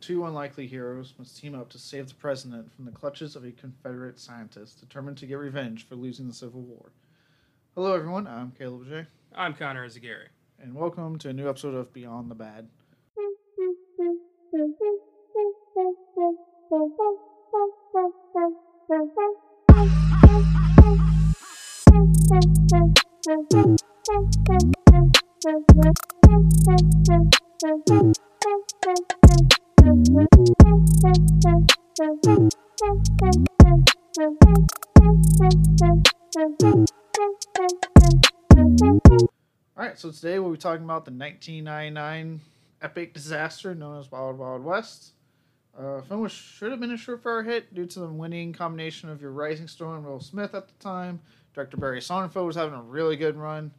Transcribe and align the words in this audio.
two 0.00 0.24
unlikely 0.24 0.66
heroes 0.66 1.14
must 1.18 1.38
team 1.38 1.54
up 1.54 1.68
to 1.70 1.78
save 1.78 2.08
the 2.08 2.14
president 2.14 2.74
from 2.74 2.86
the 2.86 2.90
clutches 2.90 3.36
of 3.36 3.44
a 3.44 3.52
Confederate 3.52 4.18
scientist 4.18 4.80
determined 4.80 5.18
to 5.18 5.26
get 5.26 5.34
revenge 5.34 5.86
for 5.86 5.94
losing 5.94 6.26
the 6.26 6.34
Civil 6.34 6.62
War. 6.62 6.92
Hello, 7.74 7.94
everyone. 7.94 8.26
I'm 8.26 8.52
Caleb 8.52 8.88
J, 8.88 9.06
I'm 9.34 9.54
Connor 9.54 9.86
Eyzaguirre. 9.86 10.28
and 10.58 10.74
welcome 10.74 11.18
to 11.18 11.28
a 11.28 11.32
new 11.32 11.48
episode 11.48 11.74
of 11.74 11.92
Beyond 11.92 12.30
the 12.30 12.34
Bad. 12.34 12.68
All 29.90 29.96
right, 39.76 39.98
so 39.98 40.12
today 40.12 40.38
we'll 40.38 40.52
be 40.52 40.58
talking 40.58 40.84
about 40.84 41.04
the 41.04 41.10
1999 41.10 42.40
epic 42.80 43.14
disaster 43.14 43.74
known 43.74 43.98
as 43.98 44.12
Wild 44.12 44.38
Wild 44.38 44.62
West. 44.62 45.14
Uh, 45.76 46.02
film 46.02 46.20
was, 46.20 46.30
should 46.30 46.70
have 46.70 46.78
been 46.78 46.92
a 46.92 46.94
surefire 46.94 47.44
hit 47.44 47.74
due 47.74 47.86
to 47.86 47.98
the 47.98 48.06
winning 48.06 48.52
combination 48.52 49.10
of 49.10 49.20
your 49.20 49.32
rising 49.32 49.66
star 49.66 49.96
and 49.96 50.04
Will 50.04 50.20
Smith 50.20 50.54
at 50.54 50.68
the 50.68 50.74
time. 50.74 51.18
Director 51.52 51.76
Barry 51.76 51.98
Sonnenfeld 51.98 52.46
was 52.46 52.54
having 52.54 52.74
a 52.74 52.82
really 52.82 53.16
good 53.16 53.36
run, 53.36 53.72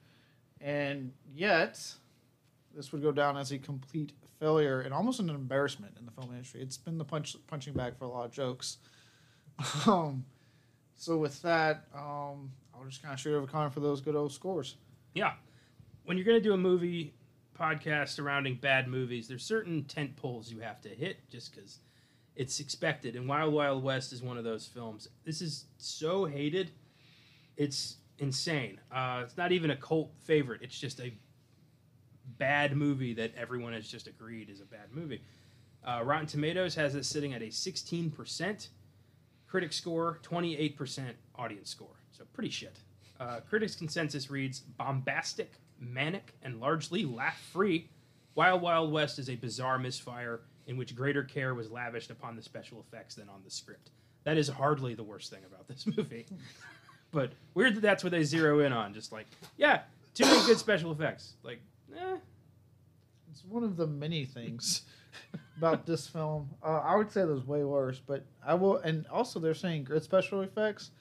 and 0.59 1.13
yet 1.33 1.81
this 2.75 2.91
would 2.91 3.01
go 3.01 3.13
down 3.13 3.37
as 3.37 3.53
a 3.53 3.57
complete 3.57 4.11
failure 4.41 4.81
and 4.81 4.93
almost 4.93 5.19
an 5.19 5.29
embarrassment 5.29 5.93
in 5.99 6.05
the 6.05 6.11
film 6.11 6.31
industry. 6.31 6.61
It's 6.61 6.75
been 6.75 6.97
the 6.97 7.05
punch 7.05 7.37
punching 7.47 7.73
bag 7.73 7.95
for 7.97 8.05
a 8.05 8.09
lot 8.09 8.25
of 8.25 8.31
jokes. 8.31 8.77
Um, 9.87 10.25
so 10.95 11.17
with 11.17 11.41
that, 11.43 11.85
um, 11.95 12.51
I'll 12.73 12.85
just 12.85 13.01
kind 13.01 13.13
of 13.13 13.19
shoot 13.19 13.35
over 13.35 13.45
Connor 13.47 13.69
for 13.69 13.79
those 13.79 14.01
good 14.01 14.15
old 14.15 14.31
scores. 14.31 14.75
Yeah. 15.13 15.33
When 16.03 16.17
you're 16.17 16.25
going 16.25 16.37
to 16.37 16.43
do 16.43 16.53
a 16.53 16.57
movie 16.57 17.13
podcast 17.59 18.09
surrounding 18.09 18.55
bad 18.55 18.87
movies, 18.87 19.27
there's 19.27 19.43
certain 19.43 19.83
tent 19.83 20.15
poles 20.15 20.51
you 20.51 20.59
have 20.59 20.81
to 20.81 20.89
hit 20.89 21.17
just 21.29 21.53
because 21.53 21.79
it's 22.35 22.59
expected. 22.59 23.15
And 23.15 23.27
Wild 23.27 23.53
Wild 23.53 23.83
West 23.83 24.13
is 24.13 24.21
one 24.21 24.37
of 24.37 24.43
those 24.43 24.65
films. 24.65 25.07
This 25.25 25.41
is 25.41 25.65
so 25.77 26.25
hated, 26.25 26.71
it's 27.57 27.97
insane. 28.19 28.79
Uh, 28.91 29.21
it's 29.23 29.37
not 29.37 29.51
even 29.51 29.71
a 29.71 29.75
cult 29.75 30.11
favorite, 30.23 30.61
it's 30.63 30.79
just 30.79 30.99
a 30.99 31.13
bad 32.37 32.75
movie 32.75 33.13
that 33.15 33.33
everyone 33.35 33.73
has 33.73 33.87
just 33.87 34.07
agreed 34.07 34.49
is 34.49 34.61
a 34.61 34.65
bad 34.65 34.91
movie. 34.91 35.21
Uh, 35.83 36.01
Rotten 36.03 36.27
Tomatoes 36.27 36.75
has 36.75 36.95
it 36.95 37.05
sitting 37.05 37.33
at 37.33 37.41
a 37.41 37.47
16%. 37.47 38.67
Critic 39.47 39.73
score, 39.73 40.19
28% 40.23 41.03
audience 41.35 41.69
score. 41.69 41.95
So 42.11 42.23
pretty 42.33 42.49
shit. 42.49 42.77
Uh, 43.19 43.39
critics' 43.49 43.75
consensus 43.75 44.29
reads 44.31 44.59
bombastic, 44.61 45.51
manic, 45.79 46.33
and 46.43 46.59
largely 46.59 47.05
laugh 47.05 47.39
free. 47.51 47.89
Wild 48.35 48.61
Wild 48.61 48.91
West 48.91 49.19
is 49.19 49.29
a 49.29 49.35
bizarre 49.35 49.77
misfire 49.77 50.41
in 50.67 50.77
which 50.77 50.95
greater 50.95 51.23
care 51.23 51.53
was 51.53 51.69
lavished 51.69 52.11
upon 52.11 52.35
the 52.35 52.41
special 52.41 52.79
effects 52.79 53.15
than 53.15 53.27
on 53.27 53.41
the 53.43 53.51
script. 53.51 53.89
That 54.23 54.37
is 54.37 54.47
hardly 54.47 54.93
the 54.93 55.03
worst 55.03 55.29
thing 55.31 55.41
about 55.45 55.67
this 55.67 55.85
movie. 55.97 56.25
but 57.11 57.31
weird 57.53 57.75
that 57.75 57.81
that's 57.81 58.03
what 58.03 58.11
they 58.11 58.23
zero 58.23 58.59
in 58.59 58.71
on. 58.71 58.93
Just 58.93 59.11
like, 59.11 59.25
yeah, 59.57 59.81
too 60.13 60.25
many 60.25 60.45
good 60.45 60.57
special 60.57 60.91
effects. 60.91 61.33
Like, 61.43 61.61
eh, 61.97 62.17
It's 63.31 63.43
one 63.45 63.63
of 63.63 63.77
the 63.77 63.87
many 63.87 64.25
things 64.25 64.83
about 65.57 65.85
this 65.85 66.07
film. 66.07 66.49
Uh, 66.63 66.79
I 66.83 66.95
would 66.95 67.11
say 67.11 67.21
there's 67.25 67.45
way 67.45 67.63
worse, 67.63 68.01
but 68.05 68.25
I 68.45 68.53
will. 68.53 68.77
And 68.77 69.05
also, 69.07 69.39
they're 69.39 69.53
saying 69.53 69.85
good 69.85 70.03
special 70.03 70.41
effects. 70.41 70.91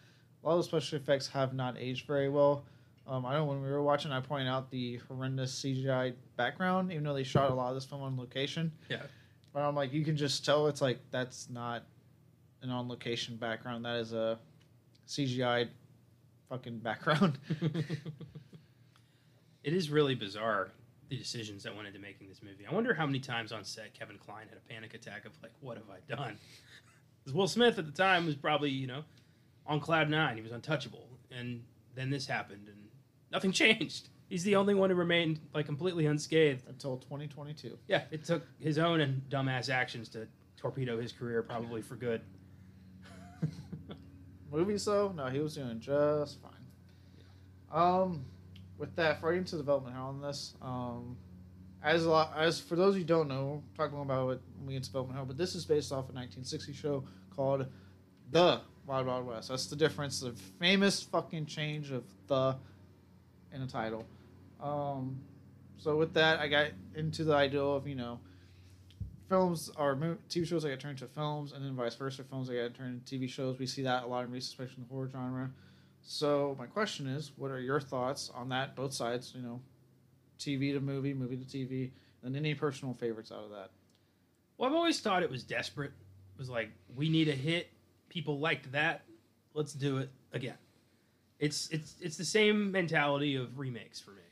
A 0.42 0.48
lot 0.48 0.54
of 0.54 0.60
the 0.60 0.64
special 0.64 0.96
effects 0.98 1.26
have 1.28 1.54
not 1.54 1.76
aged 1.78 2.06
very 2.06 2.28
well. 2.28 2.64
Um, 3.06 3.26
I 3.26 3.34
know 3.34 3.44
when 3.44 3.60
we 3.62 3.68
were 3.68 3.82
watching, 3.82 4.12
I 4.12 4.20
pointed 4.20 4.48
out 4.48 4.70
the 4.70 5.00
horrendous 5.08 5.60
CGI 5.60 6.14
background, 6.36 6.92
even 6.92 7.04
though 7.04 7.14
they 7.14 7.24
shot 7.24 7.50
a 7.50 7.54
lot 7.54 7.70
of 7.70 7.74
this 7.74 7.84
film 7.84 8.02
on 8.02 8.16
location. 8.16 8.70
Yeah. 8.88 9.02
But 9.52 9.60
I'm 9.62 9.74
like, 9.74 9.92
you 9.92 10.04
can 10.04 10.16
just 10.16 10.44
tell 10.44 10.68
it's 10.68 10.80
like 10.80 11.00
that's 11.10 11.50
not 11.50 11.82
an 12.62 12.70
on 12.70 12.88
location 12.88 13.36
background. 13.36 13.84
That 13.84 13.96
is 13.96 14.12
a 14.12 14.38
CGI 15.08 15.68
fucking 16.48 16.78
background. 16.78 17.38
it 19.64 19.72
is 19.72 19.90
really 19.90 20.14
bizarre 20.14 20.70
the 21.10 21.16
decisions 21.16 21.64
that 21.64 21.74
went 21.74 21.88
into 21.88 21.98
making 21.98 22.28
this 22.28 22.40
movie. 22.42 22.64
I 22.66 22.72
wonder 22.72 22.94
how 22.94 23.04
many 23.04 23.18
times 23.18 23.50
on 23.52 23.64
set 23.64 23.92
Kevin 23.92 24.16
Kline 24.16 24.46
had 24.48 24.56
a 24.56 24.72
panic 24.72 24.94
attack 24.94 25.24
of 25.26 25.32
like, 25.42 25.52
what 25.60 25.76
have 25.76 25.90
I 25.90 25.98
done? 26.14 26.38
Because 27.22 27.34
Will 27.34 27.48
Smith 27.48 27.78
at 27.78 27.84
the 27.84 27.92
time 27.92 28.24
was 28.24 28.34
probably 28.34 28.70
you 28.70 28.86
know 28.86 29.04
on 29.66 29.78
cloud 29.78 30.08
nine. 30.08 30.36
He 30.36 30.42
was 30.42 30.52
untouchable, 30.52 31.06
and 31.30 31.62
then 31.94 32.08
this 32.08 32.26
happened, 32.26 32.66
and 32.68 32.78
nothing 33.30 33.52
changed. 33.62 34.08
He's 34.30 34.42
the 34.42 34.56
only 34.56 34.74
one 34.74 34.88
who 34.88 34.96
remained 34.96 35.38
like 35.52 35.66
completely 35.66 36.06
unscathed. 36.06 36.66
until 36.66 36.96
2022. 36.96 37.76
Yeah, 37.88 38.04
it 38.10 38.24
took 38.24 38.46
his 38.58 38.78
own 38.78 39.02
and 39.02 39.20
dumbass 39.28 39.68
actions 39.68 40.08
to 40.10 40.26
torpedo 40.56 40.98
his 40.98 41.12
career, 41.12 41.42
probably 41.42 41.82
for 41.82 41.94
good. 41.94 42.22
Movies 44.50 44.86
though, 44.86 45.12
no, 45.14 45.26
he 45.26 45.40
was 45.40 45.56
doing 45.56 45.78
just 45.78 46.38
fine. 46.40 46.52
Um, 47.70 48.24
with 48.80 48.96
that, 48.96 49.22
right 49.22 49.36
into 49.36 49.56
development 49.56 49.94
hell 49.94 50.06
on 50.06 50.20
this. 50.20 50.54
Um, 50.62 51.16
as 51.82 52.04
a 52.04 52.10
lot, 52.10 52.32
as 52.36 52.58
for 52.58 52.76
those 52.76 52.94
who 52.94 53.04
don't 53.04 53.28
know, 53.28 53.62
talking 53.76 54.00
about 54.00 54.30
it 54.30 54.40
we 54.64 54.74
to 54.74 54.80
development 54.80 55.16
hell, 55.16 55.26
but 55.26 55.36
this 55.36 55.54
is 55.54 55.64
based 55.64 55.92
off 55.92 56.08
a 56.10 56.12
1960 56.12 56.72
show 56.72 57.04
called 57.34 57.66
The 58.32 58.60
Wild 58.86 59.06
Wild 59.06 59.26
West. 59.26 59.50
That's 59.50 59.66
the 59.66 59.76
difference. 59.76 60.20
The 60.20 60.32
famous 60.58 61.02
fucking 61.02 61.46
change 61.46 61.90
of 61.90 62.04
the 62.26 62.56
in 63.52 63.60
the 63.60 63.66
title. 63.66 64.06
Um, 64.60 65.20
so 65.78 65.96
with 65.96 66.14
that, 66.14 66.40
I 66.40 66.48
got 66.48 66.68
into 66.94 67.24
the 67.24 67.34
idea 67.34 67.62
of 67.62 67.86
you 67.86 67.94
know 67.94 68.18
films 69.28 69.70
or 69.78 69.94
TV 70.28 70.46
shows 70.46 70.62
that 70.62 70.70
get 70.70 70.80
turned 70.80 70.98
to 70.98 71.06
films, 71.06 71.52
and 71.52 71.64
then 71.64 71.74
vice 71.74 71.94
versa, 71.94 72.24
films 72.24 72.48
that 72.48 72.54
get 72.54 72.74
turned 72.74 73.00
into 73.00 73.16
TV 73.16 73.28
shows. 73.28 73.58
We 73.58 73.66
see 73.66 73.82
that 73.82 74.04
a 74.04 74.06
lot 74.06 74.24
in 74.24 74.30
recent, 74.30 74.52
especially 74.52 74.82
in 74.82 74.88
the 74.88 74.94
horror 74.94 75.08
genre. 75.10 75.50
So 76.02 76.56
my 76.58 76.66
question 76.66 77.06
is, 77.06 77.32
what 77.36 77.50
are 77.50 77.60
your 77.60 77.80
thoughts 77.80 78.30
on 78.34 78.48
that? 78.48 78.74
Both 78.74 78.92
sides, 78.92 79.32
you 79.34 79.42
know, 79.42 79.60
TV 80.38 80.72
to 80.72 80.80
movie, 80.80 81.14
movie 81.14 81.36
to 81.36 81.44
TV, 81.44 81.90
and 82.22 82.36
any 82.36 82.54
personal 82.54 82.94
favorites 82.94 83.30
out 83.30 83.44
of 83.44 83.50
that. 83.50 83.70
Well, 84.56 84.68
I've 84.68 84.76
always 84.76 85.00
thought 85.00 85.22
it 85.22 85.30
was 85.30 85.42
desperate. 85.42 85.92
It 86.34 86.38
was 86.38 86.50
like 86.50 86.70
we 86.94 87.08
need 87.08 87.28
a 87.28 87.34
hit. 87.34 87.68
People 88.08 88.38
liked 88.38 88.72
that. 88.72 89.02
Let's 89.54 89.72
do 89.72 89.98
it 89.98 90.10
again. 90.32 90.58
It's 91.38 91.68
it's 91.70 91.94
it's 92.00 92.16
the 92.16 92.24
same 92.24 92.70
mentality 92.70 93.36
of 93.36 93.58
remakes 93.58 94.00
for 94.00 94.10
me. 94.10 94.22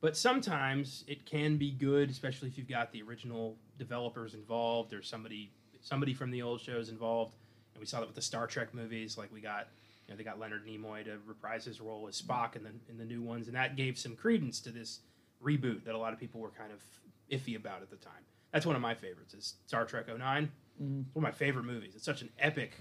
But 0.00 0.16
sometimes 0.16 1.04
it 1.08 1.26
can 1.26 1.56
be 1.56 1.72
good, 1.72 2.10
especially 2.10 2.48
if 2.48 2.56
you've 2.56 2.68
got 2.68 2.92
the 2.92 3.02
original 3.02 3.56
developers 3.78 4.34
involved 4.34 4.92
or 4.92 5.02
somebody 5.02 5.50
somebody 5.80 6.14
from 6.14 6.30
the 6.30 6.42
old 6.42 6.60
shows 6.60 6.88
involved. 6.88 7.34
And 7.74 7.80
we 7.80 7.86
saw 7.86 8.00
that 8.00 8.06
with 8.06 8.16
the 8.16 8.22
Star 8.22 8.46
Trek 8.46 8.74
movies. 8.74 9.16
Like 9.18 9.32
we 9.32 9.40
got 9.40 9.68
you 10.08 10.14
know 10.14 10.18
they 10.18 10.24
got 10.24 10.40
Leonard 10.40 10.66
Nimoy 10.66 11.04
to 11.04 11.18
reprise 11.26 11.64
his 11.64 11.80
role 11.80 12.08
as 12.08 12.20
Spock 12.20 12.56
in 12.56 12.64
the 12.64 12.70
in 12.88 12.96
the 12.96 13.04
new 13.04 13.22
ones, 13.22 13.46
and 13.46 13.56
that 13.56 13.76
gave 13.76 13.98
some 13.98 14.16
credence 14.16 14.58
to 14.60 14.70
this 14.70 15.00
reboot 15.44 15.84
that 15.84 15.94
a 15.94 15.98
lot 15.98 16.12
of 16.12 16.18
people 16.18 16.40
were 16.40 16.50
kind 16.50 16.72
of 16.72 16.82
iffy 17.30 17.56
about 17.56 17.82
at 17.82 17.90
the 17.90 17.96
time. 17.96 18.12
That's 18.52 18.64
one 18.64 18.74
of 18.74 18.82
my 18.82 18.94
favorites. 18.94 19.34
Is 19.34 19.54
Star 19.66 19.84
Trek 19.84 20.06
09. 20.08 20.50
Mm. 20.82 21.04
It's 21.06 21.14
one 21.14 21.24
of 21.24 21.28
my 21.28 21.36
favorite 21.36 21.64
movies. 21.64 21.92
It's 21.94 22.04
such 22.04 22.22
an 22.22 22.30
epic 22.38 22.72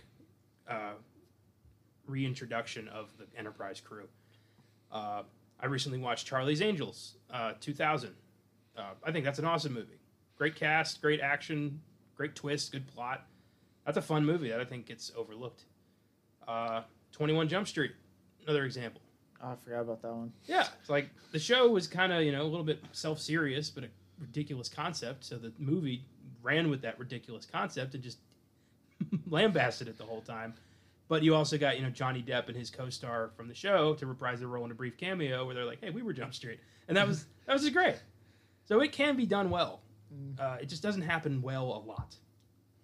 uh, 0.69 0.93
reintroduction 2.07 2.87
of 2.87 3.09
the 3.17 3.25
Enterprise 3.37 3.81
crew. 3.81 4.07
Uh, 4.91 5.23
I 5.59 5.65
recently 5.65 5.99
watched 5.99 6.25
Charlie's 6.27 6.61
Angels, 6.61 7.15
uh, 7.31 7.53
2000. 7.59 8.11
Uh, 8.77 8.81
I 9.03 9.11
think 9.11 9.25
that's 9.25 9.39
an 9.39 9.45
awesome 9.45 9.73
movie. 9.73 9.99
Great 10.37 10.55
cast, 10.55 11.01
great 11.01 11.19
action, 11.19 11.81
great 12.15 12.35
twist, 12.35 12.71
good 12.71 12.87
plot. 12.87 13.25
That's 13.85 13.97
a 13.97 14.01
fun 14.01 14.25
movie 14.25 14.49
that 14.49 14.61
I 14.61 14.65
think 14.65 14.85
gets 14.85 15.11
overlooked. 15.17 15.63
Uh, 17.17 17.23
21 17.23 17.47
Jump 17.47 17.67
Street, 17.67 17.91
another 18.43 18.65
example. 18.65 19.01
Oh, 19.43 19.49
I 19.49 19.55
forgot 19.63 19.81
about 19.81 20.01
that 20.01 20.13
one. 20.13 20.31
Yeah, 20.45 20.67
it's 20.79 20.89
like 20.89 21.09
the 21.31 21.39
show 21.39 21.69
was 21.69 21.87
kind 21.87 22.11
of 22.11 22.23
you 22.23 22.31
know 22.31 22.41
a 22.41 22.43
little 22.43 22.63
bit 22.63 22.83
self 22.91 23.19
serious, 23.19 23.69
but 23.69 23.83
a 23.83 23.87
ridiculous 24.19 24.69
concept. 24.69 25.25
So 25.25 25.37
the 25.37 25.51
movie 25.59 26.03
ran 26.41 26.69
with 26.69 26.81
that 26.81 26.97
ridiculous 26.99 27.45
concept 27.45 27.93
and 27.93 28.03
just 28.03 28.19
lambasted 29.27 29.87
it 29.87 29.97
the 29.97 30.03
whole 30.03 30.21
time. 30.21 30.53
But 31.07 31.23
you 31.23 31.35
also 31.35 31.57
got 31.57 31.77
you 31.77 31.83
know 31.83 31.89
Johnny 31.89 32.23
Depp 32.23 32.47
and 32.47 32.57
his 32.57 32.69
co-star 32.69 33.31
from 33.35 33.47
the 33.47 33.55
show 33.55 33.93
to 33.95 34.05
reprise 34.05 34.39
their 34.39 34.47
role 34.47 34.65
in 34.65 34.71
a 34.71 34.75
brief 34.75 34.97
cameo 34.97 35.45
where 35.45 35.55
they're 35.55 35.65
like, 35.65 35.81
"Hey, 35.83 35.91
we 35.91 36.01
were 36.01 36.13
Jump 36.13 36.33
Street," 36.33 36.59
and 36.87 36.97
that 36.97 37.07
was 37.07 37.25
that 37.45 37.53
was 37.53 37.61
just 37.61 37.73
great. 37.73 37.95
So 38.65 38.81
it 38.81 38.91
can 38.91 39.15
be 39.15 39.25
done 39.25 39.49
well. 39.49 39.81
Mm. 40.13 40.39
Uh, 40.39 40.57
it 40.61 40.67
just 40.67 40.83
doesn't 40.83 41.03
happen 41.03 41.41
well 41.41 41.65
a 41.65 41.81
lot. 41.87 42.15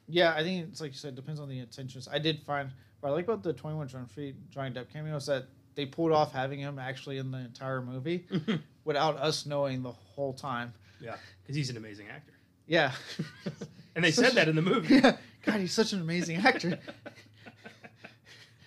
Yeah, 0.08 0.34
I 0.34 0.44
think 0.44 0.70
it's 0.70 0.82
like 0.82 0.92
you 0.92 0.98
said, 0.98 1.16
depends 1.16 1.40
on 1.40 1.50
the 1.50 1.60
intentions. 1.60 2.08
I 2.12 2.20
did 2.20 2.44
find 2.44 2.72
what 3.04 3.10
I 3.10 3.12
like 3.14 3.26
about 3.26 3.44
the 3.44 3.52
Twenty 3.52 3.76
One 3.76 3.88
Jump 3.88 4.10
Street 4.10 4.36
Johnny 4.50 4.74
Depp 4.74 4.90
cameo 4.92 5.18
is 5.18 5.26
that 5.26 5.48
they 5.76 5.86
pulled 5.86 6.14
off 6.14 6.32
having 6.32 6.60
him 6.60 6.80
actually 6.80 7.18
in 7.18 7.32
the 7.32 7.40
entire 7.40 7.82
movie 7.82 8.26
without 8.86 9.18
us 9.18 9.46
knowing 9.46 9.84
the 9.84 9.92
whole 9.92 10.32
time. 10.34 10.74
yeah, 11.02 11.16
because 11.42 11.56
he's 11.56 11.70
an 11.70 11.76
amazing 11.78 12.08
actor. 12.08 12.34
Yeah. 12.68 12.92
And 13.96 14.04
they 14.04 14.10
said 14.10 14.34
that 14.34 14.48
in 14.48 14.56
the 14.56 14.62
movie. 14.64 14.96
yeah. 15.04 15.18
God, 15.46 15.60
he's 15.60 15.72
such 15.72 15.94
an 15.94 16.02
amazing 16.02 16.38
actor. 16.38 16.80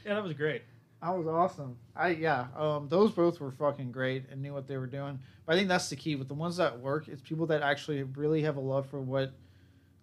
Yeah, 0.05 0.15
that 0.15 0.23
was 0.23 0.35
great. 0.35 0.63
That 1.03 1.19
was 1.19 1.27
awesome. 1.27 1.77
I 1.97 2.11
yeah. 2.11 2.47
Um, 2.57 2.87
those 2.89 3.11
both 3.11 3.41
were 3.41 3.51
fucking 3.51 3.91
great 3.91 4.27
and 4.31 4.41
knew 4.41 4.53
what 4.55 4.69
they 4.69 4.77
were 4.77 4.87
doing. 4.87 5.19
But 5.45 5.55
I 5.55 5.59
think 5.59 5.69
that's 5.69 5.89
the 5.91 5.97
key 5.97 6.15
with 6.15 6.29
the 6.29 6.35
ones 6.35 6.57
that 6.59 6.79
work. 6.79 7.09
It's 7.09 7.21
people 7.23 7.45
that 7.47 7.63
actually 7.63 8.05
really 8.05 8.43
have 8.43 8.57
a 8.57 8.61
love 8.61 8.89
for 8.89 9.01
what 9.01 9.33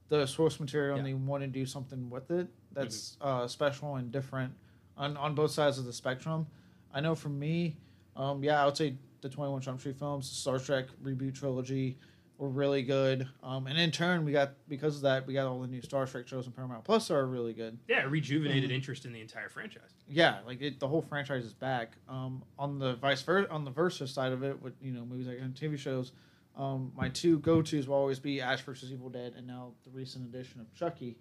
the 0.10 0.26
source 0.26 0.60
material 0.60 0.98
and 0.98 1.08
Yeah. 1.08 1.14
Mm-hmm. 1.14 1.24
they 1.26 1.30
want 1.30 1.44
to 1.44 1.48
do 1.48 1.66
something 1.66 2.10
with 2.10 2.30
it 2.32 2.48
that's 2.74 3.18
uh, 3.22 3.48
special 3.48 3.96
and 3.96 4.12
different 4.12 4.54
on 4.98 5.18
on 5.18 5.36
both 5.36 5.52
sides 5.52 5.78
of 5.80 5.86
the 5.86 5.94
spectrum. 5.94 6.48
I 6.94 7.02
know 7.02 7.16
for 7.16 7.30
me, 7.30 7.76
um, 8.16 8.44
yeah, 8.44 8.62
I 8.62 8.66
would 8.66 8.78
say 8.78 8.96
the 9.22 9.30
Twenty 9.30 9.52
One 9.52 9.62
Jump 9.62 9.80
Street 9.80 9.98
films, 9.98 10.30
the 10.30 10.36
Star 10.36 10.60
Trek 10.60 10.86
reboot 11.04 11.34
trilogy 11.36 11.98
were 12.40 12.50
really 12.50 12.82
good. 12.82 13.28
Um, 13.44 13.68
and 13.68 13.78
in 13.80 13.92
turn, 13.92 14.26
we 14.26 14.32
got 14.32 14.54
because 14.68 14.96
of 14.98 15.02
that, 15.04 15.26
we 15.28 15.34
got 15.34 15.46
all 15.48 15.62
the 15.62 15.68
new 15.68 15.82
Star 15.82 16.06
Trek 16.06 16.28
shows 16.28 16.46
on 16.48 16.54
Paramount 16.54 16.84
Plus 16.84 17.10
are 17.12 17.26
really 17.26 17.54
good. 17.54 17.78
Yeah, 17.88 18.04
it 18.04 18.10
rejuvenated 18.10 18.70
Mhm. 18.70 18.74
interest 18.74 19.06
in 19.06 19.14
the 19.14 19.22
entire 19.22 19.50
franchise. 19.50 19.94
Yeah, 20.08 20.40
like 20.46 20.62
it, 20.62 20.80
the 20.80 20.88
whole 20.88 21.02
franchise 21.02 21.46
is 21.46 21.54
back. 21.54 21.96
Um, 22.10 22.44
on 22.60 22.80
the 22.80 22.96
vice 22.96 23.22
versa, 23.22 23.50
on 23.52 23.64
the 23.66 23.72
versus 23.72 24.12
side 24.12 24.32
of 24.34 24.44
it, 24.44 24.62
with 24.62 24.74
you 24.82 24.92
know 24.92 25.06
movies 25.06 25.28
like 25.28 25.40
and 25.40 25.54
TV 25.56 25.78
shows, 25.78 26.12
um, 26.56 26.92
my 26.96 27.08
two 27.10 27.40
go 27.40 27.62
tos 27.62 27.88
will 27.88 27.96
always 27.96 28.20
be 28.20 28.42
Ash 28.42 28.62
versus 28.62 28.92
Evil 28.92 29.10
Dead, 29.10 29.34
and 29.38 29.48
now 29.48 29.72
the 29.86 29.92
recent 29.92 30.26
edition 30.26 30.60
of 30.60 30.72
Chucky. 30.74 31.16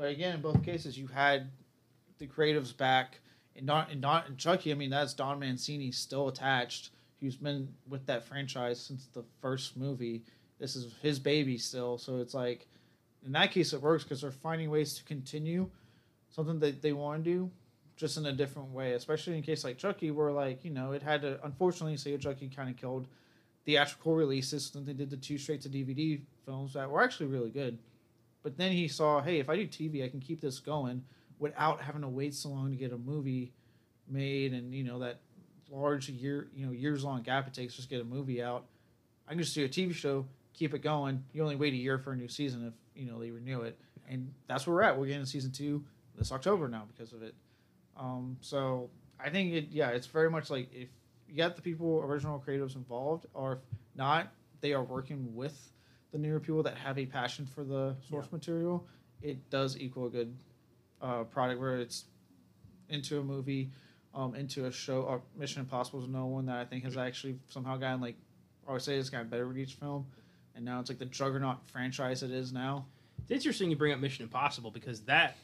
But 0.00 0.12
again, 0.12 0.36
in 0.36 0.40
both 0.40 0.64
cases, 0.64 0.96
you 0.96 1.08
had 1.08 1.50
the 2.16 2.26
creatives 2.26 2.74
back, 2.74 3.20
and 3.54 3.66
not 3.66 3.90
and 3.90 4.00
not 4.00 4.26
and 4.26 4.38
Chucky. 4.38 4.72
I 4.72 4.74
mean, 4.74 4.88
that's 4.88 5.12
Don 5.12 5.38
Mancini 5.38 5.92
still 5.92 6.28
attached. 6.28 6.88
He's 7.18 7.36
been 7.36 7.68
with 7.86 8.06
that 8.06 8.24
franchise 8.24 8.80
since 8.80 9.08
the 9.12 9.24
first 9.42 9.76
movie. 9.76 10.22
This 10.58 10.74
is 10.74 10.94
his 11.02 11.18
baby 11.18 11.58
still, 11.58 11.98
so 11.98 12.16
it's 12.16 12.32
like, 12.32 12.66
in 13.26 13.32
that 13.32 13.52
case, 13.52 13.74
it 13.74 13.82
works 13.82 14.02
because 14.02 14.22
they're 14.22 14.30
finding 14.30 14.70
ways 14.70 14.94
to 14.94 15.04
continue 15.04 15.68
something 16.30 16.58
that 16.60 16.80
they 16.80 16.94
want 16.94 17.22
to 17.22 17.30
do 17.30 17.50
just 17.98 18.16
in 18.16 18.24
a 18.24 18.32
different 18.32 18.70
way, 18.70 18.92
especially 18.92 19.34
in 19.34 19.40
a 19.40 19.42
case 19.42 19.64
like 19.64 19.76
Chucky, 19.76 20.10
where 20.10 20.32
like 20.32 20.64
you 20.64 20.70
know 20.70 20.92
it 20.92 21.02
had 21.02 21.20
to 21.20 21.38
unfortunately 21.44 21.98
say 21.98 22.16
Chucky 22.16 22.48
kind 22.48 22.70
of 22.70 22.78
killed 22.78 23.06
theatrical 23.66 24.14
releases. 24.14 24.70
Then 24.70 24.86
they 24.86 24.94
did 24.94 25.10
the 25.10 25.18
two 25.18 25.36
straight 25.36 25.60
to 25.60 25.68
DVD 25.68 26.22
films 26.46 26.72
that 26.72 26.90
were 26.90 27.02
actually 27.02 27.26
really 27.26 27.50
good. 27.50 27.78
But 28.42 28.56
then 28.56 28.72
he 28.72 28.88
saw, 28.88 29.20
hey, 29.20 29.38
if 29.38 29.48
I 29.50 29.56
do 29.56 29.66
TV, 29.66 30.04
I 30.04 30.08
can 30.08 30.20
keep 30.20 30.40
this 30.40 30.58
going 30.58 31.04
without 31.38 31.80
having 31.80 32.02
to 32.02 32.08
wait 32.08 32.34
so 32.34 32.48
long 32.50 32.70
to 32.70 32.76
get 32.76 32.92
a 32.92 32.98
movie 32.98 33.52
made, 34.08 34.52
and 34.52 34.74
you 34.74 34.84
know 34.84 34.98
that 35.00 35.20
large 35.70 36.08
year, 36.08 36.48
you 36.54 36.66
know, 36.66 36.72
years 36.72 37.04
long 37.04 37.22
gap 37.22 37.46
it 37.46 37.54
takes 37.54 37.74
just 37.74 37.88
to 37.88 37.94
get 37.94 38.02
a 38.02 38.08
movie 38.08 38.42
out. 38.42 38.66
I 39.26 39.32
can 39.32 39.40
just 39.40 39.54
do 39.54 39.64
a 39.64 39.68
TV 39.68 39.94
show, 39.94 40.26
keep 40.52 40.74
it 40.74 40.82
going. 40.82 41.22
You 41.32 41.42
only 41.42 41.56
wait 41.56 41.72
a 41.72 41.76
year 41.76 41.98
for 41.98 42.12
a 42.12 42.16
new 42.16 42.28
season 42.28 42.66
if 42.66 42.74
you 43.00 43.10
know 43.10 43.18
they 43.18 43.30
renew 43.30 43.62
it, 43.62 43.78
and 44.08 44.32
that's 44.46 44.66
where 44.66 44.76
we're 44.76 44.82
at. 44.82 44.98
We're 44.98 45.06
getting 45.06 45.24
season 45.24 45.52
two 45.52 45.84
this 46.16 46.32
October 46.32 46.68
now 46.68 46.86
because 46.94 47.12
of 47.12 47.22
it. 47.22 47.34
Um, 47.96 48.36
so 48.40 48.90
I 49.22 49.30
think 49.30 49.52
it, 49.52 49.68
yeah, 49.70 49.90
it's 49.90 50.06
very 50.06 50.30
much 50.30 50.50
like 50.50 50.72
if 50.72 50.88
you 51.28 51.36
got 51.36 51.56
the 51.56 51.62
people, 51.62 52.00
original 52.04 52.42
creatives 52.44 52.74
involved, 52.76 53.26
or 53.34 53.54
if 53.54 53.58
not, 53.94 54.32
they 54.60 54.72
are 54.72 54.82
working 54.82 55.34
with 55.34 55.70
the 56.12 56.18
newer 56.18 56.40
people 56.40 56.62
that 56.62 56.76
have 56.76 56.98
a 56.98 57.06
passion 57.06 57.46
for 57.46 57.64
the 57.64 57.94
source 58.08 58.30
material. 58.32 58.86
It 59.22 59.50
does 59.50 59.78
equal 59.78 60.06
a 60.06 60.10
good 60.10 60.36
uh, 61.00 61.24
product 61.24 61.60
where 61.60 61.76
it's 61.78 62.04
into 62.88 63.20
a 63.20 63.22
movie, 63.22 63.70
um, 64.14 64.34
into 64.34 64.66
a 64.66 64.72
show. 64.72 65.02
Or 65.02 65.22
Mission 65.36 65.60
Impossible 65.60 66.00
is 66.00 66.06
another 66.06 66.24
one 66.26 66.46
that 66.46 66.56
I 66.56 66.64
think 66.64 66.84
has 66.84 66.96
actually 66.96 67.38
somehow 67.48 67.76
gotten 67.76 68.00
like 68.00 68.16
I 68.68 68.72
would 68.72 68.82
say 68.82 68.96
it's 68.96 69.10
gotten 69.10 69.28
better 69.28 69.46
with 69.46 69.58
each 69.58 69.74
film, 69.74 70.06
and 70.54 70.64
now 70.64 70.80
it's 70.80 70.90
like 70.90 70.98
the 70.98 71.06
juggernaut 71.06 71.58
franchise 71.70 72.22
it 72.22 72.30
is 72.30 72.52
now. 72.52 72.86
It's 73.22 73.30
interesting 73.30 73.70
you 73.70 73.76
bring 73.76 73.92
up 73.92 74.00
Mission 74.00 74.24
Impossible 74.24 74.70
because 74.70 75.00
that 75.02 75.36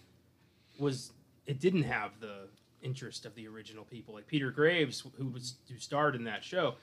was 0.79 1.13
it 1.47 1.61
didn't 1.61 1.85
have 1.85 2.19
the 2.21 2.49
interest 2.83 3.27
of 3.27 3.35
the 3.35 3.47
original 3.49 3.85
people. 3.85 4.15
Like 4.15 4.27
Peter 4.27 4.51
Graves, 4.51 5.05
who 5.19 5.29
was 5.29 5.57
who 5.71 5.79
starred 5.79 6.15
in 6.15 6.25
that 6.25 6.43
show, 6.43 6.75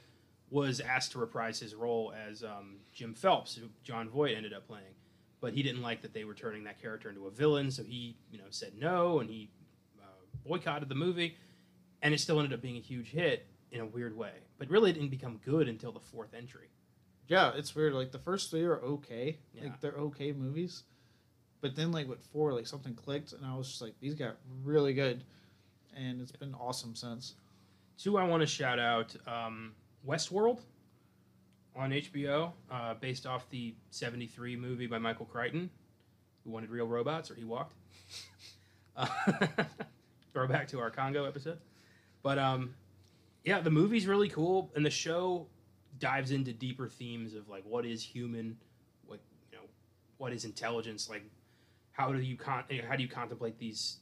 was 0.53 0.79
asked 0.79 1.13
to 1.13 1.17
reprise 1.17 1.59
his 1.59 1.73
role 1.73 2.13
as 2.29 2.43
um, 2.43 2.75
Jim 2.93 3.15
Phelps, 3.15 3.55
who 3.55 3.69
Jon 3.83 4.07
Voight 4.07 4.37
ended 4.37 4.53
up 4.53 4.67
playing. 4.67 4.93
But 5.41 5.53
he 5.53 5.63
didn't 5.63 5.81
like 5.81 6.03
that 6.03 6.13
they 6.13 6.25
were 6.25 6.35
turning 6.35 6.63
that 6.65 6.79
character 6.79 7.09
into 7.09 7.25
a 7.25 7.31
villain, 7.31 7.71
so 7.71 7.83
he 7.83 8.15
you 8.31 8.37
know 8.37 8.45
said 8.51 8.73
no 8.79 9.19
and 9.19 9.29
he 9.29 9.49
uh, 9.99 10.05
boycotted 10.47 10.89
the 10.89 10.95
movie, 10.95 11.37
and 12.03 12.13
it 12.13 12.19
still 12.19 12.39
ended 12.39 12.53
up 12.53 12.61
being 12.61 12.77
a 12.77 12.81
huge 12.81 13.09
hit 13.09 13.47
in 13.71 13.81
a 13.81 13.85
weird 13.85 14.15
way. 14.15 14.31
But 14.59 14.69
really, 14.69 14.91
it 14.91 14.93
didn't 14.93 15.09
become 15.09 15.39
good 15.43 15.67
until 15.67 15.91
the 15.91 15.99
fourth 15.99 16.35
entry. 16.35 16.69
Yeah, 17.27 17.51
it's 17.55 17.75
weird. 17.75 17.93
Like 17.93 18.11
the 18.11 18.19
first 18.19 18.51
three 18.51 18.63
are 18.63 18.79
okay. 18.79 19.39
Yeah. 19.53 19.63
Like 19.63 19.81
they're 19.81 19.93
okay 19.93 20.33
movies. 20.33 20.83
But 21.61 21.75
then 21.75 21.91
like 21.91 22.07
with 22.07 22.23
four, 22.31 22.53
like 22.53 22.67
something 22.67 22.93
clicked 22.93 23.33
and 23.33 23.43
I 23.43 23.55
was 23.55 23.69
just 23.69 23.81
like, 23.81 23.93
these 23.99 24.13
got 24.13 24.35
really 24.63 24.93
good. 24.93 25.23
And 25.95 26.21
it's 26.21 26.31
been 26.31 26.53
awesome 26.53 26.95
since. 26.95 27.33
Two 27.97 28.17
I 28.17 28.23
want 28.25 28.41
to 28.41 28.47
shout 28.47 28.79
out 28.79 29.15
um, 29.25 29.71
Westworld 30.07 30.59
on 31.75 31.91
HBO, 31.91 32.51
uh, 32.71 32.93
based 32.95 33.25
off 33.25 33.49
the 33.49 33.73
73 33.89 34.55
movie 34.55 34.87
by 34.87 34.97
Michael 34.99 35.25
Crichton, 35.25 35.69
who 36.43 36.51
wanted 36.51 36.69
real 36.69 36.87
robots 36.87 37.31
or 37.31 37.35
he 37.35 37.43
walked. 37.43 37.73
Uh, 38.95 39.07
throwback 40.33 40.67
to 40.67 40.79
our 40.79 40.91
Congo 40.91 41.25
episode. 41.25 41.57
But 42.21 42.37
um, 42.37 42.75
yeah, 43.43 43.59
the 43.59 43.71
movie's 43.71 44.05
really 44.05 44.29
cool, 44.29 44.71
and 44.75 44.85
the 44.85 44.91
show 44.91 45.47
dives 45.99 46.31
into 46.31 46.53
deeper 46.53 46.87
themes 46.87 47.33
of 47.33 47.49
like 47.49 47.63
what 47.65 47.85
is 47.85 48.03
human, 48.03 48.57
what 49.05 49.19
you 49.51 49.57
know, 49.57 49.63
what 50.17 50.31
is 50.31 50.45
intelligence, 50.45 51.09
like 51.09 51.23
how 51.91 52.11
do 52.11 52.19
you 52.19 52.37
con- 52.37 52.65
how 52.87 52.95
do 52.95 53.03
you 53.03 53.09
contemplate 53.09 53.57
these 53.57 53.97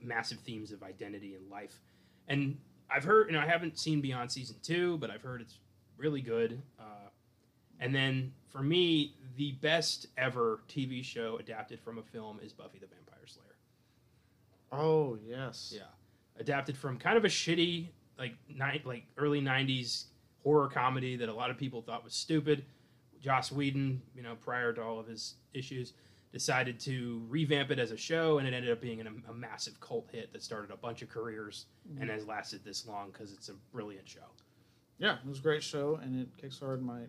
massive 0.00 0.38
themes 0.40 0.72
of 0.72 0.82
identity 0.82 1.34
and 1.34 1.50
life, 1.50 1.80
and 2.28 2.56
I've 2.94 3.04
heard, 3.04 3.26
you 3.26 3.32
know, 3.32 3.40
I 3.40 3.46
haven't 3.46 3.78
seen 3.78 4.00
beyond 4.00 4.30
season 4.30 4.56
two, 4.62 4.98
but 4.98 5.10
I've 5.10 5.22
heard 5.22 5.40
it's 5.40 5.58
really 5.96 6.20
good. 6.20 6.62
Uh, 6.78 7.08
and 7.80 7.94
then 7.94 8.32
for 8.48 8.62
me, 8.62 9.16
the 9.36 9.52
best 9.52 10.06
ever 10.16 10.60
TV 10.68 11.02
show 11.04 11.36
adapted 11.38 11.80
from 11.80 11.98
a 11.98 12.02
film 12.02 12.38
is 12.40 12.52
Buffy 12.52 12.78
the 12.78 12.86
Vampire 12.86 13.26
Slayer. 13.26 13.56
Oh 14.70 15.18
yes. 15.26 15.72
Yeah, 15.74 15.82
adapted 16.38 16.76
from 16.76 16.98
kind 16.98 17.16
of 17.16 17.24
a 17.24 17.28
shitty 17.28 17.88
like 18.16 18.34
night 18.48 18.86
like 18.86 19.04
early 19.18 19.40
'90s 19.40 20.04
horror 20.44 20.68
comedy 20.68 21.16
that 21.16 21.28
a 21.28 21.34
lot 21.34 21.50
of 21.50 21.58
people 21.58 21.82
thought 21.82 22.04
was 22.04 22.14
stupid. 22.14 22.64
Joss 23.20 23.50
Whedon, 23.50 24.02
you 24.14 24.22
know, 24.22 24.36
prior 24.36 24.72
to 24.72 24.82
all 24.82 25.00
of 25.00 25.08
his 25.08 25.34
issues, 25.52 25.94
decided 26.34 26.80
to 26.80 27.22
revamp 27.28 27.70
it 27.70 27.78
as 27.78 27.92
a 27.92 27.96
show, 27.96 28.38
and 28.38 28.48
it 28.48 28.52
ended 28.52 28.72
up 28.72 28.80
being 28.80 29.00
an, 29.00 29.22
a 29.30 29.32
massive 29.32 29.80
cult 29.80 30.08
hit 30.10 30.32
that 30.32 30.42
started 30.42 30.72
a 30.72 30.76
bunch 30.76 31.00
of 31.00 31.08
careers 31.08 31.66
mm-hmm. 31.88 32.02
and 32.02 32.10
has 32.10 32.26
lasted 32.26 32.60
this 32.64 32.88
long 32.88 33.12
because 33.12 33.32
it's 33.32 33.48
a 33.48 33.54
brilliant 33.72 34.06
show. 34.08 34.26
Yeah, 34.98 35.14
it 35.24 35.28
was 35.28 35.38
a 35.38 35.42
great 35.42 35.62
show 35.62 36.00
and 36.02 36.20
it 36.20 36.28
kickstarted 36.36 36.82
my 36.82 37.02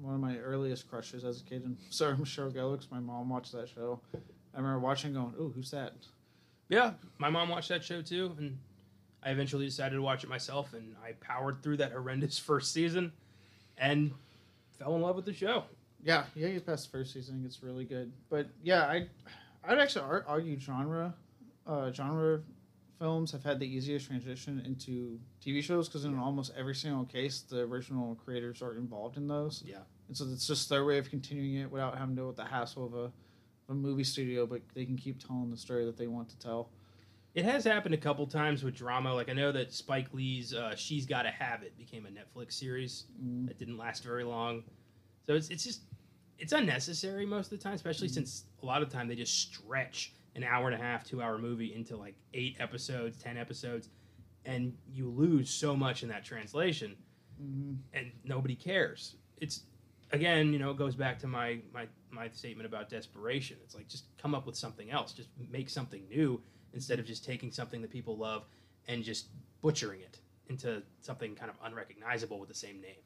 one 0.00 0.14
of 0.14 0.20
my 0.20 0.38
earliest 0.38 0.88
crushes 0.88 1.24
as 1.24 1.40
a 1.40 1.44
kid 1.44 1.64
and 1.64 1.76
Sarah 1.90 2.16
Michelle 2.16 2.50
'cause 2.50 2.88
my 2.90 3.00
mom 3.00 3.28
watched 3.28 3.52
that 3.52 3.68
show. 3.68 4.00
I 4.14 4.56
remember 4.56 4.78
watching 4.78 5.12
going, 5.12 5.34
Ooh, 5.40 5.52
who's 5.54 5.72
that? 5.72 5.94
Yeah, 6.68 6.94
my 7.18 7.30
mom 7.30 7.48
watched 7.48 7.68
that 7.68 7.82
show 7.82 8.00
too, 8.00 8.34
and 8.38 8.58
I 9.24 9.30
eventually 9.30 9.66
decided 9.66 9.96
to 9.96 10.02
watch 10.02 10.22
it 10.22 10.30
myself, 10.30 10.72
and 10.72 10.94
I 11.04 11.12
powered 11.14 11.62
through 11.62 11.78
that 11.78 11.90
horrendous 11.90 12.38
first 12.48 12.72
season, 12.72 13.12
and 13.76 14.12
fell 14.78 14.94
in 14.94 15.02
love 15.02 15.16
with 15.16 15.24
the 15.24 15.32
show. 15.32 15.64
Yeah, 16.02 16.24
yeah, 16.34 16.48
you 16.48 16.60
past 16.60 16.90
the 16.90 16.98
first 16.98 17.12
season. 17.12 17.42
It's 17.46 17.62
really 17.62 17.84
good, 17.84 18.12
but 18.28 18.48
yeah, 18.62 18.82
I, 18.84 19.06
I'd 19.64 19.78
actually 19.78 20.04
ar- 20.04 20.24
argue 20.26 20.58
genre, 20.58 21.14
uh, 21.66 21.92
genre 21.92 22.40
films 22.98 23.30
have 23.32 23.42
had 23.44 23.58
the 23.60 23.66
easiest 23.66 24.06
transition 24.06 24.62
into 24.66 25.18
TV 25.44 25.62
shows 25.62 25.88
because 25.88 26.04
in 26.04 26.18
almost 26.18 26.52
every 26.56 26.74
single 26.74 27.04
case, 27.04 27.40
the 27.42 27.60
original 27.60 28.16
creators 28.24 28.62
are 28.62 28.76
involved 28.76 29.16
in 29.16 29.26
those. 29.28 29.62
Yeah. 29.66 29.78
and 30.08 30.16
so 30.16 30.24
it's 30.32 30.46
just 30.46 30.68
their 30.68 30.84
way 30.84 30.98
of 30.98 31.08
continuing 31.10 31.56
it 31.62 31.70
without 31.70 31.96
having 31.98 32.14
to 32.16 32.20
deal 32.20 32.26
with 32.28 32.36
the 32.36 32.44
hassle 32.44 32.86
of 32.86 32.94
a, 32.94 33.12
a 33.70 33.74
movie 33.74 34.04
studio, 34.04 34.44
but 34.46 34.60
they 34.74 34.84
can 34.84 34.96
keep 34.96 35.24
telling 35.24 35.50
the 35.50 35.56
story 35.56 35.84
that 35.84 35.96
they 35.96 36.06
want 36.08 36.28
to 36.30 36.38
tell. 36.38 36.70
It 37.34 37.44
has 37.44 37.64
happened 37.64 37.94
a 37.94 37.98
couple 37.98 38.26
times 38.26 38.62
with 38.62 38.74
drama. 38.74 39.14
Like 39.14 39.30
I 39.30 39.32
know 39.32 39.52
that 39.52 39.72
Spike 39.72 40.08
Lee's 40.12 40.52
uh, 40.52 40.74
"She's 40.76 41.06
Gotta 41.06 41.30
Have 41.30 41.62
It" 41.62 41.78
became 41.78 42.06
a 42.06 42.10
Netflix 42.10 42.52
series 42.54 43.04
Mm. 43.24 43.46
that 43.46 43.58
didn't 43.58 43.78
last 43.78 44.04
very 44.04 44.22
long. 44.24 44.64
So 45.26 45.34
it's 45.34 45.48
it's 45.48 45.64
just 45.64 45.82
it's 46.38 46.52
unnecessary 46.52 47.24
most 47.26 47.52
of 47.52 47.58
the 47.58 47.62
time, 47.62 47.74
especially 47.74 48.08
since 48.08 48.44
a 48.62 48.66
lot 48.66 48.82
of 48.82 48.90
the 48.90 48.96
time 48.96 49.08
they 49.08 49.14
just 49.14 49.38
stretch 49.38 50.12
an 50.34 50.44
hour 50.44 50.68
and 50.68 50.74
a 50.74 50.82
half, 50.82 51.04
two 51.04 51.22
hour 51.22 51.38
movie 51.38 51.74
into 51.74 51.96
like 51.96 52.14
eight 52.34 52.56
episodes, 52.58 53.18
ten 53.18 53.36
episodes, 53.36 53.90
and 54.44 54.74
you 54.92 55.08
lose 55.08 55.50
so 55.50 55.76
much 55.76 56.02
in 56.02 56.08
that 56.08 56.24
translation. 56.24 56.96
Mm-hmm. 57.42 57.72
and 57.94 58.12
nobody 58.24 58.54
cares. 58.54 59.16
It's 59.40 59.62
again, 60.12 60.52
you 60.52 60.58
know, 60.58 60.70
it 60.70 60.76
goes 60.76 60.94
back 60.94 61.18
to 61.20 61.26
my 61.26 61.58
my 61.72 61.86
my 62.10 62.28
statement 62.28 62.66
about 62.66 62.88
desperation. 62.88 63.56
It's 63.64 63.74
like 63.74 63.88
just 63.88 64.04
come 64.18 64.34
up 64.34 64.46
with 64.46 64.56
something 64.56 64.90
else. 64.90 65.12
Just 65.12 65.30
make 65.50 65.68
something 65.68 66.02
new 66.08 66.40
instead 66.74 66.98
of 66.98 67.06
just 67.06 67.24
taking 67.24 67.50
something 67.50 67.82
that 67.82 67.90
people 67.90 68.16
love 68.16 68.44
and 68.86 69.02
just 69.02 69.28
butchering 69.60 70.00
it 70.00 70.18
into 70.48 70.82
something 71.00 71.34
kind 71.34 71.50
of 71.50 71.56
unrecognizable 71.64 72.38
with 72.38 72.48
the 72.48 72.54
same 72.54 72.80
name. 72.80 73.00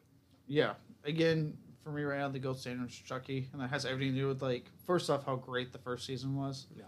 Yeah. 0.46 0.74
Again, 1.04 1.56
for 1.86 1.92
me 1.92 2.02
right 2.02 2.18
now 2.18 2.28
the 2.28 2.40
gold 2.40 2.58
standard 2.58 2.88
is 2.88 2.96
Chucky, 2.96 3.48
and 3.52 3.62
that 3.62 3.70
has 3.70 3.86
everything 3.86 4.14
to 4.14 4.20
do 4.20 4.26
with 4.26 4.42
like 4.42 4.68
first 4.84 5.08
off 5.08 5.24
how 5.24 5.36
great 5.36 5.72
the 5.72 5.78
first 5.78 6.04
season 6.04 6.34
was. 6.34 6.66
Yeah. 6.76 6.82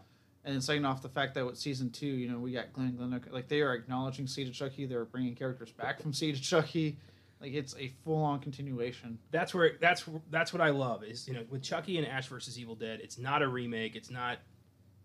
And 0.45 0.55
then 0.55 0.61
second 0.61 0.85
off, 0.87 1.03
the 1.03 1.09
fact 1.09 1.35
that 1.35 1.47
with 1.47 1.57
season 1.57 1.91
two, 1.91 2.07
you 2.07 2.29
know, 2.29 2.41
we 2.41 2.51
got 2.51 2.73
Glenn 2.73 2.97
Glenn, 2.97 3.23
like 3.31 3.47
they 3.47 3.61
are 3.61 3.75
acknowledging 3.75 4.27
Seed 4.27 4.49
of 4.49 4.55
Chucky. 4.55 4.87
They're 4.87 5.05
bringing 5.05 5.37
characters 5.37 5.71
back 5.71 6.01
from 6.01 6.13
Seed 6.13 6.35
of 6.35 6.43
Chucky. 6.43 6.99
Like 7.41 7.53
it's 7.53 7.77
a 7.79 7.93
full 8.05 8.21
on 8.25 8.41
continuation. 8.41 9.21
That's 9.31 9.55
where 9.55 9.75
that's 9.81 10.05
that's 10.31 10.53
what 10.53 10.61
I 10.61 10.71
love 10.71 11.05
is 11.05 11.29
you 11.29 11.35
know 11.35 11.45
with 11.49 11.63
Chucky 11.63 11.97
and 11.99 12.07
Ash 12.07 12.27
versus 12.27 12.59
Evil 12.59 12.75
Dead, 12.75 12.99
it's 13.01 13.19
not 13.19 13.41
a 13.41 13.47
remake. 13.47 13.95
It's 13.95 14.11
not 14.11 14.39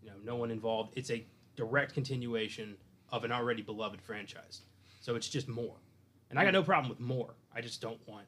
you 0.01 0.09
know 0.09 0.15
no 0.23 0.37
one 0.37 0.49
involved. 0.49 0.93
It's 0.95 1.11
a 1.11 1.23
direct 1.55 1.93
continuation 1.93 2.77
of 3.11 3.23
an 3.23 3.31
already 3.31 3.61
beloved 3.61 4.01
franchise. 4.01 4.61
So 5.01 5.15
it's 5.15 5.29
just 5.29 5.47
more, 5.47 5.75
and 6.31 6.39
I 6.39 6.45
got 6.45 6.53
no 6.53 6.63
problem 6.63 6.89
with 6.89 6.99
more. 6.99 7.35
I 7.53 7.61
just 7.61 7.79
don't 7.79 7.99
want 8.07 8.25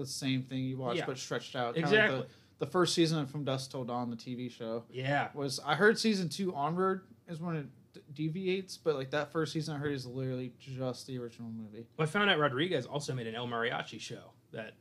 The 0.00 0.06
same 0.06 0.42
thing 0.42 0.60
you 0.64 0.76
watched, 0.78 0.98
Yeah. 0.98 1.06
but 1.06 1.18
stretched 1.18 1.54
out. 1.56 1.74
Kinda 1.74 1.88
like 1.88 1.94
exactly. 1.98 2.20
the, 2.58 2.64
the 2.66 2.70
first 2.70 2.94
season 2.94 3.18
of 3.20 3.30
From 3.30 3.44
Dusk 3.44 3.70
Till 3.70 3.84
Dawn, 3.84 4.10
the 4.10 4.16
TV 4.16 4.50
show, 4.50 4.84
yeah, 4.90 5.28
was 5.34 5.60
I 5.64 5.74
heard 5.74 5.98
season 5.98 6.28
two 6.28 6.54
onward 6.54 7.02
is 7.28 7.40
when 7.40 7.56
it 7.56 7.66
d- 7.94 8.00
deviates, 8.14 8.76
but 8.76 8.94
like 8.96 9.10
that 9.10 9.30
first 9.32 9.52
season 9.52 9.74
I 9.76 9.78
heard 9.78 9.92
is 9.92 10.06
literally 10.06 10.52
just 10.58 11.06
the 11.06 11.18
original 11.18 11.50
movie. 11.50 11.86
Well, 11.96 12.06
I 12.06 12.10
found 12.10 12.30
out 12.30 12.38
Rodriguez 12.38 12.86
also 12.86 13.14
made 13.14 13.26
an 13.26 13.34
El 13.34 13.46
Mariachi 13.48 14.00
show 14.00 14.32
that 14.52 14.72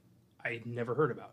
I 0.44 0.50
had 0.54 0.66
never 0.66 0.96
heard 0.96 1.12
about. 1.12 1.32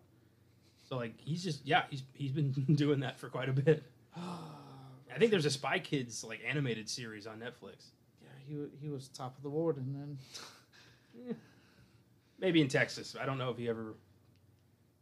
So 0.88 0.96
like 0.96 1.18
he's 1.20 1.42
just 1.42 1.64
yeah 1.66 1.84
he's 1.90 2.02
he's 2.12 2.32
been 2.32 2.50
doing 2.74 3.00
that 3.00 3.18
for 3.18 3.28
quite 3.28 3.48
a 3.48 3.52
bit. 3.52 3.82
I 4.16 5.18
think 5.18 5.30
there's 5.30 5.46
a 5.46 5.50
Spy 5.50 5.78
Kids 5.78 6.24
like 6.24 6.40
animated 6.46 6.90
series 6.90 7.26
on 7.26 7.38
Netflix. 7.38 7.86
Yeah, 8.20 8.28
he 8.46 8.56
he 8.80 8.88
was 8.90 9.08
top 9.08 9.36
of 9.36 9.42
the 9.42 9.48
board, 9.48 9.76
and 9.76 9.94
then 9.94 10.18
Maybe 12.38 12.60
in 12.60 12.68
Texas. 12.68 13.16
I 13.20 13.26
don't 13.26 13.38
know 13.38 13.50
if 13.50 13.56
he 13.58 13.68
ever. 13.68 13.94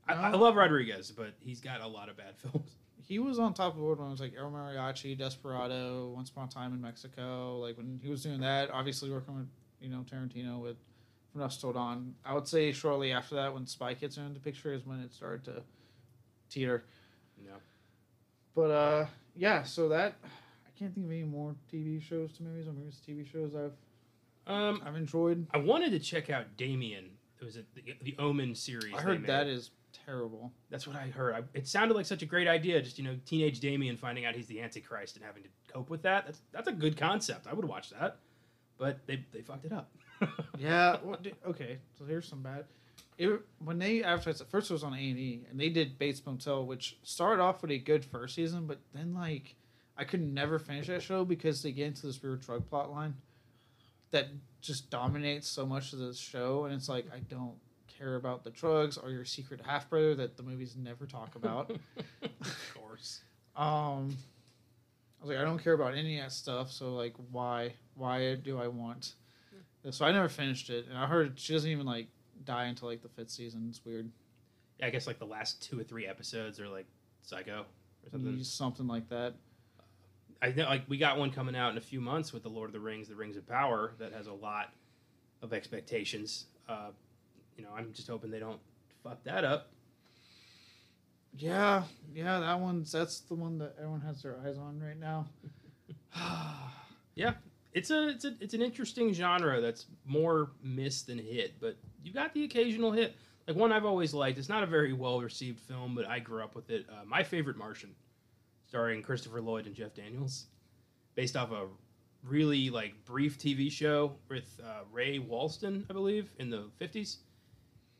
I, 0.06 0.14
I 0.14 0.30
love 0.32 0.56
Rodriguez, 0.56 1.10
but 1.10 1.34
he's 1.40 1.60
got 1.60 1.80
a 1.80 1.86
lot 1.86 2.08
of 2.08 2.16
bad 2.16 2.36
films. 2.36 2.72
he 2.98 3.18
was 3.18 3.38
on 3.38 3.54
top 3.54 3.72
of 3.72 3.76
the 3.76 3.82
board 3.82 3.98
when 3.98 4.08
it 4.08 4.10
was 4.10 4.20
like 4.20 4.34
El 4.36 4.50
Mariachi, 4.50 5.16
Desperado, 5.16 6.12
Once 6.14 6.30
Upon 6.30 6.48
a 6.48 6.50
Time 6.50 6.72
in 6.72 6.80
Mexico. 6.80 7.58
Like 7.58 7.76
when 7.76 8.00
he 8.02 8.08
was 8.10 8.22
doing 8.22 8.40
that, 8.40 8.70
obviously 8.70 9.10
working 9.10 9.36
with 9.36 9.48
you 9.80 9.88
know 9.88 10.04
Tarantino 10.10 10.60
with 10.60 10.76
From 11.30 11.40
Dusk 11.40 11.60
Till 11.60 11.72
Dawn. 11.72 12.14
I 12.24 12.34
would 12.34 12.46
say 12.48 12.72
shortly 12.72 13.12
after 13.12 13.34
that, 13.36 13.54
when 13.54 13.66
Spy 13.66 13.94
Kids 13.94 14.18
in 14.18 14.34
the 14.34 14.40
picture, 14.40 14.72
is 14.72 14.84
when 14.86 15.00
it 15.00 15.12
started 15.12 15.44
to 15.44 15.62
teeter. 16.50 16.84
Yeah. 17.42 17.52
But 18.54 18.70
uh, 18.70 19.06
yeah. 19.36 19.62
So 19.62 19.88
that 19.88 20.16
I 20.24 20.78
can't 20.78 20.94
think 20.94 21.06
of 21.06 21.12
any 21.12 21.24
more 21.24 21.54
TV 21.72 22.02
shows 22.02 22.32
to 22.34 22.42
movies 22.42 22.66
or 22.66 22.72
movies 22.72 23.00
to 23.06 23.12
TV 23.12 23.26
shows 23.30 23.54
I've 23.54 23.72
Um, 24.52 24.82
I've 24.84 24.96
enjoyed. 24.96 25.46
I 25.54 25.58
wanted 25.58 25.90
to 25.90 25.98
check 25.98 26.28
out 26.28 26.56
Damien. 26.56 27.10
It 27.42 27.44
was 27.44 27.56
a, 27.56 27.64
the, 27.74 27.94
the 28.02 28.16
Omen 28.20 28.54
series. 28.54 28.94
I 28.96 29.00
heard 29.00 29.26
that 29.26 29.48
is 29.48 29.70
terrible. 30.06 30.52
That's 30.70 30.86
what 30.86 30.94
I 30.96 31.08
heard. 31.08 31.34
I, 31.34 31.42
it 31.54 31.66
sounded 31.66 31.94
like 31.94 32.06
such 32.06 32.22
a 32.22 32.26
great 32.26 32.46
idea. 32.46 32.80
Just 32.80 32.98
you 32.98 33.04
know, 33.04 33.16
teenage 33.26 33.58
Damien 33.58 33.96
finding 33.96 34.24
out 34.24 34.36
he's 34.36 34.46
the 34.46 34.60
Antichrist 34.60 35.16
and 35.16 35.24
having 35.24 35.42
to 35.42 35.48
cope 35.72 35.90
with 35.90 36.02
that. 36.02 36.24
That's 36.26 36.40
that's 36.52 36.68
a 36.68 36.72
good 36.72 36.96
concept. 36.96 37.48
I 37.48 37.52
would 37.52 37.64
watch 37.64 37.90
that, 37.90 38.18
but 38.78 39.04
they 39.06 39.24
they 39.32 39.42
fucked 39.42 39.64
it 39.66 39.72
up. 39.72 39.90
Yeah. 40.56 40.98
Well, 41.02 41.18
okay. 41.48 41.78
So 41.98 42.04
here's 42.04 42.28
some 42.28 42.42
bad. 42.42 42.64
It, 43.18 43.40
when 43.64 43.80
they 43.80 44.04
advertised 44.04 44.40
it, 44.40 44.46
first 44.48 44.70
it 44.70 44.74
was 44.74 44.84
on 44.84 44.94
A 44.94 44.96
and 44.96 45.18
E, 45.18 45.44
and 45.50 45.58
they 45.58 45.68
did 45.68 45.98
Bates 45.98 46.24
Motel, 46.24 46.64
which 46.64 46.96
started 47.02 47.42
off 47.42 47.60
with 47.60 47.72
a 47.72 47.78
good 47.78 48.04
first 48.04 48.36
season, 48.36 48.66
but 48.68 48.78
then 48.94 49.14
like 49.14 49.56
I 49.98 50.04
could 50.04 50.22
never 50.22 50.60
finish 50.60 50.86
that 50.86 51.02
show 51.02 51.24
because 51.24 51.60
they 51.60 51.72
get 51.72 51.88
into 51.88 52.06
this 52.06 52.22
weird 52.22 52.42
drug 52.42 52.68
plot 52.70 52.92
line 52.92 53.14
that 54.12 54.28
just 54.60 54.88
dominates 54.90 55.48
so 55.48 55.66
much 55.66 55.92
of 55.92 55.98
the 55.98 56.14
show, 56.14 56.64
and 56.64 56.74
it's 56.74 56.88
like 56.88 57.06
I 57.12 57.18
don't 57.18 57.54
care 57.98 58.14
about 58.16 58.44
the 58.44 58.50
drugs 58.50 58.96
or 58.96 59.10
your 59.10 59.24
secret 59.24 59.60
half 59.66 59.90
brother 59.90 60.14
that 60.14 60.36
the 60.36 60.42
movies 60.42 60.76
never 60.76 61.04
talk 61.06 61.34
about. 61.34 61.70
of 62.22 62.66
course. 62.74 63.22
Um, 63.56 64.16
I 65.20 65.24
was 65.24 65.30
like, 65.30 65.38
I 65.38 65.44
don't 65.44 65.58
care 65.62 65.72
about 65.74 65.94
any 65.94 66.18
of 66.18 66.24
that 66.24 66.32
stuff. 66.32 66.70
So 66.72 66.94
like, 66.94 67.14
why, 67.30 67.74
why 67.94 68.36
do 68.36 68.58
I 68.60 68.68
want? 68.68 69.14
this? 69.84 69.96
So 69.96 70.04
I 70.04 70.12
never 70.12 70.28
finished 70.28 70.70
it, 70.70 70.86
and 70.88 70.96
I 70.96 71.06
heard 71.06 71.38
she 71.38 71.52
doesn't 71.52 71.70
even 71.70 71.86
like 71.86 72.06
die 72.44 72.64
until 72.64 72.88
like 72.88 73.02
the 73.02 73.08
fifth 73.08 73.30
season. 73.30 73.66
It's 73.68 73.84
weird, 73.84 74.10
Yeah, 74.78 74.86
I 74.86 74.90
guess 74.90 75.06
like 75.06 75.18
the 75.18 75.26
last 75.26 75.62
two 75.62 75.78
or 75.78 75.84
three 75.84 76.06
episodes 76.06 76.58
are 76.60 76.68
like 76.68 76.86
Psycho 77.22 77.60
or 78.04 78.10
something. 78.10 78.42
something 78.44 78.86
like 78.88 79.08
that. 79.10 79.34
I 80.42 80.50
know 80.50 80.64
like 80.64 80.82
we 80.88 80.98
got 80.98 81.18
one 81.18 81.30
coming 81.30 81.54
out 81.54 81.70
in 81.70 81.78
a 81.78 81.82
few 81.82 82.00
months 82.00 82.32
with 82.32 82.42
the 82.42 82.48
Lord 82.48 82.68
of 82.68 82.72
the 82.72 82.80
Rings, 82.80 83.08
The 83.08 83.14
Rings 83.14 83.36
of 83.36 83.46
Power, 83.46 83.92
that 83.98 84.12
has 84.12 84.26
a 84.26 84.32
lot 84.32 84.72
of 85.40 85.52
expectations. 85.52 86.46
Uh, 86.68 86.88
you 87.56 87.62
know, 87.62 87.70
I'm 87.76 87.92
just 87.92 88.08
hoping 88.08 88.30
they 88.30 88.40
don't 88.40 88.60
fuck 89.04 89.22
that 89.24 89.44
up. 89.44 89.70
Yeah, 91.34 91.84
yeah, 92.12 92.40
that 92.40 92.60
one's 92.60 92.92
that's 92.92 93.20
the 93.20 93.34
one 93.34 93.58
that 93.58 93.74
everyone 93.78 94.00
has 94.02 94.22
their 94.22 94.36
eyes 94.44 94.58
on 94.58 94.80
right 94.80 94.98
now. 94.98 95.26
Yeah, 97.14 97.34
it's 97.74 97.90
a 97.90 98.08
it's 98.08 98.24
a 98.24 98.34
it's 98.40 98.54
an 98.54 98.62
interesting 98.62 99.12
genre 99.12 99.60
that's 99.60 99.84
more 100.06 100.50
miss 100.62 101.02
than 101.02 101.18
hit, 101.18 101.60
but 101.60 101.76
you 102.02 102.10
got 102.10 102.32
the 102.32 102.44
occasional 102.44 102.90
hit. 102.90 103.14
Like 103.46 103.54
one 103.54 103.70
I've 103.70 103.84
always 103.84 104.14
liked. 104.14 104.38
It's 104.38 104.48
not 104.48 104.62
a 104.62 104.66
very 104.66 104.94
well 104.94 105.20
received 105.20 105.60
film, 105.60 105.94
but 105.94 106.08
I 106.08 106.20
grew 106.20 106.42
up 106.42 106.54
with 106.54 106.70
it. 106.70 106.86
Uh, 106.90 107.04
My 107.04 107.22
favorite 107.22 107.58
Martian, 107.58 107.90
starring 108.72 109.02
Christopher 109.02 109.42
Lloyd 109.42 109.66
and 109.66 109.74
Jeff 109.74 109.92
Daniels, 109.92 110.46
based 111.14 111.36
off 111.36 111.52
a 111.52 111.66
really 112.24 112.70
like 112.70 112.94
brief 113.04 113.36
TV 113.38 113.70
show 113.70 114.12
with 114.30 114.58
uh, 114.64 114.84
Ray 114.90 115.18
Walston, 115.18 115.84
I 115.90 115.92
believe, 115.92 116.30
in 116.38 116.48
the 116.48 116.70
fifties, 116.78 117.18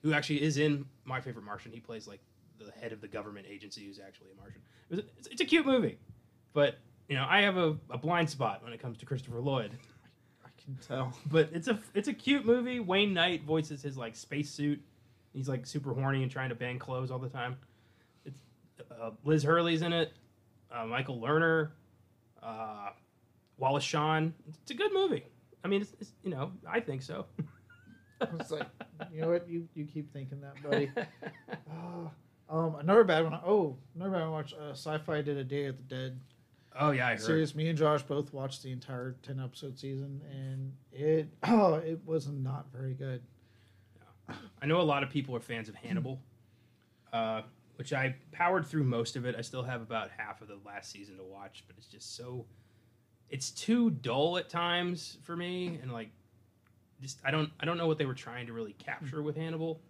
who 0.03 0.15
actually 0.15 0.41
is 0.41 0.57
in 0.57 0.87
My 1.05 1.21
Favorite 1.21 1.45
Martian. 1.45 1.73
He 1.73 1.81
plays 1.81 2.09
like 2.09 2.21
the 2.59 2.73
head 2.81 2.91
of 2.91 3.03
the 3.03 3.07
government 3.09 3.45
agency 3.51 3.85
who's 3.85 4.01
actually 4.01 4.29
a 4.35 4.41
Martian. 4.41 4.63
It 4.89 5.01
a- 5.01 5.05
it's, 5.19 5.29
it's 5.29 5.41
a 5.43 5.45
cute 5.45 5.67
movie, 5.67 5.99
but 6.55 6.79
you 7.07 7.17
know 7.17 7.27
I 7.29 7.43
have 7.43 7.59
a, 7.59 7.77
a 7.91 7.99
blind 7.99 8.31
spot 8.31 8.65
when 8.65 8.73
it 8.73 8.81
comes 8.81 8.97
to 8.97 9.05
Christopher 9.05 9.41
Lloyd. 9.43 9.73
I 10.47 10.49
can 10.65 10.75
tell. 10.77 11.13
But 11.31 11.51
it's 11.53 11.69
a 11.69 11.79
it's 11.93 12.09
a 12.09 12.15
cute 12.15 12.47
movie. 12.47 12.81
Wayne 12.81 13.13
Knight 13.13 13.43
voices 13.45 13.83
his 13.83 13.99
like 13.99 14.17
spacesuit. 14.17 14.81
He's 15.35 15.51
like 15.51 15.67
super 15.67 15.93
horny 15.93 16.23
and 16.23 16.33
trying 16.33 16.49
to 16.49 16.55
bang 16.55 16.79
clothes 16.79 17.11
all 17.11 17.19
the 17.19 17.29
time. 17.29 17.59
It's 18.25 18.41
uh, 18.91 19.11
Liz 19.23 19.43
Hurley's 19.43 19.83
in 19.83 19.93
it. 19.93 20.15
Uh, 20.75 20.87
Michael 20.87 21.21
Lerner, 21.21 21.71
uh, 22.43 22.91
Wallace 23.59 23.85
Shawn. 23.85 24.35
It's 24.63 24.71
a 24.71 24.75
good 24.75 24.93
movie. 24.93 25.25
I 25.65 25.69
mean, 25.69 25.83
it's, 25.83 25.93
it's 26.01 26.13
you 26.23 26.31
know 26.31 26.53
I 26.69 26.81
think 26.81 27.03
so. 27.03 27.27
I 28.21 28.27
was 28.37 28.51
like, 28.51 28.67
you 29.13 29.21
know 29.21 29.31
what? 29.31 29.49
You 29.49 29.69
you 29.75 29.85
keep 29.85 30.13
thinking 30.13 30.41
that, 30.41 30.63
buddy. 30.63 30.91
Ah, 31.71 32.11
um, 32.51 32.77
another 32.77 33.05
bad 33.05 33.25
one. 33.25 33.35
Oh, 33.45 33.77
another 33.95 34.11
bad 34.11 34.21
one. 34.21 34.29
I 34.29 34.31
watched 34.31 34.55
uh, 34.55 34.71
Sci-Fi 34.71 35.23
did 35.23 35.37
a 35.37 35.45
Day 35.45 35.67
of 35.67 35.77
the 35.77 35.83
Dead. 35.83 36.21
oh 36.79 36.91
yeah, 36.93 37.09
I 37.09 37.11
heard. 37.13 37.21
Serious. 37.21 37.55
Me 37.55 37.69
and 37.69 37.79
Josh 37.79 38.03
both 38.03 38.33
watched 38.33 38.63
the 38.63 38.73
entire 38.73 39.17
ten 39.23 39.41
episode 39.41 39.79
season, 39.79 40.21
and 40.31 40.73
it 40.93 41.29
oh, 41.49 41.75
it 41.75 42.01
was 42.05 42.29
not 42.29 42.67
very 42.73 42.95
good. 42.95 43.23
I 44.63 44.67
know 44.67 44.81
a 44.81 44.83
lot 44.83 45.03
of 45.03 45.11
people 45.11 45.37
are 45.37 45.41
fans 45.41 45.69
of 45.69 45.75
Hannibal, 45.75 46.21
uh, 47.13 47.43
which 47.83 47.93
I 47.93 48.15
powered 48.31 48.65
through 48.65 48.85
most 48.85 49.17
of 49.17 49.27
it. 49.27 49.35
I 49.37 49.41
still 49.41 49.65
have 49.65 49.83
about 49.83 50.11
half 50.17 50.41
of 50.41 50.47
the 50.47 50.57
last 50.65 50.93
season 50.93 51.17
to 51.17 51.25
watch, 51.25 51.65
but 51.67 51.75
it's 51.77 51.89
just 51.89 52.17
so 52.17 52.47
it's 53.29 53.51
too 53.51 53.91
dull 53.91 54.39
at 54.39 54.49
times 54.49 55.19
for 55.25 55.35
me, 55.35 55.81
and 55.83 55.93
like 55.93 56.11
just 57.01 57.19
I 57.25 57.33
don't 57.33 57.51
I 57.59 57.65
don't 57.65 57.77
know 57.79 57.89
what 57.89 57.99
they 57.99 58.07
were 58.07 58.15
trying 58.15 58.47
to 58.47 58.53
really 58.53 58.75
capture 58.75 59.21
with 59.21 59.35
Hannibal. 59.35 59.81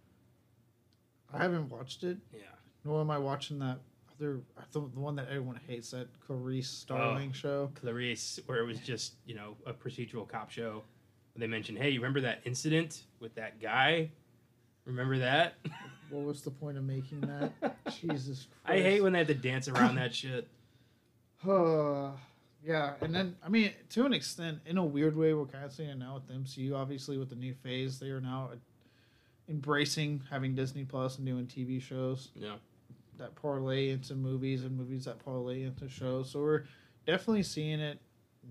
I 1.34 1.42
haven't 1.42 1.68
watched 1.68 2.02
it, 2.02 2.16
Yeah, 2.32 2.44
nor 2.82 3.02
am 3.02 3.10
I 3.10 3.18
watching 3.18 3.58
that 3.58 3.80
other 4.16 4.40
the, 4.72 4.80
the 4.80 5.00
one 5.00 5.14
that 5.16 5.28
everyone 5.28 5.60
hates 5.68 5.90
that 5.90 6.08
Clarice 6.26 6.70
Starling 6.70 7.28
oh, 7.28 7.36
show. 7.36 7.70
Clarice, 7.74 8.40
where 8.46 8.60
it 8.60 8.66
was 8.66 8.78
just 8.78 9.16
you 9.26 9.34
know 9.34 9.54
a 9.66 9.74
procedural 9.74 10.26
cop 10.26 10.50
show. 10.50 10.82
They 11.36 11.46
mentioned, 11.46 11.76
hey, 11.76 11.90
you 11.90 12.00
remember 12.00 12.22
that 12.22 12.40
incident 12.46 13.02
with 13.20 13.34
that 13.34 13.60
guy? 13.60 14.12
Remember 14.86 15.18
that? 15.18 15.56
What 16.12 16.24
was 16.26 16.42
the 16.42 16.50
point 16.50 16.76
of 16.78 16.84
making 16.84 17.20
that? 17.22 17.52
Jesus 18.00 18.46
Christ. 18.64 18.80
I 18.80 18.82
hate 18.82 19.02
when 19.02 19.12
they 19.14 19.18
have 19.20 19.28
to 19.28 19.34
dance 19.34 19.66
around 19.68 19.94
that 19.96 20.14
shit. 20.14 20.46
Uh, 21.48 22.10
yeah, 22.64 22.94
and 23.00 23.14
then 23.14 23.36
I 23.44 23.48
mean, 23.48 23.72
to 23.90 24.04
an 24.06 24.12
extent, 24.12 24.58
in 24.66 24.78
a 24.78 24.84
weird 24.84 25.16
way, 25.16 25.34
we're 25.34 25.46
kind 25.46 25.64
of 25.64 25.72
seeing 25.72 25.88
it 25.88 25.98
now 25.98 26.14
with 26.14 26.28
the 26.28 26.34
MCU. 26.34 26.74
Obviously, 26.76 27.18
with 27.18 27.30
the 27.30 27.36
new 27.36 27.54
phase, 27.54 27.98
they 27.98 28.10
are 28.10 28.20
now 28.20 28.50
uh, 28.52 28.56
embracing 29.48 30.22
having 30.30 30.54
Disney 30.54 30.84
Plus 30.84 31.18
and 31.18 31.26
doing 31.26 31.46
TV 31.46 31.80
shows 31.80 32.28
Yeah. 32.34 32.56
that 33.18 33.34
parlay 33.34 33.90
into 33.90 34.14
movies 34.14 34.64
and 34.64 34.76
movies 34.76 35.04
that 35.06 35.18
parlay 35.24 35.62
into 35.64 35.88
shows. 35.88 36.30
So 36.30 36.40
we're 36.40 36.64
definitely 37.06 37.42
seeing 37.42 37.80
it 37.80 37.98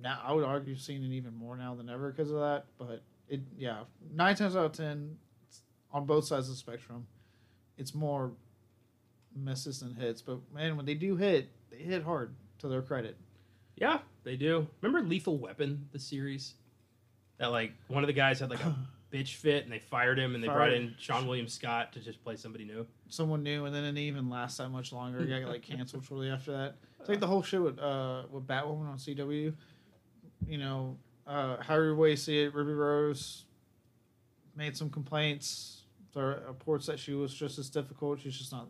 now. 0.02 0.20
I 0.24 0.34
would 0.34 0.44
argue 0.44 0.76
seeing 0.76 1.04
it 1.04 1.12
even 1.14 1.34
more 1.36 1.56
now 1.56 1.76
than 1.76 1.90
ever 1.90 2.12
because 2.12 2.32
of 2.32 2.40
that. 2.40 2.66
But 2.78 3.02
it, 3.30 3.42
yeah, 3.58 3.84
nine 4.14 4.36
times 4.36 4.56
out 4.56 4.66
of 4.66 4.72
ten, 4.74 5.18
it's 5.48 5.62
on 5.94 6.06
both 6.06 6.26
sides 6.26 6.48
of 6.50 6.56
the 6.56 6.58
spectrum, 6.60 7.08
it's 7.78 7.94
more 7.94 8.32
misses 9.36 9.80
than 9.80 9.96
hits. 9.96 10.22
But 10.22 10.40
man, 10.54 10.78
when 10.78 10.86
they 10.86 10.94
do 10.94 11.16
hit, 11.16 11.50
they 11.70 11.78
hit 11.78 12.04
hard 12.04 12.34
to 12.60 12.68
their 12.68 12.82
credit. 12.82 13.18
Yeah, 13.76 14.00
they 14.24 14.36
do. 14.36 14.68
Remember 14.82 15.08
Lethal 15.08 15.38
Weapon, 15.38 15.88
the 15.92 16.00
series? 16.00 16.56
That 17.38 17.48
like 17.48 17.74
one 17.88 18.04
of 18.04 18.08
the 18.08 18.14
guys 18.14 18.40
had 18.40 18.50
like 18.50 18.64
a 18.64 18.76
bitch 19.12 19.36
fit, 19.36 19.64
and 19.64 19.74
they 19.74 19.80
fired 19.80 20.20
him, 20.20 20.36
and 20.36 20.44
they 20.44 20.48
brought 20.48 20.72
in 20.74 20.96
Seann 21.02 21.26
William 21.26 21.48
Scott 21.48 21.94
to 21.94 22.00
just 22.00 22.24
play 22.24 22.36
somebody 22.36 22.64
new. 22.66 22.86
someone 23.10 23.44
new, 23.44 23.66
and 23.66 23.74
then 23.76 23.84
it 23.84 23.88
didn't 23.88 24.00
even 24.00 24.30
last 24.30 24.58
that 24.58 24.70
much 24.70 24.94
longer. 24.94 25.20
It 25.20 25.28
got 25.28 25.50
like 25.50 25.64
canceled 25.64 26.06
shortly 26.06 26.30
after 26.30 26.52
that. 26.52 26.76
It's 27.00 27.10
like 27.10 27.20
the 27.20 27.28
whole 27.28 27.42
shit 27.42 27.62
with 27.62 27.80
uh 27.80 28.24
with 28.30 28.46
Batwoman 28.46 28.90
on 28.90 28.98
CW. 28.98 29.54
You 30.48 30.58
know, 30.58 30.98
uh, 31.28 31.58
however 31.62 31.96
way 31.96 32.12
you 32.12 32.16
see 32.16 32.44
it, 32.44 32.54
Ruby 32.54 32.74
Rose 32.74 33.46
made 34.56 34.76
some 34.76 34.90
complaints. 34.90 35.81
There 36.14 36.26
are 36.26 36.44
reports 36.48 36.86
that 36.88 37.00
she 37.00 37.14
was 37.14 37.34
just 37.34 37.58
as 37.60 37.70
difficult. 37.70 38.20
She's 38.20 38.38
just 38.38 38.52
not. 38.52 38.68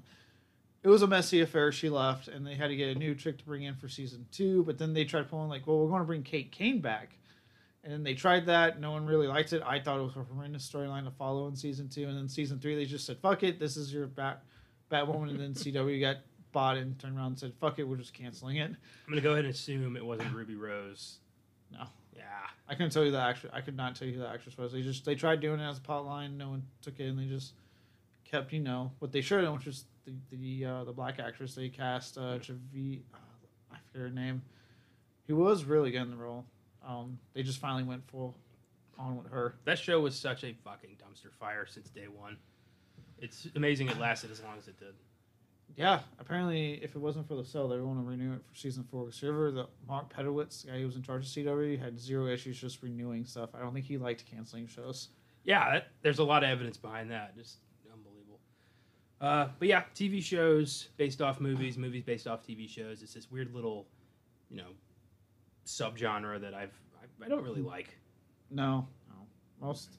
It 0.83 0.89
was 0.89 1.01
a 1.01 1.07
messy 1.07 1.41
affair. 1.41 1.71
She 1.71 1.89
left, 1.89 2.27
and 2.27 2.45
they 2.45 2.55
had 2.55 2.69
to 2.69 2.75
get 2.75 2.95
a 2.95 2.99
new 2.99 3.13
chick 3.13 3.37
to 3.37 3.45
bring 3.45 3.63
in 3.63 3.75
for 3.75 3.87
season 3.87 4.25
two. 4.31 4.63
But 4.63 4.77
then 4.77 4.93
they 4.93 5.05
tried 5.05 5.29
pulling 5.29 5.49
like, 5.49 5.67
well, 5.67 5.79
we're 5.79 5.89
going 5.89 6.01
to 6.01 6.05
bring 6.05 6.23
Kate 6.23 6.51
Kane 6.51 6.81
back, 6.81 7.17
and 7.83 7.93
then 7.93 8.03
they 8.03 8.13
tried 8.15 8.47
that. 8.47 8.79
No 8.79 8.91
one 8.91 9.05
really 9.05 9.27
liked 9.27 9.53
it. 9.53 9.61
I 9.65 9.79
thought 9.79 9.99
it 9.99 10.03
was 10.03 10.15
a 10.15 10.23
horrendous 10.23 10.67
storyline 10.69 11.05
to 11.05 11.11
follow 11.11 11.47
in 11.47 11.55
season 11.55 11.87
two, 11.89 12.07
and 12.07 12.17
then 12.17 12.27
season 12.27 12.59
three 12.59 12.75
they 12.75 12.85
just 12.85 13.05
said, 13.05 13.17
"Fuck 13.19 13.43
it, 13.43 13.59
this 13.59 13.77
is 13.77 13.93
your 13.93 14.07
Bat 14.07 14.43
Batwoman," 14.91 15.29
and 15.29 15.39
then 15.39 15.53
CW 15.53 15.99
got 16.01 16.17
bought 16.51 16.77
and 16.77 16.97
turned 16.99 17.15
around 17.17 17.27
and 17.27 17.39
said, 17.39 17.53
"Fuck 17.59 17.77
it, 17.79 17.83
we're 17.83 17.97
just 17.97 18.13
canceling 18.13 18.57
it." 18.57 18.71
I'm 18.71 18.77
gonna 19.09 19.21
go 19.21 19.33
ahead 19.33 19.45
and 19.45 19.53
assume 19.53 19.95
it 19.95 20.05
wasn't 20.05 20.33
Ruby 20.33 20.55
Rose. 20.55 21.19
No. 21.71 21.85
Yeah. 22.15 22.23
I 22.67 22.73
couldn't 22.73 22.91
tell 22.91 23.03
you 23.03 23.11
the 23.11 23.19
actress. 23.19 23.51
I 23.53 23.61
could 23.61 23.75
not 23.75 23.95
tell 23.95 24.07
you 24.07 24.15
who 24.15 24.19
the 24.19 24.29
actress 24.29 24.57
was. 24.57 24.71
They 24.71 24.81
just 24.81 25.05
they 25.05 25.15
tried 25.15 25.39
doing 25.39 25.59
it 25.59 25.67
as 25.67 25.77
a 25.77 25.81
plot 25.81 26.05
line. 26.05 26.37
No 26.37 26.49
one 26.49 26.63
took 26.81 26.99
it, 26.99 27.07
and 27.07 27.19
they 27.19 27.25
just 27.25 27.53
kept 28.23 28.53
you 28.53 28.59
know 28.59 28.91
what 28.99 29.11
they 29.11 29.21
should 29.21 29.37
have 29.37 29.45
done, 29.45 29.55
which 29.55 29.65
was 29.65 29.85
the 30.05 30.13
the 30.31 30.65
uh, 30.65 30.83
the 30.83 30.93
black 30.93 31.19
actress 31.19 31.55
they 31.55 31.69
cast 31.69 32.17
uh, 32.17 32.37
Javi. 32.39 33.01
Uh, 33.13 33.17
I 33.71 33.77
forget 33.91 34.01
her 34.01 34.09
name. 34.09 34.41
He 35.27 35.33
was 35.33 35.63
really 35.63 35.91
good 35.91 36.01
in 36.01 36.11
the 36.11 36.17
role. 36.17 36.45
Um, 36.85 37.19
they 37.33 37.43
just 37.43 37.59
finally 37.59 37.83
went 37.83 38.09
full 38.09 38.35
on 38.97 39.17
with 39.17 39.31
her. 39.31 39.55
That 39.65 39.77
show 39.77 39.99
was 39.99 40.15
such 40.15 40.43
a 40.43 40.53
fucking 40.63 40.97
dumpster 40.97 41.31
fire 41.39 41.65
since 41.65 41.89
day 41.89 42.07
one. 42.07 42.37
It's 43.19 43.47
amazing 43.55 43.87
it 43.87 43.99
lasted 43.99 44.31
as 44.31 44.41
long 44.41 44.57
as 44.57 44.67
it 44.67 44.79
did. 44.79 44.95
Yeah, 45.75 45.99
apparently, 46.19 46.79
if 46.83 46.95
it 46.95 46.99
wasn't 46.99 47.27
for 47.27 47.35
the 47.35 47.45
sale, 47.45 47.67
they 47.67 47.77
were 47.77 47.83
going 47.83 47.97
to 47.97 48.03
renew 48.03 48.33
it 48.33 48.41
for 48.45 48.55
season 48.55 48.83
four. 48.83 49.05
Because 49.05 49.21
remember, 49.23 49.51
the 49.51 49.67
Mark 49.87 50.13
Pedowitz, 50.13 50.63
the 50.63 50.71
guy 50.71 50.79
who 50.79 50.85
was 50.85 50.95
in 50.95 51.01
charge 51.01 51.25
of 51.25 51.31
CW, 51.31 51.79
had 51.79 51.99
zero 51.99 52.27
issues 52.27 52.59
just 52.59 52.83
renewing 52.83 53.25
stuff. 53.25 53.49
I 53.55 53.59
don't 53.59 53.73
think 53.73 53.85
he 53.85 53.97
liked 53.97 54.25
canceling 54.29 54.67
shows. 54.67 55.09
Yeah, 55.43 55.71
that, 55.71 55.87
there's 56.01 56.19
a 56.19 56.23
lot 56.23 56.43
of 56.43 56.49
evidence 56.49 56.77
behind 56.77 57.09
that. 57.11 57.35
Just 57.35 57.57
unbelievable. 57.91 58.39
Uh, 59.19 59.49
but 59.59 59.67
yeah, 59.67 59.83
TV 59.95 60.21
shows 60.21 60.89
based 60.97 61.21
off 61.21 61.39
movies, 61.39 61.77
movies 61.77 62.03
based 62.03 62.27
off 62.27 62.45
TV 62.45 62.69
shows. 62.69 63.01
It's 63.01 63.13
this 63.13 63.31
weird 63.31 63.53
little, 63.53 63.87
you 64.49 64.57
know, 64.57 64.69
subgenre 65.65 66.39
that 66.41 66.53
I've 66.53 66.73
I, 67.01 67.25
I 67.25 67.29
don't 67.29 67.43
really 67.43 67.61
like. 67.61 67.97
No, 68.49 68.87
no. 69.09 69.65
Most, 69.65 69.97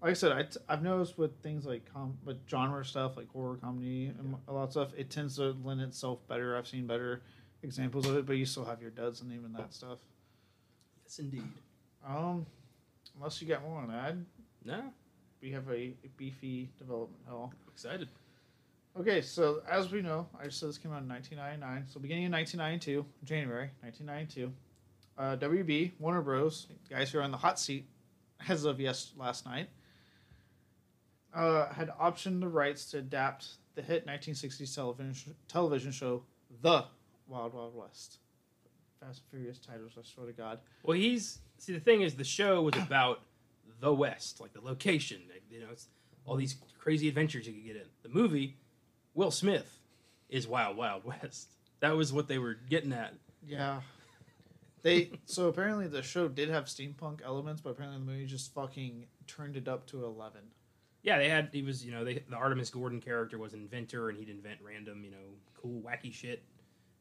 like 0.00 0.10
I 0.10 0.14
said, 0.14 0.32
I 0.32 0.42
t- 0.44 0.60
I've 0.68 0.82
noticed 0.82 1.18
with 1.18 1.40
things 1.42 1.66
like 1.66 1.82
com- 1.92 2.18
with 2.24 2.36
genre 2.48 2.84
stuff 2.84 3.16
like 3.16 3.28
horror 3.30 3.56
comedy 3.56 4.12
and 4.18 4.36
a 4.46 4.52
lot 4.52 4.64
of 4.64 4.70
stuff, 4.72 4.90
it 4.96 5.10
tends 5.10 5.36
to 5.36 5.56
lend 5.64 5.80
itself 5.80 6.26
better. 6.28 6.56
I've 6.56 6.68
seen 6.68 6.86
better 6.86 7.22
examples 7.62 8.06
of 8.06 8.16
it, 8.16 8.26
but 8.26 8.36
you 8.36 8.46
still 8.46 8.64
have 8.64 8.80
your 8.80 8.90
duds 8.90 9.20
and 9.22 9.32
even 9.32 9.52
that 9.54 9.74
stuff. 9.74 9.98
Yes, 11.04 11.18
indeed. 11.18 11.42
Um, 12.06 12.46
unless 13.16 13.40
you 13.42 13.48
got 13.48 13.62
more 13.62 13.80
on 13.80 13.88
that, 13.88 14.14
No, 14.64 14.82
we 15.42 15.50
have 15.52 15.68
a, 15.68 15.72
a 16.04 16.08
beefy 16.16 16.68
development 16.78 17.20
hell. 17.26 17.52
Excited. 17.72 18.08
Okay, 18.98 19.20
so 19.20 19.62
as 19.68 19.90
we 19.92 20.02
know, 20.02 20.26
I 20.40 20.44
just 20.44 20.58
said 20.60 20.68
this 20.68 20.78
came 20.78 20.92
out 20.92 21.02
in 21.02 21.08
1999. 21.08 21.86
So 21.88 22.00
beginning 22.00 22.24
in 22.24 22.32
1992, 22.32 23.04
January 23.24 23.70
1992, 23.82 24.52
uh, 25.16 25.36
WB 25.36 25.92
Warner 25.98 26.22
Bros. 26.22 26.66
guys 26.90 27.10
who 27.10 27.18
are 27.18 27.22
on 27.22 27.30
the 27.30 27.36
hot 27.36 27.58
seat 27.60 27.86
as 28.48 28.64
of 28.64 28.80
yes 28.80 29.12
last 29.16 29.44
night, 29.46 29.68
uh, 31.34 31.72
had 31.72 31.90
optioned 32.00 32.40
the 32.40 32.48
rights 32.48 32.90
to 32.90 32.98
adapt 32.98 33.48
the 33.74 33.82
hit 33.82 34.06
1960s 34.06 34.74
television 34.74 35.34
television 35.46 35.92
show 35.92 36.24
The 36.62 36.84
Wild 37.26 37.54
Wild 37.54 37.74
West. 37.76 38.18
Fast 39.00 39.20
and 39.20 39.30
Furious 39.30 39.58
titles, 39.58 39.92
I 39.96 40.02
swear 40.02 40.26
to 40.26 40.32
God. 40.32 40.58
Well, 40.82 40.96
he's 40.96 41.38
see 41.58 41.72
the 41.72 41.80
thing 41.80 42.02
is 42.02 42.14
the 42.14 42.24
show 42.24 42.62
was 42.62 42.76
about 42.76 43.20
the 43.80 43.92
West, 43.94 44.40
like 44.40 44.52
the 44.52 44.60
location. 44.60 45.20
You 45.50 45.60
know, 45.60 45.66
it's 45.70 45.86
all 46.24 46.36
these 46.36 46.56
crazy 46.78 47.08
adventures 47.08 47.46
you 47.46 47.52
could 47.52 47.64
get 47.64 47.76
in. 47.76 47.86
The 48.02 48.08
movie, 48.08 48.56
Will 49.14 49.30
Smith, 49.30 49.78
is 50.28 50.48
Wild 50.48 50.76
Wild 50.76 51.04
West. 51.04 51.50
That 51.80 51.96
was 51.96 52.12
what 52.12 52.26
they 52.26 52.38
were 52.38 52.54
getting 52.54 52.92
at. 52.92 53.14
Yeah. 53.46 53.80
They 54.82 55.10
so 55.26 55.48
apparently 55.48 55.86
the 55.86 56.02
show 56.02 56.28
did 56.28 56.48
have 56.50 56.64
steampunk 56.64 57.20
elements, 57.24 57.60
but 57.60 57.70
apparently 57.70 58.00
the 58.00 58.04
movie 58.04 58.26
just 58.26 58.52
fucking 58.54 59.06
turned 59.26 59.56
it 59.56 59.68
up 59.68 59.86
to 59.88 60.04
eleven. 60.04 60.42
Yeah, 61.02 61.18
they 61.18 61.28
had 61.28 61.50
he 61.52 61.62
was 61.62 61.84
you 61.84 61.92
know 61.92 62.04
they, 62.04 62.24
the 62.28 62.36
Artemis 62.36 62.70
Gordon 62.70 63.00
character 63.00 63.38
was 63.38 63.52
an 63.52 63.60
inventor 63.60 64.08
and 64.08 64.18
he'd 64.18 64.28
invent 64.28 64.58
random 64.62 65.04
you 65.04 65.10
know 65.10 65.16
cool 65.60 65.80
wacky 65.80 66.12
shit. 66.12 66.42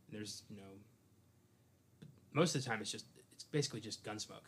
And 0.08 0.20
there's 0.20 0.44
you 0.50 0.58
know 0.58 2.08
most 2.34 2.56
of 2.56 2.64
the 2.64 2.70
time 2.70 2.80
it's 2.82 2.92
just 2.92 3.06
it's 3.34 3.44
basically 3.44 3.80
just 3.80 4.04
gunsmoke. 4.04 4.46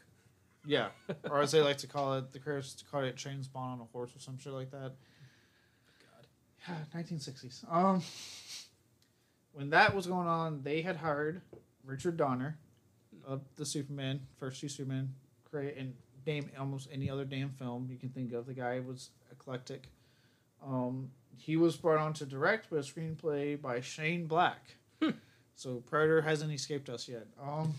Yeah, 0.66 0.90
or 1.30 1.42
as 1.42 1.52
they 1.52 1.62
like 1.62 1.78
to 1.78 1.88
call 1.88 2.16
it, 2.16 2.32
the 2.32 2.40
creators 2.40 2.76
to 2.76 2.86
call 2.86 3.04
it 3.04 3.16
train 3.18 3.42
spawn 3.44 3.74
on 3.74 3.80
a 3.80 3.86
horse 3.86 4.16
or 4.16 4.20
some 4.20 4.38
shit 4.38 4.54
like 4.54 4.72
that. 4.72 4.94
God. 6.02 6.28
Yeah, 6.68 6.76
nineteen 6.94 7.20
sixties. 7.20 7.64
Um, 7.70 8.02
when 9.54 9.70
that 9.72 9.96
was 9.96 10.06
going 10.06 10.28
on, 10.28 10.62
they 10.64 10.82
had 10.82 10.98
hired 10.98 11.42
Richard 11.86 12.18
Donner 12.18 12.58
of 13.26 13.42
the 13.56 13.66
Superman 13.66 14.22
first 14.38 14.62
two 14.62 14.70
Superman 14.70 15.14
create 15.50 15.78
and 15.78 15.94
name 16.26 16.50
almost 16.60 16.90
any 16.92 17.10
other 17.10 17.26
damn 17.26 17.50
film 17.50 17.88
you 17.90 17.98
can 17.98 18.10
think 18.10 18.34
of. 18.34 18.46
The 18.46 18.54
guy 18.54 18.80
was 18.80 19.10
eclectic. 19.32 19.90
Um, 20.66 21.12
he 21.38 21.56
was 21.56 21.78
brought 21.78 22.00
on 22.00 22.14
to 22.14 22.26
direct 22.26 22.70
with 22.70 22.86
a 22.86 22.92
screenplay 22.92 23.60
by 23.60 23.82
Shane 23.82 24.28
Black. 24.28 24.76
Hmm. 25.02 25.12
so 25.56 25.82
Predator 25.90 26.22
hasn't 26.22 26.52
escaped 26.52 26.90
us 26.90 27.08
yet. 27.08 27.26
Um, 27.42 27.74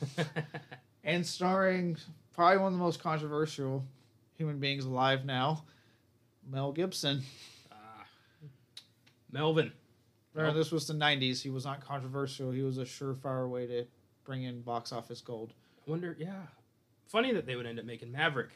and 1.04 1.26
starring 1.26 1.98
probably 2.34 2.58
one 2.58 2.68
of 2.68 2.78
the 2.78 2.84
most 2.84 3.02
controversial 3.02 3.84
human 4.36 4.58
beings 4.58 4.86
alive 4.86 5.26
now, 5.26 5.64
Mel 6.50 6.72
Gibson. 6.72 7.22
Ah. 7.70 8.06
Melvin. 9.30 9.72
Remember, 10.32 10.56
this 10.56 10.70
was 10.70 10.86
the 10.86 10.94
'90s. 10.94 11.42
He 11.42 11.50
was 11.50 11.64
not 11.64 11.84
controversial. 11.84 12.50
He 12.52 12.62
was 12.62 12.78
a 12.78 12.84
surefire 12.84 13.48
way 13.48 13.66
to 13.66 13.84
bring 14.24 14.44
in 14.44 14.62
box 14.62 14.92
office 14.92 15.20
gold. 15.20 15.52
I 15.86 15.90
wonder, 15.90 16.16
yeah. 16.18 16.42
Funny 17.10 17.32
that 17.32 17.44
they 17.44 17.56
would 17.56 17.66
end 17.66 17.80
up 17.80 17.84
making 17.84 18.12
Maverick. 18.12 18.50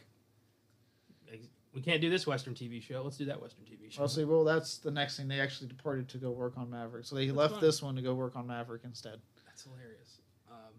We 1.74 1.80
can't 1.82 2.00
do 2.00 2.08
this 2.08 2.24
Western 2.24 2.54
TV 2.54 2.80
show. 2.80 3.02
Let's 3.02 3.16
do 3.16 3.24
that 3.24 3.42
Western 3.42 3.64
TV 3.64 3.90
show. 3.90 4.02
I'll 4.02 4.08
say, 4.08 4.22
well, 4.22 4.44
that's 4.44 4.78
the 4.78 4.92
next 4.92 5.16
thing. 5.16 5.26
They 5.26 5.40
actually 5.40 5.66
departed 5.66 6.08
to 6.10 6.18
go 6.18 6.30
work 6.30 6.52
on 6.56 6.70
Maverick, 6.70 7.04
so 7.04 7.16
they 7.16 7.26
That's 7.26 7.36
left 7.36 7.54
fine. 7.54 7.62
this 7.62 7.82
one 7.82 7.96
to 7.96 8.02
go 8.02 8.14
work 8.14 8.36
on 8.36 8.46
Maverick 8.46 8.82
instead. 8.84 9.18
That's 9.44 9.64
hilarious. 9.64 10.20
Um, 10.48 10.72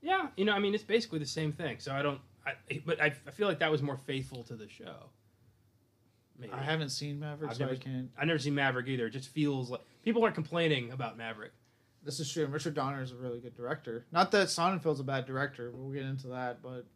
yeah, 0.00 0.28
you 0.36 0.44
know, 0.44 0.52
I 0.52 0.60
mean, 0.60 0.74
it's 0.76 0.84
basically 0.84 1.18
the 1.18 1.26
same 1.26 1.50
thing. 1.50 1.80
So 1.80 1.92
I 1.92 2.02
don't, 2.02 2.20
I, 2.46 2.52
but 2.86 3.02
I, 3.02 3.06
I 3.26 3.30
feel 3.32 3.48
like 3.48 3.58
that 3.58 3.70
was 3.72 3.82
more 3.82 3.96
faithful 3.96 4.44
to 4.44 4.54
the 4.54 4.68
show. 4.68 5.10
Maybe. 6.38 6.52
I 6.52 6.62
haven't 6.62 6.90
seen 6.90 7.18
Maverick, 7.18 7.50
I've 7.50 7.56
so 7.56 7.64
never- 7.64 7.74
I 7.74 7.78
can't. 7.78 8.10
I've 8.16 8.28
never 8.28 8.38
seen 8.38 8.54
Maverick 8.54 8.86
either. 8.86 9.06
It 9.06 9.10
just 9.10 9.30
feels 9.30 9.70
like 9.70 9.80
people 10.04 10.24
are 10.24 10.30
complaining 10.30 10.92
about 10.92 11.18
Maverick. 11.18 11.50
This 12.02 12.20
is 12.20 12.32
true. 12.32 12.44
And 12.44 12.52
Richard 12.52 12.74
Donner 12.74 13.02
is 13.02 13.12
a 13.12 13.16
really 13.16 13.40
good 13.40 13.54
director. 13.54 14.06
Not 14.10 14.30
that 14.32 14.48
Sonnenfeld's 14.48 15.00
a 15.00 15.04
bad 15.04 15.26
director. 15.26 15.70
We'll 15.74 15.92
get 15.92 16.04
into 16.04 16.28
that, 16.28 16.62
but 16.62 16.86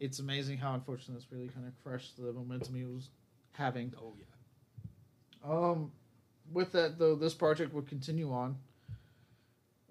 it's 0.00 0.18
amazing 0.18 0.58
how 0.58 0.74
unfortunately 0.74 1.16
this 1.16 1.26
really 1.30 1.48
kind 1.48 1.66
of 1.66 1.72
crushed 1.84 2.16
the 2.16 2.32
momentum 2.32 2.74
he 2.74 2.84
was 2.84 3.10
having. 3.52 3.92
Oh 4.00 4.14
yeah. 4.18 5.50
Um, 5.50 5.92
with 6.52 6.72
that 6.72 6.98
though, 6.98 7.14
this 7.14 7.34
project 7.34 7.72
would 7.72 7.86
continue 7.86 8.32
on 8.32 8.56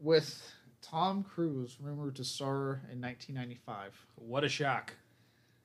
with 0.02 0.52
Tom 0.82 1.24
Cruise 1.24 1.78
rumored 1.80 2.16
to 2.18 2.24
star 2.24 2.82
in 2.92 3.02
1995. 3.02 3.94
What 4.16 4.44
a 4.44 4.50
shock! 4.50 4.94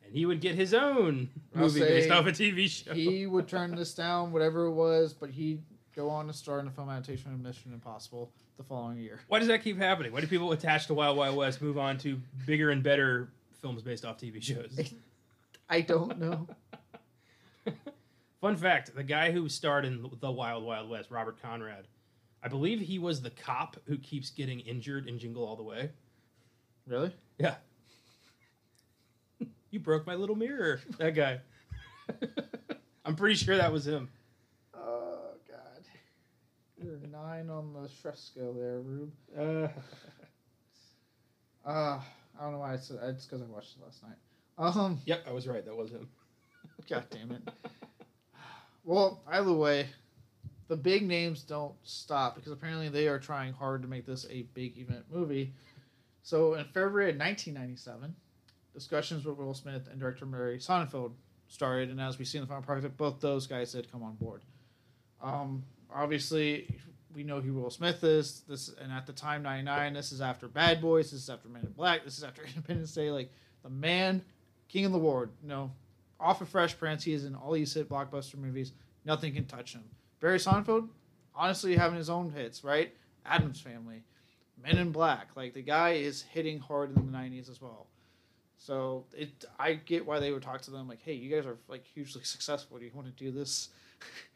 And 0.05 0.13
he 0.13 0.27
would 0.27 0.41
get 0.41 0.55
his 0.55 0.75
own 0.75 1.31
I'll 1.55 1.63
movie 1.63 1.81
based 1.81 2.11
off 2.11 2.27
a 2.27 2.33
TV 2.33 2.69
show. 2.69 2.93
He 2.93 3.27
would 3.27 3.49
turn 3.49 3.75
this 3.75 3.95
down, 3.95 4.33
whatever 4.33 4.67
it 4.67 4.73
was, 4.73 5.15
but 5.15 5.31
he'd 5.31 5.63
go 5.97 6.11
on 6.11 6.27
to 6.27 6.33
star 6.33 6.61
in 6.61 6.67
a 6.67 6.71
film 6.71 6.91
adaptation 6.91 7.33
of 7.33 7.41
Mission 7.41 7.73
Impossible 7.73 8.31
the 8.57 8.63
following 8.63 8.99
year. 8.99 9.21
Why 9.29 9.39
does 9.39 9.49
that 9.49 9.63
keep 9.63 9.79
happening? 9.79 10.13
Why 10.13 10.21
do 10.21 10.27
people 10.27 10.53
attached 10.53 10.87
to 10.89 10.95
Wild 10.95 11.17
Wild 11.17 11.37
West 11.37 11.61
move 11.61 11.79
on 11.79 11.99
to 11.99 12.21
bigger 12.47 12.71
and 12.71 12.83
better 12.83 13.29
films 13.61 13.83
based 13.83 14.05
off 14.05 14.19
TV 14.19 14.43
shows? 14.43 14.79
I 15.69 15.81
don't 15.81 16.19
know. 16.19 16.47
Fun 18.41 18.57
fact: 18.57 18.95
the 18.95 19.03
guy 19.03 19.33
who 19.33 19.49
starred 19.49 19.85
in 19.87 20.07
the 20.21 20.31
Wild 20.31 20.65
Wild 20.65 20.89
West, 20.89 21.11
Robert 21.11 21.41
Conrad, 21.41 21.87
I 22.43 22.49
believe 22.49 22.79
he 22.81 22.99
was 22.99 23.23
the 23.23 23.31
cop 23.31 23.79
who 23.87 23.97
keeps 23.97 24.29
getting 24.29 24.61
injured 24.61 25.09
in 25.09 25.19
Jingle 25.19 25.45
All 25.47 25.57
the 25.57 25.63
Way. 25.63 25.91
really? 26.87 27.11
Yeah. 27.39 27.55
you 29.71 29.81
broke 29.81 30.07
my 30.07 30.15
little 30.15 30.37
mirror. 30.37 30.81
That 30.99 31.15
guy. 31.15 31.41
I'm 33.07 33.17
pretty 33.17 33.37
sure 33.37 33.57
that 33.57 33.73
was 33.73 33.87
him. 33.87 34.11
Nine 37.11 37.51
on 37.51 37.73
the 37.73 37.89
stress 37.89 38.21
scale 38.21 38.53
there, 38.53 38.81
Rube. 38.81 39.13
Uh, 39.39 39.69
Uh, 41.65 41.99
I 42.39 42.43
don't 42.43 42.53
know 42.53 42.59
why 42.59 42.75
it's 42.75 42.91
it's 42.91 43.25
because 43.25 43.41
I 43.41 43.47
watched 43.47 43.77
it 43.77 43.83
last 43.83 44.03
night. 44.03 44.17
Um, 44.59 45.01
yep, 45.07 45.25
I 45.27 45.33
was 45.33 45.49
right. 45.49 45.65
That 45.65 45.75
was 45.75 45.91
him. 45.91 46.09
God 46.89 47.05
damn 47.11 47.33
it. 47.33 47.43
Well, 48.87 49.23
either 49.27 49.51
way, 49.51 49.87
the 50.69 50.77
big 50.77 51.07
names 51.07 51.43
don't 51.43 51.73
stop 51.85 52.35
because 52.35 52.53
apparently 52.53 52.91
they 52.91 53.09
are 53.09 53.19
trying 53.19 53.55
hard 53.55 53.81
to 53.81 53.89
make 53.89 54.05
this 54.05 54.27
a 54.29 54.43
big 54.53 54.77
event 54.77 55.07
movie. 55.11 55.55
So 56.23 56.53
in 56.53 56.67
February 56.67 57.09
of 57.09 57.17
1997, 57.17 58.15
discussions 58.75 59.25
with 59.25 59.39
Will 59.39 59.55
Smith 59.55 59.89
and 59.91 59.99
director 59.99 60.27
Barry 60.27 60.59
Sonnenfeld 60.59 61.13
started, 61.49 61.89
and 61.89 61.99
as 61.99 62.19
we 62.19 62.27
see 62.27 62.37
in 62.37 62.45
the 62.45 62.49
final 62.49 62.63
project, 62.63 62.99
both 62.99 63.21
those 63.21 63.47
guys 63.47 63.73
did 63.73 63.91
come 63.91 64.03
on 64.03 64.17
board. 64.17 64.43
Um, 65.23 65.65
obviously, 65.95 66.69
we 67.15 67.23
know 67.23 67.41
who 67.41 67.55
Will 67.55 67.71
Smith 67.71 68.03
is. 68.03 68.43
This 68.49 68.71
and 68.81 68.93
at 68.93 69.07
the 69.07 69.13
time, 69.13 69.43
'99. 69.43 69.95
This 69.95 70.13
is 70.13 70.21
after 70.21 70.49
Bad 70.49 70.81
Boys. 70.81 71.13
This 71.13 71.23
is 71.23 71.31
after 71.31 71.49
Men 71.49 71.63
in 71.65 71.73
Black. 71.73 72.05
This 72.05 72.19
is 72.19 72.25
after 72.25 72.43
Independence 72.47 72.93
Day. 72.93 73.11
Like 73.11 73.31
the 73.63 73.71
man, 73.71 74.23
king 74.69 74.85
of 74.85 74.93
the 74.93 74.99
world. 74.99 75.29
You 75.43 75.49
know, 75.49 75.71
off 76.19 76.41
of 76.41 76.49
Fresh 76.49 76.79
Prince, 76.79 77.05
he 77.05 77.13
is 77.13 77.25
in 77.25 77.35
all 77.35 77.53
these 77.53 77.73
hit 77.73 77.89
blockbuster 77.89 78.37
movies. 78.37 78.73
Nothing 79.05 79.35
can 79.35 79.47
touch 79.47 79.75
him. 79.75 79.85
Barry 80.21 80.39
Sonnenfeld, 80.39 80.89
honestly, 81.35 81.77
having 81.77 81.99
his 81.99 82.11
own 82.11 82.31
hits, 82.31 82.65
right? 82.65 82.95
Addams 83.27 83.61
Family, 83.61 84.03
Men 84.63 84.79
in 84.79 84.93
Black. 84.93 85.37
Like 85.37 85.55
the 85.55 85.63
guy 85.63 85.93
is 85.93 86.23
hitting 86.23 86.59
hard 86.59 86.95
in 86.97 87.07
the 87.07 87.13
'90s 87.17 87.51
as 87.51 87.61
well. 87.61 87.87
So 88.57 89.05
it, 89.13 89.45
I 89.59 89.75
get 89.75 90.07
why 90.07 90.21
they 90.21 90.31
would 90.31 90.43
talk 90.43 90.63
to 90.63 90.71
them 90.71 90.89
like, 90.89 91.03
"Hey, 91.03 91.15
you 91.15 91.35
guys 91.35 91.47
are 91.47 91.59
like 91.69 91.85
hugely 91.85 92.23
successful. 92.25 92.79
Do 92.79 92.85
you 92.85 92.91
want 92.95 93.07
to 93.07 93.25
do 93.25 93.31
this?" 93.31 93.69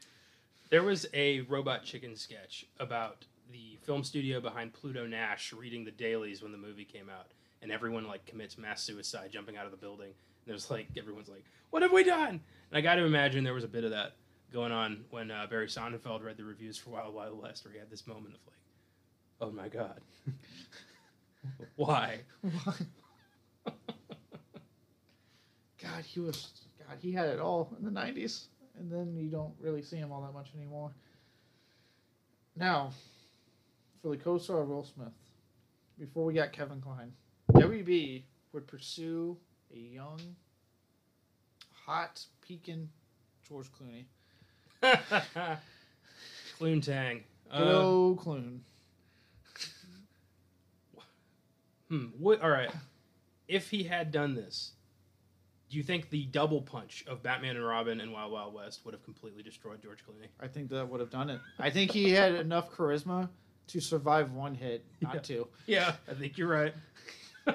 There 0.71 0.83
was 0.83 1.07
a 1.15 1.41
Robot 1.43 1.85
Chicken 1.85 2.15
sketch 2.15 2.67
about 2.79 3.25
the 3.51 3.79
film 3.83 4.05
studio 4.05 4.39
behind 4.39 4.75
Pluto 4.75 5.07
Nash 5.07 5.53
reading 5.55 5.85
the 5.85 5.91
dailies 5.91 6.43
when 6.43 6.53
the 6.53 6.59
movie 6.59 6.85
came 6.85 7.09
out, 7.09 7.29
and 7.63 7.73
everyone 7.73 8.07
like 8.07 8.27
commits 8.27 8.59
mass 8.59 8.83
suicide 8.83 9.31
jumping 9.33 9.57
out 9.57 9.65
of 9.65 9.71
the 9.71 9.79
building. 9.79 10.09
And 10.09 10.15
there's 10.47 10.71
like 10.71 10.89
everyone's 10.99 11.31
like, 11.31 11.45
"What 11.71 11.81
have 11.81 11.93
we 11.93 12.05
done?" 12.05 12.41
And 12.71 12.75
I 12.75 12.83
got 12.83 12.97
to 12.97 13.05
imagine 13.05 13.45
there 13.45 13.55
was 13.55 13.65
a 13.65 13.69
bit 13.69 13.85
of 13.85 13.93
that 13.93 14.17
going 14.53 14.73
on 14.73 15.05
when 15.09 15.31
uh, 15.31 15.47
Barry 15.49 15.69
Sonnenfeld 15.69 16.23
read 16.23 16.37
the 16.37 16.45
reviews 16.45 16.77
for 16.77 16.91
Wild 16.91 17.15
Wild 17.15 17.41
West, 17.41 17.65
where 17.65 17.73
he 17.73 17.79
had 17.79 17.89
this 17.89 18.07
moment 18.07 18.35
of 18.35 18.41
like, 18.47 18.59
"Oh 19.41 19.51
my 19.51 19.69
god, 19.69 20.03
why?" 21.77 22.21
God, 25.83 26.05
he 26.05 26.21
was 26.21 26.51
God. 26.87 26.99
He 27.01 27.13
had 27.13 27.29
it 27.29 27.41
all 27.41 27.75
in 27.79 27.87
the 27.87 27.91
'90s, 27.91 28.49
and 28.79 28.91
then 28.91 29.17
you 29.17 29.29
don't 29.29 29.55
really 29.61 29.83
see 29.83 29.97
him 29.97 30.13
all 30.13 30.23
that 30.23 30.33
much 30.33 30.49
anymore. 30.57 30.91
Now, 32.57 32.91
for 34.03 34.09
the 34.09 34.17
co-star 34.17 34.63
of 34.63 34.69
Will 34.69 34.85
Smith, 34.85 35.13
before 35.99 36.25
we 36.25 36.33
got 36.35 36.53
Kevin 36.53 36.81
Kline, 36.81 37.13
WB 37.53 38.23
would 38.53 38.67
pursue 38.67 39.37
a 39.75 39.79
young, 39.79 40.21
hot, 41.73 42.25
peaking 42.41 42.89
George 43.49 43.69
Clooney. 43.73 44.05
Cloontang. 46.59 47.23
Good 47.51 48.13
Uh, 48.13 48.15
Cloon. 48.15 48.65
Hmm. 51.89 52.07
What, 52.19 52.43
all 52.43 52.51
right. 52.51 52.71
If 53.47 53.71
he 53.71 53.85
had 53.85 54.13
done 54.13 54.35
this, 54.35 54.73
do 55.71 55.77
you 55.77 55.83
think 55.83 56.09
the 56.11 56.25
double 56.27 56.63
punch 56.63 57.05
of 57.07 57.23
Batman 57.23 57.57
and 57.57 57.67
Robin 57.67 58.01
and 58.01 58.13
Wild 58.13 58.33
Wild 58.33 58.55
West 58.55 58.81
would 58.85 58.95
have 58.95 59.03
completely 59.05 59.43
destroyed 59.43 59.83
George 59.83 59.99
Clooney? 60.05 60.29
I 60.41 60.49
think 60.49 60.71
that 60.71 60.89
would 60.89 61.01
have 61.01 61.11
done 61.11 61.29
it. 61.31 61.41
I 61.59 61.71
think 61.71 61.91
he 61.91 62.11
had 62.11 62.35
enough 62.35 62.71
charisma 62.71 63.29
to 63.69 63.81
survive 63.81 64.33
one 64.33 64.55
hit, 64.55 64.85
not 65.03 65.15
Yeah. 65.15 65.21
two. 65.21 65.49
Yeah, 65.67 65.93
I 66.11 66.15
think 66.15 66.39
you're 66.39 66.49
right. 66.49 66.75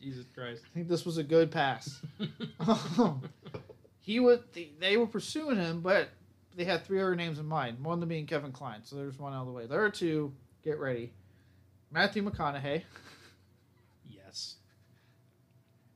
Jesus 0.00 0.26
Christ. 0.34 0.62
I 0.64 0.74
think 0.74 0.88
this 0.88 1.04
was 1.06 1.18
a 1.18 1.22
good 1.22 1.50
pass. 1.50 2.00
he 4.00 4.18
would 4.20 4.42
they, 4.52 4.70
they 4.80 4.96
were 4.96 5.06
pursuing 5.06 5.56
him, 5.56 5.80
but 5.80 6.08
they 6.56 6.64
had 6.64 6.84
three 6.84 7.00
other 7.00 7.14
names 7.14 7.38
in 7.38 7.46
mind. 7.46 7.82
One 7.84 7.94
of 7.94 8.00
them 8.00 8.08
being 8.08 8.26
Kevin 8.26 8.52
Kline, 8.52 8.80
so 8.84 8.96
there's 8.96 9.18
one 9.18 9.32
out 9.32 9.42
of 9.42 9.46
the 9.46 9.52
way. 9.52 9.66
There 9.66 9.82
are 9.84 9.90
two. 9.90 10.32
Get 10.64 10.78
ready. 10.78 11.12
Matthew 11.90 12.22
McConaughey. 12.28 12.82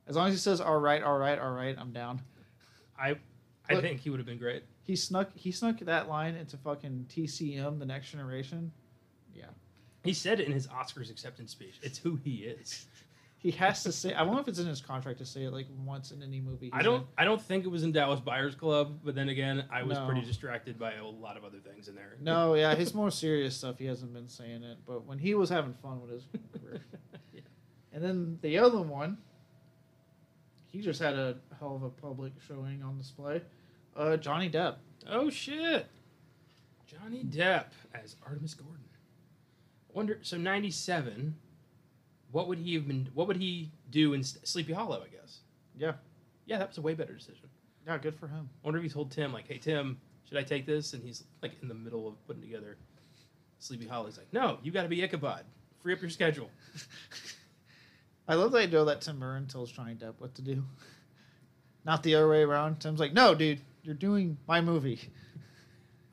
As 0.07 0.15
long 0.15 0.27
as 0.27 0.33
he 0.33 0.39
says 0.39 0.61
"all 0.61 0.79
right, 0.79 1.03
all 1.03 1.17
right, 1.17 1.37
all 1.37 1.51
right," 1.51 1.75
I'm 1.77 1.91
down. 1.91 2.21
I 2.99 3.15
I 3.69 3.73
Look- 3.73 3.83
think 3.83 3.99
he 4.01 4.09
would 4.09 4.19
have 4.19 4.25
been 4.27 4.37
great. 4.37 4.63
He 4.83 4.95
snuck 4.95 5.29
he 5.35 5.51
snuck 5.51 5.79
that 5.79 6.07
line 6.07 6.35
into 6.35 6.57
fucking 6.57 7.05
TCM, 7.09 7.79
the 7.79 7.85
Next 7.85 8.11
Generation. 8.11 8.71
Yeah. 9.35 9.45
He 10.03 10.13
said 10.13 10.39
it 10.39 10.47
in 10.47 10.53
his 10.53 10.67
Oscars 10.67 11.11
acceptance 11.11 11.51
speech. 11.51 11.75
It's 11.81 11.97
who 11.97 12.15
he 12.15 12.43
is. 12.43 12.85
He 13.39 13.51
has 13.51 13.83
to 13.83 13.91
say. 13.91 14.13
I 14.15 14.23
wonder 14.23 14.41
if 14.41 14.47
it's 14.47 14.57
in 14.57 14.65
his 14.65 14.81
contract 14.81 15.19
to 15.19 15.25
say 15.25 15.43
it 15.43 15.53
like 15.53 15.67
once 15.85 16.09
in 16.11 16.23
any 16.23 16.41
movie. 16.41 16.71
I 16.73 16.81
don't 16.81 17.01
in. 17.01 17.07
I 17.19 17.23
don't 17.23 17.39
think 17.41 17.65
it 17.65 17.67
was 17.67 17.83
in 17.83 17.91
Dallas 17.91 18.19
Buyers 18.19 18.55
Club, 18.55 18.99
but 19.05 19.13
then 19.13 19.29
again, 19.29 19.63
I 19.69 19.83
was 19.83 19.95
No. 19.99 20.07
pretty 20.07 20.21
distracted 20.25 20.79
by 20.79 20.93
a 20.95 21.05
lot 21.05 21.37
of 21.37 21.43
other 21.45 21.59
things 21.59 21.87
in 21.87 21.93
there. 21.93 22.17
No, 22.19 22.55
yeah, 22.55 22.73
his 22.73 22.95
more 22.95 23.11
serious 23.11 23.55
stuff 23.55 23.77
he 23.77 23.85
hasn't 23.85 24.11
been 24.11 24.27
saying 24.27 24.63
it, 24.63 24.79
but 24.87 25.05
when 25.05 25.19
he 25.19 25.35
was 25.35 25.49
having 25.51 25.75
fun 25.75 26.01
with 26.01 26.09
his 26.09 26.23
career. 26.59 26.81
Yeah. 27.31 27.41
And 27.93 28.03
then 28.03 28.39
the 28.41 28.57
other 28.57 28.81
one, 28.81 29.19
he 30.77 30.83
just 30.83 31.01
had 31.01 31.15
a 31.15 31.35
hell 31.59 31.75
of 31.75 31.81
a 31.81 31.89
public 31.89 32.33
showing 32.47 32.83
on 32.83 32.99
display. 32.99 33.41
Uh, 33.95 34.15
Johnny 34.15 34.47
Depp. 34.47 34.75
Oh 35.09 35.27
shit! 35.31 35.87
Johnny 36.85 37.23
Depp 37.23 37.71
as 37.95 38.15
Artemis 38.23 38.53
Gordon. 38.53 38.85
Wonder 39.91 40.19
so 40.21 40.37
ninety 40.37 40.69
seven. 40.69 41.35
What 42.31 42.47
would 42.47 42.59
he 42.59 42.75
have 42.75 42.87
been? 42.87 43.09
What 43.15 43.27
would 43.27 43.37
he 43.37 43.71
do 43.89 44.13
in 44.13 44.23
Sleepy 44.23 44.73
Hollow? 44.73 45.03
I 45.03 45.07
guess. 45.07 45.39
Yeah. 45.75 45.93
Yeah, 46.45 46.59
that 46.59 46.69
was 46.69 46.77
a 46.77 46.81
way 46.81 46.93
better 46.93 47.13
decision. 47.13 47.49
Yeah, 47.87 47.97
good 47.97 48.15
for 48.15 48.27
him. 48.27 48.47
I 48.63 48.67
wonder 48.67 48.77
if 48.77 48.83
he 48.83 48.89
told 48.89 49.09
Tim 49.09 49.33
like, 49.33 49.47
"Hey 49.47 49.57
Tim, 49.57 49.97
should 50.29 50.37
I 50.37 50.43
take 50.43 50.67
this?" 50.67 50.93
And 50.93 51.03
he's 51.03 51.23
like 51.41 51.53
in 51.63 51.67
the 51.69 51.73
middle 51.73 52.07
of 52.07 52.27
putting 52.27 52.43
together 52.43 52.77
Sleepy 53.57 53.87
Hollow. 53.87 54.05
He's 54.05 54.17
like, 54.19 54.31
"No, 54.31 54.59
you 54.61 54.71
got 54.71 54.83
to 54.83 54.89
be 54.89 55.01
Ichabod. 55.03 55.43
Free 55.81 55.93
up 55.93 56.01
your 56.01 56.11
schedule." 56.11 56.51
I 58.27 58.35
love 58.35 58.51
the 58.51 58.59
idea 58.59 58.83
that 58.83 59.01
Tim 59.01 59.19
Burton 59.19 59.47
tells 59.47 59.71
Johnny 59.71 59.95
Depp 59.95 60.15
what 60.19 60.35
to 60.35 60.41
do. 60.41 60.63
Not 61.85 62.03
the 62.03 62.15
other 62.15 62.27
way 62.27 62.41
around. 62.43 62.79
Tim's 62.79 62.99
like, 62.99 63.13
no, 63.13 63.33
dude, 63.33 63.61
you're 63.83 63.95
doing 63.95 64.37
my 64.47 64.59
movie. 64.59 64.99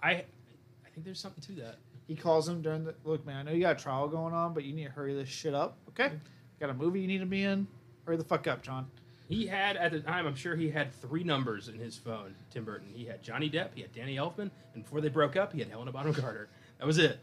I 0.03 0.11
I 0.11 0.91
think 0.93 1.05
there's 1.05 1.19
something 1.19 1.43
to 1.57 1.63
that. 1.63 1.77
He 2.07 2.15
calls 2.15 2.49
him 2.49 2.63
during 2.63 2.85
the 2.85 2.95
look, 3.05 3.27
man. 3.27 3.37
I 3.39 3.43
know 3.43 3.53
you 3.53 3.63
got 3.63 3.81
a 3.81 3.83
trial 3.83 4.07
going 4.07 4.35
on, 4.35 4.55
but 4.55 4.65
you 4.65 4.73
need 4.75 4.85
to 4.85 4.91
hurry 4.91 5.15
this 5.15 5.29
shit 5.29 5.55
up. 5.55 5.79
Okay, 5.89 6.13
got 6.61 6.71
a 6.71 6.75
movie 6.75 7.01
you 7.01 7.09
need 7.09 7.19
to 7.19 7.27
be 7.27 7.43
in. 7.43 7.67
Hurry 8.07 8.17
the 8.17 8.25
fuck 8.25 8.47
up, 8.47 8.63
John. 8.63 8.87
He 9.29 9.47
had 9.47 9.77
at 9.77 9.91
the 9.91 10.01
time, 10.01 10.27
I'm 10.27 10.35
sure 10.35 10.55
he 10.55 10.71
had 10.71 10.93
three 10.93 11.25
numbers 11.25 11.69
in 11.69 11.79
his 11.79 11.97
phone. 11.97 12.35
Tim 12.51 12.65
Burton. 12.65 12.89
He 12.93 13.07
had 13.07 13.23
Johnny 13.23 13.49
Depp, 13.49 13.71
he 13.75 13.81
had 13.81 13.93
Danny 13.95 14.17
Elfman, 14.17 14.51
and 14.75 14.85
before 14.85 15.01
they 15.01 15.09
broke 15.09 15.35
up, 15.35 15.53
he 15.53 15.61
had 15.61 15.69
Helena 15.69 15.93
Bonham 15.93 16.15
Carter. 16.15 16.49
That 16.79 16.87
was 16.87 16.99
it. 16.99 17.19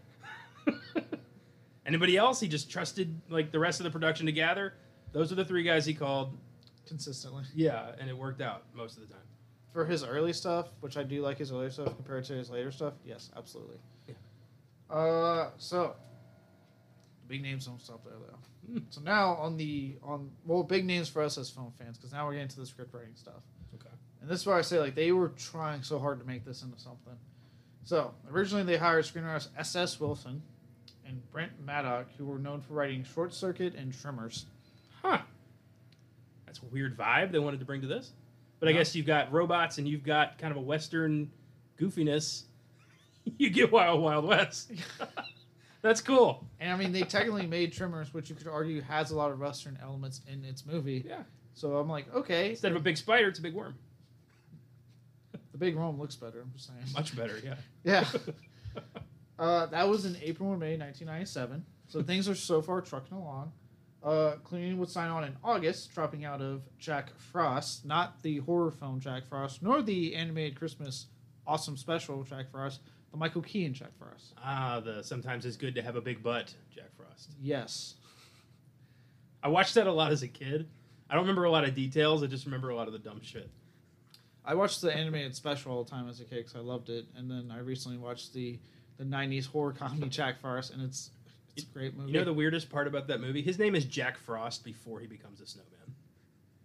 Anybody 1.92 2.16
else? 2.16 2.40
He 2.40 2.48
just 2.48 2.72
trusted 2.72 3.20
like 3.28 3.52
the 3.52 3.60
rest 3.60 3.82
of 3.82 3.84
the 3.84 3.92
production 3.92 4.26
to 4.28 4.32
gather. 4.32 4.76
Those 5.12 5.30
are 5.30 5.36
the 5.36 5.44
three 5.44 5.64
guys 5.64 5.86
he 5.86 5.94
called. 5.94 6.38
Consistently. 6.88 7.44
Yeah, 7.54 7.92
and 8.00 8.10
it 8.10 8.18
worked 8.18 8.40
out 8.40 8.64
most 8.74 8.96
of 8.96 9.06
the 9.06 9.14
time. 9.14 9.24
For 9.74 9.84
his 9.84 10.02
early 10.02 10.32
stuff, 10.32 10.70
which 10.80 10.96
I 10.96 11.04
do 11.04 11.22
like 11.22 11.38
his 11.38 11.52
early 11.52 11.70
stuff 11.70 11.94
compared 11.98 12.24
to 12.26 12.34
his 12.34 12.50
later 12.50 12.72
stuff, 12.72 12.94
yes, 13.04 13.30
absolutely. 13.36 13.76
Yeah. 14.08 14.96
Uh, 14.96 15.50
so 15.58 15.96
the 17.24 17.28
big 17.28 17.42
names 17.42 17.66
don't 17.66 17.82
stop 17.82 18.06
there 18.06 18.14
though. 18.14 18.72
Hmm. 18.72 18.86
So 18.90 19.02
now 19.02 19.34
on 19.34 19.58
the 19.58 19.98
on 20.02 20.32
well, 20.46 20.64
big 20.64 20.86
names 20.86 21.10
for 21.10 21.22
us 21.22 21.38
as 21.38 21.50
film 21.50 21.74
fans, 21.78 21.98
because 21.98 22.14
now 22.14 22.26
we're 22.26 22.36
getting 22.36 22.48
to 22.48 22.60
the 22.62 22.66
script 22.66 22.94
writing 22.94 23.16
stuff. 23.16 23.44
Okay. 23.76 23.94
And 24.22 24.30
this 24.30 24.40
is 24.40 24.48
why 24.48 24.58
I 24.58 24.62
say 24.62 24.80
like 24.80 24.96
they 24.96 25.12
were 25.12 25.34
trying 25.36 25.84
so 25.84 26.00
hard 26.00 26.22
to 26.22 26.26
make 26.26 26.46
this 26.46 26.64
into 26.64 26.80
something. 26.80 27.18
So 27.84 28.14
originally 28.30 28.64
they 28.64 28.78
hired 28.78 29.04
screenwriters 29.04 29.50
S.S. 29.58 30.00
Wilson 30.00 30.42
and 31.12 31.32
Brent 31.32 31.52
Maddock, 31.66 32.08
who 32.18 32.26
were 32.26 32.40
known 32.40 32.62
for 32.62 32.74
writing 32.74 33.04
Short 33.04 33.34
Circuit 33.34 33.76
and 33.76 33.94
Tremors. 33.94 34.46
Huh. 35.02 35.20
That's 36.46 36.60
a 36.60 36.66
weird 36.66 36.98
vibe 36.98 37.32
they 37.32 37.40
wanted 37.40 37.60
to 37.60 37.66
bring 37.66 37.82
to 37.82 37.88
this. 37.88 38.12
But 38.60 38.70
I 38.70 38.72
Yeah. 38.72 38.80
guess 38.80 38.96
you've 38.96 39.06
got 39.06 39.32
robots 39.32 39.78
and 39.78 39.88
you've 39.88 40.04
got 40.04 40.38
kind 40.38 40.52
of 40.52 40.58
a 40.58 40.62
Western 40.62 41.30
goofiness. 41.78 42.44
you 43.38 43.50
get 43.50 43.72
Wild 43.72 44.02
Wild 44.02 44.26
West. 44.26 44.72
That's 45.82 46.00
cool. 46.02 46.46
And 46.60 46.72
I 46.72 46.78
mean, 46.78 46.92
they 46.92 47.02
technically 47.02 47.48
made 47.48 47.74
Tremors, 47.74 48.14
which 48.14 48.30
you 48.30 48.36
could 48.36 48.48
argue 48.48 48.82
has 48.82 49.12
a 49.12 49.16
lot 49.16 49.32
of 49.32 49.40
Western 49.40 49.80
elements 49.82 50.22
in 50.32 50.46
its 50.46 50.66
movie. 50.66 51.04
Yeah. 51.08 51.24
So 51.56 51.78
I'm 51.78 51.90
like, 51.90 52.14
okay, 52.14 52.52
Instead 52.52 52.72
of 52.72 52.78
a 52.78 52.82
big 52.82 52.98
spider, 52.98 53.28
it's 53.28 53.40
a 53.40 53.42
big 53.42 53.54
worm. 53.56 53.76
the 55.52 55.58
big 55.58 55.76
worm 55.76 56.00
looks 56.00 56.16
better. 56.16 56.42
I'm 56.42 56.52
just 56.54 56.68
saying. 56.68 56.80
Much 56.94 57.16
better, 57.16 57.40
yeah. 57.44 57.56
Yeah. 57.84 58.06
Uh, 59.42 59.66
that 59.66 59.90
was 59.90 60.06
in 60.06 60.16
April 60.22 60.50
or 60.50 60.58
May 60.58 60.78
1997. 60.78 61.66
So 61.88 62.04
things 62.04 62.30
are 62.30 62.36
so 62.36 62.62
far 62.62 62.80
trucking 62.80 63.18
along. 63.18 63.52
Uh, 64.04 64.36
Clooney 64.44 64.78
would 64.78 64.90
sign 64.90 65.10
on 65.10 65.24
in 65.24 65.36
August, 65.44 65.94
dropping 65.94 66.26
out 66.26 66.42
of 66.42 66.64
Jack 66.78 67.12
Frost, 67.18 67.86
not 67.86 68.22
the 68.24 68.38
horror 68.40 68.72
film 68.72 69.00
Jack 69.00 69.26
Frost, 69.28 69.62
nor 69.62 69.82
the 69.82 70.16
animated 70.16 70.58
Christmas 70.58 71.08
awesome 71.46 71.76
special 71.76 72.24
Jack 72.24 72.52
Frost, 72.52 72.82
the 73.12 73.18
Michael 73.18 73.42
Keaton 73.42 73.74
Jack 73.74 73.98
Frost. 73.98 74.34
Ah, 74.38 74.80
the 74.80 75.04
sometimes 75.04 75.46
it's 75.46 75.58
good 75.58 75.76
to 75.76 75.82
have 75.82 75.96
a 75.96 76.02
big 76.02 76.24
butt, 76.24 76.54
Jack 76.74 76.96
Frost. 76.96 77.32
Yes. 77.42 77.96
I 79.44 79.50
watched 79.50 79.74
that 79.76 79.88
a 79.88 79.92
lot 79.92 80.12
as 80.12 80.22
a 80.24 80.28
kid. 80.28 80.68
I 81.10 81.16
don't 81.16 81.24
remember 81.24 81.44
a 81.46 81.52
lot 81.52 81.64
of 81.64 81.76
details. 81.76 82.24
I 82.24 82.28
just 82.28 82.46
remember 82.46 82.70
a 82.70 82.76
lot 82.76 82.88
of 82.88 82.94
the 82.94 83.00
dumb 83.00 83.22
shit. 83.22 83.50
I 84.46 84.56
watched 84.56 84.82
the 84.82 84.96
animated 84.96 85.36
special 85.36 85.72
all 85.72 85.84
the 85.84 85.92
time 85.92 86.10
as 86.10 86.20
a 86.20 86.26
kid 86.26 86.38
because 86.38 86.56
I 86.56 86.60
loved 86.60 86.90
it, 86.90 87.06
and 87.16 87.30
then 87.30 87.52
I 87.52 87.60
recently 87.60 87.98
watched 87.98 88.34
the 88.34 88.60
the 89.02 89.16
'90s 89.16 89.48
horror 89.48 89.74
comedy 89.74 90.08
Jack 90.10 90.40
Frost, 90.40 90.72
and 90.72 90.82
it's 90.82 91.10
it's 91.56 91.66
a 91.66 91.74
great 91.74 91.98
movie. 91.98 92.12
You 92.12 92.20
know 92.20 92.26
the 92.26 92.34
weirdest 92.34 92.70
part 92.70 92.88
about 92.88 93.08
that 93.08 93.20
movie? 93.20 93.42
His 93.42 93.60
name 93.60 93.76
is 93.76 93.86
Jack 93.86 94.18
Frost 94.18 94.64
before 94.64 95.00
he 95.00 95.08
becomes 95.08 95.42
a 95.42 95.48
snowman. 95.48 95.96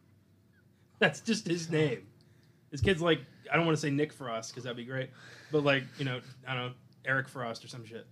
That's 0.99 1.21
just 1.21 1.47
his 1.47 1.71
name. 1.71 2.07
His 2.71 2.81
kid's 2.81 3.01
like, 3.01 3.21
I 3.51 3.57
don't 3.57 3.65
want 3.65 3.77
to 3.77 3.81
say 3.81 3.91
Nick 3.91 4.13
Frost 4.13 4.51
because 4.51 4.65
that'd 4.65 4.77
be 4.77 4.85
great, 4.85 5.11
but 5.51 5.65
like, 5.65 5.85
you 5.99 6.05
know, 6.05 6.21
I 6.47 6.55
don't 6.55 6.67
know, 6.67 6.73
Eric 7.05 7.29
Frost 7.29 7.65
or 7.65 7.69
some 7.69 7.85
shit. 7.85 8.07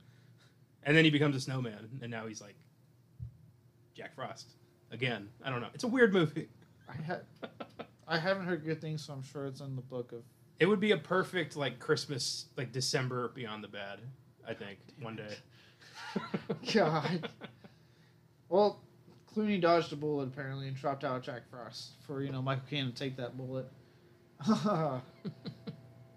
And 0.85 0.97
then 0.97 1.05
he 1.05 1.11
becomes 1.11 1.35
a 1.37 1.41
snowman, 1.41 1.89
and 2.03 2.11
now 2.11 2.27
he's 2.27 2.41
like 2.41 2.55
Jack 3.95 4.15
Frost 4.15 4.49
again. 4.91 5.29
I 5.45 5.51
don't 5.51 5.61
know. 5.61 5.69
It's 5.75 5.85
a 5.85 5.89
weird 5.89 6.13
movie. 6.13 6.49
I 6.89 7.03
had 7.03 7.21
I 8.07 8.19
haven't 8.19 8.47
heard 8.47 8.65
good 8.65 8.81
things, 8.81 9.05
so 9.05 9.13
I'm 9.13 9.23
sure 9.23 9.47
it's 9.47 9.61
in 9.61 9.77
the 9.77 9.83
book 9.83 10.13
of. 10.13 10.23
It 10.61 10.67
would 10.67 10.81
be 10.81 10.93
a 10.93 10.97
perfect 10.97 11.57
like 11.57 11.79
Christmas, 11.79 12.47
like 12.57 12.73
December 12.73 13.29
Beyond 13.29 13.65
the 13.65 13.69
Bad. 13.69 14.01
I 14.47 14.55
think 14.55 14.79
one 15.01 15.17
day. 15.17 15.37
God. 16.73 17.29
Well, 18.49 18.81
Clooney 19.35 19.61
dodged 19.61 19.93
a 19.93 19.97
bullet 19.97 20.29
apparently 20.29 20.69
and 20.69 20.77
dropped 20.77 21.03
out 21.03 21.23
Jack 21.23 21.49
Frost 21.51 21.93
for 22.07 22.23
you 22.23 22.31
know 22.31 22.43
Michael 22.43 22.65
Caine 22.71 22.87
to 22.87 22.93
take 22.95 23.17
that 23.17 23.37
bullet. 23.37 23.69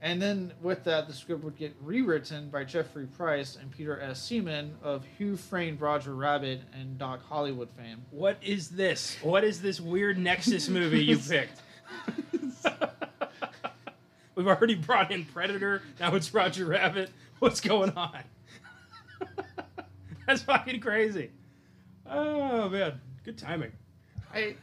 and 0.02 0.22
then 0.22 0.54
with 0.62 0.84
that, 0.84 1.08
the 1.08 1.14
script 1.14 1.44
would 1.44 1.56
get 1.56 1.76
rewritten 1.82 2.50
by 2.50 2.64
Jeffrey 2.64 3.06
Price 3.06 3.58
and 3.60 3.72
Peter 3.72 4.00
S. 4.02 4.22
Seaman 4.22 4.76
of 4.84 5.06
Who 5.18 5.38
Framed 5.38 5.82
Roger 5.82 6.14
Rabbit 6.14 6.62
and 6.74 6.98
Doc 6.98 7.22
Hollywood 7.28 7.70
fame. 7.72 8.04
What 8.12 8.38
is 8.44 8.70
this? 8.70 9.18
What 9.22 9.44
is 9.44 9.62
this 9.62 9.80
weird 9.80 10.18
Nexus 10.18 10.70
movie 10.70 11.04
you 11.04 11.18
picked? 11.30 11.62
We've 14.38 14.48
already 14.48 14.76
brought 14.76 15.12
in 15.12 15.26
Predator. 15.26 15.82
Now 16.00 16.14
it's 16.14 16.32
Roger 16.32 16.66
Rabbit. 16.66 17.10
What's 17.40 17.60
going 17.60 17.90
on? 17.98 18.20
That's 20.28 20.44
fucking 20.44 20.80
crazy. 20.80 21.32
Oh 22.06 22.70
man, 22.70 23.02
good 23.24 23.40
timing. 23.40 23.72
I 24.32 24.56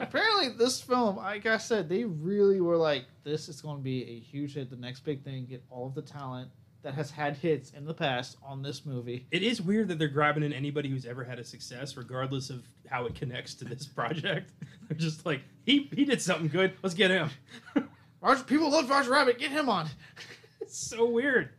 apparently 0.00 0.50
this 0.50 0.82
film, 0.82 1.16
like 1.16 1.46
I 1.46 1.56
said, 1.56 1.88
they 1.88 2.04
really 2.04 2.60
were 2.60 2.76
like, 2.76 3.06
this 3.24 3.48
is 3.48 3.62
going 3.62 3.78
to 3.78 3.82
be 3.82 4.04
a 4.04 4.18
huge 4.18 4.52
hit, 4.52 4.68
the 4.68 4.76
next 4.76 5.00
big 5.00 5.24
thing. 5.24 5.46
Get 5.46 5.64
all 5.70 5.86
of 5.86 5.94
the 5.94 6.02
talent 6.02 6.50
that 6.82 6.92
has 6.92 7.10
had 7.10 7.34
hits 7.34 7.70
in 7.70 7.86
the 7.86 7.94
past 7.94 8.36
on 8.42 8.60
this 8.60 8.84
movie. 8.84 9.26
It 9.30 9.42
is 9.42 9.62
weird 9.62 9.88
that 9.88 9.98
they're 9.98 10.08
grabbing 10.08 10.42
in 10.42 10.52
anybody 10.52 10.90
who's 10.90 11.06
ever 11.06 11.24
had 11.24 11.38
a 11.38 11.44
success, 11.44 11.96
regardless 11.96 12.50
of 12.50 12.68
how 12.86 13.06
it 13.06 13.14
connects 13.14 13.54
to 13.54 13.64
this 13.64 13.86
project. 13.96 14.52
They're 14.88 14.98
just 14.98 15.24
like, 15.24 15.40
he 15.64 15.88
he 15.96 16.04
did 16.04 16.20
something 16.20 16.48
good. 16.48 16.74
Let's 16.82 16.94
get 16.94 17.10
him. 17.10 17.30
Roger, 18.22 18.44
people 18.44 18.70
love 18.70 18.88
Roger 18.88 19.10
Rabbit. 19.10 19.38
Get 19.38 19.50
him 19.50 19.68
on. 19.68 19.88
it's 20.60 20.78
so 20.78 21.04
weird. 21.10 21.50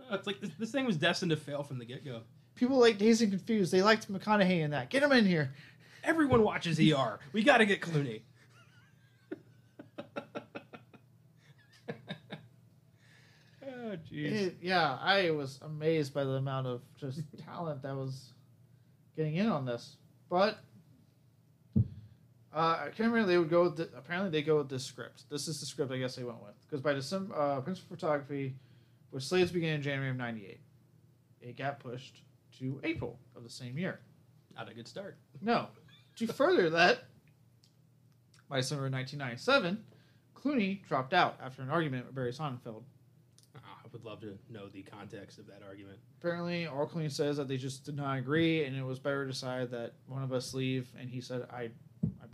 Uh, 0.00 0.16
it's 0.16 0.26
like 0.26 0.40
this, 0.40 0.50
this 0.58 0.72
thing 0.72 0.84
was 0.84 0.96
destined 0.96 1.30
to 1.30 1.36
fail 1.36 1.62
from 1.62 1.78
the 1.78 1.84
get 1.84 2.04
go. 2.04 2.22
People 2.56 2.78
like 2.78 2.98
Dazed 2.98 3.22
and 3.22 3.30
Confused. 3.30 3.72
They 3.72 3.82
liked 3.82 4.12
McConaughey 4.12 4.60
in 4.60 4.72
that. 4.72 4.90
Get 4.90 5.02
him 5.02 5.12
in 5.12 5.24
here. 5.24 5.54
Everyone 6.02 6.42
watches 6.42 6.78
ER. 6.78 7.20
We 7.32 7.42
got 7.42 7.58
to 7.58 7.66
get 7.66 7.80
Clooney. 7.80 8.22
oh, 13.64 13.96
jeez. 14.12 14.54
Yeah, 14.60 14.98
I 15.00 15.30
was 15.30 15.60
amazed 15.62 16.12
by 16.12 16.24
the 16.24 16.32
amount 16.32 16.66
of 16.66 16.82
just 17.00 17.22
talent 17.44 17.82
that 17.82 17.96
was 17.96 18.32
getting 19.16 19.36
in 19.36 19.48
on 19.48 19.64
this. 19.64 19.96
But 20.28 20.58
uh, 22.54 22.78
I 22.82 22.84
can't 22.84 23.10
remember. 23.10 23.26
They 23.26 23.38
would 23.38 23.50
go. 23.50 23.64
With 23.64 23.76
the, 23.76 23.88
apparently, 23.96 24.30
they 24.30 24.42
go 24.42 24.58
with 24.58 24.68
this 24.68 24.84
script. 24.84 25.24
This 25.30 25.48
is 25.48 25.58
the 25.60 25.66
script 25.66 25.90
I 25.92 25.98
guess 25.98 26.16
they 26.16 26.24
went 26.24 26.42
with 26.42 26.54
because 26.66 26.80
by 26.80 26.92
December, 26.92 27.34
uh, 27.34 27.60
Principal 27.60 27.96
Photography 27.96 28.54
was 29.10 29.26
slated 29.26 29.52
began 29.52 29.76
in 29.76 29.82
January 29.82 30.10
of 30.10 30.16
'98. 30.16 30.60
It 31.40 31.56
got 31.56 31.80
pushed 31.80 32.22
to 32.58 32.80
April 32.84 33.18
of 33.36 33.42
the 33.42 33.50
same 33.50 33.76
year. 33.76 34.00
Not 34.56 34.70
a 34.70 34.74
good 34.74 34.88
start. 34.88 35.18
No. 35.40 35.68
To 36.16 36.26
further 36.28 36.70
that, 36.70 37.04
by 38.48 38.58
December 38.58 38.86
of 38.86 38.92
1997, 38.92 39.84
Clooney 40.36 40.86
dropped 40.86 41.12
out 41.12 41.36
after 41.42 41.62
an 41.62 41.70
argument 41.70 42.06
with 42.06 42.14
Barry 42.14 42.32
Sonnenfeld. 42.32 42.82
Ah, 43.56 43.60
I 43.84 43.88
would 43.92 44.04
love 44.04 44.20
to 44.20 44.38
know 44.50 44.68
the 44.68 44.82
context 44.82 45.38
of 45.38 45.46
that 45.46 45.62
argument. 45.66 45.98
Apparently, 46.20 46.66
all 46.66 46.86
Clooney 46.86 47.10
says 47.10 47.36
that 47.38 47.48
they 47.48 47.56
just 47.56 47.84
did 47.84 47.96
not 47.96 48.18
agree, 48.18 48.64
and 48.64 48.76
it 48.76 48.84
was 48.84 48.98
better 48.98 49.26
decided 49.26 49.70
that 49.72 49.94
one 50.06 50.22
of 50.22 50.32
us 50.32 50.54
leave. 50.54 50.88
And 50.98 51.08
he 51.08 51.20
said, 51.20 51.46
"I, 51.50 51.62
I 51.64 51.70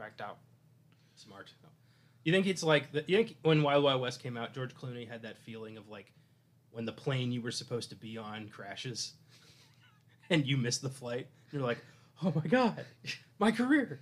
backed 0.01 0.21
out." 0.21 0.39
Smart. 1.15 1.53
You 2.25 2.33
think 2.33 2.47
it's 2.47 2.63
like 2.63 2.93
the, 2.93 3.05
you 3.07 3.17
think 3.17 3.37
when 3.43 3.63
Wild 3.63 3.85
Wild 3.85 4.01
West 4.01 4.23
came 4.23 4.37
out, 4.37 4.55
George 4.55 4.75
Clooney 4.75 5.09
had 5.09 5.23
that 5.23 5.39
feeling 5.39 5.77
of 5.77 5.89
like 5.89 6.13
when 6.71 6.85
the 6.85 6.93
plane 6.93 7.33
you 7.33 7.43
were 7.43 7.51
supposed 7.51 7.91
to 7.91 7.97
be 7.97 8.19
on 8.19 8.49
crashes, 8.49 9.15
and 10.31 10.47
you 10.47 10.57
miss 10.57 10.79
the 10.79 10.91
flight. 10.91 11.29
You're 11.53 11.63
like, 11.63 11.79
oh 12.23 12.33
my 12.35 12.47
god, 12.47 12.85
my 13.39 13.51
career. 13.51 14.01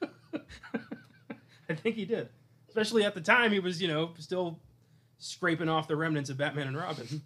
I 1.68 1.74
think 1.74 1.96
he 1.96 2.04
did, 2.04 2.28
especially 2.68 3.04
at 3.04 3.14
the 3.14 3.20
time. 3.20 3.52
He 3.52 3.60
was, 3.60 3.80
you 3.80 3.88
know, 3.88 4.10
still 4.18 4.58
scraping 5.18 5.68
off 5.68 5.88
the 5.88 5.96
remnants 5.96 6.30
of 6.30 6.36
Batman 6.36 6.68
and 6.68 6.76
Robin. 6.76 7.22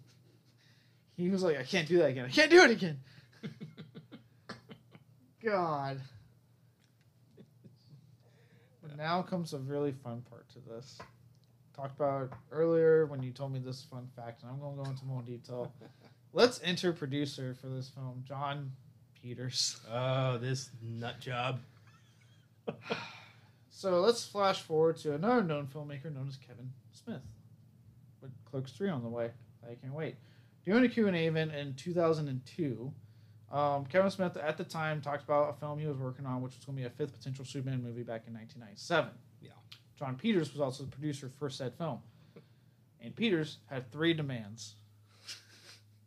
He 1.17 1.29
was 1.29 1.43
like, 1.43 1.59
"I 1.59 1.63
can't 1.63 1.87
do 1.87 1.97
that 1.97 2.11
again. 2.11 2.25
I 2.25 2.29
can't 2.29 2.49
do 2.49 2.63
it 2.63 2.71
again." 2.71 2.99
God. 5.43 5.99
Now 8.99 9.21
comes 9.21 9.53
a 9.53 9.59
really 9.59 9.93
fun 9.93 10.23
part 10.29 10.49
to 10.49 10.59
this. 10.59 10.97
Talked 11.73 11.95
about 11.97 12.33
earlier 12.51 13.05
when 13.05 13.23
you 13.23 13.31
told 13.31 13.53
me 13.53 13.59
this 13.59 13.81
fun 13.89 14.09
fact, 14.13 14.41
and 14.41 14.51
I'm 14.51 14.59
going 14.59 14.75
to 14.75 14.83
go 14.83 14.89
into 14.89 15.05
more 15.05 15.21
detail. 15.21 15.71
Let's 16.33 16.59
enter 16.65 16.91
producer 16.91 17.55
for 17.61 17.67
this 17.67 17.87
film, 17.87 18.25
Jon 18.27 18.73
Peters. 19.23 19.79
Oh, 19.89 20.37
this 20.37 20.69
nut 20.81 21.19
job. 21.19 21.61
So 23.71 24.01
let's 24.01 24.25
flash 24.25 24.61
forward 24.61 24.97
to 24.97 25.13
another 25.13 25.41
known 25.41 25.65
filmmaker 25.65 26.13
known 26.13 26.27
as 26.27 26.35
Kevin 26.35 26.69
Smith. 26.91 27.21
With 28.21 28.31
Clerks 28.43 28.73
3 28.73 28.89
on 28.89 29.03
the 29.03 29.07
way. 29.07 29.31
I 29.63 29.75
can't 29.75 29.93
wait. 29.93 30.17
Doing 30.65 30.83
a 30.83 30.89
Q&A 30.89 31.27
event 31.27 31.55
in 31.55 31.75
2002, 31.75 32.91
um, 33.51 33.85
Kevin 33.85 34.11
Smith 34.11 34.37
at 34.37 34.57
the 34.57 34.63
time 34.63 35.01
talked 35.01 35.23
about 35.23 35.49
a 35.49 35.53
film 35.59 35.79
he 35.79 35.87
was 35.87 35.97
working 35.97 36.25
on, 36.25 36.41
which 36.41 36.55
was 36.55 36.65
going 36.65 36.77
to 36.77 36.81
be 36.81 36.87
a 36.87 36.89
fifth 36.89 37.17
potential 37.17 37.43
Superman 37.43 37.81
movie 37.83 38.03
back 38.03 38.23
in 38.27 38.33
1997. 38.33 39.09
Yeah. 39.41 39.49
Jon 39.97 40.15
Peters 40.15 40.51
was 40.51 40.61
also 40.61 40.83
the 40.83 40.91
producer 40.91 41.29
for 41.39 41.49
said 41.49 41.73
film. 41.75 41.99
And 43.01 43.15
Peters 43.15 43.57
had 43.67 43.91
three 43.91 44.13
demands. 44.13 44.75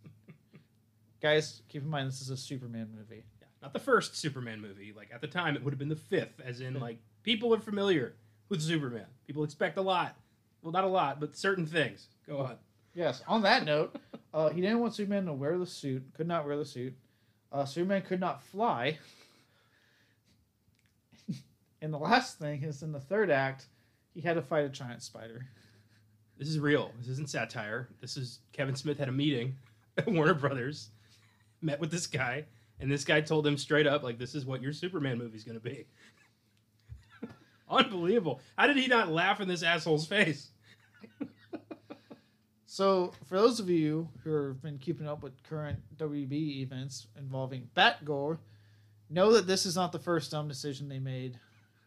Guys, 1.22 1.62
keep 1.68 1.82
in 1.82 1.88
mind 1.88 2.08
this 2.08 2.20
is 2.20 2.30
a 2.30 2.36
Superman 2.36 2.90
movie. 2.96 3.24
Yeah, 3.40 3.46
not 3.60 3.72
the 3.72 3.78
first 3.78 4.16
Superman 4.16 4.60
movie. 4.60 4.92
Like 4.94 5.10
at 5.12 5.20
the 5.20 5.26
time, 5.26 5.56
it 5.56 5.64
would 5.64 5.72
have 5.72 5.78
been 5.78 5.88
the 5.88 5.96
fifth, 5.96 6.40
as 6.44 6.60
in 6.60 6.78
like 6.78 6.98
people 7.22 7.52
are 7.54 7.60
familiar 7.60 8.14
with 8.50 8.60
Superman. 8.60 9.06
People 9.26 9.42
expect 9.42 9.78
a 9.78 9.82
lot. 9.82 10.16
Well, 10.62 10.72
not 10.72 10.84
a 10.84 10.88
lot, 10.88 11.18
but 11.18 11.36
certain 11.36 11.66
things. 11.66 12.06
Go 12.26 12.38
on. 12.38 12.56
Yes. 12.94 13.22
On 13.26 13.42
that 13.42 13.64
note, 13.64 13.96
uh, 14.34 14.50
he 14.50 14.60
didn't 14.60 14.80
want 14.80 14.94
Superman 14.94 15.26
to 15.26 15.32
wear 15.32 15.58
the 15.58 15.66
suit. 15.66 16.04
Could 16.14 16.28
not 16.28 16.46
wear 16.46 16.56
the 16.56 16.64
suit. 16.64 16.94
Uh, 17.52 17.64
Superman 17.64 18.02
could 18.02 18.20
not 18.20 18.42
fly. 18.42 18.98
and 21.82 21.92
the 21.92 21.98
last 21.98 22.38
thing 22.38 22.62
is 22.62 22.82
in 22.82 22.92
the 22.92 23.00
third 23.00 23.30
act, 23.30 23.66
he 24.14 24.20
had 24.20 24.34
to 24.34 24.42
fight 24.42 24.64
a 24.64 24.68
giant 24.68 25.02
spider. 25.02 25.46
This 26.38 26.48
is 26.48 26.58
real. 26.58 26.92
This 26.98 27.08
isn't 27.08 27.30
satire. 27.30 27.88
This 28.00 28.16
is 28.16 28.40
Kevin 28.52 28.74
Smith 28.74 28.98
had 28.98 29.08
a 29.08 29.12
meeting 29.12 29.56
at 29.98 30.08
Warner 30.12 30.34
Brothers, 30.34 30.90
met 31.60 31.78
with 31.78 31.90
this 31.90 32.06
guy, 32.06 32.46
and 32.80 32.90
this 32.90 33.04
guy 33.04 33.20
told 33.20 33.46
him 33.46 33.58
straight 33.58 33.86
up, 33.86 34.02
like, 34.02 34.18
this 34.18 34.34
is 34.34 34.46
what 34.46 34.62
your 34.62 34.72
Superman 34.72 35.18
movie's 35.18 35.44
going 35.44 35.60
to 35.60 35.62
be. 35.62 35.86
Unbelievable. 37.70 38.40
How 38.56 38.66
did 38.66 38.76
he 38.76 38.86
not 38.86 39.10
laugh 39.10 39.40
in 39.40 39.48
this 39.48 39.62
asshole's 39.62 40.06
face? 40.06 40.48
So, 42.72 43.12
for 43.28 43.36
those 43.36 43.60
of 43.60 43.68
you 43.68 44.08
who 44.24 44.46
have 44.46 44.62
been 44.62 44.78
keeping 44.78 45.06
up 45.06 45.22
with 45.22 45.42
current 45.42 45.78
WB 45.98 46.62
events 46.62 47.06
involving 47.18 47.68
Batgirl, 47.76 48.38
know 49.10 49.30
that 49.32 49.46
this 49.46 49.66
is 49.66 49.76
not 49.76 49.92
the 49.92 49.98
first 49.98 50.30
dumb 50.30 50.48
decision 50.48 50.88
they 50.88 50.98
made 50.98 51.38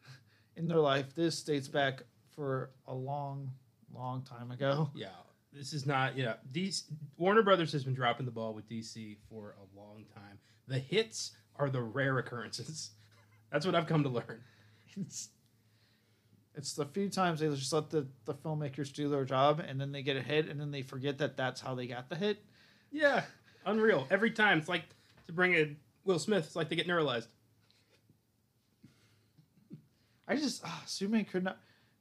in 0.55 0.67
their 0.67 0.77
life. 0.77 1.15
This 1.15 1.41
dates 1.41 1.67
back 1.67 2.03
for 2.35 2.69
a 2.85 2.93
long, 2.93 3.49
long 3.95 4.21
time 4.21 4.51
ago. 4.51 4.91
Yeah, 4.93 5.07
this 5.51 5.73
is 5.73 5.87
not. 5.87 6.15
Yeah, 6.15 6.35
these 6.51 6.83
Warner 7.17 7.41
Brothers 7.41 7.71
has 7.71 7.83
been 7.83 7.95
dropping 7.95 8.27
the 8.27 8.31
ball 8.31 8.53
with 8.53 8.69
DC 8.69 9.17
for 9.27 9.55
a 9.57 9.79
long 9.79 10.05
time. 10.13 10.37
The 10.67 10.77
hits 10.77 11.31
are 11.55 11.71
the 11.71 11.81
rare 11.81 12.19
occurrences. 12.19 12.91
That's 13.51 13.65
what 13.65 13.73
I've 13.73 13.87
come 13.87 14.03
to 14.03 14.09
learn. 14.09 14.43
It's, 14.95 15.29
it's 16.57 16.73
the 16.73 16.85
few 16.85 17.09
times 17.09 17.39
they 17.39 17.49
just 17.49 17.71
let 17.73 17.89
the, 17.89 18.07
the 18.25 18.33
filmmakers 18.33 18.93
do 18.93 19.09
their 19.09 19.25
job 19.25 19.61
and 19.65 19.79
then 19.79 19.91
they 19.91 20.01
get 20.01 20.17
a 20.17 20.21
hit 20.21 20.47
and 20.47 20.59
then 20.59 20.71
they 20.71 20.81
forget 20.81 21.17
that 21.17 21.37
that's 21.37 21.61
how 21.61 21.75
they 21.75 21.87
got 21.87 22.09
the 22.09 22.15
hit. 22.15 22.43
Yeah, 22.91 23.23
unreal. 23.65 24.07
Every 24.09 24.31
time 24.31 24.59
it's 24.59 24.69
like 24.69 24.83
to 25.27 25.33
bring 25.33 25.53
in 25.53 25.77
Will 26.05 26.19
Smith. 26.19 26.45
It's 26.45 26.55
like 26.55 26.69
they 26.69 26.75
get 26.75 26.87
neuralized. 26.87 27.27
I 30.27 30.35
just 30.35 30.61
ah, 30.65 30.83
Superman 30.85 31.25
could 31.25 31.43
not. 31.43 31.59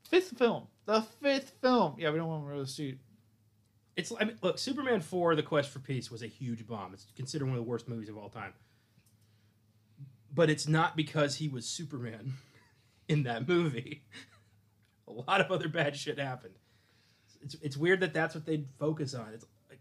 Fifth 0.09 0.37
film, 0.39 0.65
the 0.85 1.03
fifth 1.03 1.55
film. 1.61 1.97
Yeah, 1.99 2.11
we 2.11 2.19
don't 2.19 2.29
want 2.29 2.43
to 2.43 2.47
wear 2.47 2.59
the 2.59 2.67
suit. 2.67 2.99
It's 3.97 4.13
I 4.19 4.25
mean, 4.25 4.39
look, 4.43 4.59
Superman 4.59 5.01
four: 5.01 5.35
The 5.35 5.43
Quest 5.43 5.71
for 5.71 5.79
Peace 5.79 6.11
was 6.11 6.23
a 6.23 6.27
huge 6.27 6.67
bomb. 6.67 6.93
It's 6.93 7.07
considered 7.17 7.47
one 7.47 7.57
of 7.57 7.65
the 7.65 7.69
worst 7.69 7.89
movies 7.89 8.09
of 8.09 8.17
all 8.17 8.29
time. 8.29 8.53
But 10.33 10.51
it's 10.51 10.67
not 10.67 10.97
because 10.97 11.37
he 11.37 11.49
was 11.49 11.67
Superman 11.67 12.35
in 13.09 13.23
that 13.25 13.49
movie. 13.49 14.03
a 15.09 15.13
lot 15.13 15.41
of 15.41 15.51
other 15.51 15.69
bad 15.69 15.97
shit 15.97 16.19
happened. 16.19 16.55
It's 17.43 17.55
it's 17.63 17.77
weird 17.77 18.01
that 18.01 18.15
that's 18.15 18.35
what 18.35 18.47
they'd 18.47 18.67
focus 18.79 19.15
on. 19.15 19.33
It's 19.35 19.45
like 19.69 19.81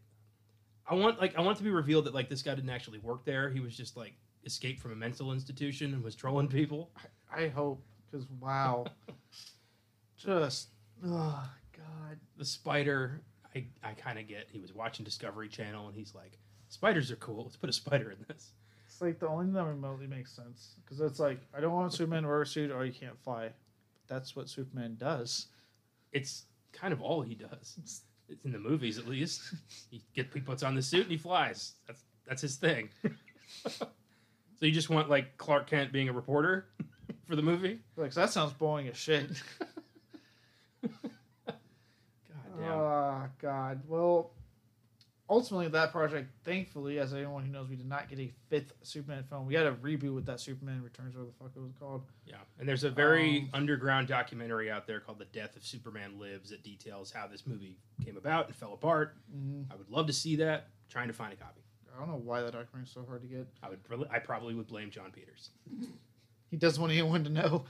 I 0.88 0.96
want 0.96 1.20
like 1.20 1.38
I 1.38 1.42
want 1.42 1.58
it 1.58 1.60
to 1.60 1.64
be 1.64 1.72
revealed 1.72 2.06
that 2.06 2.14
like 2.14 2.30
this 2.30 2.42
guy 2.42 2.56
didn't 2.56 2.70
actually 2.70 3.00
work 3.00 3.26
there. 3.26 3.50
He 3.50 3.60
was 3.60 3.76
just 3.76 3.96
like 3.96 4.14
escaped 4.46 4.82
from 4.82 4.92
a 4.92 4.96
mental 4.96 5.32
institution 5.32 5.94
and 5.94 6.04
was 6.04 6.16
trolling 6.16 6.48
people. 6.48 6.92
I 7.34 7.48
hope 7.48 7.84
because 8.12 8.28
wow, 8.40 8.86
just 10.18 10.70
oh 11.06 11.50
god. 11.76 12.20
The 12.38 12.46
spider, 12.46 13.22
I 13.56 13.66
I 13.84 13.94
kind 13.94 14.20
of 14.20 14.28
get. 14.28 14.48
He 14.52 14.60
was 14.60 14.74
watching 14.74 15.06
Discovery 15.06 15.48
Channel 15.48 15.88
and 15.88 15.96
he's 15.96 16.14
like, 16.14 16.38
spiders 16.68 17.12
are 17.12 17.16
cool. 17.18 17.44
Let's 17.44 17.56
put 17.56 17.70
a 17.70 17.74
spider 17.74 18.12
in 18.12 18.18
this. 18.28 18.52
It's 18.88 19.02
like 19.02 19.20
the 19.20 19.28
only 19.28 19.46
thing 19.46 19.54
that 19.54 19.64
remotely 19.64 20.06
makes 20.06 20.36
sense 20.36 20.76
because 20.84 21.00
it's 21.00 21.20
like 21.20 21.40
I 21.56 21.62
don't 21.62 21.74
want 21.74 21.94
Superman 21.94 22.24
to 22.24 22.30
wear 22.30 22.42
a 22.42 22.46
suit 22.46 22.72
or 22.72 22.84
he 22.84 22.92
can't 22.92 23.20
fly. 23.24 23.52
That's 24.14 24.36
what 24.36 24.48
Superman 24.48 24.96
does. 25.00 25.48
It's 26.12 26.46
kind 26.72 26.94
of 26.94 27.02
all 27.02 27.24
he 27.24 27.34
does. 27.34 27.76
It's 27.82 28.02
in 28.46 28.52
the 28.52 28.60
movies, 28.60 29.00
at 29.00 29.08
least. 29.08 29.42
He 29.90 30.04
get 30.14 30.28
he 30.32 30.40
puts 30.40 30.62
on 30.62 30.76
the 30.76 30.84
suit 30.84 31.04
and 31.04 31.12
he 31.12 31.18
flies. 31.18 31.74
That's 31.88 32.04
that's 32.28 32.42
his 32.44 32.56
thing. 32.58 32.90
so 33.68 33.88
you 34.60 34.72
just 34.72 34.92
want 34.92 35.10
like 35.10 35.36
Clark 35.38 35.68
Kent 35.68 35.92
being 35.92 36.10
a 36.10 36.14
reporter 36.14 36.68
for 37.26 37.36
the 37.36 37.42
movie? 37.42 37.80
Like 37.98 38.14
that 38.14 38.30
sounds 38.30 38.54
boring 38.54 38.88
as 38.88 38.98
shit. 38.98 39.30
God 40.84 40.92
damn. 42.60 42.72
Oh 42.72 43.24
God. 43.42 43.82
Well, 43.88 44.32
ultimately 45.30 45.68
that 45.70 45.92
project, 45.92 46.30
thankfully, 46.44 47.00
as 47.00 47.14
anyone 47.14 47.46
who 47.46 47.52
knows, 47.52 47.70
we 47.70 47.76
did 47.76 47.88
not 47.88 48.10
get 48.10 48.20
a 48.20 48.32
fifth 48.50 48.74
Superman 48.84 49.24
film. 49.24 49.46
We 49.46 49.56
had 49.56 49.66
a 49.66 49.74
reboot 49.74 50.14
with 50.14 50.26
that 50.28 50.40
Superman 50.40 50.82
Returns, 50.84 51.16
whatever 51.16 51.32
the 51.32 51.44
fuck 51.44 51.52
it 51.56 51.60
was 51.62 51.74
called. 51.80 52.04
yeah, 52.26 52.36
and 52.60 52.68
there's 52.68 52.84
a 52.84 52.90
very 52.90 53.40
Um, 53.42 53.50
underground 53.54 54.08
documentary 54.08 54.70
out 54.72 54.86
there 54.88 55.00
called 55.00 55.20
"The 55.20 55.26
Death 55.26 55.56
of 55.56 55.64
Superman 55.66 56.20
Lives" 56.20 56.50
that 56.52 56.64
details 56.64 57.12
how 57.12 57.28
this 57.28 57.46
movie 57.48 57.78
came 58.04 58.18
about 58.18 58.48
and 58.48 58.56
fell 58.56 58.74
apart. 58.74 59.16
Mm, 59.36 59.66
I 59.72 59.76
would 59.76 59.90
love 59.90 60.08
to 60.08 60.14
see 60.14 60.36
that. 60.38 60.68
Trying 60.90 61.08
to 61.08 61.14
find 61.14 61.34
a 61.34 61.36
copy. 61.36 61.62
I 61.96 62.00
don't 62.00 62.08
know 62.10 62.18
why 62.18 62.42
that 62.42 62.52
documentary 62.54 62.84
is 62.84 62.92
so 62.92 63.06
hard 63.06 63.22
to 63.22 63.28
get. 63.28 63.48
I 63.62 63.70
would. 63.70 63.80
I 64.12 64.20
probably 64.20 64.54
would 64.56 64.68
blame 64.68 64.90
Jon 64.92 65.12
Peters. 65.12 65.52
He 66.50 66.58
doesn't 66.58 66.80
want 66.82 66.92
anyone 66.94 67.24
to 67.24 67.30
know. 67.32 67.66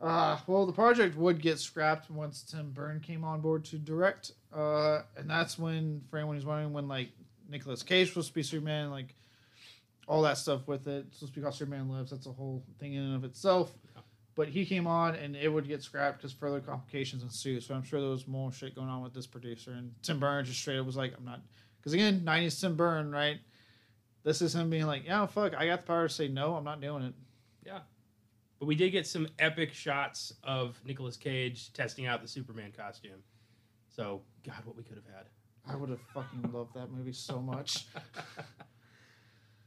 Uh, 0.00 0.38
well, 0.46 0.64
the 0.64 0.72
project 0.72 1.16
would 1.16 1.42
get 1.42 1.58
scrapped 1.58 2.10
once 2.10 2.42
Tim 2.42 2.70
Burton 2.70 3.00
came 3.00 3.22
on 3.22 3.40
board 3.40 3.64
to 3.66 3.76
direct, 3.76 4.32
uh, 4.54 5.02
and 5.16 5.28
that's 5.28 5.58
when, 5.58 6.00
for 6.10 6.16
anyone 6.16 6.36
who's 6.36 6.46
wondering, 6.46 6.72
when 6.72 6.88
like 6.88 7.10
Nicolas 7.50 7.82
Cage 7.82 8.06
was 8.06 8.26
supposed 8.26 8.28
to 8.28 8.34
be 8.34 8.42
Superman, 8.42 8.90
like 8.90 9.14
all 10.08 10.22
that 10.22 10.38
stuff 10.38 10.66
with 10.66 10.88
it, 10.88 11.04
it's 11.08 11.18
supposed 11.18 11.34
to 11.34 11.40
be 11.40 11.42
called 11.42 11.54
Superman 11.54 11.90
Lives. 11.90 12.10
That's 12.10 12.26
a 12.26 12.32
whole 12.32 12.64
thing 12.78 12.94
in 12.94 13.02
and 13.02 13.14
of 13.14 13.24
itself. 13.24 13.72
Yeah. 13.94 14.00
But 14.36 14.48
he 14.48 14.64
came 14.64 14.86
on, 14.86 15.16
and 15.16 15.36
it 15.36 15.48
would 15.48 15.68
get 15.68 15.82
scrapped 15.82 16.18
because 16.18 16.32
further 16.32 16.60
complications 16.60 17.22
ensued. 17.22 17.62
So 17.62 17.74
I'm 17.74 17.82
sure 17.82 18.00
there 18.00 18.08
was 18.08 18.26
more 18.26 18.50
shit 18.52 18.74
going 18.74 18.88
on 18.88 19.02
with 19.02 19.12
this 19.12 19.26
producer, 19.26 19.72
and 19.72 19.92
Tim 20.02 20.18
Burton 20.18 20.46
just 20.46 20.60
straight 20.60 20.78
up 20.78 20.86
was 20.86 20.96
like, 20.96 21.12
"I'm 21.18 21.26
not," 21.26 21.42
because 21.78 21.92
again, 21.92 22.22
'90s 22.24 22.58
Tim 22.58 22.74
Burton, 22.74 23.10
right? 23.10 23.38
This 24.22 24.40
is 24.40 24.54
him 24.54 24.70
being 24.70 24.86
like, 24.86 25.04
"Yeah, 25.04 25.26
fuck, 25.26 25.54
I 25.54 25.66
got 25.66 25.82
the 25.82 25.86
power 25.86 26.08
to 26.08 26.14
say 26.14 26.28
no. 26.28 26.54
I'm 26.54 26.64
not 26.64 26.80
doing 26.80 27.02
it." 27.02 27.14
But 28.60 28.66
we 28.66 28.74
did 28.74 28.90
get 28.90 29.06
some 29.06 29.26
epic 29.38 29.72
shots 29.72 30.34
of 30.44 30.78
Nicolas 30.84 31.16
Cage 31.16 31.72
testing 31.72 32.06
out 32.06 32.20
the 32.20 32.28
Superman 32.28 32.72
costume. 32.76 33.22
So, 33.88 34.20
God, 34.46 34.58
what 34.64 34.76
we 34.76 34.82
could 34.82 34.96
have 34.96 35.06
had. 35.06 35.24
I 35.66 35.76
would 35.76 35.88
have 35.88 36.00
fucking 36.12 36.50
loved 36.52 36.74
that 36.74 36.90
movie 36.90 37.14
so 37.14 37.40
much. 37.40 37.86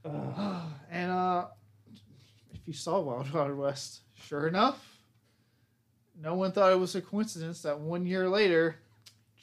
Ugh. 0.06 0.62
and 0.92 1.12
uh, 1.12 1.48
if 2.54 2.62
you 2.68 2.74
saw 2.74 3.00
Wild 3.00 3.32
Wild 3.32 3.58
West, 3.58 4.02
sure 4.14 4.48
enough, 4.48 5.00
no 6.20 6.36
one 6.36 6.52
thought 6.52 6.72
it 6.72 6.80
was 6.80 6.96
a 6.96 7.02
coincidence 7.02 7.64
that 7.64 7.80
one 7.80 8.06
year 8.06 8.30
later, 8.30 8.78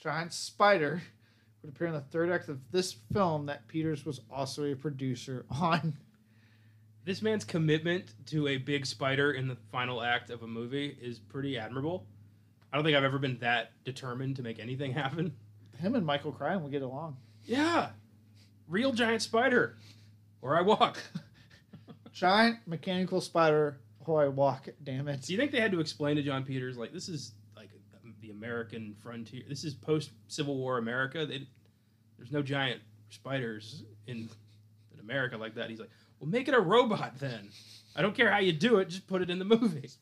Giant 0.01 0.33
Spider 0.33 1.03
would 1.63 1.75
appear 1.75 1.89
in 1.89 1.93
the 1.93 2.01
third 2.01 2.31
act 2.31 2.49
of 2.49 2.61
this 2.71 2.95
film 3.13 3.47
that 3.47 3.67
Peters 3.67 4.07
was 4.07 4.21
also 4.31 4.65
a 4.65 4.77
producer 4.77 5.45
on. 5.51 5.97
This 7.05 7.23
man's 7.23 7.45
commitment 7.45 8.13
to 8.27 8.49
a 8.49 8.59
big 8.59 8.85
spider 8.85 9.33
in 9.33 9.49
the 9.49 9.57
final 9.73 10.03
act 10.03 10.31
of 10.31 10.43
a 10.43 10.47
movie 10.47 10.97
is 11.01 11.19
pretty 11.19 11.59
admirable. 11.59 12.07
I 12.73 12.77
don't 12.77 12.85
think 12.85 12.97
I've 12.97 13.05
ever 13.05 13.19
been 13.19 13.39
that 13.39 13.73
determined 13.85 14.37
to 14.37 14.43
make 14.43 14.59
anything 14.59 14.93
happen. 14.95 15.35
Him 15.79 15.95
and 15.95 16.05
Michael 16.05 16.33
Crichton 16.33 16.63
will 16.63 16.71
get 16.71 16.83
along. 16.83 17.17
Yeah. 17.45 17.91
Real 18.69 18.93
giant 18.93 19.23
spider. 19.23 19.77
Or 20.43 20.57
I 20.57 20.63
walk. 20.63 20.99
Giant 22.13 22.59
mechanical 22.67 23.21
spider. 23.21 23.79
Oh, 24.07 24.17
I 24.17 24.29
walk. 24.29 24.69
Damn 24.83 25.07
it. 25.09 25.23
Do 25.23 25.33
you 25.33 25.39
think 25.39 25.53
they 25.53 25.61
had 25.61 25.71
to 25.73 25.81
explain 25.81 26.17
to 26.17 26.23
Jon 26.23 26.45
Peters 26.45 26.77
like 26.77 26.93
this 26.93 27.09
is 27.09 27.33
like 27.57 27.71
the 28.21 28.31
American 28.31 28.95
frontier? 29.01 29.43
This 29.49 29.65
is 29.65 29.75
post 29.75 30.11
Civil 30.29 30.57
War 30.57 30.79
America. 30.79 31.25
They, 31.27 31.47
there's 32.17 32.33
no 32.33 32.43
giant 32.43 32.81
spiders 33.11 33.85
in 34.07 34.29
in 34.93 35.01
America 35.01 35.37
like 35.37 35.55
that. 35.55 35.71
He's 35.71 35.79
like, 35.79 35.91
well, 36.21 36.29
make 36.29 36.47
it 36.49 36.55
a 36.55 36.61
robot 36.61 37.19
then. 37.19 37.49
I 37.97 38.03
don't 38.03 38.15
care 38.15 38.31
how 38.31 38.39
you 38.39 38.53
do 38.53 38.79
it. 38.79 38.89
Just 38.89 39.07
put 39.07 39.23
it 39.23 39.31
in 39.31 39.39
the 39.39 39.45
movie. 39.45 39.91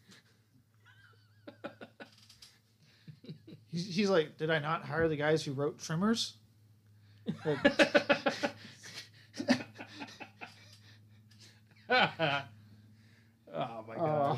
He's, 3.70 3.94
he's 3.94 4.08
like, 4.10 4.38
did 4.38 4.50
I 4.50 4.60
not 4.60 4.86
hire 4.86 5.08
the 5.08 5.16
guys 5.16 5.44
who 5.44 5.52
wrote 5.52 5.78
Tremors? 5.78 6.32
Like, 7.44 7.58
oh 11.90 13.84
my 13.86 13.94
god. 13.94 14.32
Uh, 14.32 14.36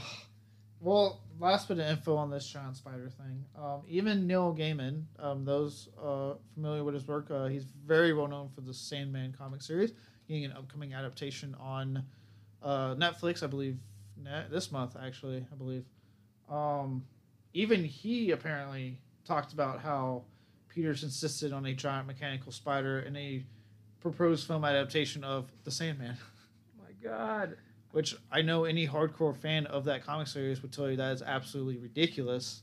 well, 0.81 1.21
last 1.39 1.69
bit 1.69 1.79
of 1.79 1.87
info 1.87 2.17
on 2.17 2.31
this 2.31 2.47
Giant 2.47 2.77
Spider 2.77 3.11
thing. 3.11 3.45
Um, 3.57 3.83
even 3.89 4.27
Neil 4.27 4.55
Gaiman, 4.55 5.05
um, 5.19 5.45
those 5.45 5.89
uh, 6.03 6.35
familiar 6.55 6.83
with 6.83 6.95
his 6.95 7.07
work, 7.07 7.31
uh, 7.31 7.47
he's 7.47 7.65
very 7.65 8.13
well 8.13 8.29
known 8.29 8.49
for 8.55 8.63
the 8.63 8.75
Sandman 8.75 9.35
comic 9.37 9.63
series, 9.63 9.93
getting 10.31 10.45
an 10.45 10.53
upcoming 10.53 10.95
adaptation 10.95 11.57
on 11.59 12.05
uh, 12.63 12.95
Netflix, 12.95 13.43
I 13.43 13.49
believe, 13.49 13.77
this 14.49 14.71
month, 14.71 14.97
actually, 15.03 15.45
I 15.51 15.57
believe. 15.57 15.85
Um, 16.49 17.05
even 17.53 17.83
he 17.83 18.31
apparently 18.31 18.97
talked 19.25 19.53
about 19.53 19.81
how 19.81 20.23
Peters 20.69 21.03
insisted 21.03 21.53
on 21.53 21.67
a 21.67 21.75
giant 21.75 22.07
mechanical 22.07 22.53
spider 22.53 23.01
in 23.01 23.17
a 23.17 23.45
proposed 24.01 24.47
film 24.47 24.65
adaptation 24.65 25.25
of 25.25 25.51
The 25.65 25.73
Sandman 25.73 26.17
my 26.79 26.93
god. 27.03 27.57
which 27.91 28.15
I 28.31 28.41
know 28.43 28.65
any 28.65 28.87
hardcore 28.87 29.37
fan 29.37 29.67
of 29.67 29.85
that 29.87 30.07
comic 30.07 30.29
series 30.29 30.63
would 30.63 30.73
tell 30.73 30.89
you 30.89 30.97
that 30.97 31.13
is 31.13 31.23
absolutely 31.23 31.79
ridiculous. 31.79 32.63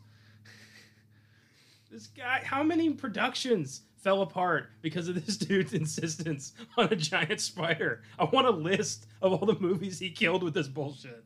This 1.91 2.07
guy, 2.07 2.41
how 2.45 2.63
many 2.63 2.91
productions 2.91 3.81
fell 3.97 4.21
apart 4.21 4.69
because 4.81 5.07
of 5.07 5.25
this 5.25 5.37
dude's 5.37 5.73
insistence 5.73 6.53
on 6.77 6.85
a 6.91 6.95
giant 6.95 7.41
spider? 7.41 8.03
I 8.17 8.25
want 8.25 8.47
a 8.47 8.51
list 8.51 9.07
of 9.21 9.33
all 9.33 9.45
the 9.45 9.59
movies 9.59 9.99
he 9.99 10.09
killed 10.09 10.43
with 10.43 10.53
this 10.53 10.67
bullshit. 10.67 11.23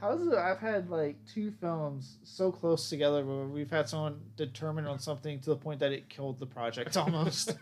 How's 0.00 0.26
it? 0.26 0.34
I've 0.34 0.58
had 0.58 0.90
like 0.90 1.16
two 1.26 1.50
films 1.50 2.18
so 2.22 2.52
close 2.52 2.88
together 2.88 3.24
where 3.24 3.46
we've 3.46 3.70
had 3.70 3.88
someone 3.88 4.20
determined 4.36 4.86
on 4.86 4.98
something 4.98 5.40
to 5.40 5.50
the 5.50 5.56
point 5.56 5.80
that 5.80 5.92
it 5.92 6.08
killed 6.08 6.38
the 6.38 6.46
project 6.46 6.96
almost. 6.96 7.56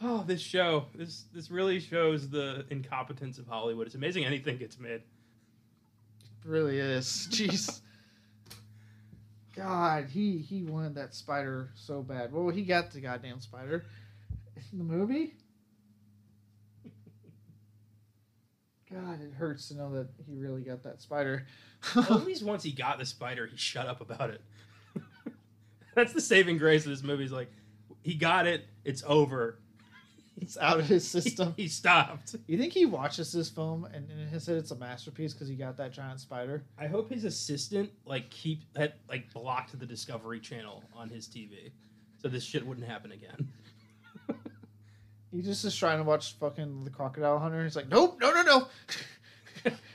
oh, 0.00 0.24
this 0.26 0.40
show. 0.40 0.86
This 0.94 1.24
this 1.34 1.50
really 1.50 1.80
shows 1.80 2.30
the 2.30 2.64
incompetence 2.70 3.38
of 3.38 3.46
Hollywood. 3.46 3.86
It's 3.86 3.94
amazing 3.94 4.24
anything 4.24 4.56
gets 4.56 4.78
made. 4.78 5.02
It 5.02 5.02
really 6.44 6.78
is. 6.78 7.28
Jeez. 7.30 7.80
God, 9.58 10.04
he 10.04 10.38
he 10.38 10.62
wanted 10.62 10.94
that 10.94 11.16
spider 11.16 11.70
so 11.74 12.00
bad. 12.00 12.32
Well, 12.32 12.48
he 12.48 12.62
got 12.62 12.92
the 12.92 13.00
goddamn 13.00 13.40
spider 13.40 13.84
in 14.70 14.78
the 14.78 14.84
movie. 14.84 15.34
God, 18.88 19.20
it 19.20 19.34
hurts 19.34 19.68
to 19.68 19.76
know 19.76 19.92
that 19.94 20.08
he 20.26 20.36
really 20.36 20.62
got 20.62 20.84
that 20.84 21.02
spider. 21.02 21.44
At 21.96 22.10
least 22.24 22.44
once 22.44 22.62
he 22.62 22.70
got 22.70 22.98
the 23.00 23.04
spider, 23.04 23.46
he 23.46 23.56
shut 23.56 23.88
up 23.88 24.00
about 24.00 24.30
it. 24.30 24.40
That's 25.94 26.12
the 26.12 26.20
saving 26.20 26.58
grace 26.58 26.84
of 26.84 26.90
this 26.90 27.02
movie. 27.02 27.24
Is 27.24 27.32
like, 27.32 27.50
he 28.00 28.14
got 28.14 28.46
it. 28.46 28.64
It's 28.84 29.02
over. 29.06 29.58
It's 30.40 30.56
out 30.58 30.78
of 30.78 30.86
his 30.86 31.08
system. 31.08 31.54
he 31.56 31.68
stopped. 31.68 32.36
You 32.46 32.58
think 32.58 32.72
he 32.72 32.86
watches 32.86 33.32
this 33.32 33.48
film 33.48 33.86
and, 33.92 34.10
and 34.10 34.28
has 34.30 34.44
said 34.44 34.56
it's 34.56 34.70
a 34.70 34.76
masterpiece 34.76 35.32
because 35.32 35.48
he 35.48 35.54
got 35.54 35.76
that 35.76 35.92
giant 35.92 36.20
spider? 36.20 36.64
I 36.78 36.86
hope 36.86 37.10
his 37.10 37.24
assistant 37.24 37.90
like 38.04 38.30
keep 38.30 38.62
had 38.76 38.94
like 39.08 39.32
blocked 39.32 39.78
the 39.78 39.86
Discovery 39.86 40.40
Channel 40.40 40.84
on 40.94 41.08
his 41.08 41.26
TV, 41.26 41.72
so 42.20 42.28
this 42.28 42.44
shit 42.44 42.66
wouldn't 42.66 42.86
happen 42.86 43.12
again. 43.12 43.48
He 45.30 45.42
just 45.42 45.62
is 45.66 45.76
trying 45.76 45.98
to 45.98 46.04
watch 46.04 46.38
fucking 46.38 46.84
the 46.84 46.90
Crocodile 46.90 47.38
Hunter. 47.38 47.62
He's 47.62 47.76
like, 47.76 47.90
nope, 47.90 48.16
no, 48.18 48.32
no, 48.32 48.40
no. 48.42 49.72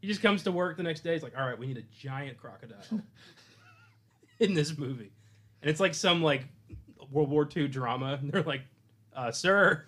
He 0.00 0.06
just 0.06 0.22
comes 0.22 0.44
to 0.44 0.52
work 0.52 0.76
the 0.76 0.82
next 0.82 1.00
day. 1.00 1.14
He's 1.14 1.22
like, 1.22 1.36
"All 1.36 1.44
right, 1.44 1.58
we 1.58 1.66
need 1.66 1.78
a 1.78 1.82
giant 2.00 2.38
crocodile 2.38 3.02
in 4.38 4.54
this 4.54 4.78
movie," 4.78 5.10
and 5.60 5.70
it's 5.70 5.80
like 5.80 5.94
some 5.94 6.22
like 6.22 6.46
World 7.10 7.30
War 7.30 7.48
II 7.54 7.68
drama. 7.68 8.18
And 8.20 8.30
they're 8.30 8.42
like, 8.42 8.62
uh, 9.18 9.32
"Sir, 9.32 9.84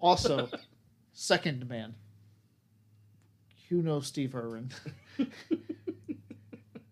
Also, 0.00 0.48
second 1.12 1.68
man. 1.68 1.94
You 3.68 3.82
know 3.82 4.00
Steve 4.00 4.34
Irwin. 4.34 4.70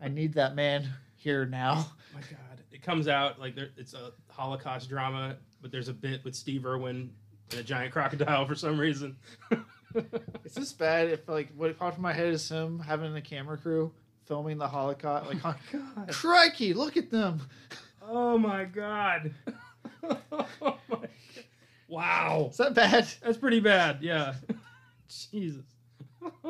I 0.01 0.09
need 0.09 0.35
that 0.35 0.57
man 0.57 0.89
here 1.17 1.47
now. 1.47 1.87
my 2.15 2.21
God!" 2.21 2.61
It 2.73 2.83
comes 2.83 3.07
out 3.07 3.39
like 3.39 3.55
there, 3.55 3.69
it's 3.77 3.95
a 3.95 4.13
Holocaust 4.29 4.89
drama, 4.89 5.37
but 5.61 5.71
there's 5.71 5.89
a 5.89 5.93
bit 5.93 6.25
with 6.25 6.35
Steve 6.35 6.67
Irwin 6.67 7.13
and 7.53 7.61
a 7.61 7.63
giant 7.63 7.93
crocodile 7.93 8.47
for 8.47 8.57
some 8.57 8.79
reason. 8.79 9.17
Is 10.45 10.55
this 10.55 10.73
bad 10.73 11.11
if 11.11 11.29
like 11.29 11.53
what 11.55 11.79
popped 11.79 11.99
in 11.99 12.03
my 12.03 12.13
head 12.13 12.33
is 12.33 12.49
him 12.49 12.81
having 12.81 13.15
a 13.15 13.21
camera 13.21 13.59
crew 13.59 13.93
filming 14.27 14.59
the 14.59 14.67
Holocaust? 14.67 15.27
Like, 15.29 15.43
God. 15.71 16.09
crikey, 16.11 16.75
look 16.75 16.97
at 16.97 17.11
them. 17.11 17.43
Oh 18.01 18.39
my 18.39 18.65
god. 18.65 19.33
oh 20.03 20.79
my 20.89 20.97
god. 20.97 21.09
Wow. 21.89 22.49
Is 22.51 22.57
that 22.57 22.75
bad? 22.75 23.07
That's 23.23 23.37
pretty 23.39 23.61
bad, 23.61 23.99
yeah. 24.01 24.35
Jesus. 25.31 25.67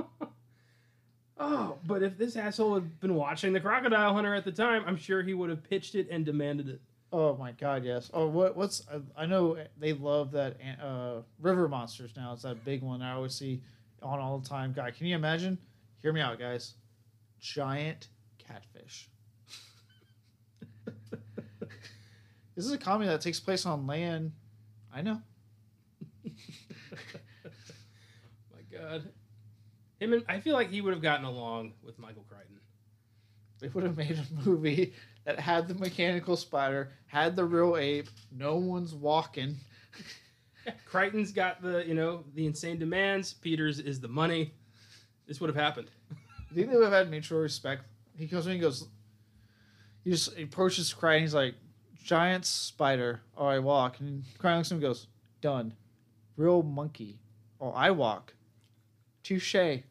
oh, 1.38 1.78
but 1.84 2.02
if 2.02 2.16
this 2.16 2.36
asshole 2.36 2.74
had 2.74 3.00
been 3.00 3.14
watching 3.14 3.52
The 3.52 3.60
Crocodile 3.60 4.14
Hunter 4.14 4.34
at 4.34 4.44
the 4.44 4.52
time, 4.52 4.84
I'm 4.86 4.96
sure 4.96 5.22
he 5.22 5.34
would 5.34 5.50
have 5.50 5.62
pitched 5.68 5.94
it 5.94 6.08
and 6.10 6.24
demanded 6.24 6.68
it. 6.68 6.80
Oh 7.12 7.36
my 7.36 7.52
god, 7.52 7.84
yes. 7.84 8.10
Oh, 8.14 8.26
what 8.26 8.56
what's 8.56 8.86
I, 8.90 9.22
I 9.22 9.26
know 9.26 9.58
they 9.78 9.92
love 9.92 10.30
that 10.32 10.56
uh, 10.82 11.22
river 11.40 11.68
monsters 11.68 12.12
now. 12.16 12.32
It's 12.32 12.42
that 12.42 12.64
big 12.64 12.82
one 12.82 13.02
I 13.02 13.12
always 13.12 13.34
see 13.34 13.62
on 14.02 14.18
all 14.18 14.38
the 14.38 14.48
time. 14.48 14.72
Guy, 14.72 14.92
can 14.92 15.06
you 15.06 15.14
imagine? 15.14 15.58
Hear 16.00 16.12
me 16.12 16.20
out, 16.20 16.38
guys. 16.38 16.74
Giant 17.38 18.08
catfish. 18.38 19.10
This 22.62 22.68
is 22.68 22.76
a 22.76 22.78
comedy 22.78 23.10
that 23.10 23.20
takes 23.20 23.40
place 23.40 23.66
on 23.66 23.88
land. 23.88 24.30
I 24.94 25.02
know. 25.02 25.20
my 26.24 26.30
god. 28.70 29.08
Him 29.98 30.12
and 30.12 30.24
I 30.28 30.38
feel 30.38 30.54
like 30.54 30.70
he 30.70 30.80
would 30.80 30.92
have 30.92 31.02
gotten 31.02 31.24
along 31.24 31.72
with 31.82 31.98
Michael 31.98 32.24
Crichton. 32.28 32.60
They 33.58 33.66
would 33.66 33.82
have 33.82 33.96
made 33.96 34.16
a 34.16 34.48
movie 34.48 34.94
that 35.24 35.40
had 35.40 35.66
the 35.66 35.74
mechanical 35.74 36.36
spider, 36.36 36.92
had 37.06 37.34
the 37.34 37.44
real 37.44 37.76
ape. 37.76 38.08
No 38.30 38.54
one's 38.54 38.94
walking. 38.94 39.56
Crichton's 40.86 41.32
got 41.32 41.62
the, 41.62 41.84
you 41.84 41.94
know, 41.94 42.22
the 42.36 42.46
insane 42.46 42.78
demands. 42.78 43.32
Peters 43.32 43.80
is 43.80 43.98
the 43.98 44.06
money. 44.06 44.54
This 45.26 45.40
would 45.40 45.48
have 45.48 45.56
happened. 45.56 45.88
I 46.12 46.54
think 46.54 46.70
they 46.70 46.76
would 46.76 46.84
have 46.84 46.92
had 46.92 47.10
mutual 47.10 47.40
respect. 47.40 47.82
He 48.16 48.28
comes 48.28 48.46
in, 48.46 48.52
he 48.52 48.58
goes, 48.60 48.86
he 50.04 50.12
just 50.12 50.36
he 50.36 50.44
approaches 50.44 50.92
Crichton. 50.92 51.22
He's 51.22 51.34
like, 51.34 51.56
giant 52.02 52.44
spider. 52.44 53.20
Or 53.36 53.50
I 53.50 53.58
walk. 53.58 54.00
And 54.00 54.24
Crichton 54.38 54.58
looks 54.58 54.68
at 54.68 54.72
him 54.72 54.76
and 54.76 54.82
goes, 54.82 55.06
done. 55.40 55.74
Real 56.36 56.62
monkey. 56.62 57.18
Or 57.58 57.72
I 57.76 57.90
walk. 57.90 58.34
Touche. 59.22 59.54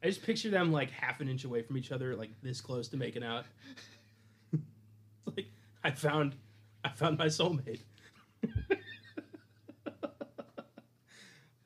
I 0.00 0.06
just 0.06 0.22
picture 0.22 0.50
them 0.50 0.70
like 0.72 0.90
half 0.90 1.20
an 1.20 1.28
inch 1.28 1.44
away 1.44 1.62
from 1.62 1.76
each 1.76 1.90
other, 1.90 2.14
like 2.14 2.30
this 2.42 2.60
close 2.60 2.88
to 2.88 2.96
making 2.96 3.24
out. 3.24 3.44
like 5.36 5.46
I 5.82 5.90
found, 5.90 6.36
I 6.84 6.90
found 6.90 7.18
my 7.18 7.26
soulmate. 7.26 7.80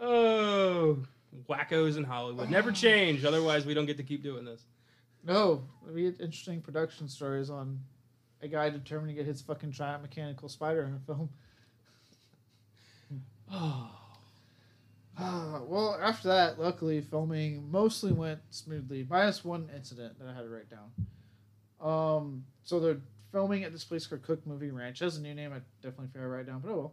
oh, 0.00 0.98
wackos 1.48 1.98
in 1.98 2.04
Hollywood 2.04 2.48
never 2.48 2.72
change. 2.72 3.24
Otherwise, 3.24 3.66
we 3.66 3.74
don't 3.74 3.86
get 3.86 3.98
to 3.98 4.02
keep 4.02 4.22
doing 4.22 4.46
this. 4.46 4.64
No, 5.24 5.62
we 5.92 6.04
had 6.04 6.20
interesting 6.20 6.60
production 6.60 7.08
stories 7.08 7.50
on 7.50 7.80
a 8.40 8.48
guy 8.48 8.70
determined 8.70 9.10
to 9.10 9.14
get 9.14 9.26
his 9.26 9.40
fucking 9.40 9.70
giant 9.70 10.02
mechanical 10.02 10.48
spider 10.48 10.82
in 10.82 10.94
a 10.94 11.00
film. 11.06 11.28
Oh, 13.52 13.90
Uh, 15.18 15.60
well, 15.66 15.98
after 16.02 16.28
that, 16.28 16.58
luckily, 16.58 17.02
filming 17.02 17.70
mostly 17.70 18.12
went 18.12 18.40
smoothly, 18.48 19.06
minus 19.08 19.44
one 19.44 19.68
incident 19.76 20.18
that 20.18 20.26
I 20.26 20.32
had 20.32 20.44
to 20.44 20.48
write 20.48 20.70
down. 20.70 20.90
Um, 21.82 22.44
so 22.62 22.80
they're 22.80 22.96
filming 23.30 23.62
at 23.62 23.72
this 23.72 23.84
place 23.84 24.06
called 24.06 24.22
Cook 24.22 24.46
Movie 24.46 24.70
Ranch. 24.70 25.00
That's 25.00 25.18
a 25.18 25.20
new 25.20 25.34
name. 25.34 25.52
I 25.52 25.60
definitely 25.82 26.06
figured 26.06 26.24
to 26.24 26.28
write 26.28 26.46
down, 26.46 26.60
but 26.60 26.70
oh 26.70 26.92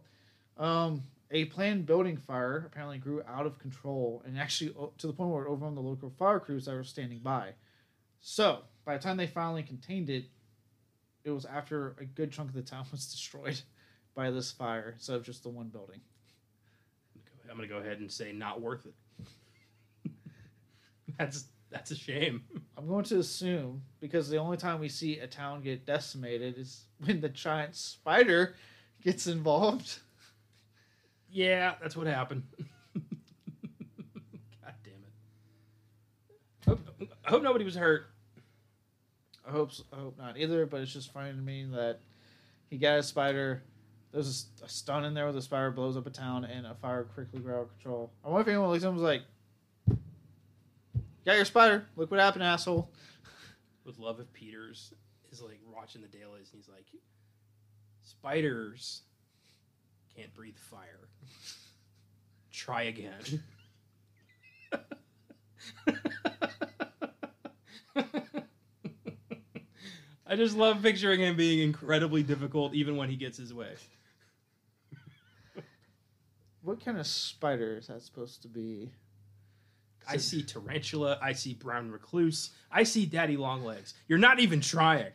well. 0.58 0.66
Um, 0.68 1.02
a 1.30 1.46
planned 1.46 1.86
building 1.86 2.18
fire 2.18 2.64
apparently 2.66 2.98
grew 2.98 3.22
out 3.26 3.46
of 3.46 3.58
control 3.58 4.22
and 4.26 4.38
actually 4.38 4.74
to 4.98 5.06
the 5.06 5.12
point 5.12 5.30
where 5.30 5.44
it 5.44 5.48
overwhelmed 5.48 5.76
the 5.76 5.80
local 5.80 6.10
fire 6.18 6.40
crews 6.40 6.66
that 6.66 6.74
were 6.74 6.84
standing 6.84 7.20
by. 7.20 7.54
So 8.20 8.60
by 8.84 8.96
the 8.96 9.02
time 9.02 9.16
they 9.16 9.26
finally 9.26 9.62
contained 9.62 10.10
it, 10.10 10.26
it 11.24 11.30
was 11.30 11.44
after 11.44 11.96
a 12.00 12.04
good 12.04 12.32
chunk 12.32 12.48
of 12.50 12.54
the 12.54 12.62
town 12.62 12.86
was 12.92 13.06
destroyed 13.06 13.60
by 14.14 14.30
this 14.30 14.50
fire 14.50 14.90
instead 14.94 15.16
of 15.16 15.24
just 15.24 15.42
the 15.42 15.48
one 15.48 15.68
building. 15.68 16.00
I'm 17.50 17.56
gonna 17.56 17.66
go 17.66 17.78
ahead 17.78 17.98
and 17.98 18.10
say 18.10 18.32
not 18.32 18.60
worth 18.60 18.86
it. 18.86 18.94
that's 21.18 21.46
that's 21.70 21.90
a 21.90 21.96
shame. 21.96 22.42
I'm 22.76 22.86
going 22.86 23.04
to 23.04 23.18
assume 23.18 23.82
because 24.00 24.28
the 24.28 24.38
only 24.38 24.56
time 24.56 24.80
we 24.80 24.88
see 24.88 25.18
a 25.18 25.26
town 25.26 25.62
get 25.62 25.86
decimated 25.86 26.58
is 26.58 26.84
when 27.04 27.20
the 27.20 27.28
giant 27.28 27.74
spider 27.76 28.54
gets 29.02 29.26
involved. 29.26 29.98
Yeah, 31.30 31.74
that's 31.80 31.96
what 31.96 32.06
happened. 32.06 32.42
God 32.94 34.74
damn 34.84 34.94
it. 34.94 35.12
Hope, 36.66 36.80
I 37.24 37.30
hope 37.30 37.42
nobody 37.42 37.64
was 37.64 37.76
hurt. 37.76 38.09
I 39.50 39.52
hope 39.52 39.72
I 39.92 39.96
hope 39.96 40.16
not 40.16 40.38
either, 40.38 40.64
but 40.64 40.80
it's 40.80 40.92
just 40.92 41.12
funny 41.12 41.32
to 41.32 41.36
me 41.36 41.66
that 41.72 41.98
he 42.68 42.78
got 42.78 43.00
a 43.00 43.02
spider. 43.02 43.64
There's 44.12 44.46
a, 44.62 44.66
a 44.66 44.68
stun 44.68 45.04
in 45.04 45.12
there 45.12 45.24
where 45.24 45.32
the 45.32 45.42
spider 45.42 45.72
blows 45.72 45.96
up 45.96 46.06
a 46.06 46.10
town 46.10 46.44
and 46.44 46.66
a 46.66 46.74
fire 46.74 47.02
quickly 47.02 47.40
of 47.40 47.68
control. 47.70 48.12
I 48.24 48.28
wonder 48.28 48.42
if 48.42 48.48
anyone 48.48 48.70
looks 48.70 48.84
at 48.84 48.88
him 48.88 48.94
was 48.94 49.02
like, 49.02 49.22
"Got 51.26 51.34
your 51.34 51.44
spider? 51.44 51.84
Look 51.96 52.12
what 52.12 52.20
happened, 52.20 52.44
asshole." 52.44 52.92
With 53.84 53.98
love 53.98 54.20
of 54.20 54.32
Peters 54.32 54.92
is 55.32 55.42
like 55.42 55.58
watching 55.74 56.00
the 56.02 56.08
dailies 56.08 56.50
and 56.52 56.62
he's 56.62 56.68
like, 56.68 56.86
spiders 58.02 59.02
can't 60.14 60.32
breathe 60.32 60.58
fire. 60.58 61.08
Try 62.52 62.82
again. 62.82 63.42
I 70.30 70.36
just 70.36 70.56
love 70.56 70.80
picturing 70.80 71.20
him 71.20 71.36
being 71.36 71.58
incredibly 71.58 72.22
difficult 72.22 72.72
even 72.72 72.96
when 72.96 73.10
he 73.10 73.16
gets 73.16 73.36
his 73.36 73.52
way. 73.52 73.74
What 76.62 76.84
kind 76.84 76.98
of 76.98 77.06
spider 77.06 77.76
is 77.76 77.88
that 77.88 78.00
supposed 78.02 78.42
to 78.42 78.48
be? 78.48 78.92
I 80.08 80.18
see 80.18 80.42
tarantula, 80.42 81.18
I 81.20 81.32
see 81.32 81.54
brown 81.54 81.90
recluse, 81.90 82.50
I 82.70 82.84
see 82.84 83.06
daddy 83.06 83.36
longlegs. 83.36 83.94
You're 84.06 84.18
not 84.18 84.38
even 84.38 84.60
trying. 84.60 85.12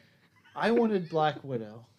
I 0.55 0.72
wanted 0.72 1.09
Black 1.09 1.43
Widow. 1.43 1.86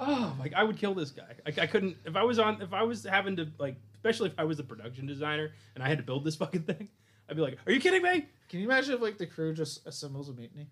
Oh, 0.00 0.32
like 0.38 0.54
I 0.54 0.62
would 0.62 0.76
kill 0.76 0.94
this 0.94 1.10
guy. 1.10 1.34
Like 1.44 1.58
I 1.58 1.66
couldn't 1.66 1.96
if 2.04 2.14
I 2.14 2.22
was 2.22 2.38
on 2.38 2.62
if 2.62 2.72
I 2.72 2.84
was 2.84 3.02
having 3.02 3.34
to 3.34 3.48
like 3.58 3.74
especially 3.96 4.28
if 4.28 4.38
I 4.38 4.44
was 4.44 4.56
the 4.56 4.62
production 4.62 5.06
designer 5.06 5.50
and 5.74 5.82
I 5.82 5.88
had 5.88 5.98
to 5.98 6.04
build 6.04 6.22
this 6.22 6.36
fucking 6.42 6.62
thing, 6.62 6.88
I'd 7.28 7.36
be 7.36 7.42
like, 7.42 7.58
"Are 7.66 7.72
you 7.72 7.80
kidding 7.80 8.02
me?" 8.02 8.26
Can 8.48 8.60
you 8.60 8.66
imagine 8.66 8.94
if 8.94 9.00
like 9.00 9.18
the 9.18 9.26
crew 9.26 9.52
just 9.52 9.86
assembles 9.86 10.28
a 10.28 10.32
mutiny, 10.32 10.68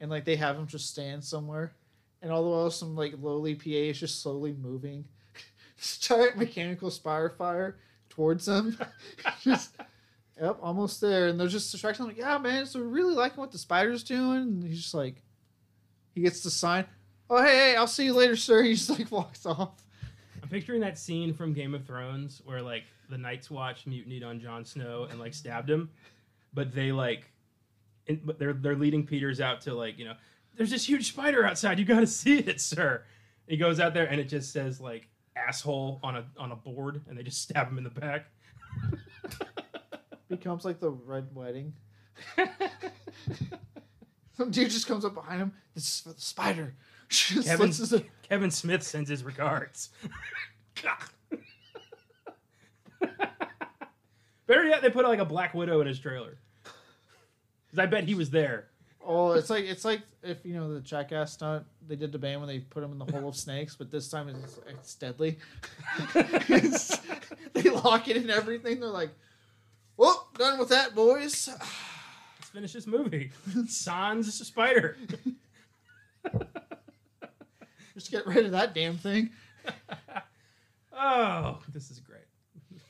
and 0.00 0.10
like 0.10 0.24
they 0.24 0.36
have 0.36 0.56
him 0.56 0.66
just 0.66 0.88
stand 0.88 1.24
somewhere, 1.24 1.72
and 2.20 2.32
all 2.32 2.42
the 2.42 2.48
while 2.48 2.70
some 2.70 2.96
like 2.96 3.14
lowly 3.20 3.54
PA 3.54 3.70
is 3.70 4.00
just 4.00 4.22
slowly 4.22 4.52
moving, 4.52 5.04
this 5.76 5.98
giant 5.98 6.36
mechanical 6.36 6.90
spire 6.90 7.30
fire 7.30 7.76
towards 8.08 8.46
them, 8.46 8.76
just 9.42 9.76
yep, 10.40 10.58
almost 10.60 11.00
there, 11.00 11.28
and 11.28 11.38
they're 11.38 11.48
just 11.48 11.70
distracting. 11.70 12.06
Like, 12.06 12.18
yeah, 12.18 12.38
man, 12.38 12.66
so 12.66 12.80
really 12.80 13.14
liking 13.14 13.38
what 13.38 13.52
the 13.52 13.58
spider's 13.58 14.02
doing, 14.02 14.38
and 14.38 14.64
he's 14.64 14.82
just 14.82 14.94
like, 14.94 15.22
he 16.14 16.22
gets 16.22 16.42
the 16.42 16.50
sign. 16.50 16.84
Oh 17.30 17.42
hey 17.42 17.56
hey, 17.56 17.76
I'll 17.76 17.86
see 17.86 18.06
you 18.06 18.14
later, 18.14 18.36
sir. 18.36 18.62
He 18.62 18.74
just 18.74 18.90
like 18.90 19.10
walks 19.10 19.46
off. 19.46 19.82
Picturing 20.52 20.82
that 20.82 20.98
scene 20.98 21.32
from 21.32 21.54
Game 21.54 21.74
of 21.74 21.86
Thrones 21.86 22.42
where 22.44 22.60
like 22.60 22.84
the 23.08 23.16
Night's 23.16 23.50
Watch 23.50 23.86
mutinied 23.86 24.22
on 24.22 24.38
Jon 24.38 24.66
Snow 24.66 25.06
and 25.10 25.18
like 25.18 25.32
stabbed 25.32 25.70
him, 25.70 25.88
but 26.52 26.74
they 26.74 26.92
like, 26.92 27.24
in, 28.06 28.20
but 28.22 28.38
they're 28.38 28.52
they're 28.52 28.76
leading 28.76 29.06
Peters 29.06 29.40
out 29.40 29.62
to 29.62 29.72
like 29.72 29.98
you 29.98 30.04
know, 30.04 30.12
there's 30.54 30.70
this 30.70 30.86
huge 30.86 31.08
spider 31.08 31.46
outside. 31.46 31.78
You 31.78 31.86
got 31.86 32.00
to 32.00 32.06
see 32.06 32.38
it, 32.38 32.60
sir. 32.60 33.02
He 33.48 33.56
goes 33.56 33.80
out 33.80 33.94
there 33.94 34.04
and 34.04 34.20
it 34.20 34.24
just 34.24 34.52
says 34.52 34.78
like 34.78 35.08
asshole 35.36 36.00
on 36.02 36.16
a 36.16 36.26
on 36.36 36.52
a 36.52 36.56
board, 36.56 37.00
and 37.08 37.16
they 37.16 37.22
just 37.22 37.40
stab 37.40 37.68
him 37.68 37.78
in 37.78 37.84
the 37.84 37.88
back. 37.88 38.26
Becomes 40.28 40.66
like 40.66 40.80
the 40.80 40.90
red 40.90 41.34
wedding. 41.34 41.72
Some 44.36 44.50
dude 44.50 44.70
just 44.70 44.86
comes 44.86 45.06
up 45.06 45.14
behind 45.14 45.40
him. 45.40 45.54
This 45.74 45.84
is 45.84 46.00
for 46.00 46.10
the 46.10 46.20
spider. 46.20 46.74
Kevin, 47.12 47.72
Kevin 48.28 48.50
Smith 48.50 48.82
sends 48.82 49.08
his 49.10 49.22
regards. 49.24 49.90
Better 54.46 54.64
yet, 54.64 54.82
they 54.82 54.90
put 54.90 55.04
like 55.04 55.18
a 55.18 55.24
Black 55.24 55.54
Widow 55.54 55.80
in 55.80 55.86
his 55.86 55.98
trailer. 55.98 56.36
Because 56.64 57.78
I 57.78 57.86
bet 57.86 58.04
he 58.04 58.14
was 58.14 58.30
there. 58.30 58.68
Oh, 59.04 59.32
it's 59.32 59.50
like 59.50 59.64
it's 59.64 59.84
like 59.84 60.02
if 60.22 60.44
you 60.44 60.54
know 60.54 60.72
the 60.72 60.80
jackass 60.80 61.32
stunt 61.32 61.66
they 61.88 61.96
did 61.96 62.12
to 62.12 62.18
Bane 62.18 62.38
when 62.38 62.46
they 62.46 62.60
put 62.60 62.84
him 62.84 62.92
in 62.92 62.98
the 62.98 63.04
hole 63.04 63.28
of 63.28 63.36
snakes, 63.36 63.74
but 63.74 63.90
this 63.90 64.08
time 64.08 64.28
it's, 64.28 64.60
it's 64.68 64.94
deadly. 64.94 65.38
it's, 66.14 66.98
they 67.52 67.68
lock 67.70 68.06
it 68.08 68.16
in 68.16 68.30
everything. 68.30 68.78
They're 68.78 68.90
like, 68.90 69.10
"Well, 69.96 70.28
done 70.38 70.58
with 70.58 70.68
that, 70.68 70.94
boys. 70.94 71.48
Let's 71.48 72.50
finish 72.52 72.72
this 72.74 72.86
movie." 72.86 73.32
Sans 73.66 74.32
Spider. 74.32 74.96
Just 77.94 78.10
get 78.10 78.26
rid 78.26 78.44
of 78.44 78.52
that 78.52 78.74
damn 78.74 78.96
thing. 78.96 79.30
oh, 80.92 81.60
this 81.72 81.90
is 81.90 82.00
great. 82.00 82.22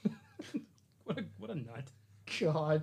what 1.04 1.18
a 1.18 1.24
what 1.38 1.50
a 1.50 1.54
nut. 1.54 1.88
God. 2.40 2.82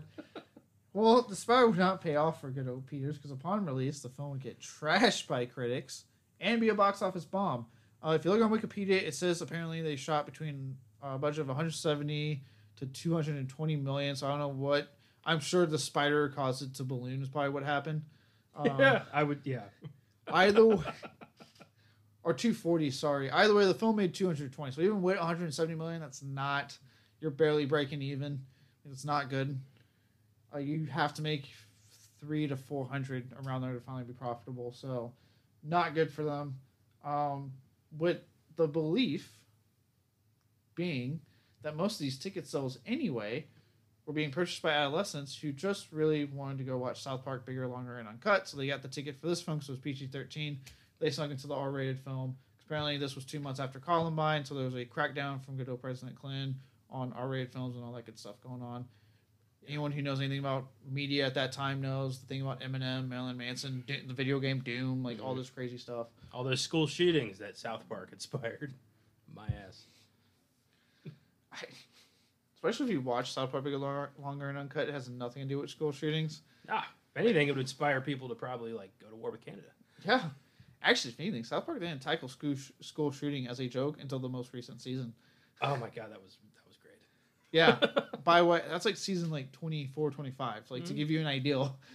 Well, 0.94 1.22
the 1.22 1.36
Spider 1.36 1.68
would 1.68 1.78
not 1.78 2.02
pay 2.02 2.16
off 2.16 2.42
for 2.42 2.50
good 2.50 2.68
old 2.68 2.88
Peters 2.88 3.18
because 3.18 3.32
upon 3.32 3.66
release, 3.66 4.00
the 4.00 4.10
film 4.10 4.32
would 4.32 4.42
get 4.42 4.60
trashed 4.60 5.28
by 5.28 5.46
critics 5.46 6.06
and 6.40 6.60
be 6.60 6.70
a 6.70 6.76
box 6.76 7.02
office 7.02 7.26
bomb. 7.26 7.68
Uh, 8.04 8.12
if 8.12 8.26
you 8.26 8.32
look 8.32 8.42
on 8.42 8.52
Wikipedia, 8.52 9.02
it 9.04 9.14
says 9.14 9.42
apparently 9.42 9.82
they 9.82 9.96
shot 9.96 10.26
between 10.26 10.78
a 11.02 11.18
budget 11.18 11.42
of 11.42 11.48
170 11.48 12.44
to 12.78 12.86
220 12.86 13.76
million. 13.76 14.16
So 14.16 14.28
I 14.28 14.32
don't 14.32 14.40
know 14.40 14.48
what. 14.48 14.88
I'm 15.26 15.40
sure 15.40 15.66
the 15.66 15.78
spider 15.78 16.30
caused 16.30 16.64
it 16.64 16.76
to 16.76 16.84
balloon 16.84 17.22
is 17.22 17.30
probably 17.30 17.52
what 17.52 17.64
happened. 17.64 18.04
Um, 18.56 18.78
yeah, 18.78 19.04
I 19.14 19.24
would. 19.24 19.42
Yeah. 19.46 19.62
Either 20.28 20.66
way, 20.66 20.84
or 22.30 22.34
240. 22.34 22.92
Sorry. 22.92 23.32
Either 23.32 23.56
way, 23.56 23.66
the 23.66 23.74
film 23.74 23.96
made 23.96 24.14
220. 24.14 24.72
So 24.72 24.82
even 24.82 25.02
with 25.02 25.18
170 25.18 25.74
million, 25.74 26.00
that's 26.00 26.22
not. 26.22 26.78
You're 27.20 27.32
barely 27.32 27.66
breaking 27.66 28.04
even. 28.04 28.42
It's 28.92 29.04
not 29.04 29.32
good. 29.32 29.60
Uh, 30.54 30.60
you 30.60 30.86
have 30.86 31.16
to 31.16 31.24
make 31.24 31.50
three 32.20 32.48
to 32.48 32.56
400 32.56 33.34
around 33.44 33.64
there 33.64 33.74
to 33.74 33.80
finally 33.80 34.04
be 34.04 34.14
profitable. 34.14 34.72
So, 34.72 35.12
not 35.64 35.96
good 35.96 36.14
for 36.14 36.24
them. 36.24 36.56
Um, 37.04 37.52
with 37.98 38.20
the 38.58 38.68
belief 38.68 39.32
being 40.76 41.22
that 41.64 41.76
most 41.76 41.94
of 41.94 42.00
these 42.00 42.20
ticket 42.20 42.48
sales 42.48 42.78
anyway 42.86 43.48
were 44.06 44.14
being 44.14 44.32
purchased 44.32 44.62
by 44.62 44.72
adolescents 44.72 45.36
who 45.36 45.52
just 45.52 45.92
really 45.92 46.26
wanted 46.26 46.60
to 46.60 46.64
go 46.64 46.78
watch 46.78 47.02
South 47.02 47.26
Park 47.26 47.46
bigger, 47.46 47.68
longer, 47.68 47.98
and 47.98 48.08
uncut. 48.08 48.48
So 48.48 48.58
they 48.58 48.68
got 48.68 48.84
the 48.84 48.88
ticket 48.88 49.20
for 49.20 49.28
this 49.28 49.42
film 49.42 49.62
so 49.62 49.72
it 49.72 49.78
was 49.78 49.80
PG 49.80 50.08
13. 50.08 50.60
They 51.00 51.10
snuck 51.10 51.32
into 51.32 51.48
the 51.48 51.56
R 51.56 51.72
rated 51.72 52.00
film. 52.00 52.38
Apparently, 52.66 52.98
this 52.98 53.16
was 53.16 53.26
two 53.26 53.40
months 53.40 53.60
after 53.60 53.80
Columbine, 53.80 54.46
so 54.46 54.54
there 54.54 54.66
was 54.66 54.76
a 54.76 54.86
crackdown 54.86 55.44
from 55.44 55.58
good 55.58 55.70
old 55.70 55.82
President 55.82 56.20
Clinton 56.20 56.56
on 56.90 57.14
R 57.14 57.28
rated 57.28 57.52
films 57.52 57.76
and 57.76 57.84
all 57.84 57.94
that 57.94 58.06
good 58.06 58.20
stuff 58.20 58.36
going 58.42 58.62
on. 58.62 58.86
Anyone 59.68 59.92
who 59.92 60.02
knows 60.02 60.20
anything 60.20 60.40
about 60.40 60.68
media 60.90 61.26
at 61.26 61.36
that 61.36 61.52
time 61.52 61.82
knows 61.82 62.20
the 62.20 62.26
thing 62.28 62.42
about 62.42 62.62
Eminem, 62.62 63.08
Marilyn 63.08 63.38
Manson, 63.38 63.84
the 63.88 64.14
video 64.14 64.40
game 64.40 64.60
Doom, 64.60 65.04
like 65.04 65.24
all 65.24 65.36
this 65.36 65.50
crazy 65.50 65.78
stuff. 65.78 66.08
All 66.34 66.44
those 66.44 66.62
school 66.62 66.88
shootings 66.88 67.40
that 67.40 67.58
South 67.58 67.88
Park 67.88 68.10
inspired. 68.14 68.74
My 69.36 69.48
ass. 69.68 69.84
I, 71.52 71.66
especially 72.56 72.88
if 72.88 72.92
you 72.92 73.02
watch 73.02 73.34
South 73.34 73.52
Park 73.52 73.66
Longer, 73.66 74.10
Longer 74.20 74.50
and 74.50 74.58
Uncut, 74.58 74.90
it 74.90 74.94
has 74.94 75.10
nothing 75.10 75.44
to 75.44 75.50
do 75.50 75.60
with 75.60 75.70
school 75.70 75.92
shootings. 75.92 76.42
Ah, 76.68 76.88
if 77.16 77.22
anything, 77.22 77.48
it 77.48 77.52
would 77.52 77.62
inspire 77.62 78.02
people 78.02 78.30
to 78.30 78.36
probably 78.36 78.74
like 78.74 78.92
go 79.00 79.08
to 79.08 79.16
war 79.16 79.32
with 79.32 79.46
Canada. 79.46 79.70
Yeah. 80.06 80.22
Actually, 80.82 81.12
if 81.12 81.20
anything, 81.20 81.44
South 81.44 81.66
Park 81.66 81.80
didn't 81.80 82.02
tackle 82.02 82.30
school, 82.30 82.56
sh- 82.56 82.72
school 82.82 83.12
shooting 83.12 83.48
as 83.48 83.60
a 83.60 83.68
joke 83.68 83.98
until 84.02 84.20
the 84.20 84.30
most 84.30 84.54
recent 84.54 84.82
season. 84.82 85.14
Oh 85.62 85.76
my 85.76 85.90
god, 85.90 86.12
that 86.12 86.22
was 86.24 86.38
that 86.56 86.66
was 86.68 86.78
great. 86.78 87.00
Yeah. 87.52 87.78
By 88.24 88.42
way 88.42 88.62
That's 88.70 88.86
like 88.86 88.96
season 88.98 89.30
like 89.30 89.52
24, 89.52 90.12
25. 90.12 90.72
Like 90.72 90.86
to 90.86 90.94
Mhm. 90.94 90.96
give 90.96 91.12
you 91.12 91.20
an 91.20 91.28
ideal. 91.28 91.78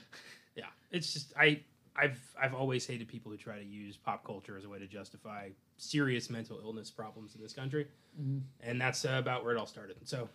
Yeah, 0.57 0.67
it's 0.93 1.13
just 1.13 1.33
I 1.37 1.63
I've 1.97 2.21
I've 2.41 2.55
always 2.55 2.87
hated 2.87 3.09
people 3.09 3.33
who 3.33 3.37
try 3.39 3.59
to 3.59 3.65
use 3.65 3.97
pop 3.97 4.25
culture 4.25 4.57
as 4.57 4.65
a 4.65 4.69
way 4.69 4.79
to 4.79 4.87
justify 4.87 5.49
serious 5.79 6.31
mental 6.31 6.61
illness 6.63 6.91
problems 6.93 7.35
in 7.35 7.41
this 7.43 7.53
country, 7.53 7.89
Mhm. 8.21 8.43
and 8.61 8.81
that's 8.81 9.05
uh, 9.05 9.17
about 9.19 9.43
where 9.45 9.53
it 9.55 9.59
all 9.59 9.67
started. 9.67 9.97
So, 10.05 10.29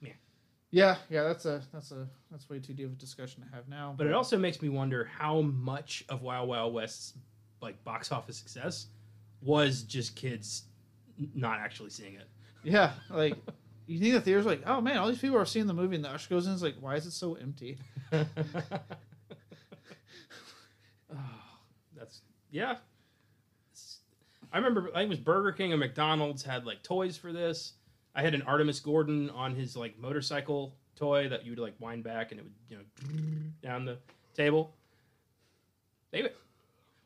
Yeah, 0.00 0.12
yeah, 0.70 0.96
yeah. 1.10 1.22
that's 1.24 1.44
a 1.44 1.62
that's 1.72 1.90
a 1.90 2.08
that's 2.30 2.48
way 2.48 2.60
too 2.60 2.72
deep 2.72 2.86
of 2.86 2.92
a 2.92 2.96
discussion 2.96 3.42
to 3.42 3.48
have 3.54 3.68
now. 3.68 3.94
but 3.98 4.06
it 4.06 4.12
also 4.12 4.38
makes 4.38 4.62
me 4.62 4.68
wonder 4.68 5.04
how 5.04 5.40
much 5.40 6.04
of 6.08 6.22
Wild 6.22 6.48
Wild 6.48 6.72
West's 6.72 7.14
like 7.60 7.82
box 7.84 8.12
office 8.12 8.36
success 8.36 8.86
was 9.42 9.82
just 9.82 10.16
kids 10.16 10.64
not 11.34 11.58
actually 11.60 11.90
seeing 11.90 12.14
it. 12.14 12.26
Yeah, 12.62 12.92
like 13.10 13.36
you 13.86 13.98
think 14.00 14.14
the 14.14 14.20
theater's 14.20 14.46
like, 14.46 14.62
oh 14.66 14.80
man, 14.80 14.96
all 14.96 15.08
these 15.08 15.18
people 15.18 15.36
are 15.36 15.44
seeing 15.44 15.66
the 15.66 15.74
movie, 15.74 15.96
and 15.96 16.04
the 16.04 16.10
usher 16.10 16.30
goes 16.30 16.46
in, 16.46 16.52
it's 16.52 16.62
like, 16.62 16.76
why 16.80 16.96
is 16.96 17.06
it 17.06 17.12
so 17.12 17.34
empty? 17.34 17.78
oh, 18.12 18.26
that's 21.96 22.20
yeah. 22.50 22.72
It's- 23.72 23.98
I 24.52 24.56
remember 24.58 24.90
I 24.94 24.98
think 25.00 25.06
it 25.06 25.10
was 25.10 25.18
Burger 25.18 25.52
King 25.52 25.72
and 25.72 25.80
McDonald's 25.80 26.42
had 26.42 26.64
like 26.64 26.82
toys 26.82 27.16
for 27.16 27.32
this. 27.32 27.72
I 28.14 28.22
had 28.22 28.34
an 28.34 28.42
Artemis 28.42 28.78
Gordon 28.80 29.28
on 29.30 29.54
his 29.54 29.76
like 29.76 29.98
motorcycle 29.98 30.76
toy 30.96 31.28
that 31.28 31.44
you 31.44 31.50
would 31.52 31.58
like 31.58 31.74
wind 31.80 32.04
back 32.04 32.30
and 32.30 32.40
it 32.40 32.44
would 32.44 32.52
you 32.68 32.76
know 32.76 32.84
down 33.62 33.84
the 33.84 33.98
table. 34.34 34.72
They 36.12 36.28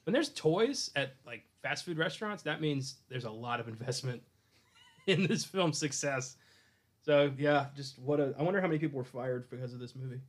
when 0.08 0.14
there's 0.14 0.30
toys 0.30 0.90
at 0.96 1.16
like 1.26 1.44
fast 1.60 1.84
food 1.84 1.98
restaurants, 1.98 2.42
that 2.44 2.62
means 2.62 2.94
there's 3.10 3.26
a 3.26 3.30
lot 3.30 3.60
of 3.60 3.68
investment 3.68 4.22
in 5.06 5.26
this 5.26 5.44
film's 5.44 5.76
success. 5.76 6.38
So 7.02 7.30
yeah, 7.36 7.66
just 7.76 7.98
what 7.98 8.18
a 8.18 8.34
I 8.38 8.42
wonder 8.42 8.58
how 8.62 8.68
many 8.68 8.78
people 8.78 8.96
were 8.96 9.04
fired 9.04 9.50
because 9.50 9.74
of 9.74 9.80
this 9.80 9.94
movie. 9.94 10.22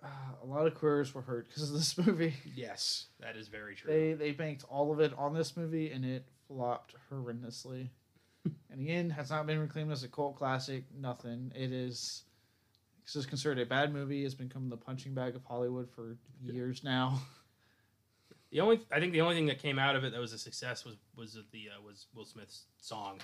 Uh, 0.00 0.06
a 0.40 0.46
lot 0.46 0.68
of 0.68 0.74
careers 0.76 1.12
were 1.12 1.22
hurt 1.22 1.48
because 1.48 1.68
of 1.68 1.74
this 1.74 1.98
movie. 1.98 2.32
Yes, 2.54 3.06
that 3.18 3.34
is 3.34 3.48
very 3.48 3.74
true. 3.74 3.90
They 3.90 4.12
they 4.12 4.30
banked 4.30 4.62
all 4.70 4.92
of 4.92 5.00
it 5.00 5.12
on 5.18 5.34
this 5.34 5.56
movie, 5.56 5.90
and 5.90 6.04
it 6.04 6.24
flopped 6.46 6.94
horrendously. 7.10 7.88
and 8.70 8.88
end 8.88 9.10
has 9.10 9.30
not 9.30 9.48
been 9.48 9.58
reclaimed 9.58 9.90
as 9.90 10.04
a 10.04 10.08
cult 10.08 10.36
classic. 10.36 10.84
Nothing. 10.96 11.50
It 11.56 11.72
is. 11.72 12.22
It's 13.02 13.26
considered 13.26 13.58
a 13.58 13.66
bad 13.66 13.92
movie. 13.92 14.24
It's 14.24 14.32
become 14.32 14.68
the 14.68 14.76
punching 14.76 15.12
bag 15.12 15.34
of 15.34 15.42
Hollywood 15.42 15.90
for 15.90 16.16
years 16.40 16.84
now. 16.84 17.20
The 18.54 18.60
only 18.60 18.80
I 18.92 19.00
think 19.00 19.12
the 19.12 19.20
only 19.20 19.34
thing 19.34 19.46
that 19.46 19.58
came 19.58 19.80
out 19.80 19.96
of 19.96 20.04
it 20.04 20.12
that 20.12 20.20
was 20.20 20.32
a 20.32 20.38
success 20.38 20.84
was 20.84 20.94
was 21.16 21.36
the 21.50 21.70
uh, 21.76 21.82
was 21.84 22.06
Will 22.14 22.24
Smith's 22.24 22.66
song, 22.78 23.18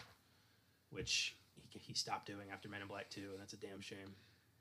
which 0.90 1.36
he, 1.68 1.78
he 1.78 1.94
stopped 1.94 2.26
doing 2.26 2.48
after 2.52 2.68
Men 2.68 2.82
in 2.82 2.88
Black 2.88 3.08
Two, 3.10 3.28
and 3.30 3.40
that's 3.40 3.52
a 3.52 3.56
damn 3.56 3.80
shame. 3.80 4.12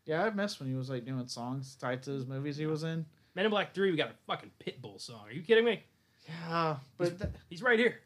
Yeah, 0.06 0.24
I 0.24 0.30
missed 0.30 0.60
when 0.60 0.70
he 0.70 0.76
was 0.76 0.88
like 0.88 1.06
doing 1.06 1.28
songs 1.28 1.76
tied 1.76 2.04
to 2.04 2.12
his 2.12 2.28
movies 2.28 2.56
he 2.56 2.68
was 2.68 2.84
in. 2.84 3.04
Men 3.34 3.46
in 3.46 3.50
Black 3.52 3.74
Three, 3.74 3.90
we 3.90 3.98
got 3.98 4.10
a 4.10 4.14
fucking 4.28 4.52
Pitbull 4.64 5.02
song. 5.02 5.22
Are 5.26 5.32
you 5.32 5.42
kidding 5.42 5.66
me? 5.66 5.82
Yeah, 6.28 6.78
but 7.00 7.18
th- 7.20 7.32
He's 7.50 7.64
right 7.64 7.80
here. 7.80 8.02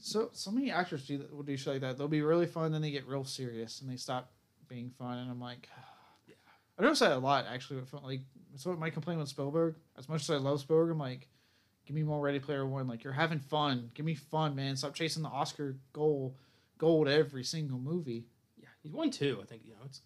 so 0.00 0.30
so 0.32 0.50
many 0.50 0.70
actors 0.70 1.06
do 1.06 1.26
will 1.30 1.42
do 1.42 1.58
shit 1.58 1.74
like 1.74 1.82
that. 1.82 1.98
They'll 1.98 2.08
be 2.08 2.22
really 2.22 2.46
fun, 2.46 2.72
then 2.72 2.80
they 2.80 2.90
get 2.90 3.06
real 3.06 3.24
serious 3.24 3.82
and 3.82 3.90
they 3.90 3.96
stop 3.96 4.30
being 4.66 4.90
fun. 4.98 5.18
And 5.18 5.30
I'm 5.30 5.40
like, 5.40 5.68
Yeah. 6.26 6.34
I 6.78 6.82
notice 6.82 7.00
that 7.00 7.12
a 7.12 7.18
lot 7.18 7.44
actually. 7.52 7.82
Like, 8.02 8.20
so 8.56 8.74
my 8.76 8.88
complaint 8.88 9.20
with 9.20 9.28
Spielberg. 9.28 9.74
As 9.98 10.08
much 10.08 10.22
as 10.22 10.30
I 10.30 10.36
love 10.36 10.60
Spielberg, 10.60 10.90
I'm 10.92 10.98
like, 10.98 11.28
give 11.90 11.96
me 11.96 12.04
more 12.04 12.20
Ready 12.20 12.38
Player 12.38 12.64
One. 12.64 12.86
Like 12.86 13.02
you're 13.02 13.12
having 13.12 13.40
fun. 13.40 13.90
Give 13.94 14.06
me 14.06 14.14
fun, 14.14 14.54
man. 14.54 14.76
Stop 14.76 14.94
chasing 14.94 15.24
the 15.24 15.28
Oscar 15.28 15.74
goal 15.92 16.36
gold 16.78 17.08
every 17.08 17.42
single 17.42 17.80
movie. 17.80 18.26
Yeah, 18.56 18.68
he's 18.80 18.92
won 18.92 19.10
two. 19.10 19.40
I 19.42 19.44
think 19.44 19.62
you 19.64 19.72
know 19.72 19.80
it's 19.84 20.00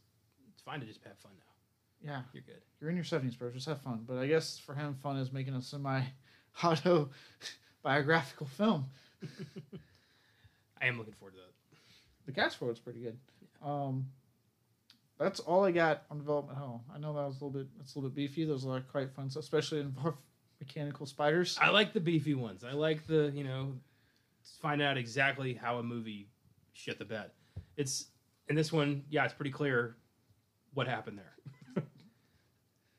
it's 0.54 0.62
fine 0.62 0.80
to 0.80 0.86
just 0.86 1.04
have 1.04 1.18
fun 1.18 1.32
now. 1.36 2.10
Yeah, 2.10 2.22
You're 2.32 2.42
good. 2.42 2.62
you're 2.80 2.88
in 2.88 2.96
your 2.96 3.04
70s, 3.04 3.38
bro. 3.38 3.50
Just 3.50 3.66
have 3.68 3.82
fun. 3.82 4.04
But 4.08 4.16
I 4.16 4.26
guess 4.26 4.58
for 4.58 4.74
him, 4.74 4.94
fun 5.02 5.18
is 5.18 5.30
making 5.30 5.52
a 5.54 5.60
semi 5.60 6.00
auto 6.64 7.10
biographical 7.82 8.46
film. 8.46 8.86
I 10.80 10.86
am 10.86 10.96
looking 10.96 11.12
forward 11.12 11.32
to 11.34 11.40
that. 11.40 11.76
The 12.24 12.32
cast 12.32 12.56
for 12.56 12.70
it's 12.70 12.80
pretty 12.80 13.00
good. 13.00 13.18
Um, 13.62 14.06
that's 15.18 15.38
all 15.40 15.64
I 15.64 15.70
got 15.70 16.04
on 16.10 16.16
Development 16.16 16.56
Hell. 16.56 16.82
I 16.94 16.98
know 16.98 17.12
that 17.12 17.26
was 17.26 17.40
a 17.42 17.44
little 17.44 17.50
bit 17.60 17.66
it's 17.80 17.94
a 17.94 17.98
little 17.98 18.08
bit 18.08 18.16
beefy. 18.16 18.46
There's 18.46 18.64
a 18.64 18.68
lot 18.68 18.78
of 18.78 18.88
quite 18.90 19.10
fun 19.12 19.28
stuff, 19.28 19.42
especially 19.42 19.80
involve 19.80 20.14
mechanical 20.64 21.06
spiders. 21.06 21.58
I 21.60 21.70
like 21.70 21.92
the 21.92 22.00
beefy 22.00 22.34
ones. 22.34 22.64
I 22.64 22.72
like 22.72 23.06
the 23.06 23.30
you 23.34 23.44
know 23.44 23.74
find 24.60 24.82
out 24.82 24.96
exactly 24.96 25.54
how 25.54 25.78
a 25.78 25.82
movie 25.82 26.28
shit 26.72 26.98
the 26.98 27.04
bed. 27.04 27.30
It's 27.76 28.06
in 28.48 28.56
this 28.56 28.72
one, 28.72 29.04
yeah, 29.10 29.24
it's 29.24 29.34
pretty 29.34 29.50
clear 29.50 29.96
what 30.74 30.86
happened 30.86 31.18
there. 31.18 31.32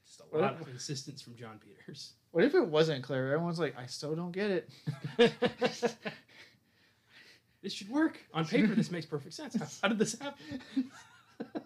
Just 0.05 0.21
a 0.33 0.37
lot 0.37 0.59
of 0.59 0.67
insistence 0.67 1.21
from 1.21 1.35
Jon 1.35 1.59
Peters. 1.59 2.13
What 2.31 2.43
if 2.43 2.53
it 2.55 2.67
wasn't 2.67 3.03
clear? 3.03 3.33
Everyone's 3.33 3.59
like, 3.59 3.77
I 3.77 3.85
still 3.85 4.15
don't 4.15 4.31
get 4.31 4.51
it. 4.51 4.69
this 7.61 7.73
should 7.73 7.89
work 7.89 8.19
on 8.33 8.45
paper. 8.45 8.75
This 8.75 8.91
makes 8.91 9.05
perfect 9.05 9.33
sense. 9.33 9.55
How, 9.55 9.67
how 9.83 9.87
did 9.87 9.97
this 9.97 10.19
happen? 10.19 10.91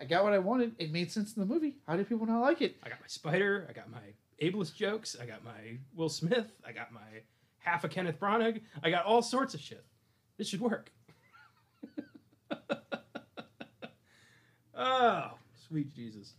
I 0.00 0.04
got 0.04 0.24
what 0.24 0.32
I 0.32 0.38
wanted. 0.38 0.74
It 0.78 0.92
made 0.92 1.12
sense 1.12 1.36
in 1.36 1.40
the 1.40 1.46
movie. 1.46 1.76
How 1.86 1.96
did 1.96 2.08
people 2.08 2.26
not 2.26 2.40
like 2.40 2.60
it? 2.60 2.76
I 2.82 2.88
got 2.88 3.00
my 3.00 3.06
spider. 3.06 3.66
I 3.68 3.72
got 3.72 3.90
my 3.90 3.98
ableist 4.42 4.74
jokes. 4.74 5.16
I 5.20 5.26
got 5.26 5.44
my 5.44 5.78
Will 5.94 6.08
Smith. 6.08 6.52
I 6.66 6.72
got 6.72 6.92
my 6.92 7.00
half 7.58 7.84
a 7.84 7.88
Kenneth 7.88 8.18
Branagh. 8.20 8.60
I 8.82 8.90
got 8.90 9.04
all 9.06 9.22
sorts 9.22 9.54
of 9.54 9.60
shit. 9.60 9.84
This 10.36 10.48
should 10.48 10.60
work. 10.60 10.90
Oh, 14.74 15.32
sweet 15.68 15.94
Jesus. 15.94 16.32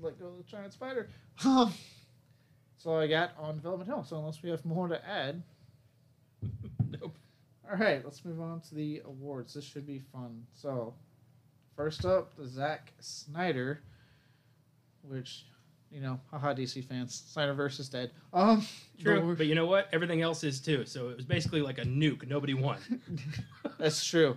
Let 0.00 0.18
go 0.18 0.26
of 0.28 0.38
the 0.38 0.42
giant 0.44 0.72
spider. 0.72 1.08
That's 1.44 2.86
all 2.86 2.98
I 2.98 3.06
got 3.06 3.32
on 3.38 3.56
Development 3.56 3.88
Hell. 3.88 4.02
So 4.04 4.16
unless 4.16 4.42
we 4.42 4.50
have 4.50 4.64
more 4.64 4.88
to 4.88 5.06
add, 5.06 5.42
nope. 6.90 7.16
all 7.70 7.76
right, 7.76 8.02
let's 8.04 8.24
move 8.24 8.40
on 8.40 8.60
to 8.62 8.74
the 8.74 9.02
awards. 9.04 9.54
This 9.54 9.64
should 9.64 9.86
be 9.86 9.98
fun. 9.98 10.44
So, 10.54 10.94
first 11.76 12.06
up, 12.06 12.34
the 12.36 12.46
Zack 12.46 12.94
Snyder, 13.00 13.82
which, 15.02 15.44
you 15.90 16.00
know, 16.00 16.20
haha, 16.30 16.54
DC 16.54 16.84
fans, 16.84 17.24
Snyder 17.32 17.52
versus 17.52 17.88
Dead. 17.88 18.10
Um, 18.32 18.64
True, 19.00 19.34
but 19.36 19.46
you 19.46 19.54
know 19.54 19.66
what? 19.66 19.88
Everything 19.92 20.22
else 20.22 20.44
is 20.44 20.60
too. 20.60 20.84
So 20.84 21.08
it 21.08 21.16
was 21.16 21.24
basically 21.26 21.62
like 21.62 21.78
a 21.78 21.84
nuke. 21.84 22.26
Nobody 22.28 22.54
won. 22.54 22.78
That's 23.78 24.04
true. 24.04 24.36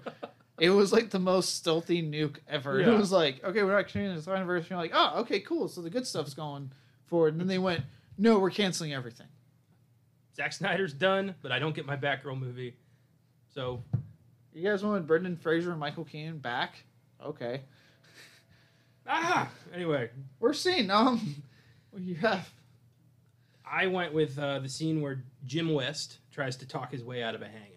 It 0.60 0.70
was 0.70 0.91
like 0.93 1.10
the 1.10 1.20
most 1.20 1.56
stealthy 1.56 2.01
nuke 2.01 2.38
ever. 2.47 2.80
It 2.80 2.97
was 2.97 3.12
like, 3.12 3.43
okay, 3.43 3.64
we're 3.64 3.76
not 3.76 3.86
continuing 3.88 4.16
the 4.16 4.22
Snyder 4.22 4.45
verse. 4.45 4.70
You're 4.70 4.80
like, 4.80 4.91
oh, 4.93 5.20
okay, 5.22 5.39
cool. 5.41 5.68
So 5.68 5.82
the 5.82 5.89
good 5.89 6.08
stuff's 6.08 6.34
going 6.34 6.72
forward. 7.06 7.34
And 7.34 7.41
then 7.41 7.47
they 7.47 7.58
went, 7.60 7.82
no, 8.18 8.39
we're 8.39 8.51
canceling 8.51 8.93
everything. 8.93 9.28
Zack 10.36 10.54
Snyder's 10.54 10.93
done, 10.93 11.36
but 11.41 11.51
I 11.51 11.60
don't 11.60 11.76
get 11.76 11.86
my 11.86 11.97
Batgirl 11.97 12.39
movie. 12.39 12.76
So 13.54 13.84
You 14.54 14.64
guys 14.68 14.84
wanted 14.84 15.06
Brendan 15.08 15.36
Fraser 15.38 15.72
and 15.72 15.80
Michael 15.80 16.06
Keaton 16.06 16.38
back? 16.39 16.84
Okay. 17.24 17.62
Ah. 19.08 19.49
Anyway, 19.74 20.10
We're 20.39 20.54
seeing 20.54 20.89
um 20.89 21.43
you 21.97 22.16
have. 22.16 22.49
I 23.70 23.88
went 23.88 24.14
with 24.14 24.38
uh, 24.38 24.60
the 24.60 24.70
scene 24.70 25.01
where 25.01 25.24
Jim 25.45 25.74
West 25.74 26.20
tries 26.32 26.56
to 26.58 26.68
talk 26.68 26.91
his 26.91 27.04
way 27.04 27.24
out 27.24 27.36
of 27.36 27.41
a 27.41 27.47
hanging. 27.47 27.70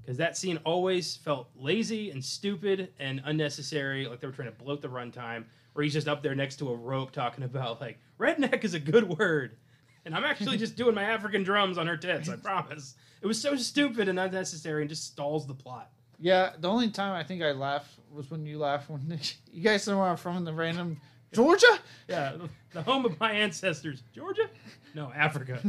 Because 0.00 0.16
that 0.18 0.36
scene 0.36 0.58
always 0.64 1.16
felt 1.16 1.48
lazy 1.56 2.10
and 2.10 2.24
stupid 2.24 2.92
and 2.98 3.20
unnecessary, 3.24 4.06
like 4.06 4.20
they 4.20 4.26
were 4.26 4.32
trying 4.32 4.50
to 4.50 4.64
bloat 4.64 4.80
the 4.80 4.88
runtime. 4.88 5.44
Where 5.74 5.82
he's 5.84 5.92
just 5.92 6.08
up 6.08 6.22
there 6.22 6.34
next 6.34 6.56
to 6.56 6.70
a 6.70 6.74
rope 6.74 7.12
talking 7.12 7.44
about 7.44 7.80
like 7.80 7.98
redneck 8.18 8.64
is 8.64 8.74
a 8.74 8.80
good 8.80 9.18
word, 9.18 9.56
and 10.04 10.14
I'm 10.14 10.24
actually 10.24 10.56
just 10.56 10.76
doing 10.76 10.94
my 10.94 11.04
African 11.04 11.42
drums 11.42 11.78
on 11.78 11.86
her 11.86 11.96
tits. 11.96 12.28
I 12.28 12.36
promise. 12.36 12.94
It 13.22 13.26
was 13.26 13.40
so 13.40 13.54
stupid 13.56 14.08
and 14.08 14.18
unnecessary 14.18 14.82
and 14.82 14.88
just 14.88 15.04
stalls 15.04 15.46
the 15.46 15.54
plot. 15.54 15.90
Yeah, 16.20 16.50
the 16.58 16.68
only 16.68 16.90
time 16.90 17.14
I 17.14 17.22
think 17.22 17.42
I 17.42 17.52
laughed 17.52 17.92
was 18.12 18.30
when 18.30 18.44
you 18.46 18.58
laughed 18.58 18.90
when 18.90 19.18
you 19.52 19.62
guys 19.62 19.86
know 19.86 19.98
where 19.98 20.08
I'm 20.08 20.16
from 20.16 20.36
in 20.36 20.44
the 20.44 20.52
random 20.52 21.00
Georgia? 21.32 21.78
Yeah, 22.08 22.32
the, 22.72 22.82
home 22.82 23.04
of 23.04 23.18
my 23.20 23.32
ancestors, 23.32 24.02
Georgia? 24.14 24.48
No, 24.94 25.12
Africa. 25.14 25.60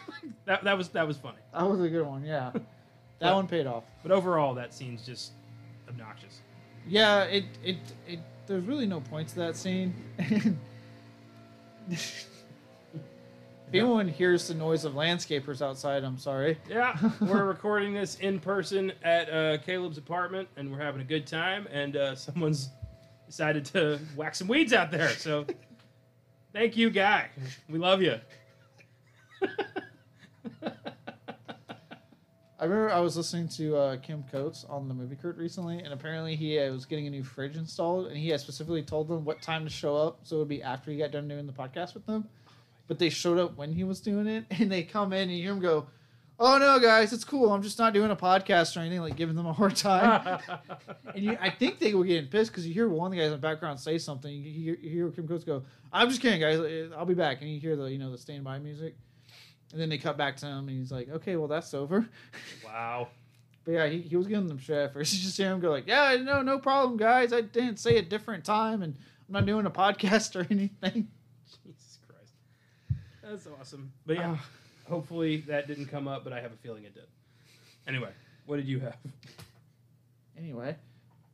that 0.44 0.64
that 0.64 0.78
was 0.78 0.88
that 0.90 1.06
was 1.06 1.16
funny. 1.16 1.38
That 1.52 1.68
was 1.68 1.80
a 1.80 1.88
good 1.88 2.06
one, 2.06 2.24
yeah. 2.24 2.52
That 3.20 3.30
Yeah. 3.30 3.34
one 3.34 3.48
paid 3.48 3.66
off. 3.66 3.82
But 4.04 4.12
overall, 4.12 4.54
that 4.54 4.72
scene's 4.72 5.04
just 5.04 5.32
obnoxious. 5.88 6.40
Yeah, 6.86 7.24
it 7.24 7.44
it 7.64 7.78
it. 8.06 8.20
There's 8.46 8.64
really 8.64 8.86
no 8.86 9.00
point 9.00 9.28
to 9.30 9.36
that 9.36 9.56
scene. 9.56 9.92
If 13.68 13.74
anyone 13.74 14.08
hears 14.08 14.48
the 14.48 14.54
noise 14.54 14.86
of 14.86 14.94
landscapers 14.94 15.60
outside, 15.60 16.02
I'm 16.02 16.16
sorry. 16.16 16.56
Yeah, 16.70 16.96
we're 17.20 17.44
recording 17.44 17.92
this 17.92 18.16
in 18.16 18.40
person 18.40 18.92
at 19.02 19.28
uh, 19.28 19.58
Caleb's 19.58 19.98
apartment, 19.98 20.48
and 20.56 20.72
we're 20.72 20.80
having 20.80 21.02
a 21.02 21.04
good 21.04 21.26
time. 21.26 21.68
And 21.70 21.94
uh, 21.94 22.14
someone's 22.14 22.70
decided 23.26 23.66
to 23.66 23.98
whack 24.16 24.34
some 24.34 24.48
weeds 24.48 24.72
out 24.72 24.90
there. 24.90 25.10
So, 25.10 25.44
thank 26.54 26.78
you, 26.78 26.88
guy. 26.88 27.28
We 27.68 27.78
love 27.78 28.00
you. 28.00 28.18
I 32.60 32.64
remember 32.64 32.90
I 32.90 33.00
was 33.00 33.18
listening 33.18 33.48
to 33.48 33.76
uh, 33.76 33.96
Kim 33.98 34.24
Coates 34.32 34.64
on 34.64 34.88
the 34.88 34.94
Movie 34.94 35.14
Crypt 35.14 35.38
recently, 35.38 35.80
and 35.80 35.92
apparently 35.92 36.36
he 36.36 36.58
uh, 36.58 36.72
was 36.72 36.86
getting 36.86 37.06
a 37.06 37.10
new 37.10 37.22
fridge 37.22 37.56
installed, 37.56 38.06
and 38.06 38.16
he 38.16 38.30
had 38.30 38.40
specifically 38.40 38.82
told 38.82 39.08
them 39.08 39.26
what 39.26 39.42
time 39.42 39.64
to 39.64 39.70
show 39.70 39.94
up, 39.94 40.20
so 40.22 40.36
it 40.36 40.38
would 40.38 40.48
be 40.48 40.62
after 40.62 40.90
he 40.90 40.96
got 40.96 41.10
done 41.10 41.28
doing 41.28 41.46
the 41.46 41.52
podcast 41.52 41.92
with 41.92 42.06
them. 42.06 42.26
But 42.88 42.98
they 42.98 43.10
showed 43.10 43.38
up 43.38 43.56
when 43.56 43.72
he 43.72 43.84
was 43.84 44.00
doing 44.00 44.26
it, 44.26 44.46
and 44.50 44.72
they 44.72 44.82
come 44.82 45.12
in 45.12 45.28
and 45.28 45.36
you 45.36 45.44
hear 45.44 45.52
him 45.52 45.60
go, 45.60 45.86
"Oh 46.40 46.58
no, 46.58 46.78
guys, 46.80 47.12
it's 47.12 47.24
cool. 47.24 47.52
I'm 47.52 47.62
just 47.62 47.78
not 47.78 47.92
doing 47.92 48.10
a 48.10 48.16
podcast 48.16 48.76
or 48.76 48.80
anything." 48.80 49.00
Like 49.00 49.14
giving 49.14 49.36
them 49.36 49.46
a 49.46 49.52
hard 49.52 49.76
time. 49.76 50.40
and 51.14 51.24
you, 51.24 51.38
I 51.40 51.50
think 51.50 51.78
they 51.78 51.94
were 51.94 52.04
getting 52.04 52.28
pissed 52.28 52.50
because 52.50 52.66
you 52.66 52.74
hear 52.74 52.88
one 52.88 53.12
of 53.12 53.12
the 53.12 53.18
guys 53.18 53.26
in 53.26 53.32
the 53.32 53.38
background 53.38 53.78
say 53.78 53.98
something. 53.98 54.32
You 54.32 54.50
hear, 54.50 54.78
you 54.80 54.90
hear 54.90 55.10
Kim 55.10 55.28
Coates 55.28 55.44
go, 55.44 55.62
"I'm 55.92 56.08
just 56.08 56.20
kidding, 56.22 56.40
guys. 56.40 56.90
I'll 56.96 57.04
be 57.04 57.14
back." 57.14 57.42
And 57.42 57.50
you 57.50 57.60
hear 57.60 57.76
the 57.76 57.84
you 57.84 57.98
know 57.98 58.10
the 58.10 58.18
standby 58.18 58.58
music, 58.58 58.96
and 59.72 59.80
then 59.80 59.90
they 59.90 59.98
cut 59.98 60.16
back 60.16 60.36
to 60.38 60.46
him, 60.46 60.68
and 60.68 60.78
he's 60.78 60.90
like, 60.90 61.10
"Okay, 61.10 61.36
well 61.36 61.48
that's 61.48 61.74
over." 61.74 62.08
wow. 62.64 63.08
But 63.64 63.72
yeah, 63.72 63.86
he, 63.86 64.00
he 64.00 64.16
was 64.16 64.26
giving 64.26 64.46
them 64.46 64.56
shit 64.56 64.76
at 64.76 64.94
first. 64.94 65.12
You 65.12 65.20
just 65.20 65.36
hear 65.36 65.52
him 65.52 65.60
go 65.60 65.70
like, 65.70 65.86
"Yeah, 65.86 66.16
no, 66.22 66.40
no 66.40 66.58
problem, 66.58 66.96
guys. 66.96 67.34
I 67.34 67.42
didn't 67.42 67.78
say 67.78 67.98
a 67.98 68.02
different 68.02 68.44
time, 68.44 68.80
and 68.80 68.96
I'm 69.28 69.32
not 69.34 69.44
doing 69.44 69.66
a 69.66 69.70
podcast 69.70 70.34
or 70.36 70.46
anything." 70.50 71.08
Jesus 73.28 73.44
Christ. 73.44 73.58
That's 73.58 73.60
awesome. 73.60 73.92
But 74.06 74.16
yeah, 74.16 74.36
Ah. 74.38 74.44
hopefully 74.88 75.38
that 75.48 75.66
didn't 75.66 75.86
come 75.86 76.08
up, 76.08 76.24
but 76.24 76.32
I 76.32 76.40
have 76.40 76.52
a 76.52 76.56
feeling 76.56 76.84
it 76.84 76.94
did. 76.94 77.06
Anyway, 77.86 78.10
what 78.46 78.56
did 78.56 78.66
you 78.66 78.80
have? 78.80 78.96
anyway, 80.36 80.76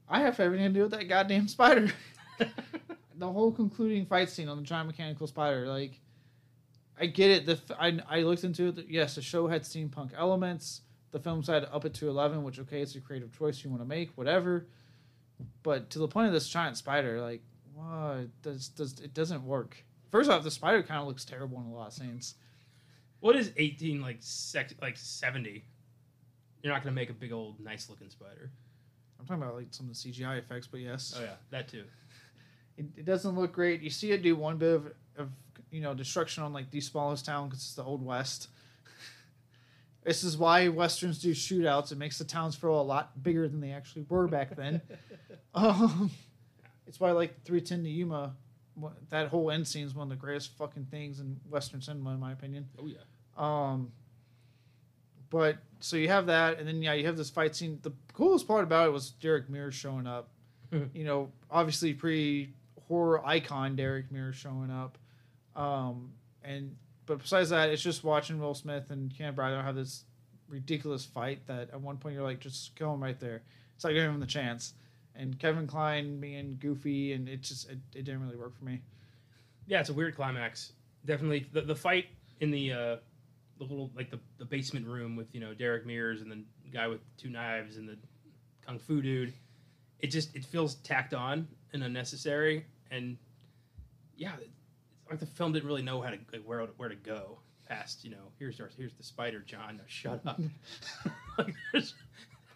I 0.08 0.20
have 0.20 0.38
everything 0.40 0.66
to 0.68 0.72
do 0.72 0.82
with 0.82 0.90
that 0.92 1.08
goddamn 1.08 1.48
spider. 1.48 1.92
the 3.16 3.30
whole 3.32 3.52
concluding 3.52 4.06
fight 4.06 4.30
scene 4.30 4.48
on 4.48 4.56
the 4.56 4.62
giant 4.62 4.86
mechanical 4.88 5.26
spider, 5.26 5.66
like, 5.66 6.00
I 6.98 7.06
get 7.06 7.30
it. 7.30 7.46
The 7.46 7.52
f- 7.52 7.76
I, 7.78 7.98
I 8.08 8.20
looked 8.22 8.44
into 8.44 8.68
it. 8.68 8.86
Yes, 8.88 9.16
the 9.16 9.22
show 9.22 9.48
had 9.48 9.62
steampunk 9.62 10.10
elements. 10.16 10.82
The 11.10 11.18
film 11.18 11.42
said 11.42 11.66
up 11.72 11.84
it 11.84 11.94
to 11.94 12.08
eleven, 12.08 12.44
which 12.44 12.60
okay, 12.60 12.82
it's 12.82 12.94
a 12.94 13.00
creative 13.00 13.36
choice 13.36 13.64
you 13.64 13.70
want 13.70 13.82
to 13.82 13.88
make, 13.88 14.10
whatever. 14.16 14.66
But 15.64 15.90
to 15.90 15.98
the 15.98 16.06
point 16.06 16.28
of 16.28 16.32
this 16.32 16.48
giant 16.48 16.76
spider, 16.76 17.20
like, 17.20 17.42
what 17.74 18.28
does 18.42 18.68
does 18.68 19.00
it 19.00 19.12
doesn't 19.12 19.44
work. 19.44 19.76
First 20.14 20.30
off, 20.30 20.44
the 20.44 20.50
spider 20.52 20.80
kind 20.84 21.00
of 21.00 21.08
looks 21.08 21.24
terrible 21.24 21.58
in 21.58 21.66
a 21.66 21.74
lot 21.74 21.88
of 21.88 21.92
scenes. 21.92 22.36
What 23.18 23.34
is 23.34 23.50
18 23.56 24.00
like 24.00 24.18
sex 24.20 24.72
like 24.80 24.96
70? 24.96 25.64
You're 26.62 26.72
not 26.72 26.84
gonna 26.84 26.94
make 26.94 27.10
a 27.10 27.14
big 27.14 27.32
old 27.32 27.58
nice 27.58 27.90
looking 27.90 28.08
spider. 28.10 28.52
I'm 29.18 29.26
talking 29.26 29.42
about 29.42 29.56
like 29.56 29.66
some 29.70 29.90
of 29.90 30.00
the 30.00 30.12
CGI 30.12 30.38
effects, 30.38 30.68
but 30.68 30.78
yes. 30.78 31.16
Oh 31.18 31.20
yeah, 31.20 31.34
that 31.50 31.66
too. 31.66 31.82
it, 32.76 32.86
it 32.96 33.04
doesn't 33.04 33.34
look 33.34 33.52
great. 33.52 33.82
You 33.82 33.90
see 33.90 34.12
it 34.12 34.22
do 34.22 34.36
one 34.36 34.56
bit 34.56 34.76
of, 34.76 34.86
of 35.16 35.30
you 35.72 35.80
know 35.80 35.94
destruction 35.94 36.44
on 36.44 36.52
like 36.52 36.70
the 36.70 36.80
smallest 36.80 37.26
town 37.26 37.48
because 37.48 37.64
it's 37.64 37.74
the 37.74 37.82
old 37.82 38.06
west. 38.06 38.50
this 40.04 40.22
is 40.22 40.38
why 40.38 40.68
westerns 40.68 41.18
do 41.18 41.32
shootouts. 41.32 41.90
It 41.90 41.98
makes 41.98 42.18
the 42.18 42.24
towns 42.24 42.54
feel 42.54 42.80
a 42.80 42.82
lot 42.82 43.20
bigger 43.20 43.48
than 43.48 43.60
they 43.60 43.72
actually 43.72 44.06
were 44.08 44.28
back 44.28 44.54
then. 44.54 44.80
um, 45.56 46.12
it's 46.86 47.00
why 47.00 47.10
like 47.10 47.42
310 47.42 47.82
to 47.82 47.90
Yuma, 47.90 48.36
that 49.10 49.28
whole 49.28 49.50
end 49.50 49.66
scene 49.66 49.86
is 49.86 49.94
one 49.94 50.04
of 50.04 50.10
the 50.10 50.16
greatest 50.16 50.56
fucking 50.56 50.86
things 50.90 51.20
in 51.20 51.38
western 51.48 51.80
cinema 51.80 52.10
in 52.14 52.20
my 52.20 52.32
opinion. 52.32 52.66
Oh 52.78 52.86
yeah. 52.86 52.98
Um, 53.36 53.92
but 55.30 55.58
so 55.80 55.96
you 55.96 56.08
have 56.08 56.26
that, 56.26 56.58
and 56.58 56.68
then 56.68 56.82
yeah, 56.82 56.92
you 56.92 57.06
have 57.06 57.16
this 57.16 57.30
fight 57.30 57.56
scene. 57.56 57.78
The 57.82 57.92
coolest 58.12 58.46
part 58.46 58.64
about 58.64 58.86
it 58.88 58.92
was 58.92 59.10
Derek 59.10 59.48
Mears 59.48 59.74
showing 59.74 60.06
up. 60.06 60.28
you 60.94 61.04
know, 61.04 61.30
obviously 61.50 61.92
pre 61.92 62.52
horror 62.88 63.24
icon 63.26 63.76
Derek 63.76 64.10
Mears 64.10 64.36
showing 64.36 64.70
up. 64.70 64.98
Um, 65.56 66.12
and 66.42 66.76
but 67.06 67.18
besides 67.20 67.50
that, 67.50 67.70
it's 67.70 67.82
just 67.82 68.04
watching 68.04 68.38
Will 68.38 68.54
Smith 68.54 68.90
and 68.90 69.14
Ken 69.16 69.34
Bradley 69.34 69.62
have 69.62 69.74
this 69.74 70.04
ridiculous 70.48 71.04
fight 71.04 71.46
that 71.46 71.70
at 71.70 71.80
one 71.80 71.96
point 71.96 72.14
you're 72.14 72.24
like, 72.24 72.40
just 72.40 72.74
kill 72.76 72.94
him 72.94 73.02
right 73.02 73.18
there. 73.18 73.42
It's 73.74 73.84
like 73.84 73.94
giving 73.94 74.10
him 74.10 74.20
the 74.20 74.26
chance. 74.26 74.74
And 75.16 75.38
Kevin 75.38 75.66
Kline 75.66 76.20
being 76.20 76.58
goofy, 76.60 77.12
and 77.12 77.28
it 77.28 77.42
just 77.42 77.70
it, 77.70 77.78
it 77.94 78.04
didn't 78.04 78.22
really 78.22 78.36
work 78.36 78.56
for 78.56 78.64
me. 78.64 78.80
Yeah, 79.66 79.80
it's 79.80 79.90
a 79.90 79.94
weird 79.94 80.16
climax. 80.16 80.72
Definitely 81.04 81.46
the, 81.52 81.62
the 81.62 81.76
fight 81.76 82.06
in 82.40 82.50
the 82.50 82.72
uh 82.72 82.96
the 83.58 83.64
little 83.64 83.90
like 83.96 84.10
the, 84.10 84.18
the 84.38 84.44
basement 84.44 84.86
room 84.86 85.14
with, 85.14 85.32
you 85.32 85.40
know, 85.40 85.54
Derek 85.54 85.86
Mears 85.86 86.22
and 86.22 86.30
the 86.30 86.42
guy 86.72 86.88
with 86.88 87.00
two 87.16 87.30
knives 87.30 87.76
and 87.76 87.88
the 87.88 87.96
kung 88.66 88.78
fu 88.78 89.00
dude. 89.00 89.32
It 90.00 90.08
just 90.08 90.34
it 90.34 90.44
feels 90.44 90.76
tacked 90.76 91.14
on 91.14 91.46
and 91.72 91.84
unnecessary 91.84 92.66
and 92.90 93.16
yeah, 94.16 94.32
it's 94.40 94.50
like 95.08 95.20
the 95.20 95.26
film 95.26 95.52
didn't 95.52 95.68
really 95.68 95.82
know 95.82 96.00
how 96.00 96.10
to 96.10 96.18
like, 96.32 96.42
where 96.44 96.66
where 96.76 96.88
to 96.88 96.96
go 96.96 97.38
past, 97.68 98.04
you 98.04 98.10
know, 98.10 98.30
here's 98.38 98.60
our, 98.60 98.70
here's 98.76 98.94
the 98.94 99.02
spider, 99.02 99.40
Jon. 99.40 99.76
Now 99.78 99.84
shut 99.86 100.20
up. 100.26 100.40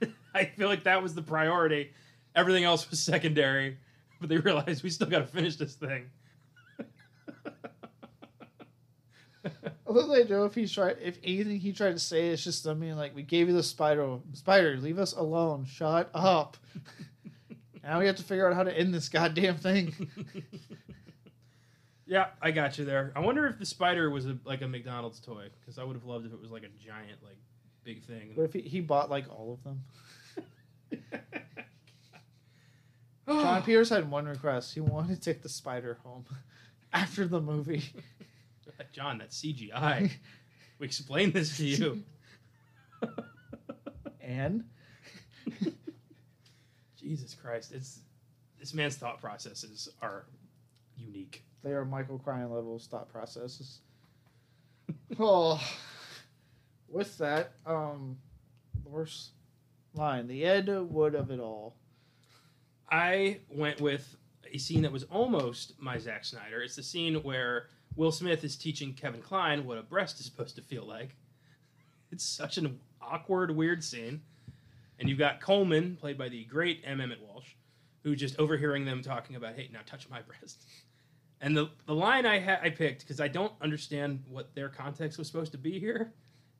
I 0.34 0.44
feel 0.44 0.68
like 0.68 0.84
that 0.84 1.02
was 1.02 1.14
the 1.14 1.22
priority. 1.22 1.92
Everything 2.34 2.64
else 2.64 2.88
was 2.90 3.00
secondary, 3.00 3.78
but 4.20 4.28
they 4.28 4.38
realized 4.38 4.82
we 4.82 4.90
still 4.90 5.08
got 5.08 5.20
to 5.20 5.26
finish 5.26 5.56
this 5.56 5.74
thing. 5.74 6.10
I 9.44 9.90
look 9.90 10.08
like 10.08 10.28
Joe 10.28 10.44
if 10.44 10.54
he 10.54 10.66
tried 10.66 10.96
if 11.02 11.18
anything 11.24 11.58
he 11.58 11.72
tried 11.72 11.92
to 11.92 11.98
say 11.98 12.28
is 12.28 12.44
just 12.44 12.66
I 12.66 12.74
mean 12.74 12.96
like 12.96 13.14
we 13.14 13.22
gave 13.22 13.48
you 13.48 13.54
the 13.54 13.62
spider 13.62 14.18
spider 14.34 14.76
leave 14.76 14.98
us 14.98 15.14
alone 15.14 15.64
shut 15.64 16.10
up 16.12 16.58
now 17.82 17.98
we 17.98 18.06
have 18.06 18.16
to 18.16 18.22
figure 18.22 18.46
out 18.46 18.54
how 18.54 18.64
to 18.64 18.76
end 18.76 18.92
this 18.92 19.08
goddamn 19.08 19.56
thing 19.56 19.94
yeah, 22.08 22.28
I 22.40 22.50
got 22.52 22.78
you 22.78 22.86
there. 22.86 23.12
I 23.14 23.20
wonder 23.20 23.46
if 23.46 23.58
the 23.58 23.66
spider 23.66 24.08
was 24.08 24.26
a, 24.26 24.38
like 24.44 24.62
a 24.62 24.68
McDonald's 24.68 25.20
toy 25.20 25.48
because 25.60 25.78
I 25.78 25.84
would 25.84 25.94
have 25.94 26.06
loved 26.06 26.24
if 26.24 26.32
it 26.32 26.40
was 26.40 26.50
like 26.50 26.62
a 26.62 26.70
giant, 26.82 27.22
like 27.22 27.36
big 27.84 28.02
thing. 28.02 28.32
what 28.34 28.44
if 28.44 28.52
he, 28.54 28.62
he 28.62 28.80
bought 28.80 29.10
like 29.10 29.26
all 29.30 29.52
of 29.52 29.62
them 29.62 29.84
Jon 33.28 33.62
Peters 33.62 33.90
had 33.90 34.10
one 34.10 34.26
request. 34.26 34.74
He 34.74 34.80
wanted 34.80 35.16
to 35.16 35.20
take 35.20 35.42
the 35.42 35.48
spider 35.48 35.98
home 36.02 36.24
after 36.92 37.26
the 37.26 37.40
movie. 37.40 37.84
Jon, 38.92 39.18
that's 39.18 39.40
CGI. 39.42 40.10
we 40.78 40.86
explained 40.86 41.34
this 41.34 41.56
to 41.58 41.64
you. 41.66 42.02
and 44.20 44.64
Jesus 46.96 47.34
Christ, 47.34 47.72
it's 47.72 48.00
this 48.58 48.72
man's 48.74 48.96
thought 48.96 49.20
processes 49.20 49.88
are 50.00 50.26
unique. 50.96 51.44
they 51.62 51.70
are 51.70 51.84
Michael 51.84 52.18
Crichton 52.18 52.50
levels 52.50 52.86
thought 52.86 53.08
processes. 53.08 53.80
oh, 55.18 55.60
with 56.88 57.18
that, 57.18 57.52
um, 57.66 58.16
worst 58.84 59.30
line, 59.94 60.26
the 60.26 60.44
Ed 60.44 60.68
Wood 60.68 61.14
of 61.14 61.30
it 61.30 61.40
all. 61.40 61.76
I 62.90 63.40
went 63.50 63.80
with 63.80 64.16
a 64.50 64.58
scene 64.58 64.82
that 64.82 64.92
was 64.92 65.04
almost 65.04 65.74
my 65.78 65.98
Zack 65.98 66.24
Snyder. 66.24 66.62
It's 66.62 66.76
the 66.76 66.82
scene 66.82 67.16
where 67.16 67.66
Will 67.96 68.12
Smith 68.12 68.44
is 68.44 68.56
teaching 68.56 68.94
Kevin 68.94 69.20
Kline 69.20 69.66
what 69.66 69.78
a 69.78 69.82
breast 69.82 70.20
is 70.20 70.26
supposed 70.26 70.56
to 70.56 70.62
feel 70.62 70.84
like. 70.86 71.14
It's 72.10 72.24
such 72.24 72.56
an 72.56 72.80
awkward, 73.02 73.50
weird 73.50 73.84
scene. 73.84 74.22
And 74.98 75.10
you've 75.10 75.18
got 75.18 75.42
Coleman, 75.42 75.94
played 76.00 76.16
by 76.16 76.30
the 76.30 76.44
great 76.44 76.80
M. 76.82 77.02
Emmett 77.02 77.20
Walsh, 77.20 77.50
who 78.02 78.16
just 78.16 78.38
overhearing 78.38 78.86
them 78.86 79.02
talking 79.02 79.36
about, 79.36 79.54
hey, 79.56 79.68
now 79.70 79.80
touch 79.84 80.08
my 80.08 80.22
breast. 80.40 80.64
And 81.42 81.54
the, 81.54 81.68
the 81.86 81.94
line 81.94 82.24
I, 82.24 82.40
ha- 82.40 82.60
I 82.62 82.70
picked, 82.70 83.00
because 83.00 83.20
I 83.20 83.28
don't 83.28 83.52
understand 83.60 84.24
what 84.26 84.54
their 84.54 84.70
context 84.70 85.18
was 85.18 85.26
supposed 85.26 85.52
to 85.52 85.58
be 85.58 85.78
here, 85.78 86.14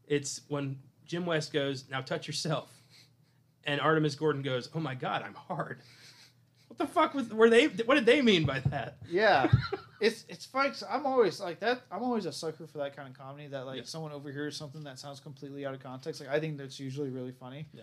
it's 0.07 0.43
when 0.49 0.79
Jim 1.07 1.25
West 1.25 1.51
goes, 1.51 1.87
now 1.91 2.03
touch 2.03 2.27
yourself. 2.27 2.71
And 3.65 3.81
Artemis 3.81 4.15
Gordon 4.15 4.43
goes, 4.43 4.69
oh 4.75 4.81
my 4.81 4.95
God, 4.95 5.23
I'm 5.23 5.35
hard. 5.35 5.81
What 6.79 6.87
the 6.87 6.93
fuck 6.95 7.15
was, 7.15 7.29
were 7.31 7.51
they? 7.51 7.67
What 7.67 7.97
did 7.97 8.07
they 8.07 8.23
mean 8.23 8.45
by 8.45 8.61
that? 8.61 8.99
Yeah, 9.11 9.51
it's 10.01 10.25
it's 10.29 10.47
funny. 10.47 10.69
'cause 10.69 10.85
I'm 10.89 11.07
always 11.07 11.41
like 11.41 11.59
that. 11.61 11.83
I'm 11.91 12.05
always 12.05 12.25
a 12.25 12.33
sucker 12.33 12.69
for 12.69 12.79
that 12.79 12.95
kind 12.95 13.09
of 13.09 13.19
comedy 13.19 13.49
that 13.49 13.67
like 13.67 13.79
Yeah. 13.79 13.83
someone 13.85 14.13
overhears 14.13 14.57
something 14.57 14.85
that 14.85 14.99
sounds 15.01 15.19
completely 15.19 15.67
out 15.67 15.75
of 15.75 15.81
context. 15.81 16.21
Like 16.21 16.31
I 16.31 16.39
think 16.39 16.57
that's 16.57 16.79
usually 16.79 17.11
really 17.11 17.33
funny. 17.33 17.67
Yeah. 17.73 17.83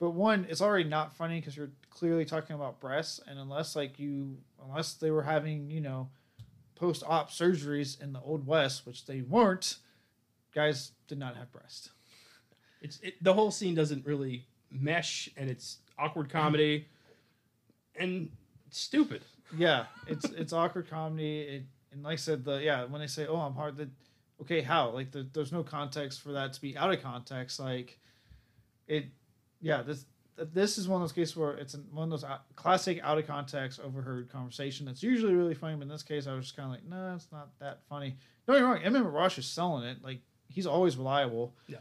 But 0.00 0.10
one, 0.10 0.46
it's 0.50 0.60
already 0.60 0.88
not 0.88 1.14
funny 1.14 1.38
because 1.38 1.56
you're 1.56 1.70
clearly 1.90 2.24
talking 2.24 2.56
about 2.56 2.80
breasts, 2.80 3.20
and 3.28 3.38
unless 3.38 3.76
like 3.76 4.00
you, 4.00 4.36
unless 4.64 4.94
they 4.94 5.12
were 5.12 5.22
having 5.22 5.70
you 5.70 5.80
know, 5.80 6.08
post-op 6.74 7.30
surgeries 7.30 8.02
in 8.02 8.12
the 8.12 8.20
old 8.20 8.44
west, 8.48 8.84
which 8.84 9.06
they 9.06 9.20
weren't, 9.22 9.76
guys 10.52 10.90
did 11.06 11.18
not 11.18 11.36
have 11.36 11.52
breasts. 11.52 11.90
It's 12.80 12.98
it, 13.00 13.22
the 13.22 13.32
whole 13.32 13.52
scene 13.52 13.76
doesn't 13.76 14.04
really 14.04 14.44
mesh, 14.72 15.28
and 15.36 15.48
it's 15.48 15.78
awkward 15.96 16.28
comedy, 16.28 16.88
and 17.98 18.30
stupid. 18.70 19.22
yeah, 19.56 19.86
it's 20.06 20.24
it's 20.26 20.52
awkward 20.52 20.88
comedy. 20.88 21.40
It, 21.40 21.62
and 21.92 22.02
like 22.02 22.14
I 22.14 22.16
said, 22.16 22.44
the 22.44 22.62
yeah, 22.62 22.84
when 22.84 23.00
they 23.00 23.06
say, 23.06 23.26
"Oh, 23.26 23.36
I'm 23.36 23.54
hard," 23.54 23.76
that 23.76 23.88
okay, 24.40 24.62
how? 24.62 24.90
Like, 24.90 25.12
the, 25.12 25.26
there's 25.32 25.52
no 25.52 25.62
context 25.62 26.20
for 26.20 26.32
that 26.32 26.52
to 26.54 26.60
be 26.60 26.76
out 26.76 26.92
of 26.92 27.02
context. 27.02 27.60
Like, 27.60 27.98
it, 28.86 29.06
yeah, 29.60 29.82
this 29.82 30.04
this 30.36 30.78
is 30.78 30.88
one 30.88 31.00
of 31.00 31.08
those 31.08 31.12
cases 31.12 31.36
where 31.36 31.52
it's 31.52 31.74
an, 31.74 31.86
one 31.92 32.04
of 32.04 32.10
those 32.10 32.24
uh, 32.24 32.38
classic 32.56 33.00
out 33.02 33.18
of 33.18 33.26
context, 33.26 33.80
overheard 33.80 34.28
conversation 34.28 34.86
that's 34.86 35.02
usually 35.02 35.34
really 35.34 35.54
funny. 35.54 35.76
But 35.76 35.82
in 35.82 35.88
this 35.88 36.02
case, 36.02 36.26
I 36.26 36.34
was 36.34 36.46
just 36.46 36.56
kind 36.56 36.66
of 36.66 36.72
like, 36.72 36.84
no, 36.84 37.14
it's 37.14 37.28
not 37.30 37.50
that 37.60 37.80
funny. 37.88 38.16
Don't 38.46 38.56
get 38.56 38.62
me 38.62 38.68
wrong, 38.68 38.82
Emmett 38.82 39.12
Walsh 39.12 39.38
is 39.38 39.46
selling 39.46 39.84
it. 39.84 39.98
Like, 40.02 40.20
he's 40.48 40.66
always 40.66 40.96
reliable. 40.96 41.54
Yeah. 41.68 41.78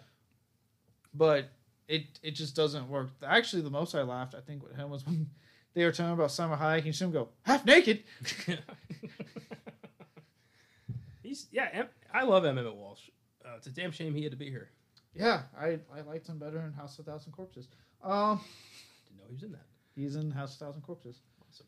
But 1.13 1.49
it 1.87 2.05
it 2.21 2.31
just 2.31 2.55
doesn't 2.55 2.89
work. 2.89 3.09
Actually, 3.25 3.63
the 3.63 3.69
most 3.69 3.95
I 3.95 4.03
laughed, 4.03 4.35
I 4.35 4.41
think, 4.41 4.63
with 4.63 4.75
him 4.75 4.89
was 4.89 5.05
when 5.05 5.29
they 5.73 5.83
were 5.85 5.91
telling 5.91 6.13
about 6.13 6.29
Salma 6.29 6.57
Hayek. 6.59 6.85
You 6.85 6.93
see 6.93 7.05
him 7.05 7.11
go 7.11 7.29
half 7.43 7.65
naked. 7.65 8.03
He's 11.21 11.47
yeah. 11.51 11.69
Em- 11.73 11.89
I 12.13 12.23
love 12.23 12.45
M. 12.45 12.57
Emmett 12.57 12.75
Walsh. 12.75 13.09
Uh, 13.43 13.55
it's 13.57 13.67
a 13.67 13.71
damn 13.71 13.91
shame 13.91 14.13
he 14.13 14.23
had 14.23 14.31
to 14.31 14.37
be 14.37 14.49
here. 14.49 14.69
Yeah, 15.15 15.41
I, 15.59 15.79
I 15.95 16.01
liked 16.07 16.27
him 16.27 16.37
better 16.39 16.59
in 16.61 16.73
House 16.73 16.97
of 16.99 17.05
Thousand 17.05 17.31
Corpses. 17.33 17.67
Um, 18.03 18.39
Didn't 19.07 19.19
know 19.19 19.25
he 19.27 19.33
was 19.33 19.43
in 19.43 19.51
that. 19.51 19.65
he's 19.95 20.15
in 20.15 20.31
House 20.31 20.53
of 20.53 20.59
Thousand 20.59 20.81
Corpses. 20.81 21.19
Awesome. 21.47 21.67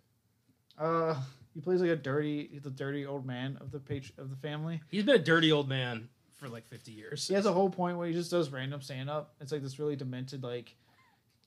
Uh, 0.77 1.21
he 1.53 1.61
plays 1.61 1.79
like 1.81 1.91
a 1.91 1.95
dirty, 1.95 2.59
the 2.63 2.69
dirty 2.71 3.05
old 3.05 3.25
man 3.25 3.57
of 3.61 3.71
the 3.71 3.79
page 3.79 4.13
of 4.17 4.29
the 4.29 4.35
family. 4.35 4.81
He's 4.89 5.03
been 5.03 5.15
a 5.15 5.23
dirty 5.23 5.51
old 5.51 5.69
man 5.69 6.09
for 6.37 6.49
like 6.49 6.67
fifty 6.67 6.91
years. 6.91 7.27
He 7.27 7.33
has 7.35 7.45
a 7.45 7.53
whole 7.53 7.69
point 7.69 7.97
where 7.97 8.07
he 8.07 8.13
just 8.13 8.31
does 8.31 8.49
random 8.49 8.81
stand 8.81 9.09
up. 9.09 9.35
It's 9.39 9.51
like 9.51 9.61
this 9.61 9.79
really 9.79 9.95
demented, 9.95 10.43
like, 10.43 10.75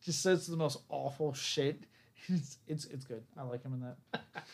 just 0.02 0.22
says 0.22 0.46
the 0.46 0.56
most 0.56 0.78
awful 0.88 1.34
shit. 1.34 1.82
It's 2.28 2.58
it's 2.66 2.84
it's 2.86 3.04
good. 3.04 3.22
I 3.38 3.42
like 3.42 3.62
him 3.62 3.74
in 3.74 3.80
that. 3.80 4.22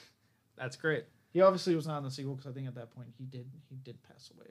That's 0.56 0.76
great. 0.76 1.04
He 1.32 1.40
obviously 1.40 1.74
was 1.74 1.86
not 1.86 1.98
in 1.98 2.04
the 2.04 2.10
sequel 2.10 2.34
because 2.34 2.50
I 2.50 2.54
think 2.54 2.68
at 2.68 2.74
that 2.76 2.94
point 2.94 3.08
he 3.18 3.24
did 3.24 3.46
he 3.68 3.76
did 3.76 4.02
pass 4.02 4.30
away. 4.36 4.50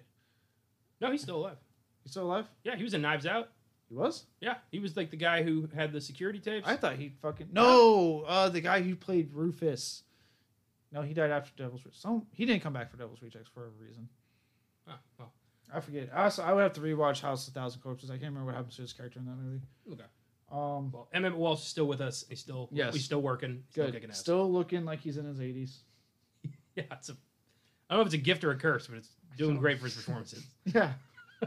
No, 0.99 1.11
he's 1.11 1.21
still 1.21 1.37
alive. 1.37 1.57
He's 2.03 2.11
still 2.11 2.25
alive. 2.25 2.49
Yeah, 2.63 2.75
he 2.75 2.83
was 2.83 2.93
in 2.93 3.01
Knives 3.01 3.25
Out. 3.25 3.49
He 3.87 3.95
was. 3.95 4.25
Yeah, 4.41 4.55
he 4.71 4.79
was 4.79 4.97
like 4.97 5.11
the 5.11 5.17
guy 5.17 5.43
who 5.43 5.69
had 5.75 5.91
the 5.91 6.01
security 6.01 6.39
tapes. 6.39 6.67
I 6.67 6.75
thought 6.75 6.95
he 6.95 7.09
fucking 7.21 7.49
no. 7.51 8.23
Uh, 8.27 8.49
the 8.49 8.61
guy 8.61 8.81
who 8.81 8.95
played 8.95 9.29
Rufus. 9.33 10.03
No, 10.91 11.01
he 11.01 11.13
died 11.13 11.31
after 11.31 11.51
Devil's 11.55 11.85
Rejects. 11.85 12.01
Some 12.01 12.27
he 12.31 12.45
didn't 12.45 12.61
come 12.63 12.73
back 12.73 12.91
for 12.91 12.97
Devil's 12.97 13.21
Rejects 13.21 13.49
for 13.53 13.65
a 13.65 13.69
reason. 13.81 14.09
Oh, 14.87 14.93
well, 15.17 15.33
I 15.73 15.79
forget. 15.79 16.09
I 16.13 16.25
also, 16.25 16.43
I 16.43 16.53
would 16.53 16.61
have 16.61 16.73
to 16.73 16.81
rewatch 16.81 17.21
House 17.21 17.47
of 17.47 17.53
Thousand 17.53 17.81
Corpses. 17.81 18.09
I 18.09 18.13
can't 18.13 18.25
remember 18.25 18.47
what 18.47 18.55
happens 18.55 18.75
to 18.75 18.81
his 18.83 18.93
character 18.93 19.19
in 19.19 19.25
that 19.25 19.37
movie. 19.37 19.61
okay. 19.91 20.03
Um, 20.53 20.91
Well. 20.91 21.09
Emmett 21.13 21.35
Walsh 21.35 21.61
is 21.61 21.67
still 21.67 21.85
with 21.87 21.99
us. 21.99 22.23
He's 22.29 22.39
still 22.39 22.69
Yes. 22.71 22.93
He's 22.93 23.03
still 23.05 23.21
working. 23.21 23.63
Still 23.71 23.85
good. 23.87 23.95
kicking 23.95 24.09
ass. 24.11 24.19
Still 24.19 24.51
looking 24.51 24.85
like 24.85 24.99
he's 24.99 25.17
in 25.17 25.25
his 25.25 25.41
eighties. 25.41 25.79
Yeah, 26.75 26.83
it's 26.91 27.09
a. 27.09 27.13
I 27.89 27.93
don't 27.95 27.99
know 27.99 28.01
if 28.01 28.07
it's 28.07 28.15
a 28.15 28.25
gift 28.25 28.43
or 28.43 28.49
a 28.51 28.55
curse, 28.57 28.87
but 28.87 28.97
it's 28.97 29.09
doing 29.37 29.57
great 29.57 29.77
for 29.79 29.85
his 29.85 29.95
performances. 29.95 30.43
Yeah. 30.65 30.93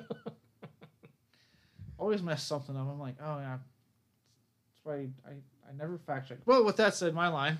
Always 1.98 2.22
mess 2.22 2.42
something 2.44 2.76
up. 2.76 2.86
I'm 2.88 3.00
like, 3.00 3.16
oh 3.22 3.38
yeah. 3.38 3.58
That's 3.58 4.84
why 4.84 5.08
I, 5.26 5.30
I 5.68 5.72
never 5.76 5.98
fact 5.98 6.28
check. 6.28 6.38
Well, 6.44 6.64
with 6.64 6.76
that 6.76 6.94
said, 6.94 7.14
my 7.14 7.28
line 7.28 7.58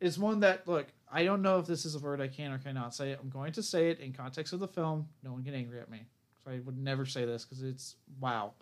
is 0.00 0.18
one 0.18 0.40
that 0.40 0.66
look. 0.66 0.86
I 1.10 1.24
don't 1.24 1.42
know 1.42 1.58
if 1.58 1.66
this 1.66 1.84
is 1.84 1.94
a 1.94 1.98
word 1.98 2.20
I 2.20 2.28
can 2.28 2.50
or 2.52 2.58
cannot 2.58 2.94
say. 2.94 3.12
I'm 3.12 3.28
going 3.30 3.52
to 3.52 3.62
say 3.62 3.90
it 3.90 4.00
in 4.00 4.12
context 4.12 4.52
of 4.52 4.60
the 4.60 4.68
film. 4.68 5.08
No 5.22 5.32
one 5.32 5.42
get 5.42 5.54
angry 5.54 5.78
at 5.80 5.90
me. 5.90 6.02
So 6.44 6.50
I 6.50 6.58
would 6.60 6.76
never 6.78 7.06
say 7.06 7.24
this 7.24 7.44
because 7.44 7.62
it's 7.62 7.96
wow. 8.20 8.52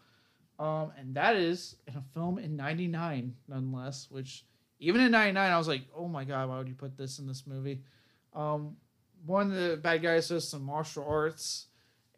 Um, 0.61 0.93
and 0.99 1.15
that 1.15 1.37
is 1.37 1.77
in 1.89 1.97
a 1.97 2.03
film 2.13 2.39
in 2.39 2.55
'99, 2.55 3.35
nonetheless. 3.49 4.09
Which 4.11 4.45
even 4.79 5.01
in 5.01 5.11
'99, 5.11 5.51
I 5.51 5.57
was 5.57 5.67
like, 5.67 5.85
oh 5.97 6.07
my 6.07 6.25
god, 6.25 6.51
why 6.51 6.59
would 6.59 6.69
you 6.69 6.75
put 6.75 6.99
this 6.99 7.19
in 7.19 7.27
this 7.27 7.47
movie? 7.47 7.81
Um, 8.35 8.77
one 9.25 9.51
of 9.51 9.57
the 9.57 9.79
bad 9.79 10.03
guys 10.03 10.29
does 10.29 10.47
some 10.47 10.63
martial 10.63 11.05
arts, 11.09 11.69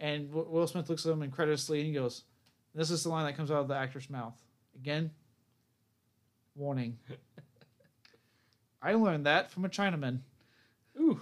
and 0.01 0.29
Wi- 0.29 0.51
Will 0.51 0.67
Smith 0.67 0.91
looks 0.91 1.07
at 1.07 1.13
him 1.13 1.23
incredulously, 1.23 1.79
and 1.79 1.87
he 1.87 1.95
goes, 1.95 2.25
"This 2.75 2.91
is 2.91 3.05
the 3.05 3.11
line 3.11 3.27
that 3.27 3.37
comes 3.37 3.53
out 3.53 3.59
of 3.59 3.69
the 3.69 3.77
actor's 3.77 4.11
mouth." 4.11 4.35
Again, 4.75 5.13
warning. 6.57 6.99
I 8.83 8.95
learned 8.95 9.27
that 9.27 9.53
from 9.53 9.65
a 9.65 9.69
Chinaman. 9.69 10.19
Ooh. 10.99 11.21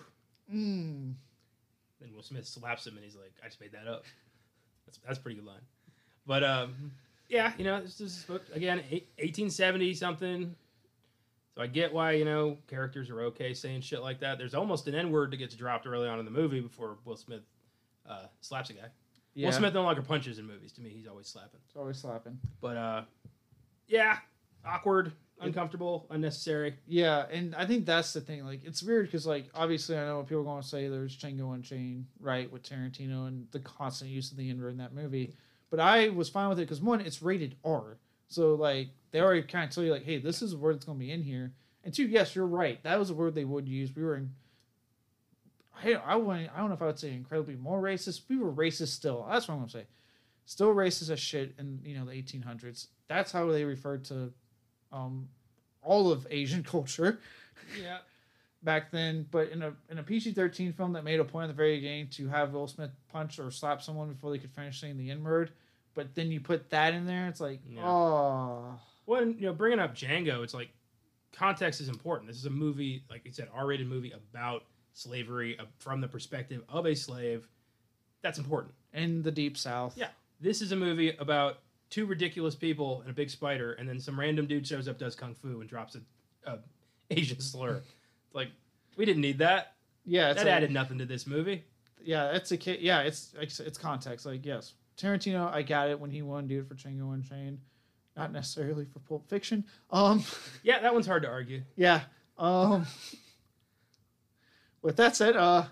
Mm. 0.50 1.14
Then 2.00 2.14
Will 2.14 2.22
Smith 2.22 2.46
slaps 2.46 2.86
him, 2.86 2.96
and 2.96 3.04
he's 3.04 3.14
like, 3.14 3.34
"I 3.44 3.48
just 3.48 3.60
made 3.60 3.72
that 3.72 3.86
up." 3.86 4.04
That's 4.86 4.98
that's 5.06 5.18
a 5.18 5.20
pretty 5.20 5.36
good 5.36 5.46
line. 5.46 5.60
But 6.26 6.44
um, 6.44 6.92
yeah, 7.30 7.52
you 7.56 7.64
know, 7.64 7.80
this 7.80 8.00
is 8.00 8.26
again 8.52 8.78
1870 8.78 9.94
something. 9.94 10.54
So 11.54 11.62
I 11.62 11.66
get 11.68 11.92
why 11.92 12.12
you 12.12 12.24
know 12.24 12.58
characters 12.66 13.08
are 13.08 13.22
okay 13.22 13.54
saying 13.54 13.82
shit 13.82 14.02
like 14.02 14.20
that. 14.20 14.36
There's 14.36 14.54
almost 14.54 14.86
an 14.88 14.94
N 14.94 15.10
word 15.10 15.30
that 15.30 15.36
gets 15.36 15.54
dropped 15.54 15.86
early 15.86 16.08
on 16.08 16.18
in 16.18 16.24
the 16.24 16.30
movie 16.30 16.60
before 16.60 16.98
Will 17.04 17.16
Smith 17.16 17.42
uh, 18.08 18.26
slaps 18.40 18.70
a 18.70 18.74
guy. 18.74 18.80
Yeah, 19.34 19.46
Will 19.46 19.52
Smith 19.52 19.74
no 19.74 19.82
longer 19.82 20.02
punches 20.02 20.38
in 20.38 20.46
movies. 20.46 20.72
To 20.72 20.80
me, 20.80 20.90
he's 20.90 21.06
always 21.06 21.28
slapping. 21.28 21.60
it's 21.66 21.76
always 21.76 21.98
slapping. 21.98 22.38
But 22.60 22.76
uh, 22.76 23.02
yeah, 23.86 24.18
awkward, 24.64 25.12
uncomfortable, 25.40 26.06
unnecessary. 26.10 26.74
Yeah, 26.86 27.26
and 27.30 27.54
I 27.54 27.64
think 27.64 27.86
that's 27.86 28.12
the 28.12 28.20
thing. 28.20 28.44
Like, 28.44 28.64
it's 28.64 28.82
weird 28.82 29.06
because, 29.06 29.26
like, 29.26 29.48
obviously, 29.54 29.96
I 29.96 30.06
know 30.06 30.18
what 30.18 30.26
people 30.26 30.42
are 30.42 30.44
going 30.44 30.62
to 30.62 30.68
say. 30.68 30.88
There's 30.88 31.16
Django 31.16 31.54
Unchained, 31.54 32.06
right, 32.20 32.50
with 32.50 32.62
Tarantino 32.62 33.28
and 33.28 33.46
the 33.52 33.60
constant 33.60 34.10
use 34.10 34.30
of 34.30 34.36
the 34.36 34.50
N 34.50 34.60
word 34.60 34.72
in 34.72 34.78
that 34.78 34.94
movie. 34.94 35.34
But 35.70 35.80
I 35.80 36.08
was 36.08 36.28
fine 36.28 36.48
with 36.48 36.58
it 36.58 36.62
because 36.62 36.80
one, 36.80 37.00
it's 37.00 37.22
rated 37.22 37.54
R, 37.64 37.96
so 38.28 38.54
like 38.54 38.88
they 39.12 39.20
already 39.20 39.42
kind 39.42 39.64
of 39.68 39.74
tell 39.74 39.84
you 39.84 39.92
like, 39.92 40.04
hey, 40.04 40.18
this 40.18 40.42
is 40.42 40.52
a 40.52 40.56
word 40.58 40.74
that's 40.76 40.84
going 40.84 40.98
to 40.98 41.04
be 41.04 41.10
in 41.12 41.22
here. 41.22 41.52
And 41.84 41.94
two, 41.94 42.06
yes, 42.06 42.34
you're 42.34 42.46
right. 42.46 42.82
That 42.82 42.98
was 42.98 43.10
a 43.10 43.14
word 43.14 43.34
they 43.34 43.44
would 43.44 43.68
use. 43.68 43.94
We 43.94 44.02
were 44.02 44.16
in. 44.16 44.30
I 45.82 45.94
I, 45.94 46.16
wouldn't- 46.16 46.50
I 46.54 46.58
don't 46.58 46.68
know 46.68 46.74
if 46.74 46.82
I 46.82 46.86
would 46.86 46.98
say 46.98 47.12
incredibly 47.12 47.56
more 47.56 47.80
racist. 47.80 48.22
We 48.28 48.36
were 48.36 48.52
racist 48.52 48.88
still. 48.88 49.26
That's 49.30 49.48
what 49.48 49.54
I'm 49.54 49.60
gonna 49.60 49.70
say. 49.70 49.86
Still 50.44 50.74
racist 50.74 51.10
as 51.10 51.20
shit 51.20 51.54
in 51.58 51.80
you 51.84 51.96
know 51.98 52.04
the 52.04 52.12
1800s. 52.12 52.88
That's 53.08 53.32
how 53.32 53.46
they 53.50 53.64
referred 53.64 54.04
to 54.06 54.32
um, 54.92 55.28
all 55.82 56.10
of 56.10 56.26
Asian 56.30 56.62
culture 56.64 57.20
Yeah. 57.80 57.98
Back 58.62 58.90
then. 58.90 59.26
But 59.30 59.50
in 59.50 59.62
a 59.62 59.72
in 59.88 59.98
a 59.98 60.02
PG 60.02 60.32
thirteen 60.32 60.72
film 60.72 60.92
that 60.94 61.04
made 61.04 61.20
a 61.20 61.24
point 61.24 61.44
at 61.44 61.48
the 61.48 61.54
very 61.54 61.76
beginning 61.76 62.08
to 62.12 62.28
have 62.28 62.52
Will 62.52 62.66
Smith 62.68 62.90
punch 63.12 63.38
or 63.38 63.50
slap 63.50 63.82
someone 63.82 64.12
before 64.12 64.30
they 64.30 64.38
could 64.38 64.52
finish 64.52 64.80
saying 64.80 64.96
the 64.98 65.10
N 65.10 65.22
word, 65.24 65.52
but 65.94 66.14
then 66.14 66.30
you 66.30 66.40
put 66.40 66.70
that 66.70 66.94
in 66.94 67.06
there, 67.06 67.26
it's 67.28 67.40
like, 67.40 67.60
Yeah. 67.68 67.82
oh, 67.84 68.78
Well, 69.06 69.22
and, 69.22 69.34
you 69.40 69.46
know, 69.46 69.52
bringing 69.52 69.80
up 69.80 69.94
Django, 69.94 70.42
it's 70.44 70.54
like 70.54 70.70
context 71.32 71.80
is 71.80 71.88
important. 71.88 72.28
This 72.28 72.36
is 72.36 72.46
a 72.46 72.50
movie, 72.50 73.02
like 73.10 73.24
you 73.24 73.32
said, 73.32 73.48
R-rated 73.54 73.86
movie 73.88 74.12
about 74.12 74.64
slavery 74.92 75.58
uh, 75.58 75.64
from 75.78 76.00
the 76.00 76.08
perspective 76.08 76.62
of 76.68 76.86
a 76.86 76.94
slave. 76.94 77.48
That's 78.22 78.38
important. 78.38 78.74
In 78.92 79.22
the 79.22 79.30
deep 79.30 79.56
south. 79.56 79.96
Yeah. 79.96 80.08
This 80.40 80.60
is 80.62 80.72
a 80.72 80.76
movie 80.76 81.10
about 81.18 81.58
two 81.90 82.06
ridiculous 82.06 82.54
people 82.54 83.00
and 83.02 83.10
a 83.10 83.12
big 83.14 83.30
spider, 83.30 83.72
and 83.74 83.88
then 83.88 83.98
some 84.00 84.18
random 84.18 84.46
dude 84.46 84.66
shows 84.66 84.88
up, 84.88 84.98
does 84.98 85.14
kung 85.14 85.34
fu, 85.34 85.60
and 85.60 85.68
drops 85.68 85.96
a, 85.96 86.00
a 86.50 86.58
Asian 87.10 87.40
slur. 87.40 87.82
Like 88.32 88.48
we 88.96 89.04
didn't 89.04 89.22
need 89.22 89.38
that. 89.38 89.74
Yeah, 90.04 90.30
it's 90.30 90.38
that 90.42 90.48
a- 90.48 90.52
added 90.52 90.70
nothing 90.70 90.98
to 90.98 91.06
this 91.06 91.26
movie. 91.26 91.64
yeah, 92.02 92.32
it's 92.32 92.50
a 92.52 92.56
kid. 92.56 92.80
Yeah, 92.80 93.00
it's 93.00 93.34
it's 93.40 93.60
it's 93.60 93.78
context. 93.78 94.26
Like 94.26 94.44
yes, 94.46 94.74
Tarantino, 94.96 95.52
I 95.52 95.62
got 95.62 95.88
it 95.90 95.98
when 96.00 96.10
he 96.10 96.22
won 96.22 96.46
dude 96.46 96.66
for 96.68 96.74
Django 96.74 97.12
Unchained, 97.14 97.58
not 98.16 98.32
necessarily 98.32 98.84
for 98.84 98.98
Pulp 99.00 99.28
Fiction. 99.28 99.64
Um, 99.90 100.24
Yeah, 100.62 100.80
that 100.80 100.92
one's 100.94 101.06
hard 101.06 101.22
to 101.22 101.28
argue. 101.28 101.62
yeah. 101.76 102.02
Um, 102.38 102.86
with 104.82 104.96
that 104.96 105.14
said, 105.16 105.36
uh, 105.36 105.64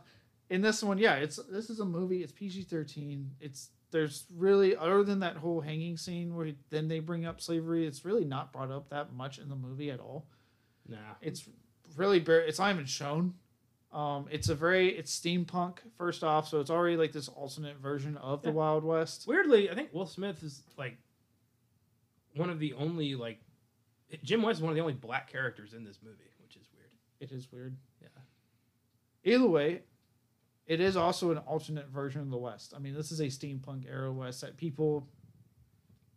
in 0.50 0.60
this 0.60 0.82
one, 0.82 0.98
yeah, 0.98 1.14
it's 1.14 1.36
this 1.50 1.70
is 1.70 1.80
a 1.80 1.84
movie. 1.84 2.22
It's 2.22 2.32
PG 2.32 2.62
thirteen. 2.64 3.30
It's 3.40 3.70
there's 3.90 4.24
really 4.36 4.76
other 4.76 5.02
than 5.02 5.20
that 5.20 5.36
whole 5.36 5.60
hanging 5.62 5.96
scene 5.96 6.34
where 6.34 6.52
then 6.70 6.88
they 6.88 7.00
bring 7.00 7.24
up 7.24 7.40
slavery. 7.40 7.86
It's 7.86 8.04
really 8.04 8.24
not 8.24 8.52
brought 8.52 8.70
up 8.70 8.90
that 8.90 9.12
much 9.14 9.38
in 9.38 9.48
the 9.48 9.56
movie 9.56 9.90
at 9.90 9.98
all. 10.00 10.26
Nah. 10.86 10.96
It's 11.22 11.48
really 11.98 12.20
bare. 12.20 12.40
It's 12.40 12.58
not 12.58 12.72
even 12.72 12.86
shown. 12.86 13.34
Um, 13.92 14.26
it's 14.30 14.48
a 14.48 14.54
very 14.54 14.88
it's 14.90 15.18
steampunk 15.18 15.78
first 15.96 16.22
off, 16.22 16.48
so 16.48 16.60
it's 16.60 16.70
already 16.70 16.96
like 16.96 17.12
this 17.12 17.28
alternate 17.28 17.78
version 17.78 18.16
of 18.18 18.42
the 18.42 18.48
Yeah. 18.50 18.54
Wild 18.54 18.84
West. 18.84 19.26
Weirdly, 19.26 19.70
I 19.70 19.74
think 19.74 19.92
Will 19.94 20.06
Smith 20.06 20.42
is 20.42 20.62
like 20.76 20.98
one 22.34 22.50
of 22.50 22.58
the 22.58 22.74
only 22.74 23.14
like 23.14 23.40
Jim 24.22 24.42
West 24.42 24.58
is 24.58 24.62
one 24.62 24.70
of 24.70 24.76
the 24.76 24.80
only 24.82 24.94
black 24.94 25.30
characters 25.30 25.74
in 25.74 25.84
this 25.84 25.98
movie, 26.02 26.30
which 26.42 26.56
is 26.56 26.66
weird. 26.74 26.90
It 27.20 27.32
is 27.32 27.50
weird. 27.50 27.76
Yeah. 28.02 28.08
Either 29.24 29.46
way, 29.46 29.82
it 30.66 30.80
is 30.80 30.96
also 30.96 31.30
an 31.30 31.38
alternate 31.38 31.88
version 31.88 32.20
of 32.20 32.30
the 32.30 32.36
West. 32.36 32.74
I 32.76 32.78
mean, 32.78 32.94
this 32.94 33.10
is 33.10 33.20
a 33.20 33.26
steampunk 33.26 33.86
era 33.88 34.12
West 34.12 34.42
that 34.42 34.56
people. 34.56 35.08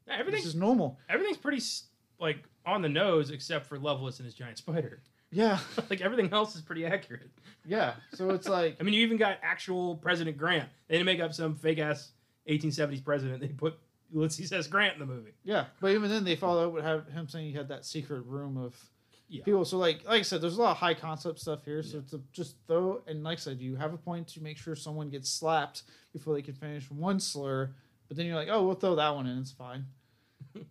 Yeah, 0.08 0.14
This 0.16 0.20
everything's 0.20 0.46
is 0.48 0.56
normal. 0.56 1.00
everything's 1.08 1.38
pretty 1.38 1.58
s- 1.60 1.86
like 2.20 2.44
on 2.66 2.82
the 2.82 2.90
nose 2.90 3.30
except 3.32 3.66
for 3.66 3.80
Loveless 3.80 4.20
and 4.20 4.26
his 4.26 4.34
giant 4.36 4.58
spider. 4.58 5.02
Yeah, 5.32 5.60
like 5.90 6.02
everything 6.02 6.32
else 6.34 6.56
is 6.56 6.62
pretty 6.62 6.86
accurate. 6.86 7.30
yeah. 7.66 7.94
So 8.14 8.32
it's 8.32 8.48
like 8.50 8.78
I 8.80 8.84
mean, 8.84 8.94
you 8.94 9.02
even 9.02 9.18
got 9.18 9.38
actual 9.42 9.96
President 9.96 10.38
Grant. 10.38 10.70
They 10.88 10.96
didn't 10.96 11.06
make 11.06 11.20
up 11.22 11.34
some 11.34 11.56
fake 11.56 11.80
ass 11.80 12.12
1870s 12.50 13.04
president. 13.04 13.40
They 13.40 13.48
put 13.48 13.76
Ulysses 14.14 14.52
S. 14.52 14.68
Grant 14.68 14.94
in 14.96 15.00
the 15.00 15.06
movie. 15.06 15.32
yeah, 15.44 15.66
but 15.80 15.92
even 15.92 16.10
then 16.10 16.24
they 16.26 16.36
followed 16.36 16.68
up 16.68 16.74
with 16.74 16.84
have 16.84 17.08
him 17.08 17.28
saying 17.30 17.46
he 17.48 17.54
had 17.54 17.70
that 17.70 17.86
secret 17.86 18.26
room 18.26 18.58
of 18.58 18.76
Yeah. 19.30 19.44
people. 19.46 19.64
So 19.64 19.78
like 19.78 20.04
like 20.06 20.20
I 20.20 20.22
said, 20.24 20.42
there's 20.42 20.58
a 20.58 20.62
lot 20.62 20.72
of 20.72 20.78
high 20.78 20.94
concept 20.96 21.40
stuff 21.40 21.64
here. 21.64 21.82
So 21.82 21.98
Yeah. 22.00 22.04
to 22.18 22.24
just 22.34 22.56
throw 22.68 23.02
and 23.08 23.24
like 23.24 23.38
I 23.38 23.42
said, 23.42 23.62
you 23.62 23.76
have 23.78 23.94
a 23.94 23.98
point 23.98 24.28
to 24.30 24.44
make 24.44 24.58
sure 24.58 24.76
someone 24.76 25.10
gets 25.10 25.30
slapped 25.30 25.84
before 26.12 26.34
they 26.34 26.42
can 26.42 26.56
finish 26.56 26.92
one 26.92 27.20
slur. 27.22 27.72
But 28.10 28.18
then 28.18 28.26
you're 28.26 28.36
like, 28.36 28.50
oh, 28.52 28.66
we'll 28.66 28.76
throw 28.76 28.96
that 28.96 29.16
one 29.16 29.28
in. 29.28 29.38
It's 29.38 29.52
fine. 29.54 29.86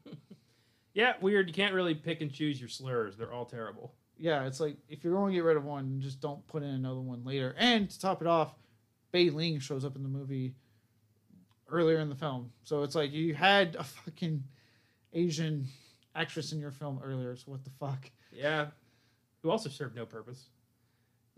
Yeah, 0.93 1.15
weird. 1.21 1.47
You 1.47 1.55
can't 1.55 1.73
really 1.73 1.95
pick 1.95 2.21
and 2.21 2.33
choose 2.33 2.59
your 2.61 2.69
slurs. 2.69 3.17
They're 3.17 3.33
all 3.33 3.45
terrible. 3.47 3.95
Yeah, 4.21 4.45
it's 4.45 4.61
like 4.61 4.77
if 4.87 5.03
you're 5.03 5.15
going 5.15 5.33
to 5.33 5.35
get 5.35 5.45
rid 5.45 5.57
of 5.57 5.65
one, 5.65 5.99
just 5.99 6.21
don't 6.21 6.47
put 6.47 6.63
in 6.63 6.69
another 6.69 7.01
one 7.01 7.25
later. 7.25 7.55
And 7.57 7.89
to 7.89 7.99
top 7.99 8.21
it 8.21 8.29
off, 8.29 8.55
Bai 9.13 9.31
Ling 9.33 9.59
shows 9.61 9.83
up 9.83 9.97
in 9.97 10.03
the 10.03 10.11
movie 10.11 10.55
earlier 11.71 11.99
in 12.01 12.11
the 12.11 12.15
film. 12.15 12.53
So 12.63 12.83
it's 12.83 12.95
like 12.95 13.13
you 13.13 13.35
had 13.35 13.77
a 13.77 13.83
fucking 13.85 14.45
Asian 15.15 15.67
actress 16.15 16.53
in 16.53 16.61
your 16.61 16.71
film 16.71 17.01
earlier. 17.03 17.35
So 17.35 17.45
what 17.47 17.65
the 17.65 17.71
fuck? 17.71 18.11
Yeah. 18.31 18.67
Who 19.43 19.51
also 19.51 19.71
served 19.71 19.97
no 19.97 20.05
purpose. 20.05 20.51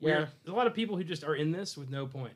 Yeah. 0.00 0.26
There's 0.42 0.48
a 0.48 0.52
lot 0.52 0.66
of 0.66 0.74
people 0.74 0.96
who 0.96 1.04
just 1.04 1.22
are 1.22 1.36
in 1.36 1.52
this 1.52 1.76
with 1.76 1.88
no 1.88 2.06
point. 2.06 2.34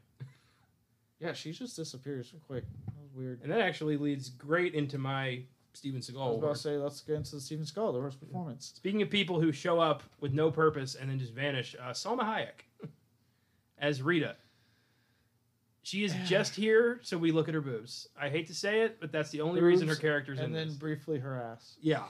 Yeah, 1.19 1.33
she 1.33 1.51
just 1.51 1.75
disappears 1.75 2.33
real 2.33 2.43
quick. 2.47 2.65
That 2.87 3.03
was 3.03 3.13
weird. 3.13 3.41
And 3.43 3.51
that 3.51 3.63
actually 3.63 3.97
leads 3.97 4.29
great 4.29 4.75
into 4.75 4.97
my 4.97 5.43
Steven 5.77 6.01
Seagal. 6.01 6.17
I 6.21 6.29
was 6.29 6.35
Seagal. 6.37 6.39
about 6.39 6.55
to 6.55 6.61
say, 6.61 6.77
let's 6.79 7.01
get 7.03 7.17
into 7.17 7.35
the 7.37 7.41
Steven 7.41 7.65
Seagal, 7.65 7.93
the 7.93 8.01
worst 8.01 8.19
performance. 8.21 8.73
Speaking 8.77 9.03
of 9.03 9.11
people 9.11 9.41
who 9.41 9.53
show 9.53 9.79
up 9.79 10.03
with 10.21 10.33
no 10.33 10.51
purpose 10.51 10.95
and 10.95 11.11
then 11.11 11.19
just 11.19 11.33
vanish, 11.35 11.77
uh, 11.81 11.91
Salma 11.91 12.21
Hayek 12.23 12.67
as 13.79 14.03
Rita. 14.03 14.37
She 15.83 16.03
is 16.05 16.15
just 16.27 16.55
here, 16.57 16.99
so 17.03 17.17
we 17.19 17.31
look 17.33 17.49
at 17.49 17.55
her 17.55 17.61
boobs. 17.61 18.09
I 18.21 18.29
hate 18.29 18.47
to 18.49 18.55
say 18.55 18.81
it, 18.83 18.99
but 19.01 19.13
that's 19.13 19.31
the 19.31 19.41
only 19.43 19.61
reason 19.61 19.87
her 19.89 19.95
character's 19.95 20.39
in 20.39 20.47
And 20.47 20.55
then 20.55 20.69
this. 20.69 20.77
briefly 20.77 21.19
her 21.19 21.41
ass. 21.41 21.77
Yeah, 21.81 22.05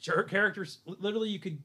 Sure, 0.00 0.16
her 0.16 0.22
character's 0.22 0.78
literally 0.86 1.28
you 1.28 1.40
could 1.40 1.58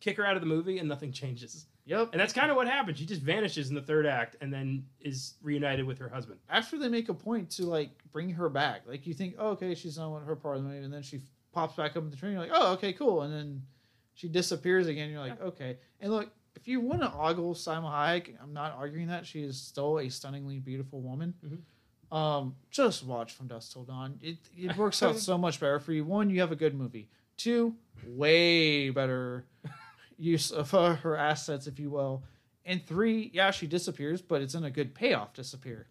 kick 0.00 0.16
her 0.16 0.26
out 0.26 0.34
of 0.34 0.42
the 0.42 0.46
movie 0.48 0.78
and 0.80 0.88
nothing 0.88 1.12
changes, 1.12 1.66
Yep. 1.86 2.10
and 2.12 2.20
that's 2.20 2.32
kind 2.32 2.50
of 2.50 2.56
what 2.56 2.66
happened. 2.66 2.96
She 2.96 3.04
just 3.04 3.20
vanishes 3.20 3.68
in 3.68 3.74
the 3.74 3.82
third 3.82 4.06
act 4.06 4.36
and 4.40 4.52
then 4.52 4.86
is 5.00 5.34
reunited 5.42 5.84
with 5.84 5.98
her 5.98 6.08
husband. 6.08 6.40
After 6.48 6.78
they 6.78 6.88
make 6.88 7.08
a 7.10 7.14
point 7.14 7.50
to 7.52 7.64
like 7.66 7.90
bring 8.12 8.30
her 8.30 8.48
back, 8.48 8.82
like 8.86 9.06
you 9.06 9.12
think, 9.14 9.34
oh, 9.38 9.48
okay, 9.50 9.74
she's 9.74 9.96
done 9.96 10.12
with 10.12 10.24
her 10.24 10.34
part 10.36 10.56
of 10.56 10.62
the 10.62 10.68
movie, 10.68 10.84
and 10.84 10.92
then 10.92 11.02
she 11.02 11.20
pops 11.52 11.76
back 11.76 11.92
up 11.96 12.02
in 12.04 12.10
the 12.10 12.16
train. 12.16 12.32
You're 12.32 12.40
like, 12.40 12.50
oh, 12.54 12.72
okay, 12.74 12.92
cool, 12.94 13.22
and 13.22 13.32
then 13.32 13.62
she 14.14 14.28
disappears 14.28 14.86
again. 14.86 15.10
You're 15.10 15.20
like, 15.20 15.40
okay. 15.42 15.76
And 16.00 16.10
look, 16.10 16.30
if 16.56 16.66
you 16.66 16.80
want 16.80 17.02
to 17.02 17.12
ogle 17.12 17.54
Salma 17.54 17.90
Hayek, 17.92 18.34
I'm 18.42 18.52
not 18.52 18.72
arguing 18.78 19.08
that 19.08 19.26
she 19.26 19.42
is 19.42 19.60
still 19.60 19.98
a 19.98 20.08
stunningly 20.08 20.60
beautiful 20.60 21.00
woman. 21.02 21.34
Mhm. 21.44 22.16
Um, 22.16 22.54
just 22.70 23.04
watch 23.04 23.32
From 23.32 23.48
Dusk 23.48 23.72
Till 23.72 23.82
Dawn. 23.84 24.18
It 24.22 24.38
it 24.56 24.76
works 24.76 25.02
out 25.02 25.18
so 25.30 25.36
much 25.36 25.58
better 25.60 25.80
for 25.80 25.92
you. 25.92 26.04
One, 26.04 26.30
you 26.30 26.40
have 26.40 26.52
a 26.52 26.56
good 26.56 26.74
movie. 26.74 27.08
Two, 27.36 27.74
way 28.06 28.90
better 28.90 29.44
use 30.18 30.50
of 30.50 30.72
uh, 30.74 30.94
her 30.96 31.16
assets, 31.16 31.66
if 31.66 31.78
you 31.78 31.90
will. 31.90 32.22
And 32.64 32.84
three, 32.86 33.30
yeah, 33.34 33.50
she 33.50 33.66
disappears, 33.66 34.22
but 34.22 34.40
it's 34.40 34.54
in 34.54 34.64
a 34.64 34.70
good 34.70 34.94
payoff 34.94 35.34
disappear. 35.34 35.86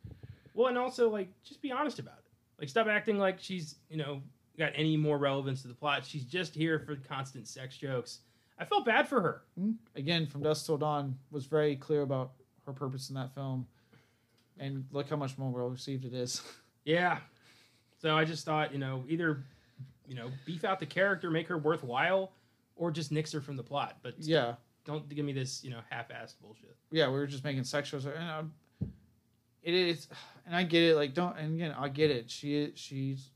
Well, 0.53 0.67
and 0.67 0.77
also 0.77 1.09
like 1.09 1.29
just 1.43 1.61
be 1.61 1.71
honest 1.71 1.99
about 1.99 2.17
it. 2.17 2.25
Like 2.59 2.69
stop 2.69 2.87
acting 2.87 3.17
like 3.17 3.39
she's 3.39 3.75
you 3.89 3.97
know 3.97 4.21
got 4.57 4.71
any 4.75 4.97
more 4.97 5.17
relevance 5.17 5.61
to 5.63 5.67
the 5.67 5.73
plot. 5.73 6.05
She's 6.05 6.23
just 6.25 6.53
here 6.55 6.79
for 6.79 6.95
constant 6.95 7.47
sex 7.47 7.77
jokes. 7.77 8.19
I 8.59 8.65
felt 8.65 8.85
bad 8.85 9.07
for 9.07 9.19
her. 9.19 9.41
Again, 9.95 10.27
From 10.27 10.43
Dusk 10.43 10.65
Till 10.67 10.77
Dawn 10.77 11.17
was 11.31 11.45
very 11.45 11.75
clear 11.75 12.01
about 12.01 12.33
her 12.65 12.73
purpose 12.73 13.09
in 13.09 13.15
that 13.15 13.33
film. 13.33 13.65
And 14.59 14.85
look 14.91 15.09
how 15.09 15.15
much 15.15 15.37
more 15.39 15.49
well 15.49 15.69
received 15.69 16.05
it 16.05 16.13
is. 16.13 16.41
Yeah. 16.85 17.19
So 18.01 18.17
I 18.17 18.25
just 18.25 18.43
thought, 18.43 18.73
you 18.73 18.77
know, 18.77 19.05
either, 19.07 19.45
you 20.05 20.15
know, 20.15 20.29
beef 20.45 20.65
out 20.65 20.81
the 20.81 20.85
character, 20.85 21.31
make 21.31 21.47
her 21.47 21.57
worthwhile, 21.57 22.33
or 22.75 22.91
just 22.91 23.11
nix 23.11 23.31
her 23.31 23.41
from 23.41 23.55
the 23.55 23.63
plot. 23.63 23.97
But 24.01 24.15
yeah. 24.19 24.55
don't 24.85 25.07
give 25.09 25.25
me 25.25 25.33
this, 25.33 25.63
you 25.63 25.69
know, 25.69 25.79
half-assed 25.89 26.35
bullshit. 26.41 26.75
yeah, 26.91 27.07
we 27.07 27.13
were 27.13 27.27
just 27.27 27.43
making 27.43 27.63
sex 27.63 27.89
shows, 27.89 28.05
and 28.05 28.29
um, 28.29 28.53
it 29.61 29.73
is, 29.73 30.07
and 30.45 30.55
I 30.55 30.63
get 30.63 30.83
it. 30.83 30.95
Like, 30.95 31.13
don't, 31.13 31.37
and 31.37 31.55
again, 31.55 31.75
I 31.77 31.89
get 31.89 32.11
it. 32.11 32.29
She 32.29 32.55
is, 32.55 32.71
she's 32.75 33.29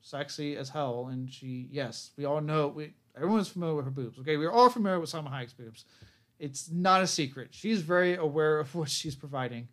sexy 0.00 0.56
as 0.56 0.68
hell, 0.68 1.08
and 1.10 1.30
she, 1.30 1.68
yes, 1.70 2.10
we 2.16 2.24
all 2.24 2.40
know. 2.40 2.68
We 2.68 2.94
everyone's 3.16 3.48
familiar 3.48 3.74
with 3.74 3.84
her 3.86 3.90
boobs. 3.90 4.18
Okay, 4.18 4.36
we're 4.36 4.52
all 4.52 4.68
familiar 4.68 5.00
with 5.00 5.10
Salma 5.10 5.30
Hayek's 5.30 5.52
boobs. 5.52 5.84
It's 6.38 6.70
not 6.70 7.02
a 7.02 7.06
secret. 7.06 7.48
She's 7.52 7.82
very 7.82 8.16
aware 8.16 8.58
of 8.58 8.74
what 8.74 8.90
she's 8.90 9.14
providing, 9.14 9.68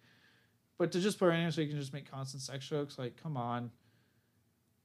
but 0.78 0.92
to 0.94 1.00
just 1.00 1.20
put 1.20 1.26
her 1.26 1.32
in 1.32 1.42
there 1.42 1.52
so 1.52 1.62
you 1.62 1.68
can 1.68 1.80
just 1.80 1.94
make 1.94 2.10
constant 2.10 2.42
sex 2.42 2.68
jokes, 2.68 2.98
like, 2.98 3.22
come 3.22 3.38
on. 3.38 3.72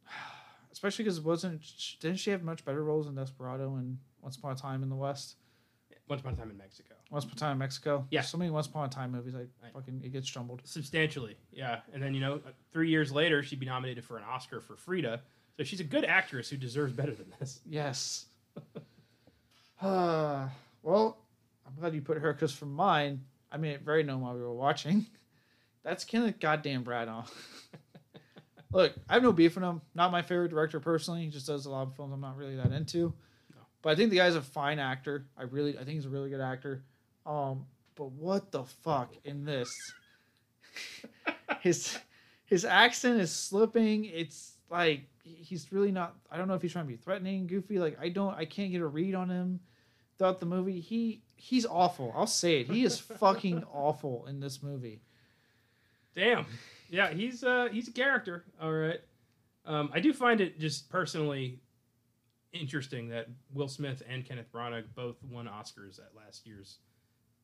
Especially 0.72 1.04
because 1.04 1.18
it 1.18 1.24
wasn't. 1.24 1.62
Didn't 2.00 2.18
she 2.18 2.30
have 2.30 2.42
much 2.42 2.64
better 2.64 2.82
roles 2.82 3.06
in 3.06 3.14
Desperado 3.14 3.76
and 3.76 3.98
Once 4.24 4.36
Upon 4.36 4.52
a 4.52 4.56
Time 4.56 4.82
in 4.82 4.88
the 4.88 4.96
West? 4.96 5.36
Once 6.08 6.20
upon 6.20 6.34
a 6.34 6.36
time 6.36 6.50
in 6.50 6.56
Mexico. 6.58 6.94
Once 7.10 7.24
Upon 7.24 7.36
a 7.36 7.38
Time 7.38 7.52
in 7.52 7.58
Mexico. 7.58 8.06
Yeah. 8.10 8.20
so 8.22 8.36
many 8.36 8.50
Once 8.50 8.66
Upon 8.66 8.86
a 8.86 8.88
Time 8.90 9.12
movies. 9.12 9.34
I 9.34 9.38
Right. 9.62 9.72
fucking 9.72 10.02
it 10.04 10.10
gets 10.12 10.28
jumbled. 10.28 10.60
Substantially, 10.64 11.36
yeah. 11.52 11.80
And 11.92 12.02
then, 12.02 12.12
you 12.14 12.20
know, 12.20 12.40
three 12.72 12.90
years 12.90 13.12
later, 13.12 13.42
she'd 13.42 13.60
be 13.60 13.66
nominated 13.66 14.04
for 14.04 14.18
an 14.18 14.24
Oscar 14.24 14.60
for 14.60 14.76
Frida. 14.76 15.22
So 15.56 15.62
she's 15.64 15.80
a 15.80 15.84
good 15.84 16.04
actress 16.04 16.50
who 16.50 16.56
deserves 16.56 16.92
better 16.92 17.14
than 17.14 17.32
this. 17.38 17.60
Yes. 17.64 18.26
uh, 19.80 20.48
well, 20.82 21.18
I'm 21.66 21.74
glad 21.78 21.94
you 21.94 22.02
put 22.02 22.18
her 22.18 22.32
because 22.32 22.52
for 22.54 22.66
mine, 22.66 23.22
I 23.52 23.56
made 23.56 23.72
it 23.72 23.82
very 23.82 24.02
known 24.02 24.20
while 24.20 24.34
we 24.34 24.40
were 24.40 24.52
watching. 24.54 25.06
That's 25.84 26.04
Kenneth 26.04 26.38
goddamn 26.40 26.84
Branagh. 26.84 27.30
Look, 28.72 28.92
I 29.08 29.14
have 29.14 29.22
no 29.22 29.32
beef 29.32 29.54
with 29.54 29.64
him. 29.64 29.80
Not 29.94 30.10
my 30.12 30.22
favorite 30.22 30.48
director 30.48 30.80
personally. 30.80 31.24
He 31.24 31.30
just 31.30 31.46
does 31.46 31.66
a 31.66 31.70
lot 31.70 31.86
of 31.86 31.94
films 31.94 32.12
I'm 32.12 32.20
not 32.20 32.36
really 32.36 32.56
that 32.56 32.72
into. 32.72 33.14
But 33.84 33.90
I 33.90 33.96
think 33.96 34.08
the 34.10 34.16
guy's 34.16 34.34
a 34.34 34.40
fine 34.40 34.78
actor. 34.78 35.26
I 35.36 35.42
really, 35.42 35.74
I 35.74 35.84
think 35.84 35.90
he's 35.90 36.06
a 36.06 36.08
really 36.08 36.30
good 36.30 36.40
actor. 36.40 36.82
Um, 37.26 37.66
but 37.94 38.10
what 38.12 38.50
the 38.50 38.64
fuck 38.64 39.12
in 39.24 39.44
this? 39.44 39.70
his 41.60 41.98
his 42.46 42.64
accent 42.64 43.20
is 43.20 43.30
slipping. 43.30 44.06
It's 44.06 44.54
like 44.70 45.02
he's 45.22 45.70
really 45.70 45.92
not. 45.92 46.16
I 46.30 46.38
don't 46.38 46.48
know 46.48 46.54
if 46.54 46.62
he's 46.62 46.72
trying 46.72 46.86
to 46.86 46.90
be 46.90 46.96
threatening, 46.96 47.46
goofy. 47.46 47.78
Like 47.78 47.98
I 48.00 48.08
don't. 48.08 48.34
I 48.34 48.46
can't 48.46 48.72
get 48.72 48.80
a 48.80 48.86
read 48.86 49.14
on 49.14 49.28
him 49.28 49.60
throughout 50.16 50.40
the 50.40 50.46
movie. 50.46 50.80
He 50.80 51.22
he's 51.36 51.66
awful. 51.66 52.10
I'll 52.16 52.26
say 52.26 52.60
it. 52.60 52.68
He 52.68 52.84
is 52.84 52.98
fucking 53.20 53.64
awful 53.70 54.24
in 54.26 54.40
this 54.40 54.62
movie. 54.62 55.02
Damn. 56.14 56.46
Yeah, 56.88 57.12
he's 57.12 57.44
uh 57.44 57.68
he's 57.70 57.88
a 57.88 57.92
character. 57.92 58.44
All 58.62 58.72
right. 58.72 59.00
Um, 59.66 59.90
I 59.92 60.00
do 60.00 60.14
find 60.14 60.40
it 60.40 60.58
just 60.58 60.88
personally 60.88 61.60
interesting 62.54 63.08
that 63.08 63.28
Will 63.52 63.68
Smith 63.68 64.02
and 64.08 64.24
Kenneth 64.24 64.50
Branagh 64.52 64.84
both 64.94 65.16
won 65.22 65.46
Oscars 65.46 65.98
at 65.98 66.14
last 66.16 66.46
year's 66.46 66.78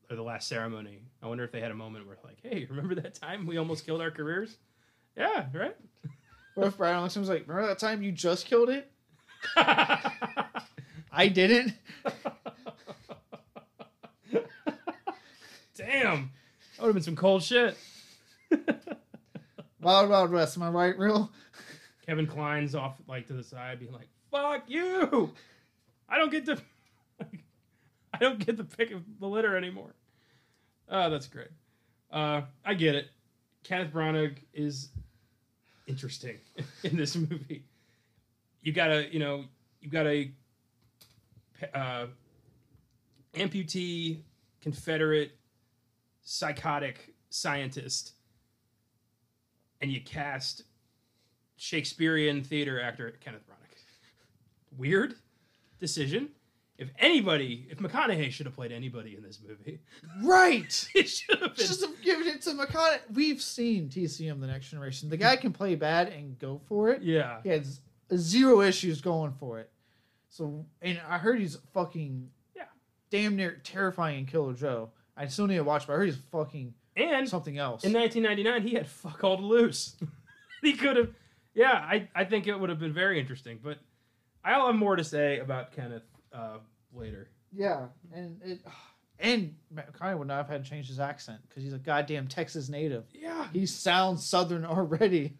or 0.08 0.16
the 0.16 0.22
last 0.22 0.48
ceremony. 0.48 1.02
I 1.22 1.26
wonder 1.26 1.44
if 1.44 1.52
they 1.52 1.60
had 1.60 1.70
a 1.70 1.74
moment 1.74 2.06
where 2.06 2.16
like, 2.24 2.38
hey, 2.42 2.66
remember 2.68 2.94
that 2.96 3.14
time 3.14 3.46
we 3.46 3.58
almost 3.58 3.86
killed 3.86 4.00
our 4.00 4.10
careers? 4.10 4.56
Yeah, 5.16 5.46
right. 5.54 5.76
What 6.56 6.66
if 6.66 6.76
Brian 6.76 7.00
was 7.00 7.16
like, 7.16 7.46
remember 7.46 7.68
that 7.68 7.78
time 7.78 8.02
you 8.02 8.10
just 8.10 8.44
killed 8.44 8.70
it? 8.70 8.90
I 9.56 11.28
didn't. 11.32 11.74
Damn, 15.76 16.32
that 16.76 16.80
would 16.80 16.88
have 16.88 16.94
been 16.94 17.04
some 17.04 17.14
cold 17.14 17.44
shit. 17.44 17.76
Wild 19.80 20.10
Wild 20.10 20.32
West, 20.32 20.56
am 20.56 20.64
I 20.64 20.70
right, 20.70 20.98
real? 20.98 21.30
Kevin 22.04 22.26
Kline's 22.26 22.74
off 22.74 23.00
like 23.06 23.28
to 23.28 23.32
the 23.32 23.44
side, 23.44 23.78
being 23.78 23.92
like, 23.92 24.08
"Fuck 24.30 24.64
you! 24.68 25.32
I 26.08 26.18
don't 26.18 26.30
get 26.30 26.46
to, 26.46 26.58
I 28.12 28.18
don't 28.18 28.44
get 28.44 28.56
the 28.56 28.64
pick 28.64 28.90
of 28.90 29.02
the 29.18 29.26
litter 29.26 29.56
anymore." 29.56 29.94
Oh, 30.88 31.08
that's 31.08 31.26
great. 31.26 31.48
Uh, 32.10 32.42
I 32.64 32.74
get 32.74 32.94
it. 32.96 33.08
Kenneth 33.62 33.92
Branagh 33.92 34.38
is 34.52 34.88
interesting 35.86 36.38
in 36.84 36.96
this 36.96 37.16
movie. 37.16 37.64
You 38.62 38.72
gotta, 38.72 39.12
you 39.12 39.18
know, 39.18 39.44
you 39.80 39.88
got 39.88 40.06
a 40.06 40.32
uh, 41.74 42.06
amputee, 43.34 44.22
Confederate, 44.60 45.32
psychotic 46.22 47.14
scientist, 47.30 48.12
and 49.80 49.90
you 49.90 50.00
cast 50.00 50.64
Shakespearean 51.56 52.42
theater 52.42 52.80
actor 52.80 53.14
Kenneth 53.20 53.46
Branagh. 53.48 53.59
Weird 54.76 55.14
decision. 55.78 56.30
If 56.78 56.88
anybody, 56.98 57.66
if 57.70 57.76
McConaughey 57.78 58.30
should 58.30 58.46
have 58.46 58.54
played 58.54 58.72
anybody 58.72 59.14
in 59.14 59.22
this 59.22 59.38
movie, 59.46 59.80
Right! 60.22 60.88
it 60.94 61.08
should 61.10 61.38
have 61.40 61.54
been. 61.54 61.66
Just 61.66 61.82
have 61.82 62.00
given 62.02 62.26
it 62.26 62.40
to 62.42 62.50
McConaughey. 62.50 63.00
We've 63.12 63.42
seen 63.42 63.88
TCM 63.90 64.40
The 64.40 64.46
Next 64.46 64.70
Generation. 64.70 65.10
The 65.10 65.18
guy 65.18 65.36
can 65.36 65.52
play 65.52 65.74
bad 65.74 66.08
and 66.08 66.38
go 66.38 66.58
for 66.68 66.88
it. 66.88 67.02
Yeah, 67.02 67.40
He 67.42 67.50
has 67.50 67.80
zero 68.16 68.62
issues 68.62 69.02
going 69.02 69.34
for 69.38 69.58
it. 69.60 69.70
So, 70.30 70.64
and 70.80 70.98
I 71.06 71.18
heard 71.18 71.38
he's 71.38 71.58
fucking 71.74 72.30
Yeah. 72.56 72.62
damn 73.10 73.36
near 73.36 73.60
terrifying 73.62 74.20
in 74.20 74.26
Killer 74.26 74.54
Joe. 74.54 74.90
I 75.16 75.26
still 75.26 75.46
need 75.48 75.56
to 75.56 75.64
watch, 75.64 75.86
but 75.86 75.92
I 75.92 75.96
heard 75.96 76.06
he's 76.06 76.16
fucking 76.32 76.72
and 76.96 77.28
something 77.28 77.58
else. 77.58 77.84
in 77.84 77.92
1999 77.92 78.66
he 78.66 78.74
had 78.74 78.88
fuck 78.88 79.22
all 79.22 79.36
to 79.36 79.44
lose. 79.44 79.96
he 80.62 80.72
could 80.72 80.96
have. 80.96 81.10
Yeah, 81.52 81.72
I 81.72 82.08
I 82.14 82.24
think 82.24 82.46
it 82.46 82.58
would 82.58 82.70
have 82.70 82.78
been 82.78 82.94
very 82.94 83.20
interesting, 83.20 83.58
but 83.62 83.78
I'll 84.44 84.66
have 84.66 84.74
more 84.76 84.96
to 84.96 85.04
say 85.04 85.38
about 85.38 85.72
Kenneth 85.72 86.02
uh, 86.32 86.58
later. 86.92 87.28
yeah, 87.52 87.86
and 88.12 88.40
it, 88.42 88.60
and 89.18 89.54
McConaughey 89.74 90.18
would 90.18 90.28
not 90.28 90.38
have 90.38 90.48
had 90.48 90.64
to 90.64 90.70
change 90.70 90.88
his 90.88 90.98
accent 91.00 91.40
because 91.48 91.62
he's 91.62 91.72
a 91.74 91.78
goddamn 91.78 92.26
Texas 92.26 92.68
native. 92.68 93.04
Yeah, 93.12 93.48
He 93.52 93.66
sounds 93.66 94.24
Southern 94.26 94.64
already. 94.64 95.36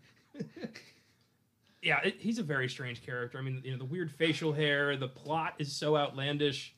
yeah, 1.82 2.00
it, 2.04 2.16
he's 2.18 2.38
a 2.38 2.42
very 2.42 2.68
strange 2.68 3.04
character. 3.04 3.38
I 3.38 3.42
mean, 3.42 3.62
you 3.64 3.72
know, 3.72 3.78
the 3.78 3.84
weird 3.84 4.10
facial 4.10 4.52
hair, 4.52 4.96
the 4.96 5.08
plot 5.08 5.54
is 5.58 5.72
so 5.72 5.96
outlandish. 5.96 6.74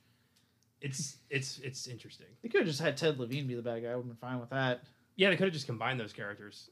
It's 0.81 1.17
it's 1.31 1.59
it's 1.59 1.87
interesting. 1.87 2.27
They 2.43 2.49
could 2.49 2.61
have 2.61 2.69
just 2.69 2.81
had 2.81 2.97
Ted 2.97 3.19
Levine 3.19 3.47
be 3.47 3.55
the 3.55 3.63
bad 3.63 3.83
guy. 3.83 3.91
I 3.91 3.95
would 3.97 4.03
have 4.03 4.09
been 4.09 4.17
fine 4.17 4.41
with 4.41 4.51
that. 4.51 4.83
Yeah, 5.17 5.31
they 5.31 5.37
could 5.37 5.45
have 5.45 5.53
just 5.53 5.67
combined 5.67 6.01
those 6.01 6.13
characters. 6.13 6.71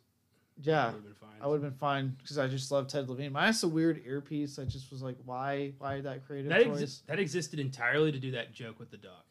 Yeah, 0.62 0.86
would 0.86 0.94
have 0.94 1.04
been 1.04 1.14
fine. 1.14 1.30
I 1.40 1.46
would 1.46 1.62
have 1.62 1.62
been 1.62 1.78
fine 1.78 2.16
because 2.18 2.38
I 2.38 2.46
just 2.46 2.70
love 2.70 2.86
Ted 2.86 3.08
Levine. 3.08 3.32
Minus 3.32 3.62
a 3.62 3.68
weird 3.68 4.02
earpiece, 4.04 4.58
I 4.58 4.64
just 4.64 4.90
was 4.90 5.02
like, 5.02 5.16
why, 5.24 5.72
why 5.78 6.00
that 6.00 6.26
creative 6.26 6.50
that, 6.50 6.64
choice? 6.64 6.80
exi- 6.80 7.06
that 7.06 7.18
existed 7.18 7.58
entirely 7.58 8.12
to 8.12 8.18
do 8.18 8.32
that 8.32 8.52
joke 8.52 8.78
with 8.78 8.90
the 8.90 8.96
dog. 8.96 9.22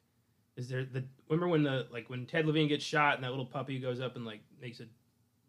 Is 0.56 0.68
there 0.68 0.84
the 0.84 1.06
remember 1.30 1.48
when 1.48 1.64
the 1.64 1.88
like 1.92 2.10
when 2.10 2.26
Ted 2.26 2.46
Levine 2.46 2.68
gets 2.68 2.84
shot 2.84 3.16
and 3.16 3.24
that 3.24 3.30
little 3.30 3.46
puppy 3.46 3.80
goes 3.80 4.02
up 4.02 4.16
and 4.18 4.26
like 4.26 4.42
makes 4.62 4.82
a 4.82 4.86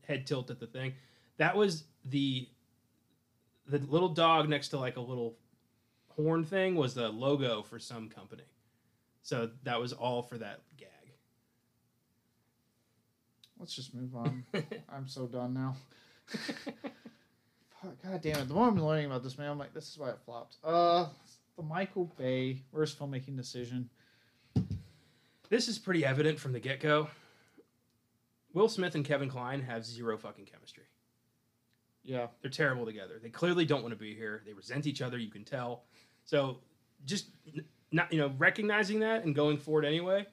head 0.06 0.26
tilt 0.26 0.50
at 0.50 0.60
the 0.60 0.68
thing? 0.68 0.92
That 1.38 1.56
was 1.56 1.84
the 2.04 2.48
the 3.66 3.78
little 3.78 4.10
dog 4.10 4.48
next 4.48 4.68
to 4.68 4.78
like 4.78 4.96
a 4.96 5.00
little 5.00 5.36
horn 6.08 6.44
thing 6.44 6.76
was 6.76 6.94
the 6.94 7.08
logo 7.08 7.62
for 7.62 7.78
some 7.78 8.08
company. 8.08 8.44
So 9.22 9.50
that 9.64 9.80
was 9.80 9.92
all 9.92 10.22
for 10.22 10.38
that. 10.38 10.60
Let's 13.60 13.74
just 13.74 13.94
move 13.94 14.16
on. 14.16 14.44
I'm 14.88 15.06
so 15.06 15.26
done 15.26 15.52
now. 15.52 15.76
God 18.02 18.22
damn 18.22 18.38
it! 18.38 18.48
The 18.48 18.54
more 18.54 18.68
I'm 18.68 18.82
learning 18.82 19.06
about 19.06 19.22
this 19.22 19.36
man, 19.36 19.50
I'm 19.50 19.58
like, 19.58 19.74
this 19.74 19.88
is 19.88 19.98
why 19.98 20.10
it 20.10 20.18
flopped. 20.24 20.56
Uh, 20.64 21.06
the 21.56 21.62
Michael 21.62 22.12
Bay 22.18 22.62
worst 22.72 22.98
filmmaking 22.98 23.36
decision. 23.36 23.90
this 25.50 25.68
is 25.68 25.78
pretty 25.78 26.04
evident 26.04 26.38
from 26.38 26.52
the 26.52 26.60
get 26.60 26.80
go. 26.80 27.08
Will 28.54 28.68
Smith 28.68 28.94
and 28.94 29.04
Kevin 29.04 29.28
Kline 29.28 29.62
have 29.62 29.84
zero 29.84 30.16
fucking 30.16 30.46
chemistry. 30.46 30.84
Yeah, 32.02 32.28
They're 32.40 32.50
terrible 32.50 32.86
together. 32.86 33.20
They 33.22 33.28
clearly 33.28 33.66
don't 33.66 33.82
want 33.82 33.92
to 33.92 34.00
be 34.00 34.14
here. 34.14 34.42
They 34.46 34.54
resent 34.54 34.86
each 34.86 35.02
other. 35.02 35.18
You 35.18 35.30
can 35.30 35.44
tell. 35.44 35.84
So 36.24 36.58
just 37.04 37.26
not 37.92 38.12
you 38.12 38.18
know 38.18 38.32
recognizing 38.38 39.00
that 39.00 39.24
and 39.24 39.34
going 39.34 39.58
forward 39.58 39.84
anyway. 39.84 40.26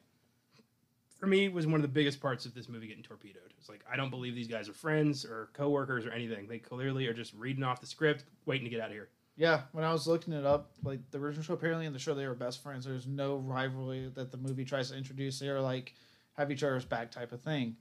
For 1.17 1.25
me, 1.27 1.49
was 1.49 1.65
one 1.65 1.75
of 1.75 1.81
the 1.81 1.87
biggest 1.87 2.21
parts 2.21 2.45
of 2.45 2.53
this 2.53 2.69
movie 2.69 2.87
getting 2.87 3.03
torpedoed. 3.03 3.53
It's 3.57 3.69
like 3.69 3.83
I 3.91 3.95
don't 3.95 4.11
believe 4.11 4.35
these 4.35 4.47
guys 4.47 4.69
are 4.69 4.73
friends 4.73 5.25
or 5.25 5.49
coworkers 5.53 6.05
or 6.05 6.11
anything. 6.11 6.47
They 6.47 6.59
clearly 6.59 7.07
are 7.07 7.13
just 7.13 7.33
reading 7.33 7.63
off 7.63 7.81
the 7.81 7.87
script, 7.87 8.25
waiting 8.45 8.65
to 8.65 8.69
get 8.69 8.79
out 8.81 8.87
of 8.89 8.93
here. 8.93 9.09
yeah. 9.35 9.61
When 9.71 9.83
I 9.83 9.91
was 9.91 10.07
looking 10.07 10.33
it 10.33 10.45
up, 10.45 10.71
like 10.83 10.99
the 11.11 11.17
original 11.17 11.43
show, 11.43 11.53
apparently 11.53 11.85
in 11.87 11.93
the 11.93 11.99
show 11.99 12.13
they 12.13 12.27
were 12.27 12.35
best 12.35 12.61
friends. 12.61 12.85
There's 12.85 13.07
no 13.07 13.37
rivalry 13.37 14.11
that 14.15 14.31
the 14.31 14.37
movie 14.37 14.63
tries 14.63 14.91
to 14.91 14.97
introduce. 14.97 15.39
They 15.39 15.49
are 15.49 15.59
like 15.61 15.95
have 16.33 16.51
each 16.51 16.61
other's 16.63 16.85
back 16.85 17.09
type 17.11 17.31
of 17.31 17.41
thing. 17.41 17.77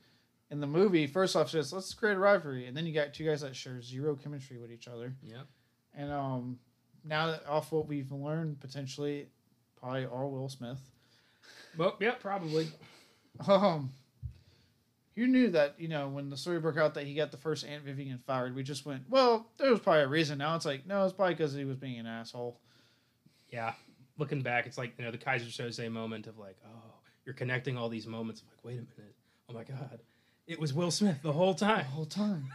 In 0.51 0.61
the 0.61 0.66
movie, 0.66 1.07
first 1.07 1.34
off, 1.37 1.51
says 1.51 1.72
let's 1.72 1.93
create 1.93 2.16
a 2.16 2.20
rivalry, 2.20 2.66
and 2.66 2.76
then 2.76 2.87
you 2.87 2.95
got 2.95 3.12
two 3.12 3.24
guys 3.26 3.41
that 3.43 3.55
share 3.57 3.82
zero 3.82 4.14
chemistry 4.16 4.59
with 4.59 4.70
each 4.72 4.89
other. 4.89 5.12
Yeah. 5.22 5.43
And 5.95 6.11
um, 6.12 6.59
now 7.05 7.26
that 7.26 7.47
off 7.47 7.70
what 7.72 7.87
we've 7.87 8.12
learned, 8.12 8.61
potentially, 8.61 9.26
probably 9.78 10.07
all 10.07 10.30
Will 10.30 10.49
Smith. 10.49 10.78
Well, 11.76 11.97
yeah, 12.01 12.12
probably. 12.12 12.68
Um, 13.47 13.91
you 15.14 15.26
knew 15.26 15.51
that 15.51 15.74
you 15.78 15.89
know 15.89 16.09
when 16.09 16.28
the 16.28 16.37
story 16.37 16.61
broke 16.61 16.76
out 16.76 16.95
that 16.95 17.05
he 17.05 17.14
got 17.14 17.30
the 17.30 17.37
first 17.39 17.64
Aunt 17.64 17.82
Vivian 17.82 18.18
fired. 18.18 18.55
We 18.55 18.62
just 18.62 18.84
went, 18.84 19.05
well, 19.09 19.47
there 19.57 19.70
was 19.70 19.80
probably 19.80 20.03
a 20.03 20.09
reason. 20.09 20.39
Now 20.39 20.55
it's 20.55 20.66
like, 20.66 20.87
no, 20.87 21.05
it's 21.05 21.14
probably 21.14 21.34
because 21.34 21.55
he 21.55 21.64
was 21.64 21.76
being 21.76 21.99
an 21.99 22.07
asshole. 22.07 22.61
Yeah. 23.49 23.72
Looking 24.18 24.43
back, 24.43 24.66
it's 24.66 24.78
like 24.78 24.95
you 24.99 25.05
know 25.05 25.11
the 25.11 25.18
Keyser 25.18 25.49
Soze 25.49 25.91
moment 25.91 26.26
of 26.26 26.39
like, 26.39 26.57
oh, 26.66 26.95
you're 27.24 27.34
connecting 27.34 27.76
all 27.76 27.89
these 27.89 28.07
moments. 28.07 28.43
I'm 28.43 28.49
like, 28.49 28.64
wait 28.64 28.72
a 28.72 29.01
minute. 29.01 29.14
Oh 29.49 29.53
my 29.53 29.64
god, 29.64 30.01
it 30.47 30.59
was 30.59 30.72
Will 30.72 30.91
Smith 30.91 31.18
the 31.22 31.32
whole 31.32 31.55
time. 31.55 31.78
The 31.78 31.84
whole 31.84 32.07
time. 32.07 32.49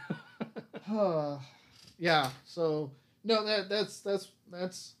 Uh, 0.92 1.38
yeah. 1.96 2.28
So 2.44 2.90
no, 3.22 3.44
that 3.46 3.68
that's 3.68 4.00
that's 4.00 4.28
that's 4.50 4.94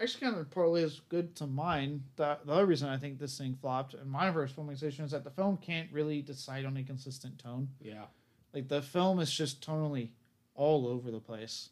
actually 0.00 0.20
kind 0.20 0.36
of 0.36 0.50
partly 0.50 0.82
is 0.82 1.00
good 1.08 1.36
to 1.36 1.46
mine. 1.46 2.02
The, 2.16 2.38
the 2.44 2.52
other 2.52 2.66
reason 2.66 2.88
I 2.88 2.96
think 2.96 3.18
this 3.18 3.38
thing 3.38 3.56
flopped 3.60 3.94
in 3.94 4.08
my 4.08 4.32
first 4.32 4.54
filming 4.54 4.76
station 4.76 5.04
is 5.04 5.12
that 5.12 5.24
the 5.24 5.30
film 5.30 5.56
can't 5.56 5.90
really 5.92 6.22
decide 6.22 6.64
on 6.64 6.76
a 6.76 6.82
consistent 6.82 7.38
tone. 7.38 7.68
yeah. 7.80 8.04
Like 8.52 8.68
the 8.68 8.82
film 8.82 9.18
is 9.18 9.32
just 9.32 9.66
tonally 9.66 10.10
all 10.54 10.86
over 10.86 11.10
the 11.10 11.18
place, 11.18 11.70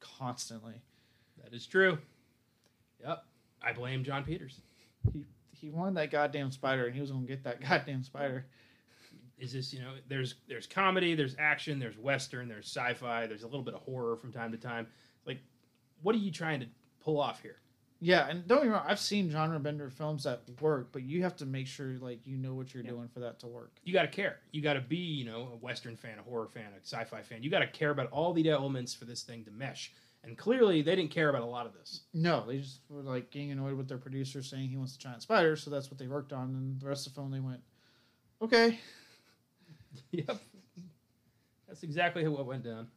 constantly. 0.00 0.80
That 1.42 1.52
is 1.52 1.66
true. 1.66 1.98
Yep. 3.04 3.24
I 3.62 3.72
blame 3.72 4.04
Jon 4.04 4.24
Peters. 4.24 4.60
He 5.12 5.26
he 5.52 5.70
wanted 5.70 5.96
that 5.96 6.10
goddamn 6.10 6.50
spider, 6.50 6.86
and 6.86 6.94
he 6.94 7.00
was 7.00 7.10
gonna 7.10 7.26
get 7.26 7.44
that 7.44 7.60
goddamn 7.68 8.02
spider. 8.02 8.46
Is 9.38 9.52
this, 9.52 9.74
you 9.74 9.80
know, 9.80 9.92
there's 10.08 10.36
there's 10.48 10.66
comedy, 10.66 11.14
there's 11.14 11.36
action, 11.38 11.78
there's 11.78 11.98
western, 11.98 12.48
there's 12.48 12.66
sci-fi, 12.66 13.26
there's 13.26 13.42
a 13.42 13.46
little 13.46 13.62
bit 13.62 13.74
of 13.74 13.80
horror 13.80 14.16
from 14.16 14.32
time 14.32 14.52
to 14.52 14.58
time. 14.58 14.86
Like, 15.26 15.40
what 16.02 16.14
are 16.14 16.18
you 16.18 16.30
trying 16.30 16.60
to 16.60 16.66
pull 17.04 17.20
off 17.20 17.40
here? 17.42 17.56
Yeah, 18.00 18.28
and 18.28 18.46
don't 18.46 18.58
get 18.58 18.66
me 18.66 18.72
wrong, 18.72 18.84
I've 18.86 18.98
seen 18.98 19.30
genre 19.30 19.58
bender 19.60 19.88
films 19.88 20.24
that 20.24 20.42
work, 20.60 20.88
but 20.92 21.02
you 21.04 21.22
have 21.22 21.36
to 21.36 21.46
make 21.46 21.66
sure 21.66 21.94
like 22.00 22.20
you 22.26 22.36
know 22.36 22.54
what 22.54 22.74
you're 22.74 22.82
Yeah. 22.84 22.90
doing 22.90 23.08
for 23.08 23.20
that 23.20 23.38
to 23.40 23.46
work. 23.46 23.72
You 23.84 23.92
got 23.94 24.02
to 24.02 24.08
care. 24.08 24.40
You 24.52 24.60
got 24.60 24.74
to 24.74 24.80
be, 24.80 24.96
you 24.96 25.24
know, 25.24 25.48
a 25.54 25.56
western 25.56 25.96
fan, 25.96 26.18
a 26.18 26.22
horror 26.22 26.48
fan, 26.48 26.66
a 26.76 26.80
sci-fi 26.84 27.22
fan. 27.22 27.42
You 27.42 27.50
got 27.50 27.60
to 27.60 27.66
care 27.66 27.90
about 27.90 28.10
all 28.10 28.32
the 28.34 28.48
elements 28.50 28.92
for 28.94 29.04
this 29.06 29.22
thing 29.22 29.44
to 29.44 29.50
mesh. 29.50 29.92
And 30.22 30.36
clearly, 30.36 30.82
they 30.82 30.96
didn't 30.96 31.10
care 31.12 31.28
about 31.30 31.42
a 31.42 31.46
lot 31.46 31.66
of 31.66 31.72
this. 31.74 32.00
No, 32.12 32.44
they 32.46 32.58
just 32.58 32.80
were 32.90 33.02
like 33.02 33.30
getting 33.30 33.52
annoyed 33.52 33.74
with 33.74 33.88
their 33.88 33.98
producer 33.98 34.42
saying 34.42 34.68
he 34.70 34.76
wants 34.76 34.96
a 34.96 34.98
giant 34.98 35.22
spider, 35.22 35.54
so 35.56 35.70
that's 35.70 35.90
what 35.90 35.98
they 35.98 36.06
worked 36.06 36.32
on. 36.32 36.48
And 36.54 36.80
the 36.80 36.86
rest 36.88 37.06
of 37.06 37.12
the 37.14 37.20
film, 37.20 37.30
they 37.30 37.40
went, 37.40 37.60
okay, 38.42 38.80
yep. 40.10 40.38
That's 41.68 41.82
exactly 41.82 42.26
what 42.28 42.44
went 42.46 42.64
down. 42.64 42.88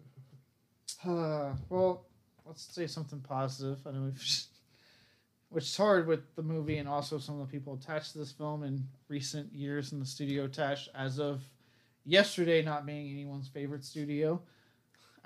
Uh, 1.05 1.53
well, 1.69 2.05
let's 2.47 2.73
say 2.73 2.87
something 2.87 3.19
positive. 3.19 3.79
I 3.85 3.91
know 3.91 4.03
we've, 4.03 4.21
which 5.49 5.65
is 5.65 5.77
hard 5.77 6.07
with 6.07 6.35
the 6.35 6.43
movie 6.43 6.77
and 6.77 6.89
also 6.89 7.17
some 7.17 7.39
of 7.39 7.47
the 7.47 7.51
people 7.51 7.73
attached 7.73 8.13
to 8.13 8.17
this 8.17 8.31
film 8.31 8.63
in 8.63 8.83
recent 9.07 9.53
years 9.53 9.91
in 9.91 9.99
the 9.99 10.05
studio 10.05 10.45
attached 10.45 10.89
as 10.95 11.19
of 11.19 11.41
yesterday 12.05 12.61
not 12.61 12.85
being 12.85 13.09
anyone's 13.09 13.47
favorite 13.47 13.83
studio 13.83 14.41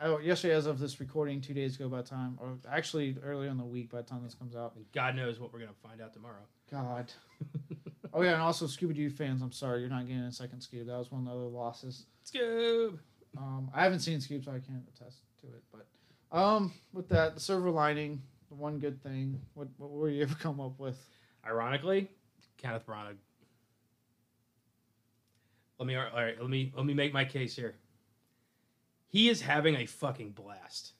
oh, 0.01 0.19
yesterday, 0.19 0.53
as 0.53 0.65
of 0.65 0.79
this 0.79 0.99
recording, 0.99 1.41
two 1.41 1.53
days 1.53 1.75
ago, 1.75 1.87
by 1.87 2.01
time, 2.01 2.37
or 2.39 2.57
actually 2.69 3.15
earlier 3.23 3.49
in 3.49 3.57
the 3.57 3.63
week, 3.63 3.91
by 3.91 3.97
the 3.97 4.03
time 4.07 4.23
this 4.23 4.33
comes 4.33 4.55
out. 4.55 4.73
God 4.93 5.15
knows 5.15 5.39
what 5.39 5.53
we're 5.53 5.59
gonna 5.59 5.71
find 5.83 6.01
out 6.01 6.13
tomorrow. 6.13 6.43
God. 6.69 7.11
oh 8.13 8.21
yeah, 8.21 8.33
and 8.33 8.41
also 8.41 8.65
Scooby 8.65 8.95
Doo 8.95 9.09
fans, 9.09 9.41
I'm 9.41 9.51
sorry, 9.51 9.81
you're 9.81 9.89
not 9.89 10.07
getting 10.07 10.23
a 10.23 10.31
second 10.31 10.59
Scoob. 10.59 10.87
That 10.87 10.97
was 10.97 11.11
one 11.11 11.21
of 11.21 11.27
the 11.27 11.33
other 11.33 11.47
losses. 11.47 12.05
Scoob. 12.25 12.99
Um, 13.37 13.69
I 13.73 13.83
haven't 13.83 13.99
seen 13.99 14.19
Scoob, 14.19 14.45
so 14.45 14.51
I 14.51 14.59
can't 14.59 14.83
attest 14.95 15.19
to 15.41 15.47
it. 15.47 15.63
But 15.71 15.87
um, 16.31 16.73
with 16.93 17.09
that, 17.09 17.35
the 17.35 17.41
silver 17.41 17.69
lining, 17.69 18.21
the 18.49 18.55
one 18.55 18.79
good 18.79 19.01
thing. 19.01 19.39
What 19.53 19.67
what 19.77 19.91
were 19.91 20.09
you 20.09 20.23
ever 20.23 20.35
come 20.39 20.59
up 20.59 20.79
with? 20.79 20.97
Ironically, 21.45 22.09
Kenneth 22.57 22.85
Branagh. 22.85 23.15
Let 25.79 25.87
me 25.87 25.95
all 25.95 26.03
right. 26.13 26.39
Let 26.39 26.49
me 26.49 26.71
let 26.75 26.85
me 26.85 26.93
make 26.93 27.13
my 27.13 27.25
case 27.25 27.55
here. 27.55 27.75
He 29.07 29.29
is 29.29 29.41
having 29.41 29.75
a 29.75 29.85
fucking 29.85 30.31
blast. 30.31 30.93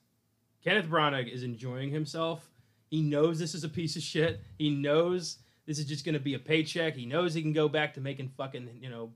Kenneth 0.62 0.86
Branagh 0.86 1.32
is 1.32 1.42
enjoying 1.42 1.90
himself. 1.90 2.50
He 2.88 3.00
knows 3.00 3.38
this 3.38 3.54
is 3.54 3.64
a 3.64 3.68
piece 3.68 3.96
of 3.96 4.02
shit. 4.02 4.42
He 4.58 4.70
knows 4.70 5.38
this 5.66 5.78
is 5.78 5.86
just 5.86 6.04
going 6.04 6.14
to 6.14 6.20
be 6.20 6.34
a 6.34 6.38
paycheck. 6.38 6.94
He 6.94 7.06
knows 7.06 7.32
he 7.32 7.42
can 7.42 7.52
go 7.52 7.68
back 7.68 7.94
to 7.94 8.00
making 8.00 8.28
fucking 8.36 8.68
you 8.80 8.90
know 8.90 9.12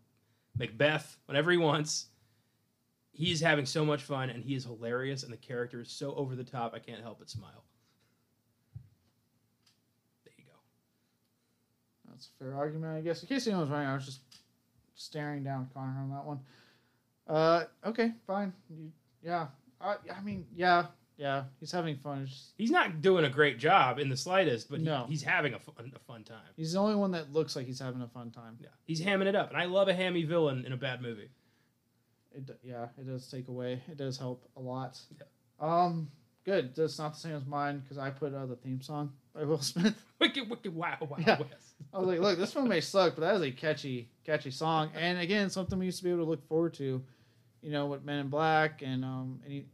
Macbeth 0.56 1.16
whenever 1.26 1.50
he 1.50 1.58
wants. 1.58 2.06
He 3.16 3.32
is 3.32 3.40
having 3.40 3.64
so 3.64 3.82
much 3.82 4.02
fun 4.02 4.28
and 4.28 4.44
he 4.44 4.54
is 4.54 4.64
hilarious 4.64 5.22
and 5.22 5.32
the 5.32 5.38
character 5.38 5.80
is 5.80 5.90
so 5.90 6.14
over 6.16 6.34
the 6.36 6.44
top. 6.44 6.74
I 6.74 6.78
can't 6.78 7.00
help 7.00 7.18
but 7.18 7.30
smile. 7.30 7.64
There 10.24 10.34
you 10.36 10.44
go. 10.44 10.52
That's 12.10 12.26
a 12.28 12.44
fair 12.44 12.54
argument, 12.54 12.94
I 12.94 13.00
guess. 13.00 13.22
In 13.22 13.28
case 13.28 13.46
anyone 13.46 13.62
was 13.62 13.70
wondering, 13.70 13.90
I 13.90 13.94
was 13.94 14.04
just 14.04 14.20
staring 14.94 15.42
down 15.42 15.70
Connor 15.72 15.98
on 15.98 16.10
that 16.10 16.24
one. 16.26 16.40
Uh, 17.26 17.64
okay, 17.86 18.12
fine. 18.26 18.52
You, 18.68 18.92
yeah, 19.22 19.46
I, 19.80 19.96
I 20.14 20.20
mean, 20.22 20.44
yeah, 20.54 20.86
yeah. 21.16 21.44
He's 21.58 21.72
having 21.72 21.96
fun. 21.96 22.26
Just- 22.26 22.52
He's 22.58 22.70
not 22.70 23.00
doing 23.00 23.24
a 23.24 23.30
great 23.30 23.58
job 23.58 23.98
in 23.98 24.10
the 24.10 24.16
slightest, 24.16 24.68
but 24.70 24.80
he- 24.80 24.84
No. 24.84 25.06
he's 25.08 25.22
having 25.22 25.54
a 25.54 25.58
fun, 25.58 25.90
a 25.96 25.98
fun 26.00 26.22
time. 26.22 26.36
he's 26.54 26.74
the 26.74 26.78
only 26.78 26.96
one 26.96 27.12
that 27.12 27.32
looks 27.32 27.56
like 27.56 27.64
he's 27.64 27.80
having 27.80 28.02
a 28.02 28.08
fun 28.08 28.30
time. 28.30 28.58
Yeah, 28.60 28.68
he's 28.84 29.00
hamming 29.00 29.26
it 29.26 29.34
up, 29.34 29.48
and 29.48 29.56
I 29.56 29.64
love 29.64 29.88
a 29.88 29.94
hammy 29.94 30.22
villain 30.24 30.66
in 30.66 30.72
a 30.74 30.76
bad 30.76 31.00
movie. 31.00 31.30
It, 32.36 32.58
yeah, 32.62 32.86
it 32.98 33.06
does 33.06 33.26
take 33.28 33.48
away. 33.48 33.82
It 33.90 33.96
does 33.96 34.18
help 34.18 34.48
a 34.56 34.60
lot. 34.60 35.00
Yeah. 35.18 35.24
Um, 35.58 36.10
good. 36.44 36.74
That's 36.76 36.98
not 36.98 37.14
the 37.14 37.20
same 37.20 37.34
as 37.34 37.46
mine 37.46 37.80
because 37.80 37.98
I 37.98 38.10
put 38.10 38.34
uh, 38.34 38.46
the 38.46 38.56
theme 38.56 38.80
song 38.82 39.12
by 39.34 39.44
Will 39.44 39.58
Smith. 39.62 39.94
Wicked, 40.20 40.48
wicked, 40.50 40.74
wow, 40.74 40.96
wow, 41.00 41.16
Yeah. 41.18 41.38
West. 41.40 41.74
I 41.92 41.98
was 41.98 42.08
like, 42.08 42.20
look, 42.20 42.38
this 42.38 42.54
one 42.54 42.68
may 42.68 42.80
suck, 42.80 43.14
but 43.16 43.22
that 43.22 43.34
is 43.36 43.42
a 43.42 43.50
catchy, 43.50 44.10
catchy 44.24 44.50
song. 44.50 44.90
And 44.94 45.18
again, 45.18 45.48
something 45.50 45.78
we 45.78 45.86
used 45.86 45.98
to 45.98 46.04
be 46.04 46.10
able 46.10 46.24
to 46.24 46.30
look 46.30 46.46
forward 46.48 46.74
to. 46.74 47.02
You 47.62 47.72
know, 47.72 47.86
with 47.86 48.04
Men 48.04 48.18
in 48.20 48.28
Black 48.28 48.82
and 48.82 49.04
um, 49.04 49.40
and 49.42 49.52
he, 49.52 49.64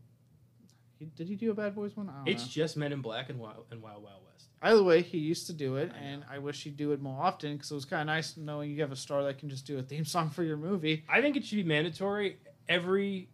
he 0.99 1.05
did 1.07 1.29
he 1.29 1.35
do 1.35 1.51
a 1.51 1.55
Bad 1.55 1.75
Boys 1.75 1.97
one? 1.97 2.09
I 2.09 2.19
don't 2.19 2.29
It's 2.29 2.45
know. 2.45 2.49
just 2.51 2.77
Men 2.77 2.93
in 2.93 3.03
Black 3.03 3.29
and 3.29 3.39
Wild 3.39 3.67
and 3.71 3.83
Wild 3.83 4.03
Wild 4.03 4.21
West. 4.25 4.47
Either 4.63 4.83
way, 4.83 5.03
he 5.03 5.19
used 5.19 5.47
to 5.49 5.53
do 5.53 5.77
it, 5.77 5.91
I 5.93 5.99
and 5.99 6.25
I 6.31 6.39
wish 6.39 6.63
he'd 6.63 6.77
do 6.77 6.93
it 6.93 7.03
more 7.03 7.21
often 7.21 7.55
because 7.55 7.71
it 7.71 7.75
was 7.75 7.85
kind 7.85 8.01
of 8.03 8.07
nice 8.07 8.37
knowing 8.37 8.71
you 8.71 8.81
have 8.81 8.93
a 8.93 8.97
star 8.97 9.25
that 9.25 9.37
can 9.39 9.49
just 9.51 9.67
do 9.67 9.79
a 9.79 9.83
theme 9.83 10.05
song 10.05 10.31
for 10.31 10.45
your 10.45 10.57
movie. 10.57 11.03
I 11.09 11.21
think 11.21 11.37
it 11.37 11.45
should 11.45 11.57
be 11.57 11.65
mandatory. 11.65 12.39
Every, 12.69 13.29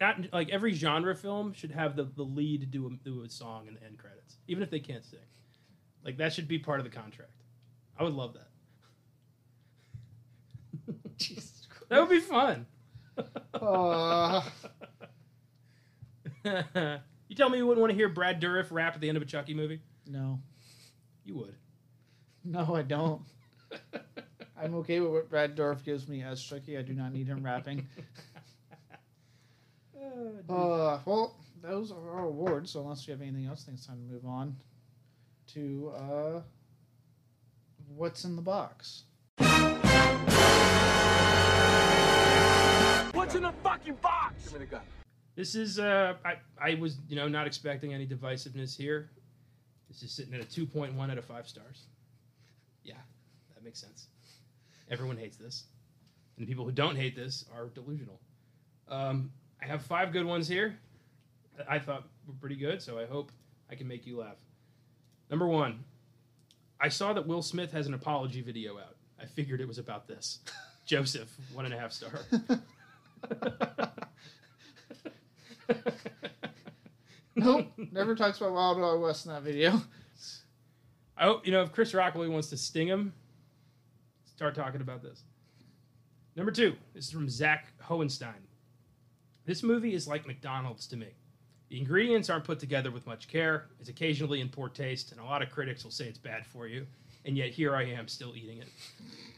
not 0.00 0.32
like 0.32 0.50
every 0.50 0.72
genre 0.72 1.14
film 1.14 1.52
should 1.52 1.70
have 1.70 1.96
the, 1.96 2.04
the 2.04 2.22
lead 2.22 2.70
do 2.70 2.86
a, 2.86 2.90
do 3.04 3.22
a 3.22 3.28
song 3.28 3.68
in 3.68 3.74
the 3.74 3.82
end 3.84 3.98
credits, 3.98 4.36
even 4.48 4.62
if 4.62 4.70
they 4.70 4.80
can't 4.80 5.04
sing. 5.04 5.18
Like 6.04 6.16
that 6.18 6.32
should 6.32 6.48
be 6.48 6.58
part 6.58 6.80
of 6.80 6.84
the 6.84 6.90
contract. 6.90 7.30
I 7.98 8.02
would 8.04 8.14
love 8.14 8.34
that. 8.34 8.48
Jesus 11.18 11.66
Christ. 11.68 11.88
That 11.88 12.00
would 12.00 12.10
be 12.10 12.20
fun. 12.20 12.66
Uh, 13.54 14.42
you 17.28 17.36
tell 17.36 17.48
me 17.48 17.58
you 17.58 17.66
wouldn't 17.66 17.80
want 17.80 17.90
to 17.90 17.96
hear 17.96 18.08
Brad 18.08 18.40
Dourif 18.40 18.66
rap 18.70 18.94
at 18.94 19.00
the 19.00 19.08
end 19.08 19.16
of 19.16 19.22
a 19.22 19.26
Chucky 19.26 19.54
movie? 19.54 19.80
no, 20.06 20.40
You 21.24 21.34
would. 21.36 21.54
no, 22.44 22.74
I 22.74 22.82
don't. 22.82 23.22
I'm 24.58 24.74
okay 24.76 25.00
with 25.00 25.12
what 25.12 25.30
Brad 25.30 25.56
Dourif 25.56 25.84
gives 25.84 26.08
me 26.08 26.22
as 26.22 26.42
Chucky. 26.42 26.78
I 26.78 26.82
do 26.82 26.94
not 26.94 27.12
need 27.12 27.26
him 27.26 27.44
rapping. 27.44 27.86
Uh, 30.48 30.98
well, 31.04 31.36
those 31.62 31.90
are 31.90 32.10
our 32.12 32.26
awards. 32.26 32.70
So 32.70 32.80
unless 32.80 33.06
you 33.06 33.12
have 33.12 33.20
anything 33.20 33.46
else, 33.46 33.62
I 33.62 33.66
think 33.66 33.78
it's 33.78 33.86
time 33.86 33.98
to 33.98 34.12
move 34.12 34.24
on 34.24 34.56
to 35.48 35.92
uh, 35.96 36.40
what's 37.88 38.24
in 38.24 38.36
the 38.36 38.42
box. 38.42 39.02
What's 43.12 43.34
in 43.34 43.42
the 43.42 43.52
fucking 43.62 43.96
box? 43.96 44.44
Give 44.44 44.52
me 44.52 44.58
the 44.60 44.66
gun. 44.66 44.82
This 45.34 45.54
is 45.54 45.78
uh 45.78 46.14
I, 46.24 46.36
I 46.62 46.74
was 46.76 46.98
you 47.08 47.16
know 47.16 47.28
not 47.28 47.46
expecting 47.46 47.92
any 47.92 48.06
divisiveness 48.06 48.76
here. 48.76 49.10
This 49.88 50.02
is 50.02 50.12
sitting 50.12 50.34
at 50.34 50.40
a 50.40 50.44
two 50.44 50.66
point 50.66 50.94
one 50.94 51.10
out 51.10 51.18
of 51.18 51.24
five 51.24 51.48
stars. 51.48 51.86
Yeah, 52.84 52.94
that 53.54 53.64
makes 53.64 53.80
sense. 53.80 54.06
Everyone 54.90 55.16
hates 55.16 55.36
this. 55.36 55.64
And 56.36 56.46
the 56.46 56.50
people 56.50 56.64
who 56.64 56.72
don't 56.72 56.96
hate 56.96 57.16
this 57.16 57.44
are 57.54 57.66
delusional. 57.68 58.20
Um, 58.88 59.30
I 59.62 59.66
have 59.66 59.82
five 59.82 60.12
good 60.12 60.26
ones 60.26 60.48
here. 60.48 60.78
that 61.56 61.66
I 61.70 61.78
thought 61.78 62.04
were 62.26 62.34
pretty 62.40 62.56
good, 62.56 62.82
so 62.82 62.98
I 62.98 63.06
hope 63.06 63.32
I 63.70 63.74
can 63.74 63.88
make 63.88 64.06
you 64.06 64.18
laugh. 64.18 64.36
Number 65.30 65.46
one, 65.46 65.84
I 66.80 66.88
saw 66.88 67.12
that 67.14 67.26
Will 67.26 67.42
Smith 67.42 67.72
has 67.72 67.86
an 67.86 67.94
apology 67.94 68.42
video 68.42 68.78
out. 68.78 68.96
I 69.20 69.24
figured 69.24 69.60
it 69.60 69.68
was 69.68 69.78
about 69.78 70.06
this. 70.06 70.40
Joseph, 70.86 71.34
one 71.52 71.64
and 71.64 71.74
a 71.74 71.78
half 71.78 71.90
star. 71.90 72.20
nope, 77.34 77.72
never 77.90 78.14
talks 78.14 78.38
about 78.38 78.52
Wild 78.52 78.78
Wild 78.78 79.02
West 79.02 79.26
in 79.26 79.32
that 79.32 79.42
video. 79.42 79.82
I 81.16 81.24
hope 81.24 81.44
you 81.46 81.52
know 81.52 81.62
if 81.62 81.72
Chris 81.72 81.94
Rock 81.94 82.14
really 82.14 82.28
wants 82.28 82.50
to 82.50 82.56
sting 82.56 82.86
him, 82.86 83.14
start 84.36 84.54
talking 84.54 84.82
about 84.82 85.02
this. 85.02 85.22
Number 86.36 86.52
two, 86.52 86.74
this 86.94 87.06
is 87.06 87.10
from 87.10 87.28
Zach 87.28 87.72
Hohenstein. 87.82 88.44
This 89.46 89.62
movie 89.62 89.94
is 89.94 90.06
like 90.06 90.26
McDonald's 90.26 90.86
to 90.88 90.96
me. 90.96 91.08
The 91.70 91.78
ingredients 91.78 92.28
aren't 92.28 92.44
put 92.44 92.60
together 92.60 92.90
with 92.90 93.06
much 93.06 93.28
care. 93.28 93.68
It's 93.80 93.88
occasionally 93.88 94.42
in 94.42 94.50
poor 94.50 94.68
taste, 94.68 95.10
and 95.12 95.20
a 95.20 95.24
lot 95.24 95.42
of 95.42 95.50
critics 95.50 95.82
will 95.82 95.90
say 95.90 96.04
it's 96.04 96.18
bad 96.18 96.44
for 96.44 96.66
you. 96.66 96.86
And 97.24 97.36
yet 97.36 97.48
here 97.48 97.74
I 97.74 97.84
am 97.84 98.06
still 98.08 98.36
eating 98.36 98.58
it. 98.58 98.68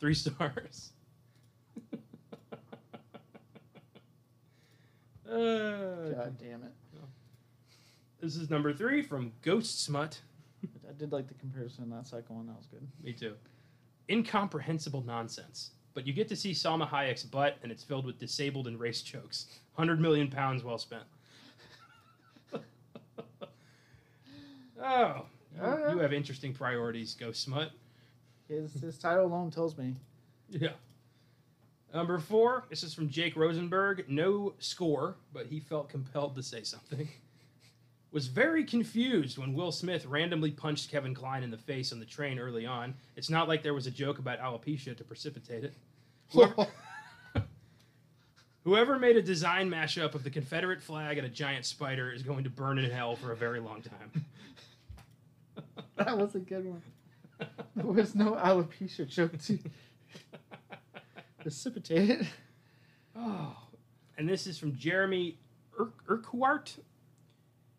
Three 0.01 0.14
stars. 0.14 0.90
Uh, 5.30 6.09
God 6.14 6.38
damn 6.38 6.62
it! 6.62 6.72
this 8.18 8.35
is 8.35 8.48
number 8.48 8.73
three 8.73 9.02
from 9.02 9.31
Ghost 9.43 9.85
Smut. 9.85 10.18
I 10.64 10.93
did 10.97 11.12
like 11.12 11.28
the 11.28 11.35
comparison 11.35 11.85
in 11.85 11.90
that 11.90 12.06
second 12.06 12.35
one. 12.35 12.47
That 12.47 12.56
was 12.56 12.66
good. 12.66 12.89
Me 13.05 13.12
too. 13.12 13.35
Incomprehensible 14.09 15.02
nonsense. 15.05 15.70
But 15.94 16.06
you 16.06 16.12
get 16.12 16.28
to 16.28 16.36
see 16.36 16.52
Salma 16.52 16.89
Hayek's 16.89 17.24
butt, 17.24 17.56
and 17.62 17.72
it's 17.72 17.82
filled 17.82 18.06
with 18.06 18.18
disabled 18.18 18.66
and 18.68 18.78
race 18.78 19.02
jokes. 19.02 19.47
100 19.74 20.01
million 20.01 20.28
pounds 20.28 20.62
well 20.62 20.78
spent. 20.78 21.02
oh, 24.82 25.26
you, 25.56 25.90
you 25.90 25.98
have 25.98 26.12
interesting 26.12 26.52
priorities, 26.52 27.14
Ghost 27.14 27.43
Smut. 27.43 27.72
His 28.48 28.72
his 28.74 28.97
title 28.98 29.26
alone 29.26 29.51
tells 29.51 29.76
me. 29.76 29.94
Yeah. 30.48 30.70
Number 31.93 32.18
four, 32.18 32.64
this 32.68 32.82
is 32.82 32.94
from 32.94 33.09
Jake 33.09 33.36
Rosenberg. 33.36 34.05
No 34.09 34.55
score, 34.59 35.16
but 35.32 35.47
he 35.47 35.60
felt 35.60 35.89
compelled 35.89 36.35
to 36.36 36.43
say 36.43 36.62
something. 36.62 37.09
Was 38.10 38.26
very 38.26 38.64
confused 38.64 39.36
when 39.36 39.52
Will 39.52 39.70
Smith 39.70 40.06
randomly 40.06 40.51
punched 40.51 40.90
Kevin 40.90 41.14
Kline 41.14 41.43
in 41.43 41.51
the 41.51 41.59
face 41.59 41.93
on 41.93 42.01
the 42.01 42.06
train 42.06 42.39
early 42.39 42.64
on. 42.64 42.94
It's 43.16 43.28
not 43.28 43.48
like 43.48 43.62
there 43.62 43.74
was 43.74 43.86
a 43.86 43.90
joke 43.90 44.18
about 44.18 44.40
alopecia 44.40 44.97
to 44.97 45.05
precipitate 45.05 45.62
it. 45.62 45.74
Whoever, 46.32 46.66
whoever 48.64 48.98
made 48.98 49.16
a 49.18 49.22
design 49.22 49.68
mashup 49.68 50.14
of 50.14 50.24
the 50.24 50.30
Confederate 50.30 50.82
flag 50.82 51.18
and 51.18 51.26
a 51.26 51.30
giant 51.30 51.66
spider 51.66 52.10
is 52.10 52.22
going 52.22 52.44
to 52.44 52.51
burn 52.51 52.78
in 52.78 52.90
hell 52.90 53.14
for 53.14 53.30
a 53.32 53.36
very 53.36 53.60
long 53.60 53.82
time. 53.82 54.24
that 55.97 56.16
was 56.16 56.35
a 56.35 56.40
good 56.40 56.64
one. 56.64 56.82
There 57.76 57.86
was 57.86 58.14
no 58.14 58.32
alopecia 58.32 59.06
joke 59.06 59.39
to 59.43 59.59
precipitate 61.43 62.10
it. 62.10 62.26
Oh, 63.14 63.55
and 64.16 64.26
this 64.26 64.47
is 64.47 64.59
from 64.59 64.76
Jeremy 64.76 65.39
Ur- 65.78 65.93
Urquhart. 66.09 66.76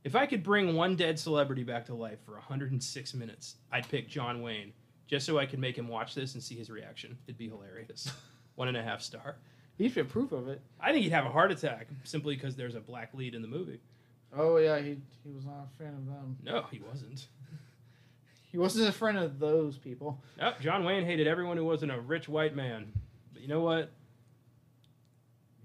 If 0.03 0.15
I 0.15 0.25
could 0.25 0.43
bring 0.43 0.75
one 0.75 0.95
dead 0.95 1.19
celebrity 1.19 1.63
back 1.63 1.85
to 1.87 1.93
life 1.93 2.19
for 2.25 2.33
106 2.33 3.13
minutes, 3.13 3.55
I'd 3.71 3.87
pick 3.89 4.07
John 4.07 4.41
Wayne, 4.41 4.71
just 5.07 5.25
so 5.25 5.37
I 5.37 5.45
could 5.45 5.59
make 5.59 5.77
him 5.77 5.87
watch 5.87 6.15
this 6.15 6.33
and 6.35 6.43
see 6.43 6.55
his 6.55 6.69
reaction. 6.69 7.17
It'd 7.27 7.37
be 7.37 7.49
hilarious. 7.49 8.11
One 8.55 8.69
and 8.69 8.77
a 8.77 8.83
half 8.83 9.01
star. 9.01 9.37
He'd 9.77 9.93
have 9.93 10.09
proof 10.09 10.31
of 10.31 10.47
it. 10.47 10.61
I 10.79 10.91
think 10.91 11.03
he'd 11.03 11.11
have 11.11 11.25
a 11.25 11.29
heart 11.29 11.51
attack 11.51 11.87
simply 12.03 12.35
because 12.35 12.55
there's 12.55 12.75
a 12.75 12.81
black 12.81 13.13
lead 13.13 13.35
in 13.35 13.41
the 13.41 13.47
movie. 13.47 13.79
Oh 14.37 14.57
yeah, 14.57 14.79
he 14.79 14.97
he 15.23 15.31
was 15.31 15.45
not 15.45 15.67
a 15.73 15.83
fan 15.83 15.93
of 15.93 16.05
them. 16.05 16.37
No, 16.43 16.65
he 16.71 16.79
wasn't. 16.79 17.27
He 18.51 18.57
wasn't 18.57 18.89
a 18.89 18.91
friend 18.91 19.17
of 19.17 19.39
those 19.39 19.77
people. 19.77 20.21
Nope, 20.39 20.55
John 20.59 20.83
Wayne 20.83 21.05
hated 21.05 21.27
everyone 21.27 21.55
who 21.57 21.65
wasn't 21.65 21.91
a 21.91 21.99
rich 21.99 22.27
white 22.27 22.55
man. 22.55 22.91
But 23.31 23.41
you 23.41 23.47
know 23.47 23.61
what? 23.61 23.91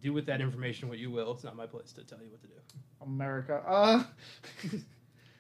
Do 0.05 0.13
with 0.13 0.27
that 0.27 0.41
information 0.43 0.89
what 0.89 0.99
you 0.99 1.11
will. 1.11 1.33
It's 1.33 1.43
not 1.45 1.57
my 1.57 1.67
place 1.67 1.93
to 1.93 2.05
tell 2.05 2.19
you 2.23 2.31
what 2.31 2.43
to 2.43 2.47
do. 2.47 2.55
America. 3.01 3.63
Uh, 3.67 4.05